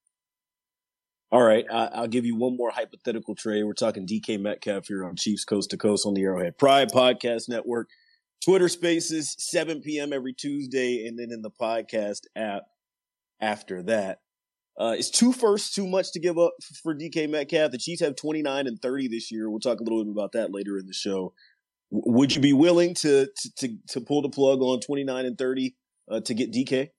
All 1.31 1.43
right, 1.43 1.65
I'll 1.71 2.07
give 2.07 2.25
you 2.25 2.35
one 2.35 2.57
more 2.57 2.71
hypothetical 2.71 3.35
trade. 3.35 3.63
We're 3.63 3.73
talking 3.73 4.05
DK 4.05 4.37
Metcalf 4.41 4.87
here 4.87 5.05
on 5.05 5.15
Chiefs 5.15 5.45
Coast 5.45 5.69
to 5.69 5.77
Coast 5.77 6.05
on 6.05 6.13
the 6.13 6.23
Arrowhead 6.23 6.57
Pride 6.57 6.91
Podcast 6.91 7.47
Network, 7.47 7.87
Twitter 8.43 8.67
Spaces, 8.67 9.35
7 9.39 9.81
p.m. 9.81 10.11
every 10.11 10.33
Tuesday, 10.33 11.05
and 11.07 11.17
then 11.17 11.31
in 11.31 11.41
the 11.41 11.51
podcast 11.51 12.21
app 12.35 12.63
after 13.39 13.81
that. 13.83 14.19
Uh, 14.81 14.93
is 14.93 15.11
two 15.11 15.31
firsts 15.31 15.75
too 15.75 15.85
much 15.85 16.11
to 16.11 16.19
give 16.19 16.39
up 16.39 16.53
for 16.81 16.95
DK 16.95 17.29
Metcalf? 17.29 17.69
The 17.69 17.77
Chiefs 17.77 18.01
have 18.01 18.15
29 18.15 18.65
and 18.65 18.81
30 18.81 19.09
this 19.09 19.31
year. 19.31 19.47
We'll 19.47 19.59
talk 19.59 19.79
a 19.79 19.83
little 19.83 20.03
bit 20.03 20.11
about 20.11 20.31
that 20.31 20.51
later 20.51 20.75
in 20.79 20.87
the 20.87 20.93
show. 20.93 21.33
W- 21.91 22.17
would 22.17 22.35
you 22.35 22.41
be 22.41 22.53
willing 22.53 22.95
to, 22.95 23.27
to, 23.57 23.77
to 23.89 24.01
pull 24.01 24.23
the 24.23 24.29
plug 24.29 24.59
on 24.61 24.79
29 24.79 25.25
and 25.25 25.37
30 25.37 25.75
uh, 26.09 26.21
to 26.21 26.33
get 26.33 26.51
DK? 26.51 26.89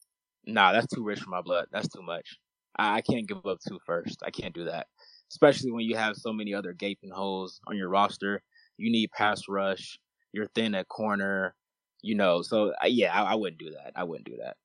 Nah, 0.46 0.70
that's 0.72 0.94
too 0.94 1.02
rich 1.02 1.18
for 1.18 1.30
my 1.30 1.40
blood. 1.40 1.66
That's 1.72 1.88
too 1.88 2.02
much. 2.02 2.38
I, 2.76 2.98
I 2.98 3.00
can't 3.00 3.26
give 3.26 3.44
up 3.44 3.58
two 3.66 3.80
first. 3.84 4.22
I 4.24 4.30
can't 4.30 4.54
do 4.54 4.66
that, 4.66 4.86
especially 5.32 5.72
when 5.72 5.84
you 5.84 5.96
have 5.96 6.14
so 6.14 6.32
many 6.32 6.54
other 6.54 6.74
gaping 6.74 7.10
holes 7.10 7.60
on 7.66 7.76
your 7.76 7.88
roster. 7.88 8.44
You 8.76 8.92
need 8.92 9.10
pass 9.10 9.42
rush. 9.48 9.98
You're 10.32 10.46
thin 10.54 10.76
at 10.76 10.86
corner. 10.86 11.56
You 12.00 12.14
know, 12.14 12.42
so 12.42 12.74
uh, 12.80 12.86
yeah, 12.86 13.12
I, 13.12 13.32
I 13.32 13.34
wouldn't 13.34 13.58
do 13.58 13.70
that. 13.70 13.92
I 13.96 14.04
wouldn't 14.04 14.26
do 14.26 14.36
that. 14.40 14.56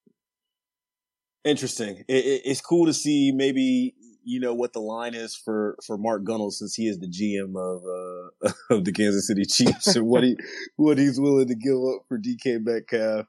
Interesting. 1.48 2.04
It, 2.08 2.26
it, 2.26 2.42
it's 2.46 2.62
cool 2.62 2.86
to 2.86 2.94
see 2.94 3.32
maybe 3.34 3.96
you 4.24 4.42
know 4.42 4.54
what 4.54 4.74
the 4.74 4.82
line 4.82 5.14
is 5.16 5.36
for 5.36 5.78
for 5.86 5.98
Mark 5.98 6.24
Gunnell 6.26 6.52
since 6.52 6.76
he 6.76 6.88
is 6.88 7.00
the 7.00 7.08
GM 7.08 7.56
of 7.56 7.82
uh 7.84 8.52
of 8.76 8.86
the 8.86 8.92
Kansas 8.92 9.28
City 9.28 9.46
Chiefs 9.46 9.96
and 9.96 10.06
what 10.06 10.24
he 10.24 10.38
what 10.76 10.98
he's 10.98 11.20
willing 11.20 11.48
to 11.48 11.56
give 11.56 11.78
up 11.78 12.04
for 12.08 12.20
DK 12.20 12.60
Metcalf. 12.64 13.28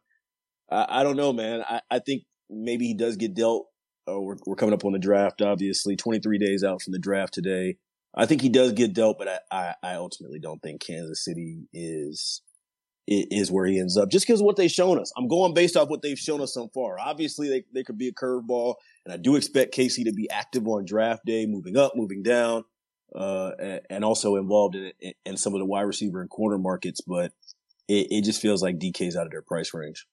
I, 0.71 1.01
I 1.01 1.03
don't 1.03 1.16
know, 1.16 1.33
man. 1.33 1.62
I, 1.62 1.81
I 1.91 1.99
think 2.01 2.25
maybe 2.51 2.87
he 2.87 2.95
does 2.95 3.16
get 3.16 3.35
dealt 3.35 3.69
Oh, 4.09 4.21
we're, 4.21 4.37
we're 4.47 4.57
coming 4.57 4.73
up 4.73 4.87
on 4.87 4.93
the 4.93 4.99
draft, 4.99 5.43
obviously. 5.43 5.95
23 5.95 6.39
days 6.39 6.64
out 6.64 6.81
from 6.81 6.93
the 6.93 6.99
draft 6.99 7.35
today. 7.35 7.77
I 8.14 8.25
think 8.25 8.41
he 8.41 8.49
does 8.49 8.73
get 8.73 8.95
dealt, 8.95 9.19
but 9.19 9.29
I, 9.29 9.39
I, 9.53 9.75
I 9.83 9.95
ultimately 9.97 10.39
don't 10.41 10.62
think 10.62 10.81
Kansas 10.81 11.23
City 11.23 11.69
is 11.75 12.41
is 13.09 13.51
where 13.51 13.67
he 13.67 13.81
ends 13.81 13.97
up 13.97 14.11
just 14.11 14.27
because 14.27 14.43
what 14.43 14.57
they've 14.57 14.71
shown 14.71 14.99
us. 14.99 15.13
I'm 15.17 15.29
going 15.29 15.55
based 15.55 15.77
off 15.77 15.89
what 15.89 16.03
they've 16.03 16.19
shown 16.19 16.43
us 16.43 16.53
so 16.53 16.69
far. 16.75 16.99
Obviously, 17.01 17.49
they, 17.49 17.65
they 17.73 17.83
could 17.83 17.97
be 17.97 18.09
a 18.09 18.13
curveball, 18.13 18.75
and 19.05 19.15
I 19.15 19.17
do 19.17 19.37
expect 19.37 19.75
KC 19.75 20.05
to 20.05 20.13
be 20.13 20.29
active 20.31 20.67
on 20.67 20.85
draft 20.85 21.25
day, 21.25 21.47
moving 21.47 21.77
up, 21.77 21.93
moving 21.97 22.23
down, 22.23 22.65
uh, 23.15 23.53
and 23.89 24.05
also 24.05 24.37
involved 24.37 24.77
in, 24.77 24.93
in 25.25 25.37
some 25.37 25.55
of 25.55 25.61
the 25.61 25.65
wide 25.65 25.83
receiver 25.83 26.21
and 26.21 26.29
corner 26.29 26.59
markets. 26.59 27.01
But 27.01 27.33
it, 27.89 28.09
it 28.11 28.25
just 28.25 28.43
feels 28.43 28.63
like 28.63 28.79
DK's 28.79 29.17
out 29.17 29.27
of 29.27 29.33
their 29.33 29.43
price 29.43 29.73
range. 29.73 30.07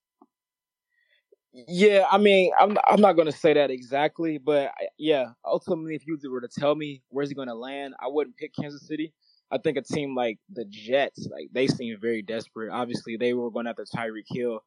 Yeah, 1.67 2.05
I 2.11 2.17
mean, 2.17 2.51
I'm 2.59 2.77
I'm 2.85 2.99
not 2.99 3.13
going 3.13 3.27
to 3.27 3.37
say 3.37 3.53
that 3.53 3.71
exactly, 3.71 4.37
but 4.37 4.71
yeah, 4.97 5.27
ultimately, 5.45 5.95
if 5.95 6.05
you 6.05 6.17
were 6.29 6.41
to 6.41 6.49
tell 6.49 6.75
me 6.75 7.01
where's 7.09 7.29
he 7.29 7.35
going 7.35 7.47
to 7.47 7.55
land, 7.55 7.93
I 7.99 8.07
wouldn't 8.07 8.35
pick 8.35 8.53
Kansas 8.53 8.85
City. 8.85 9.13
I 9.51 9.57
think 9.57 9.77
a 9.77 9.81
team 9.81 10.15
like 10.15 10.39
the 10.51 10.65
Jets, 10.65 11.27
like 11.31 11.49
they 11.51 11.67
seem 11.67 11.97
very 11.99 12.21
desperate. 12.21 12.71
Obviously, 12.71 13.17
they 13.17 13.33
were 13.33 13.51
going 13.51 13.67
after 13.67 13.85
Tyreek 13.85 14.25
Hill, 14.27 14.63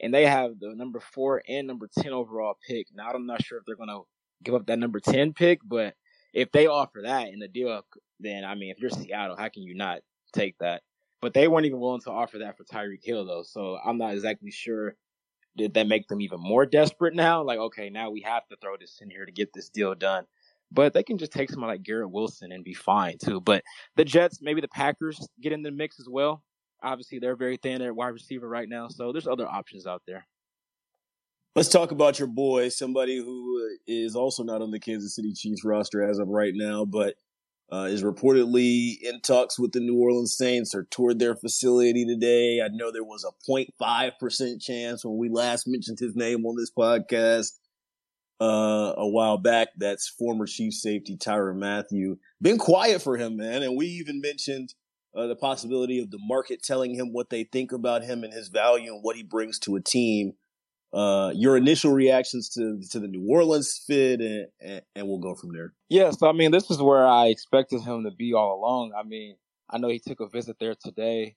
and 0.00 0.12
they 0.12 0.26
have 0.26 0.58
the 0.58 0.74
number 0.74 1.00
four 1.00 1.42
and 1.48 1.66
number 1.66 1.88
ten 1.98 2.12
overall 2.12 2.58
pick. 2.66 2.86
Now, 2.94 3.10
I'm 3.10 3.26
not 3.26 3.44
sure 3.44 3.58
if 3.58 3.64
they're 3.66 3.76
going 3.76 3.88
to 3.88 4.02
give 4.42 4.54
up 4.54 4.66
that 4.66 4.78
number 4.78 5.00
ten 5.00 5.32
pick, 5.32 5.60
but 5.64 5.94
if 6.32 6.50
they 6.52 6.66
offer 6.66 7.02
that 7.04 7.28
in 7.28 7.38
the 7.38 7.48
deal, 7.48 7.82
then 8.20 8.44
I 8.44 8.54
mean, 8.54 8.70
if 8.70 8.80
you're 8.80 8.90
Seattle, 8.90 9.36
how 9.36 9.48
can 9.48 9.62
you 9.62 9.74
not 9.74 10.00
take 10.32 10.56
that? 10.58 10.82
But 11.20 11.34
they 11.34 11.46
weren't 11.46 11.66
even 11.66 11.78
willing 11.78 12.00
to 12.02 12.10
offer 12.10 12.38
that 12.38 12.56
for 12.56 12.64
Tyreek 12.64 13.04
Hill, 13.04 13.26
though. 13.26 13.44
So 13.44 13.78
I'm 13.84 13.98
not 13.98 14.14
exactly 14.14 14.50
sure 14.50 14.96
did 15.56 15.74
that 15.74 15.86
make 15.86 16.08
them 16.08 16.20
even 16.20 16.40
more 16.40 16.66
desperate 16.66 17.14
now? 17.14 17.42
Like, 17.42 17.58
okay, 17.58 17.90
now 17.90 18.10
we 18.10 18.22
have 18.22 18.46
to 18.48 18.56
throw 18.60 18.76
this 18.78 18.98
in 19.00 19.10
here 19.10 19.26
to 19.26 19.32
get 19.32 19.52
this 19.52 19.68
deal 19.68 19.94
done. 19.94 20.24
But 20.72 20.94
they 20.94 21.02
can 21.02 21.18
just 21.18 21.32
take 21.32 21.50
someone 21.50 21.70
like 21.70 21.82
Garrett 21.82 22.10
Wilson 22.10 22.52
and 22.52 22.64
be 22.64 22.74
fine 22.74 23.18
too. 23.22 23.40
But 23.40 23.62
the 23.96 24.04
Jets, 24.04 24.38
maybe 24.40 24.60
the 24.60 24.68
Packers 24.68 25.28
get 25.40 25.52
in 25.52 25.62
the 25.62 25.70
mix 25.70 26.00
as 26.00 26.08
well. 26.08 26.42
Obviously, 26.82 27.18
they're 27.18 27.36
very 27.36 27.58
thin 27.58 27.82
at 27.82 27.94
wide 27.94 28.08
receiver 28.08 28.48
right 28.48 28.68
now, 28.68 28.88
so 28.88 29.12
there's 29.12 29.28
other 29.28 29.46
options 29.46 29.86
out 29.86 30.02
there. 30.06 30.26
Let's 31.54 31.68
talk 31.68 31.90
about 31.90 32.18
your 32.18 32.28
boy, 32.28 32.70
somebody 32.70 33.18
who 33.18 33.76
is 33.86 34.16
also 34.16 34.42
not 34.42 34.62
on 34.62 34.70
the 34.70 34.80
Kansas 34.80 35.14
City 35.14 35.34
Chiefs 35.34 35.64
roster 35.64 36.02
as 36.02 36.18
of 36.18 36.28
right 36.28 36.54
now, 36.56 36.86
but 36.86 37.14
uh, 37.70 37.84
is 37.84 38.02
reportedly 38.02 39.00
in 39.02 39.20
talks 39.20 39.58
with 39.58 39.72
the 39.72 39.80
New 39.80 39.98
Orleans 39.98 40.36
Saints 40.36 40.74
or 40.74 40.84
toured 40.90 41.18
their 41.18 41.34
facility 41.34 42.04
today. 42.04 42.60
I 42.62 42.68
know 42.68 42.90
there 42.90 43.04
was 43.04 43.24
a 43.24 43.50
0.5% 43.50 44.62
chance 44.62 45.04
when 45.04 45.16
we 45.16 45.28
last 45.28 45.66
mentioned 45.66 45.98
his 45.98 46.14
name 46.14 46.44
on 46.44 46.56
this 46.56 46.70
podcast 46.70 47.52
uh, 48.42 48.94
a 48.96 49.06
while 49.06 49.38
back. 49.38 49.68
That's 49.76 50.08
former 50.08 50.46
Chief 50.46 50.74
safety 50.74 51.16
Tyrann 51.16 51.58
Mathieu. 51.58 52.16
Been 52.40 52.58
quiet 52.58 53.02
for 53.02 53.16
him, 53.16 53.36
man. 53.36 53.62
And 53.62 53.76
we 53.76 53.86
even 53.86 54.20
mentioned 54.20 54.74
uh, 55.14 55.26
the 55.26 55.36
possibility 55.36 55.98
of 55.98 56.10
the 56.10 56.18
market 56.20 56.62
telling 56.62 56.94
him 56.94 57.12
what 57.12 57.30
they 57.30 57.44
think 57.44 57.72
about 57.72 58.02
him 58.02 58.24
and 58.24 58.32
his 58.32 58.48
value 58.48 58.94
and 58.94 59.02
what 59.02 59.16
he 59.16 59.22
brings 59.22 59.58
to 59.60 59.76
a 59.76 59.80
team 59.80 60.34
uh, 60.92 61.32
your 61.34 61.56
initial 61.56 61.92
reactions 61.92 62.50
to 62.50 62.80
to 62.90 63.00
the 63.00 63.08
New 63.08 63.26
Orleans 63.28 63.82
fit, 63.86 64.20
and, 64.20 64.46
and, 64.60 64.82
and 64.94 65.08
we'll 65.08 65.18
go 65.18 65.34
from 65.34 65.52
there. 65.52 65.72
Yes, 65.88 66.18
so 66.18 66.28
I 66.28 66.32
mean 66.32 66.50
this 66.50 66.70
is 66.70 66.82
where 66.82 67.06
I 67.06 67.26
expected 67.28 67.80
him 67.80 68.04
to 68.04 68.10
be 68.10 68.34
all 68.34 68.58
along. 68.58 68.92
I 68.96 69.02
mean, 69.02 69.36
I 69.70 69.78
know 69.78 69.88
he 69.88 69.98
took 69.98 70.20
a 70.20 70.28
visit 70.28 70.56
there 70.60 70.74
today. 70.74 71.36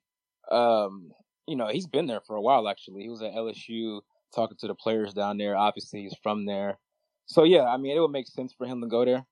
Um, 0.51 1.11
you 1.47 1.55
know, 1.55 1.67
he's 1.67 1.87
been 1.87 2.07
there 2.07 2.21
for 2.27 2.35
a 2.35 2.41
while. 2.41 2.67
Actually, 2.67 3.03
he 3.03 3.09
was 3.09 3.21
at 3.21 3.33
LSU 3.33 4.01
talking 4.33 4.57
to 4.59 4.67
the 4.67 4.75
players 4.75 5.13
down 5.13 5.37
there. 5.37 5.55
Obviously, 5.55 6.01
he's 6.01 6.17
from 6.21 6.45
there, 6.45 6.77
so 7.25 7.43
yeah. 7.43 7.63
I 7.63 7.77
mean, 7.77 7.95
it 7.95 7.99
would 7.99 8.11
make 8.11 8.27
sense 8.27 8.53
for 8.57 8.65
him 8.65 8.81
to 8.81 8.87
go 8.87 9.05
there 9.05 9.25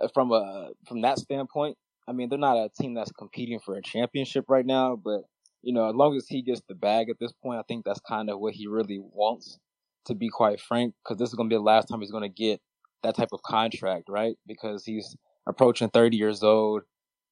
uh, 0.00 0.08
from 0.12 0.32
a 0.32 0.70
from 0.86 1.02
that 1.02 1.18
standpoint. 1.18 1.76
I 2.06 2.12
mean, 2.12 2.28
they're 2.28 2.38
not 2.38 2.56
a 2.56 2.70
team 2.80 2.94
that's 2.94 3.12
competing 3.12 3.60
for 3.60 3.76
a 3.76 3.82
championship 3.82 4.46
right 4.48 4.64
now, 4.64 4.96
but 4.96 5.22
you 5.62 5.72
know, 5.72 5.88
as 5.88 5.94
long 5.94 6.16
as 6.16 6.26
he 6.28 6.42
gets 6.42 6.62
the 6.68 6.74
bag 6.74 7.10
at 7.10 7.18
this 7.18 7.32
point, 7.42 7.58
I 7.58 7.62
think 7.68 7.84
that's 7.84 8.00
kind 8.00 8.30
of 8.30 8.38
what 8.38 8.54
he 8.54 8.66
really 8.66 9.00
wants, 9.00 9.58
to 10.06 10.14
be 10.14 10.28
quite 10.28 10.60
frank, 10.60 10.94
because 11.02 11.18
this 11.18 11.28
is 11.28 11.34
going 11.34 11.48
to 11.48 11.54
be 11.54 11.58
the 11.58 11.62
last 11.62 11.86
time 11.86 12.00
he's 12.00 12.10
going 12.10 12.22
to 12.22 12.28
get 12.28 12.60
that 13.02 13.16
type 13.16 13.30
of 13.32 13.42
contract, 13.42 14.04
right? 14.08 14.36
Because 14.46 14.84
he's 14.84 15.16
approaching 15.46 15.88
30 15.90 16.16
years 16.16 16.42
old. 16.42 16.82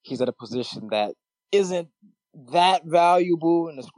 He's 0.03 0.21
at 0.21 0.29
a 0.29 0.33
position 0.33 0.89
that 0.91 1.15
isn't 1.53 1.89
that 2.53 2.85
valuable 2.85 3.69
in 3.69 3.77
the 3.77 3.89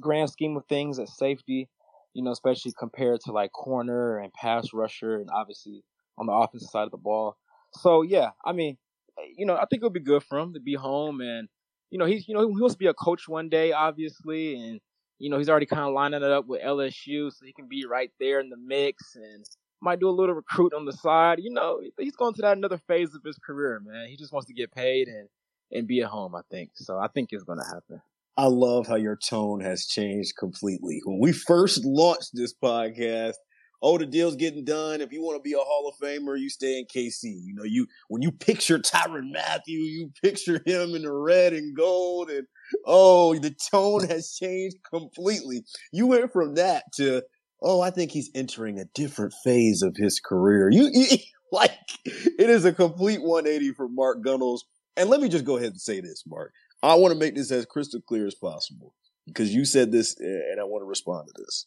grand 0.00 0.30
scheme 0.30 0.56
of 0.56 0.64
things 0.66 0.98
at 0.98 1.08
safety, 1.08 1.68
you 2.14 2.22
know, 2.22 2.30
especially 2.30 2.72
compared 2.78 3.20
to 3.20 3.32
like 3.32 3.52
corner 3.52 4.18
and 4.18 4.32
pass 4.32 4.72
rusher 4.72 5.16
and 5.16 5.28
obviously 5.30 5.82
on 6.16 6.26
the 6.26 6.32
offensive 6.32 6.70
side 6.70 6.84
of 6.84 6.90
the 6.90 6.96
ball. 6.96 7.36
So, 7.72 8.02
yeah, 8.02 8.30
I 8.44 8.52
mean, 8.52 8.78
eh, 9.18 9.32
you 9.36 9.44
know, 9.44 9.56
I 9.56 9.66
think 9.66 9.82
it 9.82 9.86
would 9.86 9.92
be 9.92 10.00
good 10.00 10.22
for 10.22 10.38
him 10.38 10.54
to 10.54 10.60
be 10.60 10.74
home 10.74 11.20
and 11.20 11.48
you 11.94 11.98
know, 11.98 12.06
he's 12.06 12.26
you 12.26 12.34
know 12.34 12.40
he 12.40 12.60
wants 12.60 12.74
to 12.74 12.78
be 12.78 12.88
a 12.88 12.94
coach 12.94 13.28
one 13.28 13.48
day, 13.48 13.70
obviously, 13.70 14.56
and 14.56 14.80
you 15.20 15.30
know 15.30 15.38
he's 15.38 15.48
already 15.48 15.66
kind 15.66 15.82
of 15.82 15.92
lining 15.92 16.24
it 16.24 16.30
up 16.30 16.44
with 16.44 16.60
LSU, 16.60 17.30
so 17.30 17.46
he 17.46 17.52
can 17.52 17.68
be 17.68 17.86
right 17.86 18.10
there 18.18 18.40
in 18.40 18.50
the 18.50 18.56
mix. 18.56 19.14
And 19.14 19.44
might 19.80 20.00
do 20.00 20.08
a 20.08 20.10
little 20.10 20.34
recruit 20.34 20.72
on 20.74 20.86
the 20.86 20.92
side. 20.92 21.38
You 21.40 21.52
know, 21.52 21.80
he's 21.96 22.16
going 22.16 22.34
to 22.34 22.42
that 22.42 22.56
another 22.56 22.78
phase 22.88 23.14
of 23.14 23.22
his 23.24 23.38
career, 23.38 23.80
man. 23.84 24.08
He 24.08 24.16
just 24.16 24.32
wants 24.32 24.48
to 24.48 24.54
get 24.54 24.72
paid 24.72 25.06
and 25.06 25.28
and 25.70 25.86
be 25.86 26.02
at 26.02 26.08
home. 26.08 26.34
I 26.34 26.40
think 26.50 26.70
so. 26.74 26.98
I 26.98 27.06
think 27.06 27.28
it's 27.30 27.44
to 27.44 27.54
happen. 27.64 28.02
I 28.36 28.46
love 28.46 28.86
how 28.86 28.96
your 28.96 29.16
tone 29.16 29.60
has 29.60 29.86
changed 29.86 30.32
completely. 30.38 31.00
When 31.04 31.20
we 31.20 31.32
first 31.32 31.84
launched 31.84 32.30
this 32.32 32.52
podcast, 32.52 33.34
oh, 33.80 33.98
the 33.98 34.06
deal's 34.06 34.34
getting 34.34 34.64
done. 34.64 35.00
If 35.00 35.12
you 35.12 35.22
want 35.22 35.36
to 35.36 35.42
be 35.42 35.52
a 35.52 35.58
Hall 35.58 35.88
of 35.88 36.04
Famer, 36.04 36.38
you 36.38 36.48
stay 36.48 36.78
in 36.78 36.86
KC. 36.86 37.22
You 37.22 37.54
know, 37.54 37.64
you 37.64 37.86
when 38.08 38.22
you 38.22 38.32
picture 38.32 38.78
Tyrann 38.78 39.30
Mathieu, 39.30 39.78
you 39.78 40.10
picture 40.22 40.60
him 40.66 40.94
in 40.94 41.02
the 41.02 41.12
red 41.12 41.52
and 41.52 41.76
gold, 41.76 42.30
and 42.30 42.46
oh, 42.84 43.34
the 43.38 43.54
tone 43.70 44.08
has 44.08 44.32
changed 44.32 44.78
completely. 44.92 45.64
You 45.92 46.06
went 46.08 46.32
from 46.32 46.54
that 46.54 46.84
to 46.96 47.22
oh, 47.62 47.80
I 47.80 47.90
think 47.90 48.10
he's 48.10 48.30
entering 48.34 48.78
a 48.78 48.84
different 48.94 49.32
phase 49.42 49.82
of 49.82 49.96
his 49.96 50.20
career. 50.20 50.70
You, 50.70 50.90
you 50.92 51.18
like 51.52 51.70
it 52.04 52.50
is 52.50 52.64
a 52.64 52.72
complete 52.72 53.22
180 53.22 53.72
for 53.74 53.88
Mark 53.88 54.22
Gunnels. 54.24 54.64
And 54.96 55.10
let 55.10 55.20
me 55.20 55.28
just 55.28 55.44
go 55.44 55.56
ahead 55.56 55.70
and 55.70 55.80
say 55.80 56.00
this, 56.00 56.22
Mark. 56.26 56.52
I 56.84 56.94
want 56.96 57.12
to 57.12 57.18
make 57.18 57.34
this 57.34 57.50
as 57.50 57.64
crystal 57.66 58.00
clear 58.00 58.26
as 58.26 58.34
possible 58.34 58.94
because 59.26 59.54
you 59.54 59.64
said 59.64 59.90
this 59.90 60.16
and 60.18 60.60
I 60.60 60.64
want 60.64 60.82
to 60.82 60.86
respond 60.86 61.28
to 61.28 61.42
this. 61.42 61.66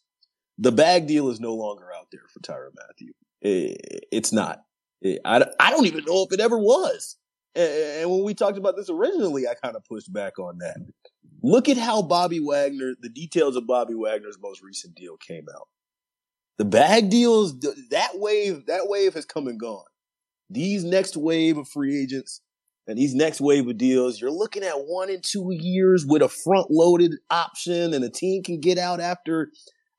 The 0.60 0.72
bag 0.72 1.08
deal 1.08 1.30
is 1.30 1.40
no 1.40 1.56
longer 1.56 1.88
out 1.96 2.08
there 2.12 2.22
for 2.32 2.40
Tyrann 2.40 2.74
Mathieu. 2.76 3.14
It's 3.42 4.32
not. 4.32 4.64
I, 5.04 5.46
I 5.60 5.72
don't 5.72 5.88
even 5.88 6.06
know 6.06 6.24
if 6.24 6.34
it 6.34 6.40
ever 6.40 6.58
was. 6.58 7.18
And 7.56 8.10
when 8.12 8.24
we 8.24 8.36
talked 8.36 8.58
about 8.58 8.76
this 8.76 8.90
originally, 8.90 9.48
I 9.48 9.56
kind 9.56 9.76
of 9.76 9.84
pushed 9.86 10.14
back 10.14 10.38
on 10.38 10.60
that. 10.60 10.78
Look 11.42 11.70
at 11.70 11.78
how 11.78 12.02
Bobby 12.04 12.40
Wagner, 12.40 12.94
the 13.00 13.10
details 13.10 13.56
of 13.56 13.66
Bobby 13.66 13.96
Wagner's 13.96 14.38
most 14.40 14.62
recent 14.62 14.96
deal 14.96 15.18
came 15.18 15.46
out. 15.56 15.68
The 16.58 16.66
bag 16.66 17.10
deals, 17.10 17.60
that 17.60 18.12
wave, 18.16 18.68
that 18.68 18.88
wave 18.88 19.14
has 19.16 19.26
come 19.26 19.48
and 19.48 19.60
gone. 19.60 19.86
These 20.50 20.84
next 20.84 21.18
wave 21.18 21.58
of 21.58 21.68
free 21.68 22.00
agents 22.02 22.42
and 22.88 22.98
these 22.98 23.14
next 23.14 23.42
wave 23.42 23.68
of 23.68 23.78
deals, 23.78 24.22
you're 24.22 24.32
looking 24.32 24.64
at 24.64 24.86
one 24.86 25.10
and 25.10 25.24
two 25.24 25.50
years 25.52 26.06
with 26.06 26.22
a 26.22 26.30
front 26.30 26.72
loaded 26.72 27.16
option 27.30 27.94
and 27.94 28.04
a 28.04 28.10
team 28.10 28.44
can 28.44 28.60
get 28.60 28.78
out 28.78 29.00
after, 29.00 29.52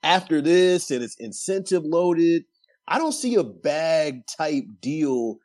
after 0.03 0.41
this 0.41 0.91
and 0.91 1.03
it's 1.03 1.17
incentive 1.17 1.85
loaded. 1.85 2.45
I 2.87 2.99
don't 2.99 3.13
see 3.13 3.35
a 3.35 3.45
bag 3.45 4.27
type 4.27 4.65
deal 4.81 5.37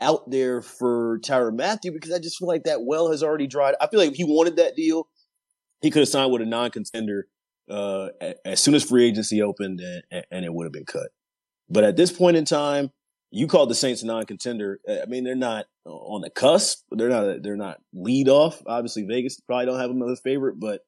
out 0.00 0.30
there 0.30 0.62
for 0.62 1.18
Tyrann 1.20 1.56
Mathieu 1.56 1.92
because 1.92 2.12
I 2.12 2.18
just 2.18 2.38
feel 2.38 2.48
like 2.48 2.64
that 2.64 2.84
well 2.84 3.10
has 3.10 3.22
already 3.22 3.46
dried. 3.46 3.74
I 3.80 3.88
feel 3.88 4.00
like 4.00 4.10
if 4.10 4.16
he 4.16 4.24
wanted 4.24 4.56
that 4.56 4.76
deal, 4.76 5.08
he 5.80 5.90
could 5.90 6.00
have 6.00 6.08
signed 6.08 6.32
with 6.32 6.42
a 6.42 6.46
non 6.46 6.70
contender 6.70 7.26
uh, 7.68 8.08
as 8.44 8.60
soon 8.60 8.74
as 8.74 8.84
free 8.84 9.06
agency 9.06 9.42
opened, 9.42 9.80
and, 9.80 10.24
and 10.30 10.44
it 10.44 10.52
would 10.52 10.64
have 10.64 10.72
been 10.72 10.84
cut. 10.84 11.08
But 11.68 11.84
at 11.84 11.96
this 11.96 12.12
point 12.12 12.36
in 12.36 12.44
time, 12.44 12.90
you 13.30 13.46
called 13.46 13.70
the 13.70 13.74
Saints 13.74 14.02
a 14.02 14.06
non-contender. 14.06 14.80
I 14.88 15.06
mean, 15.06 15.24
they're 15.24 15.34
not 15.34 15.66
on 15.84 16.20
the 16.20 16.30
cusp. 16.30 16.84
They're 16.90 17.08
not. 17.08 17.42
They're 17.42 17.56
not 17.56 17.78
lead 17.92 18.28
off. 18.28 18.62
Obviously, 18.66 19.04
Vegas 19.04 19.40
probably 19.40 19.66
don't 19.66 19.80
have 19.80 19.90
another 19.90 20.16
favorite, 20.16 20.60
but 20.60 20.80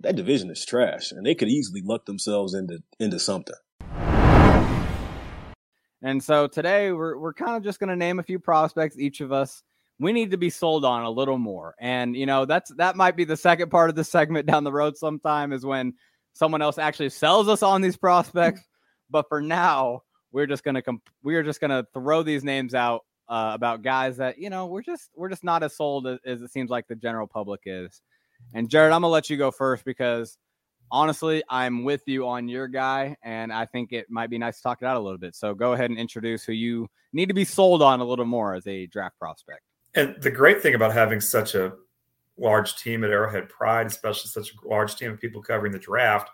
that 0.00 0.16
division 0.16 0.50
is 0.50 0.64
trash, 0.64 1.12
and 1.12 1.24
they 1.24 1.34
could 1.34 1.48
easily 1.48 1.82
luck 1.84 2.06
themselves 2.06 2.54
into 2.54 2.80
into 3.00 3.18
something. 3.18 3.56
And 6.00 6.22
so 6.22 6.46
today 6.46 6.92
we're 6.92 7.18
we're 7.18 7.34
kind 7.34 7.56
of 7.56 7.64
just 7.64 7.80
going 7.80 7.90
to 7.90 7.96
name 7.96 8.18
a 8.20 8.22
few 8.22 8.38
prospects 8.38 8.98
each 8.98 9.20
of 9.20 9.32
us 9.32 9.62
we 10.00 10.12
need 10.12 10.30
to 10.30 10.36
be 10.36 10.50
sold 10.50 10.84
on 10.84 11.02
a 11.02 11.10
little 11.10 11.38
more. 11.38 11.74
And 11.80 12.16
you 12.16 12.26
know, 12.26 12.44
that's 12.44 12.72
that 12.76 12.96
might 12.96 13.16
be 13.16 13.24
the 13.24 13.36
second 13.36 13.70
part 13.70 13.90
of 13.90 13.96
the 13.96 14.04
segment 14.04 14.46
down 14.46 14.64
the 14.64 14.72
road 14.72 14.96
sometime 14.96 15.52
is 15.52 15.64
when 15.64 15.94
someone 16.32 16.62
else 16.62 16.78
actually 16.78 17.10
sells 17.10 17.48
us 17.48 17.62
on 17.62 17.80
these 17.80 17.96
prospects. 17.96 18.60
but 19.10 19.26
for 19.28 19.40
now, 19.40 20.02
we're 20.30 20.46
just 20.46 20.64
gonna 20.64 20.82
comp- 20.82 21.08
we're 21.22 21.42
just 21.42 21.60
gonna 21.60 21.84
throw 21.92 22.22
these 22.22 22.44
names 22.44 22.74
out 22.74 23.02
uh, 23.28 23.52
about 23.54 23.82
guys 23.82 24.16
that 24.16 24.38
you 24.38 24.50
know 24.50 24.66
we're 24.66 24.82
just 24.82 25.10
we're 25.16 25.28
just 25.28 25.44
not 25.44 25.62
as 25.62 25.76
sold 25.76 26.06
as, 26.06 26.18
as 26.24 26.42
it 26.42 26.50
seems 26.50 26.70
like 26.70 26.86
the 26.88 26.96
general 26.96 27.26
public 27.26 27.62
is. 27.66 28.00
And 28.54 28.68
Jared, 28.68 28.92
I'm 28.92 29.02
gonna 29.02 29.12
let 29.12 29.30
you 29.30 29.36
go 29.36 29.50
first 29.50 29.84
because 29.84 30.38
honestly, 30.90 31.42
I'm 31.48 31.84
with 31.84 32.02
you 32.06 32.26
on 32.26 32.48
your 32.48 32.68
guy, 32.68 33.16
and 33.22 33.52
I 33.52 33.66
think 33.66 33.92
it 33.92 34.10
might 34.10 34.30
be 34.30 34.38
nice 34.38 34.56
to 34.58 34.62
talk 34.62 34.78
it 34.82 34.86
out 34.86 34.96
a 34.96 35.00
little 35.00 35.18
bit. 35.18 35.34
So 35.34 35.54
go 35.54 35.72
ahead 35.72 35.90
and 35.90 35.98
introduce 35.98 36.44
who 36.44 36.52
you 36.52 36.88
need 37.12 37.26
to 37.26 37.34
be 37.34 37.44
sold 37.44 37.82
on 37.82 38.00
a 38.00 38.04
little 38.04 38.24
more 38.24 38.54
as 38.54 38.66
a 38.66 38.86
draft 38.86 39.18
prospect. 39.18 39.60
And 39.94 40.16
the 40.20 40.30
great 40.30 40.62
thing 40.62 40.74
about 40.74 40.92
having 40.92 41.20
such 41.20 41.54
a 41.54 41.72
large 42.36 42.76
team 42.76 43.04
at 43.04 43.10
Arrowhead 43.10 43.48
Pride, 43.48 43.86
especially 43.86 44.28
such 44.28 44.54
a 44.54 44.68
large 44.68 44.96
team 44.96 45.10
of 45.10 45.20
people 45.20 45.42
covering 45.42 45.72
the 45.72 45.78
draft, 45.78 46.30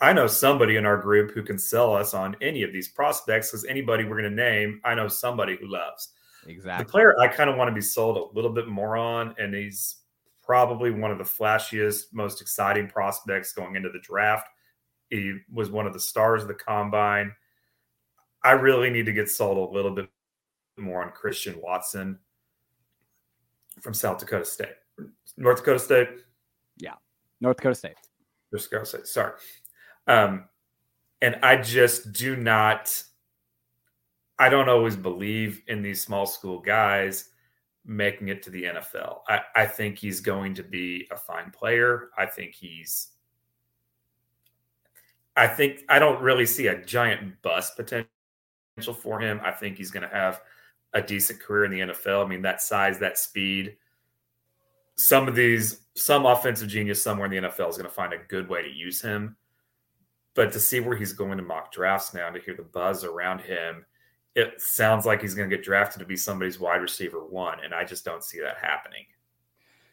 I 0.00 0.12
know 0.12 0.26
somebody 0.26 0.76
in 0.76 0.86
our 0.86 0.96
group 0.96 1.32
who 1.32 1.42
can 1.42 1.58
sell 1.58 1.94
us 1.94 2.14
on 2.14 2.36
any 2.40 2.62
of 2.62 2.72
these 2.72 2.88
prospects 2.88 3.50
because 3.50 3.64
anybody 3.66 4.04
we're 4.04 4.20
going 4.20 4.30
to 4.30 4.30
name, 4.30 4.80
I 4.84 4.94
know 4.94 5.08
somebody 5.08 5.56
who 5.56 5.68
loves. 5.68 6.08
Exactly. 6.46 6.84
The 6.84 6.90
player 6.90 7.18
I 7.20 7.28
kind 7.28 7.48
of 7.48 7.56
want 7.56 7.68
to 7.68 7.74
be 7.74 7.80
sold 7.80 8.16
a 8.16 8.34
little 8.34 8.50
bit 8.50 8.66
more 8.68 8.96
on, 8.96 9.34
and 9.38 9.54
he's 9.54 9.96
probably 10.42 10.90
one 10.90 11.10
of 11.10 11.18
the 11.18 11.24
flashiest, 11.24 12.12
most 12.12 12.40
exciting 12.40 12.88
prospects 12.88 13.52
going 13.52 13.76
into 13.76 13.90
the 13.90 14.00
draft. 14.00 14.48
He 15.08 15.38
was 15.52 15.70
one 15.70 15.86
of 15.86 15.92
the 15.92 16.00
stars 16.00 16.42
of 16.42 16.48
the 16.48 16.54
combine. 16.54 17.32
I 18.42 18.52
really 18.52 18.90
need 18.90 19.06
to 19.06 19.12
get 19.12 19.28
sold 19.28 19.56
a 19.56 19.72
little 19.72 19.92
bit 19.92 20.08
more 20.76 21.04
on 21.04 21.12
Christian 21.12 21.60
Watson 21.60 22.18
from 23.80 23.94
South 23.94 24.18
Dakota 24.18 24.44
State, 24.44 24.74
North 25.36 25.58
Dakota 25.58 25.78
State. 25.78 26.08
Yeah, 26.78 26.94
North 27.40 27.58
Dakota 27.58 27.74
State. 27.74 27.96
North 28.50 28.64
Dakota 28.64 28.86
State. 28.86 29.06
Sorry, 29.06 29.32
um, 30.08 30.44
and 31.20 31.36
I 31.42 31.56
just 31.56 32.12
do 32.12 32.34
not. 32.34 32.90
I 34.38 34.48
don't 34.48 34.68
always 34.68 34.96
believe 34.96 35.62
in 35.68 35.82
these 35.82 36.00
small 36.00 36.26
school 36.26 36.58
guys 36.58 37.30
making 37.84 38.28
it 38.28 38.42
to 38.44 38.50
the 38.50 38.64
NFL. 38.64 39.20
I, 39.28 39.40
I 39.54 39.66
think 39.66 39.98
he's 39.98 40.20
going 40.20 40.54
to 40.54 40.62
be 40.62 41.08
a 41.10 41.16
fine 41.16 41.50
player. 41.50 42.10
I 42.16 42.26
think 42.26 42.54
he's. 42.54 43.08
I 45.36 45.46
think 45.46 45.80
I 45.88 45.98
don't 45.98 46.20
really 46.22 46.46
see 46.46 46.66
a 46.66 46.84
giant 46.84 47.40
bust 47.42 47.76
potential 47.76 48.08
for 48.94 49.18
him. 49.18 49.40
I 49.42 49.50
think 49.50 49.78
he's 49.78 49.90
going 49.90 50.08
to 50.08 50.14
have 50.14 50.42
a 50.92 51.00
decent 51.00 51.40
career 51.40 51.64
in 51.64 51.70
the 51.70 51.80
NFL. 51.80 52.24
I 52.24 52.28
mean, 52.28 52.42
that 52.42 52.60
size, 52.60 52.98
that 52.98 53.18
speed. 53.18 53.76
Some 54.96 55.26
of 55.26 55.34
these, 55.34 55.80
some 55.96 56.26
offensive 56.26 56.68
genius 56.68 57.02
somewhere 57.02 57.32
in 57.32 57.42
the 57.42 57.48
NFL 57.48 57.70
is 57.70 57.76
going 57.76 57.88
to 57.88 57.94
find 57.94 58.12
a 58.12 58.18
good 58.28 58.48
way 58.48 58.62
to 58.62 58.68
use 58.68 59.00
him. 59.00 59.36
But 60.34 60.52
to 60.52 60.60
see 60.60 60.80
where 60.80 60.96
he's 60.96 61.14
going 61.14 61.38
to 61.38 61.42
mock 61.42 61.72
drafts 61.72 62.14
now, 62.14 62.30
to 62.30 62.40
hear 62.40 62.54
the 62.54 62.62
buzz 62.62 63.04
around 63.04 63.40
him, 63.40 63.84
it 64.34 64.60
sounds 64.60 65.04
like 65.04 65.20
he's 65.20 65.34
going 65.34 65.48
to 65.48 65.56
get 65.56 65.64
drafted 65.64 66.00
to 66.00 66.06
be 66.06 66.16
somebody's 66.16 66.58
wide 66.58 66.80
receiver 66.80 67.24
one. 67.24 67.58
And 67.64 67.74
I 67.74 67.84
just 67.84 68.04
don't 68.04 68.24
see 68.24 68.40
that 68.40 68.56
happening. 68.58 69.04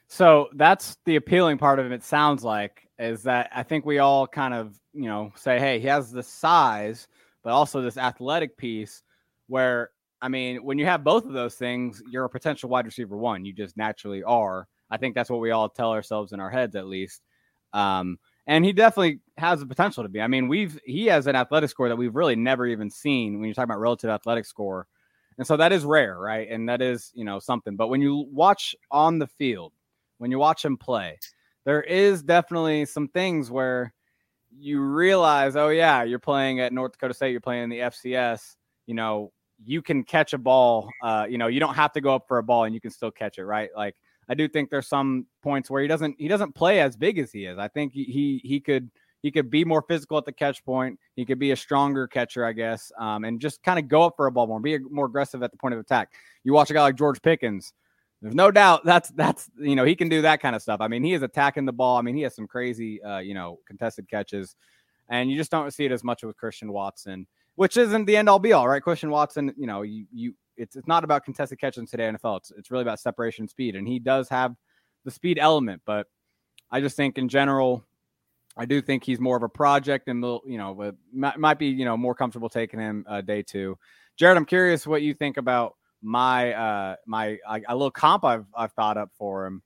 So 0.07 0.49
that's 0.55 0.97
the 1.05 1.17
appealing 1.17 1.57
part 1.57 1.79
of 1.79 1.85
him. 1.85 1.91
It 1.91 2.03
sounds 2.03 2.43
like 2.43 2.87
is 2.97 3.23
that 3.23 3.49
I 3.53 3.63
think 3.63 3.85
we 3.85 3.99
all 3.99 4.27
kind 4.27 4.53
of, 4.53 4.77
you 4.93 5.07
know, 5.07 5.31
say, 5.35 5.59
hey, 5.59 5.79
he 5.79 5.87
has 5.87 6.11
the 6.11 6.23
size, 6.23 7.07
but 7.43 7.51
also 7.51 7.81
this 7.81 7.97
athletic 7.97 8.57
piece 8.57 9.03
where 9.47 9.91
I 10.21 10.27
mean, 10.27 10.63
when 10.63 10.77
you 10.77 10.85
have 10.85 11.03
both 11.03 11.25
of 11.25 11.33
those 11.33 11.55
things, 11.55 12.01
you're 12.09 12.25
a 12.25 12.29
potential 12.29 12.69
wide 12.69 12.85
receiver 12.85 13.15
one. 13.15 13.45
You 13.45 13.53
just 13.53 13.77
naturally 13.77 14.23
are. 14.23 14.67
I 14.89 14.97
think 14.97 15.15
that's 15.15 15.29
what 15.29 15.39
we 15.39 15.51
all 15.51 15.69
tell 15.69 15.91
ourselves 15.91 16.33
in 16.33 16.39
our 16.39 16.49
heads, 16.49 16.75
at 16.75 16.87
least. 16.87 17.21
Um, 17.71 18.17
and 18.49 18.65
he 18.65 18.73
definitely 18.73 19.19
has 19.37 19.59
the 19.59 19.67
potential 19.67 20.01
to 20.01 20.09
be. 20.09 20.19
I 20.19 20.27
mean, 20.27 20.47
we've 20.47 20.79
he 20.83 21.05
has 21.05 21.27
an 21.27 21.35
athletic 21.35 21.69
score 21.69 21.87
that 21.87 21.95
we've 21.95 22.15
really 22.15 22.35
never 22.35 22.65
even 22.65 22.89
seen 22.89 23.35
when 23.35 23.45
you're 23.45 23.53
talking 23.53 23.69
about 23.69 23.79
relative 23.79 24.09
athletic 24.09 24.45
score, 24.47 24.87
and 25.37 25.45
so 25.45 25.55
that 25.55 25.71
is 25.71 25.85
rare, 25.85 26.17
right? 26.17 26.49
And 26.49 26.67
that 26.67 26.81
is 26.81 27.11
you 27.13 27.23
know 27.23 27.37
something. 27.37 27.75
But 27.75 27.89
when 27.89 28.01
you 28.01 28.27
watch 28.31 28.75
on 28.89 29.19
the 29.19 29.27
field, 29.27 29.73
when 30.17 30.31
you 30.31 30.39
watch 30.39 30.65
him 30.65 30.77
play, 30.77 31.19
there 31.63 31.83
is 31.83 32.23
definitely 32.23 32.85
some 32.85 33.07
things 33.07 33.51
where 33.51 33.93
you 34.57 34.81
realize, 34.81 35.55
oh 35.55 35.69
yeah, 35.69 36.01
you're 36.01 36.17
playing 36.17 36.59
at 36.59 36.73
North 36.73 36.93
Dakota 36.93 37.13
State, 37.13 37.31
you're 37.31 37.41
playing 37.41 37.65
in 37.65 37.69
the 37.69 37.79
FCS. 37.79 38.55
You 38.87 38.95
know, 38.95 39.31
you 39.63 39.83
can 39.83 40.03
catch 40.03 40.33
a 40.33 40.39
ball. 40.39 40.89
Uh, 41.03 41.27
you 41.29 41.37
know, 41.37 41.47
you 41.47 41.59
don't 41.59 41.75
have 41.75 41.91
to 41.93 42.01
go 42.01 42.15
up 42.15 42.27
for 42.27 42.39
a 42.39 42.43
ball 42.43 42.63
and 42.63 42.73
you 42.73 42.81
can 42.81 42.89
still 42.89 43.11
catch 43.11 43.37
it, 43.37 43.45
right? 43.45 43.69
Like 43.75 43.95
I 44.29 44.35
do 44.35 44.47
think 44.47 44.69
there's 44.69 44.87
some 44.87 45.25
points 45.41 45.69
where 45.69 45.81
he 45.81 45.87
doesn't 45.87 46.15
he 46.19 46.27
doesn't 46.27 46.53
play 46.53 46.79
as 46.79 46.95
big 46.95 47.17
as 47.17 47.31
he 47.31 47.45
is. 47.45 47.57
I 47.57 47.67
think 47.67 47.93
he 47.93 48.03
he, 48.03 48.41
he 48.43 48.59
could 48.59 48.89
he 49.21 49.31
could 49.31 49.49
be 49.49 49.65
more 49.65 49.81
physical 49.81 50.17
at 50.17 50.25
the 50.25 50.31
catch 50.31 50.63
point. 50.63 50.99
He 51.15 51.25
could 51.25 51.39
be 51.39 51.51
a 51.51 51.55
stronger 51.55 52.07
catcher, 52.07 52.45
I 52.45 52.53
guess, 52.53 52.91
um, 52.97 53.25
and 53.25 53.41
just 53.41 53.61
kind 53.63 53.79
of 53.79 53.87
go 53.87 54.03
up 54.03 54.13
for 54.15 54.27
a 54.27 54.31
ball 54.31 54.47
more, 54.47 54.59
be 54.59 54.77
more 54.77 55.07
aggressive 55.07 55.43
at 55.43 55.51
the 55.51 55.57
point 55.57 55.73
of 55.73 55.79
attack. 55.79 56.13
You 56.43 56.53
watch 56.53 56.69
a 56.69 56.73
guy 56.73 56.83
like 56.83 56.95
George 56.95 57.21
Pickens. 57.21 57.73
There's 58.21 58.35
no 58.35 58.51
doubt 58.51 58.85
that's 58.85 59.09
that's 59.09 59.49
you 59.57 59.75
know 59.75 59.83
he 59.83 59.95
can 59.95 60.09
do 60.09 60.21
that 60.21 60.41
kind 60.41 60.55
of 60.55 60.61
stuff. 60.61 60.79
I 60.81 60.87
mean, 60.87 61.03
he 61.03 61.13
is 61.13 61.23
attacking 61.23 61.65
the 61.65 61.73
ball. 61.73 61.97
I 61.97 62.01
mean, 62.01 62.15
he 62.15 62.21
has 62.21 62.35
some 62.35 62.47
crazy 62.47 63.01
uh, 63.01 63.19
you 63.19 63.33
know 63.33 63.59
contested 63.65 64.09
catches, 64.09 64.55
and 65.09 65.31
you 65.31 65.37
just 65.37 65.51
don't 65.51 65.73
see 65.73 65.85
it 65.85 65.91
as 65.91 66.03
much 66.03 66.23
with 66.23 66.37
Christian 66.37 66.71
Watson 66.71 67.25
which 67.59 67.75
isn't 67.75 68.05
the 68.05 68.15
end 68.15 68.29
all 68.29 68.39
be 68.39 68.53
all, 68.53 68.69
right? 68.69 68.81
Christian 68.81 69.09
Watson, 69.09 69.53
you 69.57 69.67
know, 69.67 69.81
you 69.81 70.05
you 70.13 70.33
it's 70.59 70.75
it's 70.75 70.87
not 70.87 71.03
about 71.03 71.23
contested 71.23 71.59
catches 71.59 71.89
today 71.89 72.03
NFL. 72.03 72.37
It's 72.37 72.51
it's 72.51 72.71
really 72.71 72.83
about 72.83 72.99
separation 72.99 73.47
speed, 73.47 73.75
and 73.75 73.87
he 73.87 73.97
does 73.99 74.29
have 74.29 74.55
the 75.05 75.11
speed 75.11 75.39
element. 75.39 75.81
But 75.85 76.07
I 76.69 76.81
just 76.81 76.95
think 76.95 77.17
in 77.17 77.29
general, 77.29 77.83
I 78.57 78.65
do 78.65 78.81
think 78.81 79.03
he's 79.03 79.19
more 79.19 79.37
of 79.37 79.43
a 79.43 79.49
project, 79.49 80.07
and 80.07 80.23
you 80.45 80.57
know, 80.57 80.93
might, 81.13 81.39
might 81.39 81.59
be 81.59 81.67
you 81.67 81.85
know 81.85 81.97
more 81.97 82.13
comfortable 82.13 82.49
taking 82.49 82.79
him 82.79 83.05
uh, 83.07 83.21
day 83.21 83.41
two. 83.41 83.77
Jared, 84.17 84.37
I'm 84.37 84.45
curious 84.45 84.85
what 84.85 85.01
you 85.01 85.13
think 85.13 85.37
about 85.37 85.75
my 86.01 86.53
uh 86.53 86.95
my 87.05 87.37
a 87.47 87.75
little 87.75 87.91
comp 87.91 88.23
I've 88.23 88.45
I've 88.55 88.71
thought 88.73 88.97
up 88.97 89.11
for 89.17 89.45
him 89.45 89.61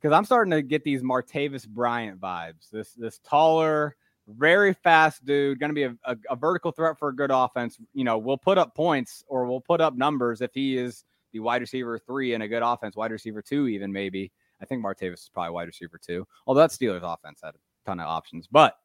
because 0.00 0.14
I'm 0.14 0.24
starting 0.24 0.52
to 0.52 0.62
get 0.62 0.84
these 0.84 1.02
Martavis 1.02 1.66
Bryant 1.66 2.20
vibes. 2.20 2.70
This 2.70 2.92
this 2.92 3.18
taller, 3.20 3.96
very 4.28 4.72
fast 4.72 5.24
dude, 5.24 5.58
going 5.58 5.70
to 5.70 5.74
be 5.74 5.82
a, 5.84 5.96
a, 6.04 6.16
a, 6.30 6.36
vertical 6.36 6.72
threat 6.72 6.98
for 6.98 7.08
a 7.08 7.14
good 7.14 7.30
offense. 7.32 7.78
You 7.92 8.04
know, 8.04 8.18
we'll 8.18 8.38
put 8.38 8.58
up 8.58 8.74
points 8.74 9.24
or 9.28 9.46
we'll 9.46 9.60
put 9.60 9.80
up 9.80 9.94
numbers 9.96 10.40
if 10.40 10.52
he 10.54 10.76
is 10.76 11.04
the 11.32 11.40
wide 11.40 11.60
receiver 11.60 11.98
three 11.98 12.34
in 12.34 12.42
a 12.42 12.48
good 12.48 12.62
offense, 12.62 12.96
wide 12.96 13.10
receiver 13.10 13.42
two, 13.42 13.68
even 13.68 13.92
maybe. 13.92 14.32
I 14.62 14.66
think 14.66 14.82
Martavis 14.82 15.14
is 15.14 15.30
probably 15.32 15.50
wide 15.52 15.66
receiver 15.66 15.98
two, 16.04 16.26
although 16.46 16.60
that 16.60 16.70
Steelers 16.70 17.02
offense 17.02 17.40
had 17.42 17.54
a 17.54 17.58
ton 17.84 18.00
of 18.00 18.06
options. 18.06 18.46
But 18.46 18.76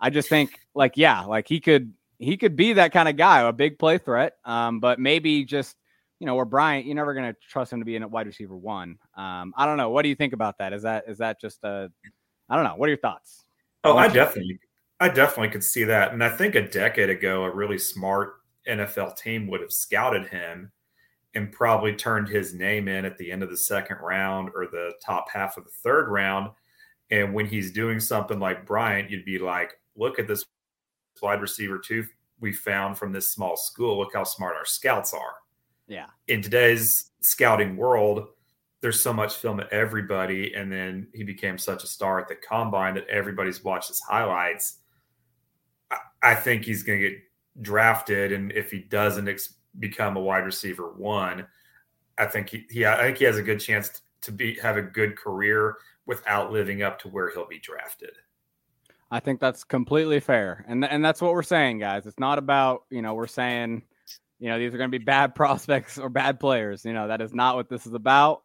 I 0.00 0.08
just 0.08 0.28
think, 0.28 0.58
like, 0.74 0.96
yeah, 0.96 1.22
like 1.22 1.48
he 1.48 1.60
could 1.60 1.92
he 2.18 2.36
could 2.36 2.56
be 2.56 2.74
that 2.74 2.92
kind 2.92 3.08
of 3.08 3.16
guy, 3.16 3.40
a 3.40 3.52
big 3.52 3.78
play 3.78 3.98
threat. 3.98 4.34
Um, 4.44 4.80
but 4.80 4.98
maybe 4.98 5.44
just 5.44 5.76
you 6.20 6.26
know, 6.26 6.36
where 6.36 6.44
Bryant, 6.44 6.86
you're 6.86 6.94
never 6.94 7.12
going 7.12 7.32
to 7.32 7.38
trust 7.48 7.72
him 7.72 7.80
to 7.80 7.84
be 7.84 7.96
in 7.96 8.02
a 8.02 8.08
wide 8.08 8.26
receiver 8.26 8.56
one. 8.56 8.98
Um, 9.16 9.52
I 9.56 9.66
don't 9.66 9.76
know. 9.76 9.90
What 9.90 10.02
do 10.02 10.08
you 10.08 10.14
think 10.14 10.32
about 10.32 10.58
that? 10.58 10.72
Is 10.72 10.82
that 10.82 11.04
is 11.08 11.18
that 11.18 11.40
just 11.40 11.62
a 11.64 11.90
I 12.48 12.56
don't 12.56 12.64
know. 12.64 12.76
What 12.76 12.86
are 12.86 12.90
your 12.90 12.98
thoughts? 12.98 13.43
Oh, 13.84 13.96
I 13.96 14.08
definitely, 14.08 14.58
I 15.00 15.08
definitely 15.08 15.50
could 15.50 15.64
see 15.64 15.84
that. 15.84 16.12
And 16.12 16.24
I 16.24 16.30
think 16.30 16.54
a 16.54 16.66
decade 16.66 17.10
ago, 17.10 17.44
a 17.44 17.54
really 17.54 17.78
smart 17.78 18.36
NFL 18.68 19.16
team 19.16 19.46
would 19.48 19.60
have 19.60 19.72
scouted 19.72 20.26
him 20.26 20.72
and 21.34 21.52
probably 21.52 21.94
turned 21.94 22.28
his 22.28 22.54
name 22.54 22.88
in 22.88 23.04
at 23.04 23.18
the 23.18 23.30
end 23.30 23.42
of 23.42 23.50
the 23.50 23.56
second 23.56 23.98
round 23.98 24.50
or 24.54 24.66
the 24.66 24.92
top 25.04 25.28
half 25.30 25.56
of 25.56 25.64
the 25.64 25.70
third 25.82 26.08
round. 26.08 26.50
And 27.10 27.34
when 27.34 27.46
he's 27.46 27.72
doing 27.72 28.00
something 28.00 28.38
like 28.38 28.66
Bryant, 28.66 29.10
you'd 29.10 29.24
be 29.24 29.38
like, 29.38 29.72
look 29.96 30.18
at 30.18 30.26
this 30.28 30.44
wide 31.20 31.40
receiver 31.40 31.78
two 31.78 32.04
we 32.40 32.52
found 32.52 32.98
from 32.98 33.12
this 33.12 33.30
small 33.30 33.56
school. 33.56 33.98
Look 33.98 34.14
how 34.14 34.24
smart 34.24 34.56
our 34.56 34.66
scouts 34.66 35.14
are. 35.14 35.36
Yeah. 35.86 36.06
In 36.28 36.42
today's 36.42 37.10
scouting 37.20 37.76
world, 37.76 38.28
there's 38.84 39.00
so 39.00 39.14
much 39.14 39.36
film 39.36 39.60
at 39.60 39.72
everybody, 39.72 40.52
and 40.52 40.70
then 40.70 41.06
he 41.14 41.24
became 41.24 41.56
such 41.56 41.84
a 41.84 41.86
star 41.86 42.20
at 42.20 42.28
the 42.28 42.34
combine 42.34 42.92
that 42.92 43.08
everybody's 43.08 43.64
watched 43.64 43.88
his 43.88 43.98
highlights. 43.98 44.76
I, 45.90 45.96
I 46.22 46.34
think 46.34 46.66
he's 46.66 46.82
going 46.82 47.00
to 47.00 47.08
get 47.08 47.18
drafted, 47.62 48.30
and 48.30 48.52
if 48.52 48.70
he 48.70 48.80
doesn't 48.80 49.26
ex- 49.26 49.54
become 49.78 50.18
a 50.18 50.20
wide 50.20 50.44
receiver 50.44 50.92
one, 50.92 51.46
I 52.18 52.26
think 52.26 52.50
he, 52.50 52.66
he 52.68 52.84
I 52.84 53.04
think 53.04 53.16
he 53.16 53.24
has 53.24 53.38
a 53.38 53.42
good 53.42 53.58
chance 53.58 54.02
to 54.20 54.30
be 54.30 54.56
have 54.56 54.76
a 54.76 54.82
good 54.82 55.16
career 55.16 55.78
without 56.04 56.52
living 56.52 56.82
up 56.82 56.98
to 56.98 57.08
where 57.08 57.30
he'll 57.30 57.48
be 57.48 57.60
drafted. 57.60 58.12
I 59.10 59.18
think 59.18 59.40
that's 59.40 59.64
completely 59.64 60.20
fair, 60.20 60.62
and 60.68 60.84
and 60.84 61.02
that's 61.02 61.22
what 61.22 61.32
we're 61.32 61.42
saying, 61.42 61.78
guys. 61.78 62.04
It's 62.04 62.20
not 62.20 62.36
about 62.36 62.82
you 62.90 63.00
know 63.00 63.14
we're 63.14 63.28
saying 63.28 63.82
you 64.40 64.50
know 64.50 64.58
these 64.58 64.74
are 64.74 64.78
going 64.78 64.90
to 64.92 64.98
be 64.98 65.02
bad 65.02 65.34
prospects 65.34 65.96
or 65.96 66.10
bad 66.10 66.38
players. 66.38 66.84
You 66.84 66.92
know 66.92 67.08
that 67.08 67.22
is 67.22 67.32
not 67.32 67.56
what 67.56 67.70
this 67.70 67.86
is 67.86 67.94
about. 67.94 68.42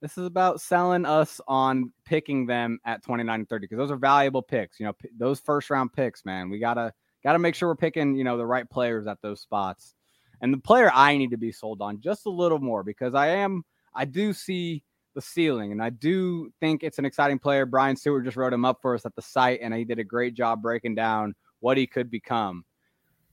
This 0.00 0.16
is 0.16 0.26
about 0.26 0.60
selling 0.60 1.04
us 1.04 1.40
on 1.48 1.92
picking 2.04 2.46
them 2.46 2.78
at 2.84 3.02
29 3.02 3.40
and 3.40 3.48
30 3.48 3.64
because 3.64 3.78
those 3.78 3.90
are 3.90 3.96
valuable 3.96 4.42
picks. 4.42 4.78
You 4.78 4.86
know, 4.86 4.92
p- 4.92 5.08
those 5.18 5.40
first 5.40 5.70
round 5.70 5.92
picks, 5.92 6.24
man. 6.24 6.50
We 6.50 6.60
gotta 6.60 6.92
gotta 7.24 7.40
make 7.40 7.56
sure 7.56 7.68
we're 7.68 7.76
picking, 7.76 8.14
you 8.14 8.22
know, 8.22 8.36
the 8.36 8.46
right 8.46 8.68
players 8.68 9.08
at 9.08 9.20
those 9.22 9.40
spots. 9.40 9.94
And 10.40 10.52
the 10.52 10.58
player 10.58 10.90
I 10.94 11.16
need 11.16 11.32
to 11.32 11.36
be 11.36 11.50
sold 11.50 11.82
on 11.82 12.00
just 12.00 12.26
a 12.26 12.30
little 12.30 12.60
more 12.60 12.84
because 12.84 13.14
I 13.14 13.28
am 13.28 13.64
I 13.92 14.04
do 14.04 14.32
see 14.32 14.84
the 15.14 15.22
ceiling 15.22 15.72
and 15.72 15.82
I 15.82 15.90
do 15.90 16.52
think 16.60 16.84
it's 16.84 17.00
an 17.00 17.04
exciting 17.04 17.40
player. 17.40 17.66
Brian 17.66 17.96
Stewart 17.96 18.24
just 18.24 18.36
wrote 18.36 18.52
him 18.52 18.64
up 18.64 18.78
for 18.80 18.94
us 18.94 19.04
at 19.04 19.16
the 19.16 19.22
site 19.22 19.58
and 19.60 19.74
he 19.74 19.84
did 19.84 19.98
a 19.98 20.04
great 20.04 20.34
job 20.34 20.62
breaking 20.62 20.94
down 20.94 21.34
what 21.58 21.76
he 21.76 21.88
could 21.88 22.08
become. 22.08 22.64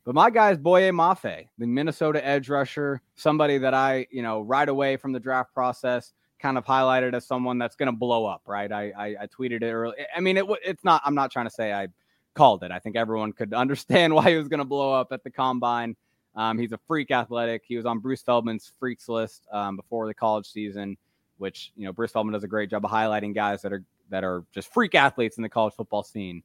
But 0.04 0.16
my 0.16 0.32
guy 0.32 0.52
is 0.52 0.58
Boye 0.58 0.90
Mafe, 0.92 1.48
the 1.60 1.68
Minnesota 1.68 2.26
edge 2.26 2.50
rusher, 2.50 3.02
somebody 3.16 3.60
that 3.60 3.76
I, 3.76 4.08
you 4.10 4.24
know, 4.24 4.42
right 4.42 4.68
away 4.68 4.98
from 4.98 5.12
the 5.12 5.20
draft 5.20 5.54
process 5.54 6.14
kind 6.40 6.57
of 6.57 6.66
highlighted 6.66 7.14
as 7.14 7.26
someone 7.26 7.57
that's 7.57 7.76
going 7.76 7.88
to 7.88 7.98
blow 7.98 8.26
up, 8.26 8.41
right? 8.45 8.72
I, 8.72 8.91
I, 8.98 9.06
I 9.22 9.28
tweeted 9.28 9.64
it 9.64 9.72
early. 9.72 9.95
I 10.16 10.20
mean, 10.20 10.38
it 10.38 10.45
it's 10.64 10.84
not. 10.84 11.02
I'm 11.06 11.16
not 11.16 11.32
trying 11.32 11.45
to 11.45 11.52
say 11.52 11.74
I 11.74 11.88
called 12.34 12.64
it. 12.64 12.72
I 12.72 12.80
think 12.80 12.95
everyone 12.95 13.34
could 13.34 13.53
understand 13.66 14.14
why 14.14 14.30
he 14.30 14.36
was 14.36 14.48
going 14.48 14.60
to 14.60 14.66
blow 14.66 14.94
up 14.94 15.12
at 15.12 15.24
the 15.24 15.32
combine. 15.32 15.95
Um, 16.36 16.57
he's 16.57 16.74
a 16.74 16.80
freak 16.88 17.12
athletic. 17.12 17.64
He 17.66 17.78
was 17.78 17.86
on 17.86 17.99
Bruce 17.99 18.22
Feldman's 18.22 18.72
freaks 18.80 19.07
list 19.07 19.48
um, 19.52 19.78
before 19.78 20.07
the 20.07 20.14
college 20.14 20.45
season, 20.45 20.98
which 21.38 21.72
you 21.76 21.86
know 21.86 21.94
Bruce 21.94 22.12
Feldman 22.12 22.34
does 22.34 22.44
a 22.44 22.48
great 22.48 22.70
job 22.70 22.84
of 22.84 22.91
highlighting 22.91 23.34
guys 23.34 23.62
that 23.62 23.72
are 23.72 23.84
that 24.10 24.24
are 24.24 24.44
just 24.53 24.72
freak 24.74 24.95
athletes 24.95 25.38
in 25.38 25.44
the 25.44 25.49
college 25.49 25.74
football 25.74 26.03
scene. 26.03 26.44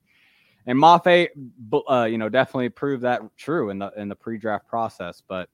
And 0.66 0.78
Mafe, 0.78 1.28
uh, 1.90 2.04
you 2.04 2.18
know, 2.18 2.28
definitely 2.28 2.68
proved 2.68 3.02
that 3.02 3.22
true 3.36 3.70
in 3.70 3.78
the 3.78 3.92
in 3.96 4.08
the 4.08 4.14
pre-draft 4.14 4.68
process. 4.68 5.22
But 5.26 5.48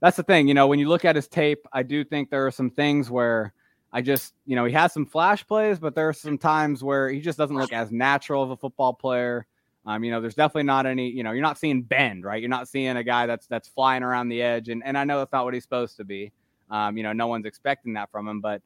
that's 0.00 0.16
the 0.16 0.22
thing, 0.22 0.48
you 0.48 0.54
know, 0.54 0.66
when 0.66 0.78
you 0.78 0.88
look 0.88 1.04
at 1.04 1.14
his 1.14 1.28
tape, 1.28 1.66
I 1.72 1.82
do 1.82 2.04
think 2.04 2.30
there 2.30 2.46
are 2.46 2.50
some 2.50 2.70
things 2.70 3.10
where 3.10 3.52
I 3.92 4.02
just, 4.02 4.34
you 4.46 4.54
know, 4.54 4.64
he 4.64 4.72
has 4.72 4.92
some 4.92 5.04
flash 5.04 5.46
plays, 5.46 5.78
but 5.78 5.94
there 5.94 6.08
are 6.08 6.12
some 6.12 6.38
times 6.38 6.84
where 6.84 7.08
he 7.08 7.20
just 7.20 7.38
doesn't 7.38 7.56
look 7.56 7.72
as 7.72 7.90
natural 7.90 8.42
of 8.42 8.50
a 8.50 8.56
football 8.56 8.94
player. 8.94 9.46
Um, 9.84 10.04
you 10.04 10.10
know, 10.10 10.20
there's 10.20 10.34
definitely 10.34 10.64
not 10.64 10.86
any, 10.86 11.10
you 11.10 11.22
know, 11.22 11.32
you're 11.32 11.42
not 11.42 11.58
seeing 11.58 11.82
bend, 11.82 12.24
right? 12.24 12.40
You're 12.40 12.50
not 12.50 12.68
seeing 12.68 12.96
a 12.96 13.02
guy 13.02 13.26
that's 13.26 13.46
that's 13.46 13.66
flying 13.68 14.02
around 14.02 14.28
the 14.28 14.42
edge, 14.42 14.68
and 14.68 14.82
and 14.84 14.96
I 14.96 15.04
know 15.04 15.18
that's 15.18 15.32
not 15.32 15.44
what 15.44 15.54
he's 15.54 15.64
supposed 15.64 15.96
to 15.96 16.04
be. 16.04 16.32
Um, 16.70 16.96
you 16.96 17.02
know, 17.02 17.12
no 17.12 17.26
one's 17.26 17.46
expecting 17.46 17.94
that 17.94 18.10
from 18.10 18.28
him, 18.28 18.40
but 18.40 18.62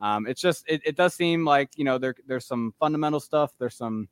um, 0.00 0.26
it's 0.26 0.40
just 0.40 0.64
it, 0.68 0.82
it 0.84 0.96
does 0.96 1.14
seem 1.14 1.44
like 1.44 1.70
you 1.76 1.84
know 1.84 1.98
there 1.98 2.14
there's 2.26 2.44
some 2.44 2.74
fundamental 2.78 3.20
stuff, 3.20 3.52
there's 3.58 3.76
some 3.76 4.08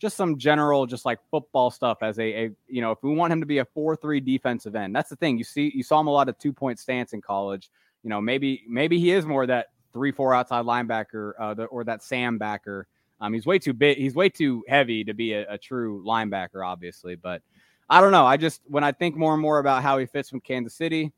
just 0.00 0.16
some 0.16 0.38
general 0.38 0.86
just 0.86 1.04
like 1.04 1.18
football 1.30 1.70
stuff 1.70 1.98
as 2.02 2.18
a, 2.18 2.46
a 2.46 2.50
you 2.66 2.80
know 2.80 2.90
if 2.90 2.98
we 3.02 3.14
want 3.14 3.32
him 3.32 3.40
to 3.40 3.46
be 3.46 3.58
a 3.58 3.64
four 3.66 3.94
three 3.94 4.20
defensive 4.20 4.74
end, 4.74 4.96
that's 4.96 5.10
the 5.10 5.16
thing. 5.16 5.38
You 5.38 5.44
see, 5.44 5.70
you 5.74 5.82
saw 5.82 6.00
him 6.00 6.06
a 6.06 6.12
lot 6.12 6.28
of 6.28 6.38
two 6.38 6.52
point 6.52 6.78
stance 6.78 7.12
in 7.12 7.20
college. 7.20 7.70
You 8.02 8.10
know, 8.10 8.20
maybe 8.20 8.64
maybe 8.66 8.98
he 8.98 9.12
is 9.12 9.26
more 9.26 9.46
that 9.46 9.66
three 9.92 10.12
four 10.12 10.34
outside 10.34 10.64
linebacker 10.64 11.32
uh, 11.38 11.54
the, 11.54 11.64
or 11.64 11.84
that 11.84 12.02
Sam 12.02 12.38
backer. 12.38 12.86
Um, 13.20 13.34
he's 13.34 13.46
way 13.46 13.58
too 13.58 13.72
big. 13.72 13.98
He's 13.98 14.14
way 14.14 14.28
too 14.28 14.64
heavy 14.66 15.04
to 15.04 15.12
be 15.12 15.34
a, 15.34 15.52
a, 15.52 15.58
true 15.58 16.02
linebacker, 16.06 16.66
obviously. 16.66 17.16
But 17.16 17.42
I 17.88 18.00
don't 18.00 18.12
know. 18.12 18.24
I 18.24 18.38
just 18.38 18.62
when 18.66 18.82
I 18.82 18.92
think 18.92 19.16
more 19.16 19.34
and 19.34 19.42
more 19.42 19.58
about 19.58 19.82
how 19.82 19.98
he 19.98 20.06
fits 20.06 20.32
with 20.32 20.42
Kansas 20.42 20.74
City, 20.74 21.12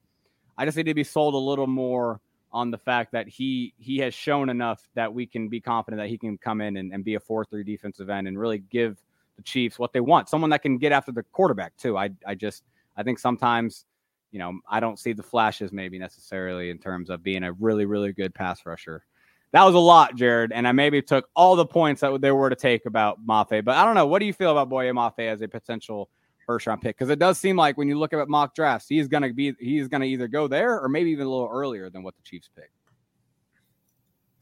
I 0.58 0.64
just 0.64 0.76
need 0.76 0.86
to 0.86 0.94
be 0.94 1.04
sold 1.04 1.34
a 1.34 1.38
little 1.38 1.68
more 1.68 2.20
on 2.52 2.70
the 2.70 2.78
fact 2.78 3.12
that 3.12 3.28
he 3.28 3.72
he 3.78 3.98
has 3.98 4.14
shown 4.14 4.48
enough 4.48 4.88
that 4.94 5.12
we 5.12 5.26
can 5.26 5.48
be 5.48 5.60
confident 5.60 6.00
that 6.00 6.08
he 6.08 6.18
can 6.18 6.36
come 6.38 6.60
in 6.60 6.76
and, 6.76 6.92
and 6.92 7.04
be 7.04 7.14
a 7.14 7.20
four 7.20 7.44
three 7.44 7.64
defensive 7.64 8.10
end 8.10 8.26
and 8.26 8.38
really 8.38 8.58
give 8.58 9.00
the 9.36 9.42
Chiefs 9.42 9.78
what 9.78 9.92
they 9.92 10.00
want. 10.00 10.28
Someone 10.28 10.50
that 10.50 10.62
can 10.62 10.78
get 10.78 10.92
after 10.92 11.12
the 11.12 11.22
quarterback 11.32 11.76
too. 11.76 11.96
I 11.96 12.10
I 12.26 12.34
just 12.34 12.64
I 12.96 13.02
think 13.02 13.18
sometimes 13.18 13.86
you 14.32 14.38
know, 14.38 14.58
I 14.68 14.80
don't 14.80 14.98
see 14.98 15.12
the 15.12 15.22
flashes 15.22 15.72
maybe 15.72 15.98
necessarily 15.98 16.70
in 16.70 16.78
terms 16.78 17.10
of 17.10 17.22
being 17.22 17.44
a 17.44 17.52
really, 17.52 17.84
really 17.84 18.12
good 18.12 18.34
pass 18.34 18.64
rusher. 18.66 19.04
That 19.52 19.64
was 19.64 19.74
a 19.74 19.78
lot, 19.78 20.16
Jared, 20.16 20.50
and 20.50 20.66
I 20.66 20.72
maybe 20.72 21.02
took 21.02 21.28
all 21.36 21.54
the 21.54 21.66
points 21.66 22.00
that 22.00 22.18
there 22.22 22.34
were 22.34 22.48
to 22.48 22.56
take 22.56 22.86
about 22.86 23.24
Mafe. 23.24 23.62
But 23.62 23.76
I 23.76 23.84
don't 23.84 23.94
know. 23.94 24.06
What 24.06 24.20
do 24.20 24.24
you 24.24 24.32
feel 24.32 24.50
about 24.50 24.70
Boye 24.70 24.86
Mafe 24.86 25.28
as 25.28 25.42
a 25.42 25.48
potential 25.48 26.08
first 26.46 26.66
round 26.66 26.80
pick? 26.80 26.96
Because 26.96 27.10
it 27.10 27.18
does 27.18 27.38
seem 27.38 27.56
like 27.56 27.76
when 27.76 27.86
you 27.86 27.98
look 27.98 28.14
at 28.14 28.28
mock 28.28 28.54
drafts, 28.54 28.88
he's 28.88 29.08
gonna 29.08 29.30
be 29.32 29.54
he's 29.60 29.88
gonna 29.88 30.06
either 30.06 30.26
go 30.26 30.48
there 30.48 30.80
or 30.80 30.88
maybe 30.88 31.10
even 31.10 31.26
a 31.26 31.30
little 31.30 31.50
earlier 31.52 31.90
than 31.90 32.02
what 32.02 32.16
the 32.16 32.22
Chiefs 32.22 32.48
pick. 32.56 32.70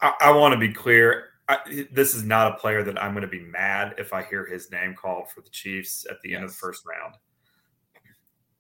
I, 0.01 0.15
I 0.21 0.31
want 0.31 0.53
to 0.53 0.59
be 0.59 0.73
clear. 0.73 1.25
I, 1.49 1.87
this 1.91 2.15
is 2.15 2.23
not 2.23 2.53
a 2.53 2.57
player 2.57 2.85
that 2.85 3.03
I'm 3.03 3.13
going 3.13 3.23
to 3.23 3.29
be 3.29 3.41
mad 3.41 3.97
if 3.99 4.13
I 4.13 4.23
hear 4.23 4.47
his 4.47 4.71
name 4.71 4.95
called 4.95 5.29
for 5.29 5.41
the 5.41 5.51
Chiefs 5.51 6.07
at 6.09 6.23
the 6.23 6.31
yes. 6.31 6.37
end 6.37 6.45
of 6.45 6.53
the 6.53 6.57
first 6.57 6.85
round. 6.87 7.17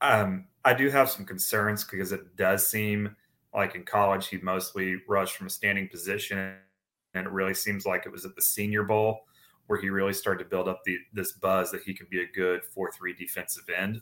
Um, 0.00 0.46
I 0.64 0.74
do 0.74 0.90
have 0.90 1.10
some 1.10 1.24
concerns 1.24 1.84
because 1.84 2.12
it 2.12 2.36
does 2.36 2.66
seem 2.66 3.16
like 3.54 3.74
in 3.74 3.84
college 3.84 4.28
he 4.28 4.38
mostly 4.38 4.96
rushed 5.08 5.36
from 5.36 5.46
a 5.46 5.50
standing 5.50 5.88
position, 5.88 6.54
and 7.14 7.26
it 7.26 7.32
really 7.32 7.54
seems 7.54 7.86
like 7.86 8.06
it 8.06 8.12
was 8.12 8.24
at 8.24 8.34
the 8.34 8.42
Senior 8.42 8.84
Bowl 8.84 9.20
where 9.66 9.80
he 9.80 9.88
really 9.88 10.12
started 10.12 10.42
to 10.42 10.50
build 10.50 10.66
up 10.66 10.80
the, 10.84 10.98
this 11.12 11.32
buzz 11.32 11.70
that 11.70 11.80
he 11.82 11.94
can 11.94 12.04
be 12.10 12.22
a 12.22 12.26
good 12.34 12.64
four-three 12.74 13.14
defensive 13.14 13.62
end. 13.76 14.00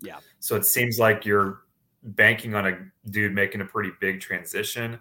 Yeah. 0.00 0.18
So 0.38 0.54
it 0.54 0.64
seems 0.64 1.00
like 1.00 1.26
you're 1.26 1.62
banking 2.04 2.54
on 2.54 2.66
a 2.66 2.78
dude 3.10 3.34
making 3.34 3.60
a 3.60 3.64
pretty 3.64 3.90
big 4.00 4.20
transition, 4.20 5.00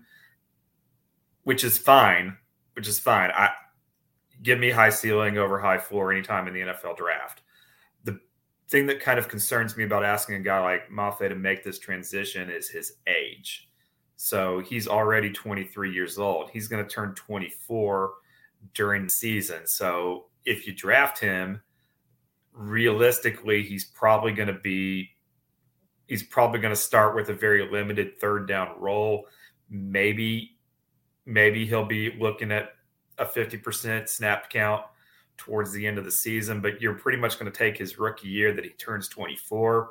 which 1.44 1.64
is 1.64 1.78
fine. 1.78 2.38
Which 2.74 2.88
is 2.88 2.98
fine. 2.98 3.30
I 3.36 3.50
give 4.42 4.58
me 4.58 4.72
high 4.72 4.90
ceiling 4.90 5.38
over 5.38 5.60
high 5.60 5.78
floor 5.78 6.12
anytime 6.12 6.48
in 6.48 6.56
the 6.56 6.62
NFL 6.62 6.98
draft 6.98 7.42
thing 8.72 8.88
that 8.88 9.02
kind 9.02 9.20
of 9.20 9.28
concerns 9.28 9.76
me 9.76 9.84
about 9.84 10.06
asking 10.06 10.36
a 10.36 10.40
guy 10.40 10.60
like 10.62 10.90
Mafe 10.90 11.28
to 11.28 11.36
make 11.36 11.62
this 11.64 11.78
transition 11.78 12.50
is 12.50 12.70
his 12.70 12.94
age. 13.06 13.70
So 14.16 14.60
he's 14.60 14.88
already 14.88 15.30
23 15.30 15.94
years 15.94 16.18
old. 16.18 16.50
He's 16.52 16.70
going 16.70 16.84
to 16.84 16.90
turn 16.90 17.14
24 17.16 18.14
during 18.74 19.04
the 19.04 19.10
season. 19.10 19.68
So 19.68 20.28
if 20.46 20.66
you 20.66 20.74
draft 20.74 21.20
him, 21.20 21.62
realistically, 22.54 23.62
he's 23.62 23.86
probably 23.86 24.32
going 24.32 24.48
to 24.48 24.60
be 24.60 25.10
he's 26.08 26.24
probably 26.24 26.60
going 26.60 26.74
to 26.74 26.80
start 26.80 27.16
with 27.16 27.30
a 27.30 27.34
very 27.34 27.70
limited 27.70 28.20
third 28.20 28.48
down 28.48 28.70
role. 28.78 29.26
Maybe 29.70 30.58
maybe 31.26 31.66
he'll 31.66 31.86
be 31.86 32.16
looking 32.20 32.52
at 32.52 32.70
a 33.18 33.26
50% 33.26 34.08
snap 34.08 34.50
count 34.50 34.84
towards 35.42 35.72
the 35.72 35.88
end 35.88 35.98
of 35.98 36.06
the 36.06 36.12
season, 36.12 36.62
but 36.62 36.80
you're 36.80 36.94
pretty 36.94 37.18
much 37.18 37.40
going 37.40 37.52
to 37.52 37.58
take 37.58 37.76
his 37.76 37.98
rookie 37.98 38.28
year 38.28 38.54
that 38.54 38.64
he 38.64 38.70
turns 38.72 39.08
24 39.08 39.90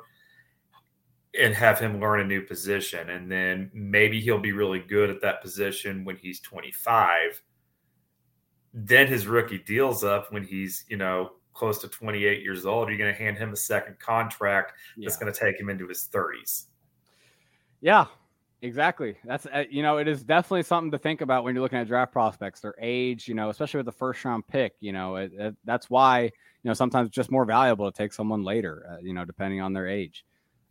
and 1.37 1.53
have 1.53 1.77
him 1.77 1.99
learn 1.99 2.21
a 2.21 2.23
new 2.23 2.41
position. 2.41 3.09
And 3.09 3.29
then 3.29 3.69
maybe 3.73 4.21
he'll 4.21 4.39
be 4.39 4.53
really 4.53 4.79
good 4.79 5.09
at 5.09 5.21
that 5.21 5.41
position 5.41 6.05
when 6.05 6.15
he's 6.15 6.39
25. 6.39 7.41
Then 8.73 9.07
his 9.07 9.27
rookie 9.27 9.57
deal's 9.57 10.05
up 10.05 10.31
when 10.31 10.45
he's, 10.45 10.85
you 10.87 10.95
know, 10.95 11.31
close 11.53 11.79
to 11.79 11.89
28 11.89 12.41
years 12.41 12.65
old. 12.65 12.87
You're 12.87 12.97
going 12.97 13.13
to 13.13 13.21
hand 13.21 13.37
him 13.37 13.51
a 13.51 13.57
second 13.57 13.99
contract 13.99 14.71
that's 14.97 15.17
going 15.17 15.31
to 15.31 15.37
take 15.37 15.59
him 15.59 15.69
into 15.69 15.85
his 15.85 16.07
30s. 16.13 16.67
Yeah, 17.81 18.05
Exactly. 18.63 19.15
That's 19.25 19.47
uh, 19.47 19.63
you 19.71 19.81
know, 19.81 19.97
it 19.97 20.07
is 20.07 20.23
definitely 20.23 20.63
something 20.63 20.91
to 20.91 20.99
think 20.99 21.21
about 21.21 21.43
when 21.43 21.55
you're 21.55 21.63
looking 21.63 21.79
at 21.79 21.87
draft 21.87 22.11
prospects. 22.11 22.59
Their 22.59 22.75
age, 22.79 23.27
you 23.27 23.33
know, 23.33 23.49
especially 23.49 23.79
with 23.79 23.87
the 23.87 23.91
first 23.91 24.23
round 24.23 24.47
pick. 24.47 24.75
You 24.79 24.91
know, 24.93 25.15
it, 25.15 25.31
it, 25.35 25.55
that's 25.65 25.89
why 25.89 26.21
you 26.21 26.29
know 26.63 26.73
sometimes 26.73 27.07
it's 27.07 27.15
just 27.15 27.31
more 27.31 27.43
valuable 27.45 27.91
to 27.91 27.97
take 27.97 28.13
someone 28.13 28.43
later. 28.43 28.85
Uh, 28.91 28.97
you 29.01 29.13
know, 29.13 29.25
depending 29.25 29.61
on 29.61 29.73
their 29.73 29.87
age. 29.87 30.25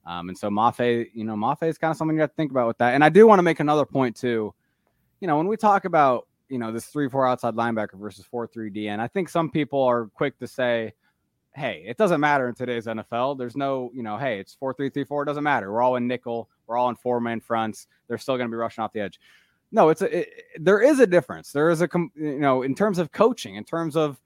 Um, 0.07 0.29
and 0.29 0.39
so 0.39 0.51
Mafe, 0.51 1.09
you 1.13 1.25
know, 1.25 1.35
Mafe 1.35 1.65
is 1.65 1.79
kind 1.79 1.91
of 1.91 1.97
something 1.97 2.15
you 2.17 2.21
have 2.21 2.31
to 2.31 2.37
think 2.37 2.53
about 2.53 2.69
with 2.69 2.79
that. 2.79 2.95
And 2.95 3.03
I 3.05 3.09
do 3.09 3.27
want 3.27 3.41
to 3.41 3.43
make 3.43 3.61
another 3.61 3.85
point 3.85 4.15
too. 4.17 4.55
You 5.21 5.27
know, 5.27 5.37
when 5.37 5.49
we 5.49 5.57
talk 5.57 5.85
about 5.85 6.29
you 6.49 6.59
know 6.59 6.71
this 6.71 6.87
three 6.87 7.09
four 7.09 7.27
outside 7.27 7.55
linebacker 7.55 7.99
versus 7.99 8.25
four 8.25 8.47
three 8.47 8.71
DN, 8.71 9.01
I 9.01 9.09
think 9.09 9.29
some 9.29 9.51
people 9.51 9.83
are 9.83 10.07
quick 10.15 10.39
to 10.39 10.47
say, 10.47 10.93
hey, 11.57 11.85
it 11.87 11.97
doesn't 11.97 12.21
matter 12.21 12.49
in 12.49 12.55
today's 12.55 12.87
NFL. 12.87 13.37
There's 13.37 13.57
no, 13.57 13.91
you 13.95 14.03
know, 14.05 14.17
hey, 14.17 14.39
it's 14.39 14.55
four 14.55 14.73
three 14.75 14.91
three 14.91 15.05
four. 15.05 15.25
It 15.25 15.27
doesn't 15.27 15.43
matter. 15.45 15.73
We're 15.73 15.83
all 15.83 15.97
in 15.97 16.07
nickel. 16.07 16.49
We're 16.71 16.77
all 16.77 16.89
in 16.89 16.95
four 16.95 17.21
man 17.21 17.41
fronts. 17.41 17.89
They're 18.07 18.17
still 18.17 18.37
going 18.37 18.49
to 18.49 18.51
be 18.51 18.57
rushing 18.57 18.85
off 18.85 18.93
the 18.93 19.01
edge. 19.01 19.19
No, 19.73 19.89
it's 19.89 20.03
a. 20.03 20.21
It, 20.21 20.45
there 20.61 20.81
is 20.81 21.01
a 21.01 21.07
difference. 21.07 21.51
There 21.51 21.69
is 21.69 21.83
a, 21.83 21.89
you 22.15 22.39
know, 22.39 22.63
in 22.63 22.77
terms 22.77 22.99
of 22.99 23.11
coaching, 23.11 23.57
in 23.57 23.65
terms 23.65 23.97
of 23.97 24.21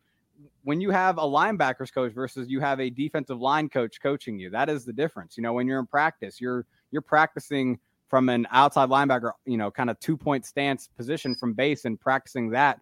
when 0.62 0.80
you 0.80 0.90
have 0.90 1.16
a 1.16 1.22
linebackers 1.22 1.92
coach 1.92 2.12
versus 2.12 2.48
you 2.50 2.60
have 2.60 2.80
a 2.80 2.90
defensive 2.90 3.40
line 3.40 3.70
coach 3.70 3.98
coaching 4.02 4.38
you. 4.38 4.50
That 4.50 4.68
is 4.68 4.84
the 4.84 4.92
difference. 4.92 5.38
You 5.38 5.42
know, 5.42 5.54
when 5.54 5.66
you're 5.66 5.80
in 5.80 5.86
practice, 5.86 6.38
you're 6.38 6.66
you're 6.90 7.02
practicing 7.02 7.78
from 8.08 8.28
an 8.28 8.46
outside 8.50 8.90
linebacker, 8.90 9.32
you 9.46 9.56
know, 9.56 9.70
kind 9.70 9.88
of 9.88 9.98
two 10.00 10.18
point 10.18 10.44
stance 10.44 10.88
position 10.98 11.34
from 11.34 11.54
base 11.54 11.86
and 11.86 11.98
practicing 11.98 12.50
that 12.50 12.78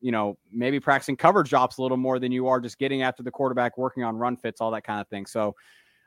you 0.00 0.12
know, 0.12 0.36
maybe 0.52 0.78
practicing 0.78 1.16
coverage 1.16 1.48
drops 1.48 1.78
a 1.78 1.82
little 1.82 1.96
more 1.96 2.18
than 2.18 2.30
you 2.30 2.46
are 2.46 2.60
just 2.60 2.78
getting 2.78 3.00
after 3.00 3.22
the 3.22 3.30
quarterback, 3.30 3.78
working 3.78 4.02
on 4.02 4.16
run 4.16 4.36
fits, 4.36 4.60
all 4.60 4.70
that 4.70 4.84
kind 4.84 5.00
of 5.00 5.08
thing. 5.08 5.24
So 5.24 5.54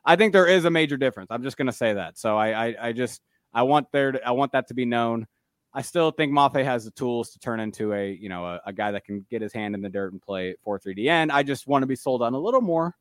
I 0.06 0.15
think 0.15 0.34
there 0.34 0.48
is 0.48 0.65
a 0.65 0.69
major 0.69 0.98
difference. 0.98 1.28
I'm 1.32 1.44
just 1.44 1.57
going 1.57 1.68
to 1.68 1.74
say 1.74 1.94
that. 1.94 2.18
So 2.18 2.38
I, 2.38 2.68
I, 2.68 2.76
I, 2.88 2.91
just, 2.94 3.22
I 3.53 3.64
want 3.64 3.88
there 3.91 4.14
to, 4.14 4.28
I 4.28 4.32
want 4.32 4.52
that 4.53 4.68
to 4.68 4.74
be 4.74 4.86
known. 4.86 5.28
I 5.74 5.82
still 5.82 6.11
think 6.11 6.32
Mafe 6.32 6.64
has 6.64 6.86
the 6.86 6.91
tools 6.91 7.32
to 7.32 7.40
turn 7.40 7.60
into 7.60 7.94
a, 7.94 8.11
you 8.11 8.30
know, 8.30 8.45
a, 8.45 8.61
a 8.68 8.74
guy 8.74 8.91
that 8.91 9.06
can 9.06 9.26
get 9.30 9.41
his 9.41 9.53
hand 9.53 9.76
in 9.76 9.82
the 9.82 9.90
dirt 9.90 10.14
and 10.14 10.22
play 10.22 10.56
4-3D. 10.65 11.07
And 11.07 11.32
I 11.32 11.44
just 11.44 11.68
want 11.68 11.84
to 11.84 11.88
be 11.88 11.95
sold 11.95 12.22
on 12.22 12.34
a 12.34 12.40
little 12.40 12.61
more. 12.61 12.95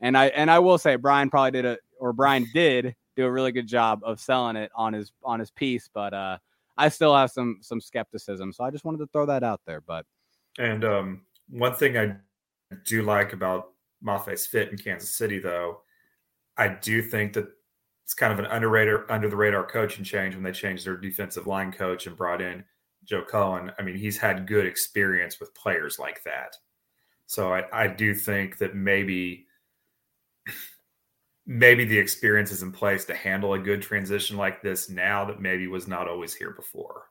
And 0.00 0.16
I, 0.16 0.26
and 0.26 0.50
I 0.50 0.58
will 0.58 0.78
say 0.78 0.96
Brian 0.96 1.30
probably 1.30 1.50
did 1.50 1.64
a, 1.64 1.78
or 1.98 2.12
Brian 2.12 2.46
did 2.54 2.94
do 3.16 3.26
a 3.26 3.30
really 3.30 3.52
good 3.52 3.66
job 3.66 4.00
of 4.04 4.20
selling 4.20 4.56
it 4.56 4.70
on 4.74 4.92
his, 4.92 5.12
on 5.24 5.40
his 5.40 5.50
piece. 5.50 5.88
But, 5.92 6.14
uh, 6.14 6.38
I 6.76 6.88
still 6.88 7.14
have 7.14 7.30
some, 7.30 7.58
some 7.60 7.80
skepticism. 7.80 8.52
So 8.52 8.64
I 8.64 8.70
just 8.70 8.84
wanted 8.84 8.98
to 8.98 9.06
throw 9.08 9.26
that 9.26 9.42
out 9.42 9.60
there, 9.66 9.80
but, 9.80 10.06
and 10.58 10.84
um, 10.84 11.22
one 11.48 11.74
thing 11.74 11.96
I 11.96 12.16
do 12.84 13.02
like 13.02 13.32
about 13.32 13.72
Mafe's 14.04 14.46
fit 14.46 14.70
in 14.70 14.78
Kansas 14.78 15.14
City, 15.14 15.38
though, 15.38 15.82
I 16.56 16.68
do 16.68 17.02
think 17.02 17.32
that 17.34 17.48
it's 18.04 18.14
kind 18.14 18.32
of 18.32 18.38
an 18.38 18.46
underrated, 18.46 19.00
under 19.08 19.28
the 19.28 19.36
radar 19.36 19.64
coaching 19.64 20.04
change 20.04 20.34
when 20.34 20.44
they 20.44 20.52
changed 20.52 20.84
their 20.86 20.96
defensive 20.96 21.46
line 21.46 21.72
coach 21.72 22.06
and 22.06 22.16
brought 22.16 22.42
in 22.42 22.64
Joe 23.04 23.22
Cullen. 23.22 23.72
I 23.78 23.82
mean, 23.82 23.96
he's 23.96 24.18
had 24.18 24.46
good 24.46 24.66
experience 24.66 25.40
with 25.40 25.54
players 25.54 25.98
like 25.98 26.22
that. 26.24 26.56
So 27.26 27.52
I, 27.52 27.64
I 27.72 27.86
do 27.88 28.14
think 28.14 28.58
that 28.58 28.74
maybe 28.74 29.46
maybe 31.46 31.84
the 31.84 31.98
experience 31.98 32.52
is 32.52 32.62
in 32.62 32.72
place 32.72 33.04
to 33.06 33.14
handle 33.14 33.54
a 33.54 33.58
good 33.58 33.82
transition 33.82 34.36
like 34.36 34.62
this 34.62 34.88
now 34.88 35.24
that 35.24 35.40
maybe 35.40 35.66
was 35.66 35.88
not 35.88 36.08
always 36.08 36.34
here 36.34 36.50
before. 36.50 37.04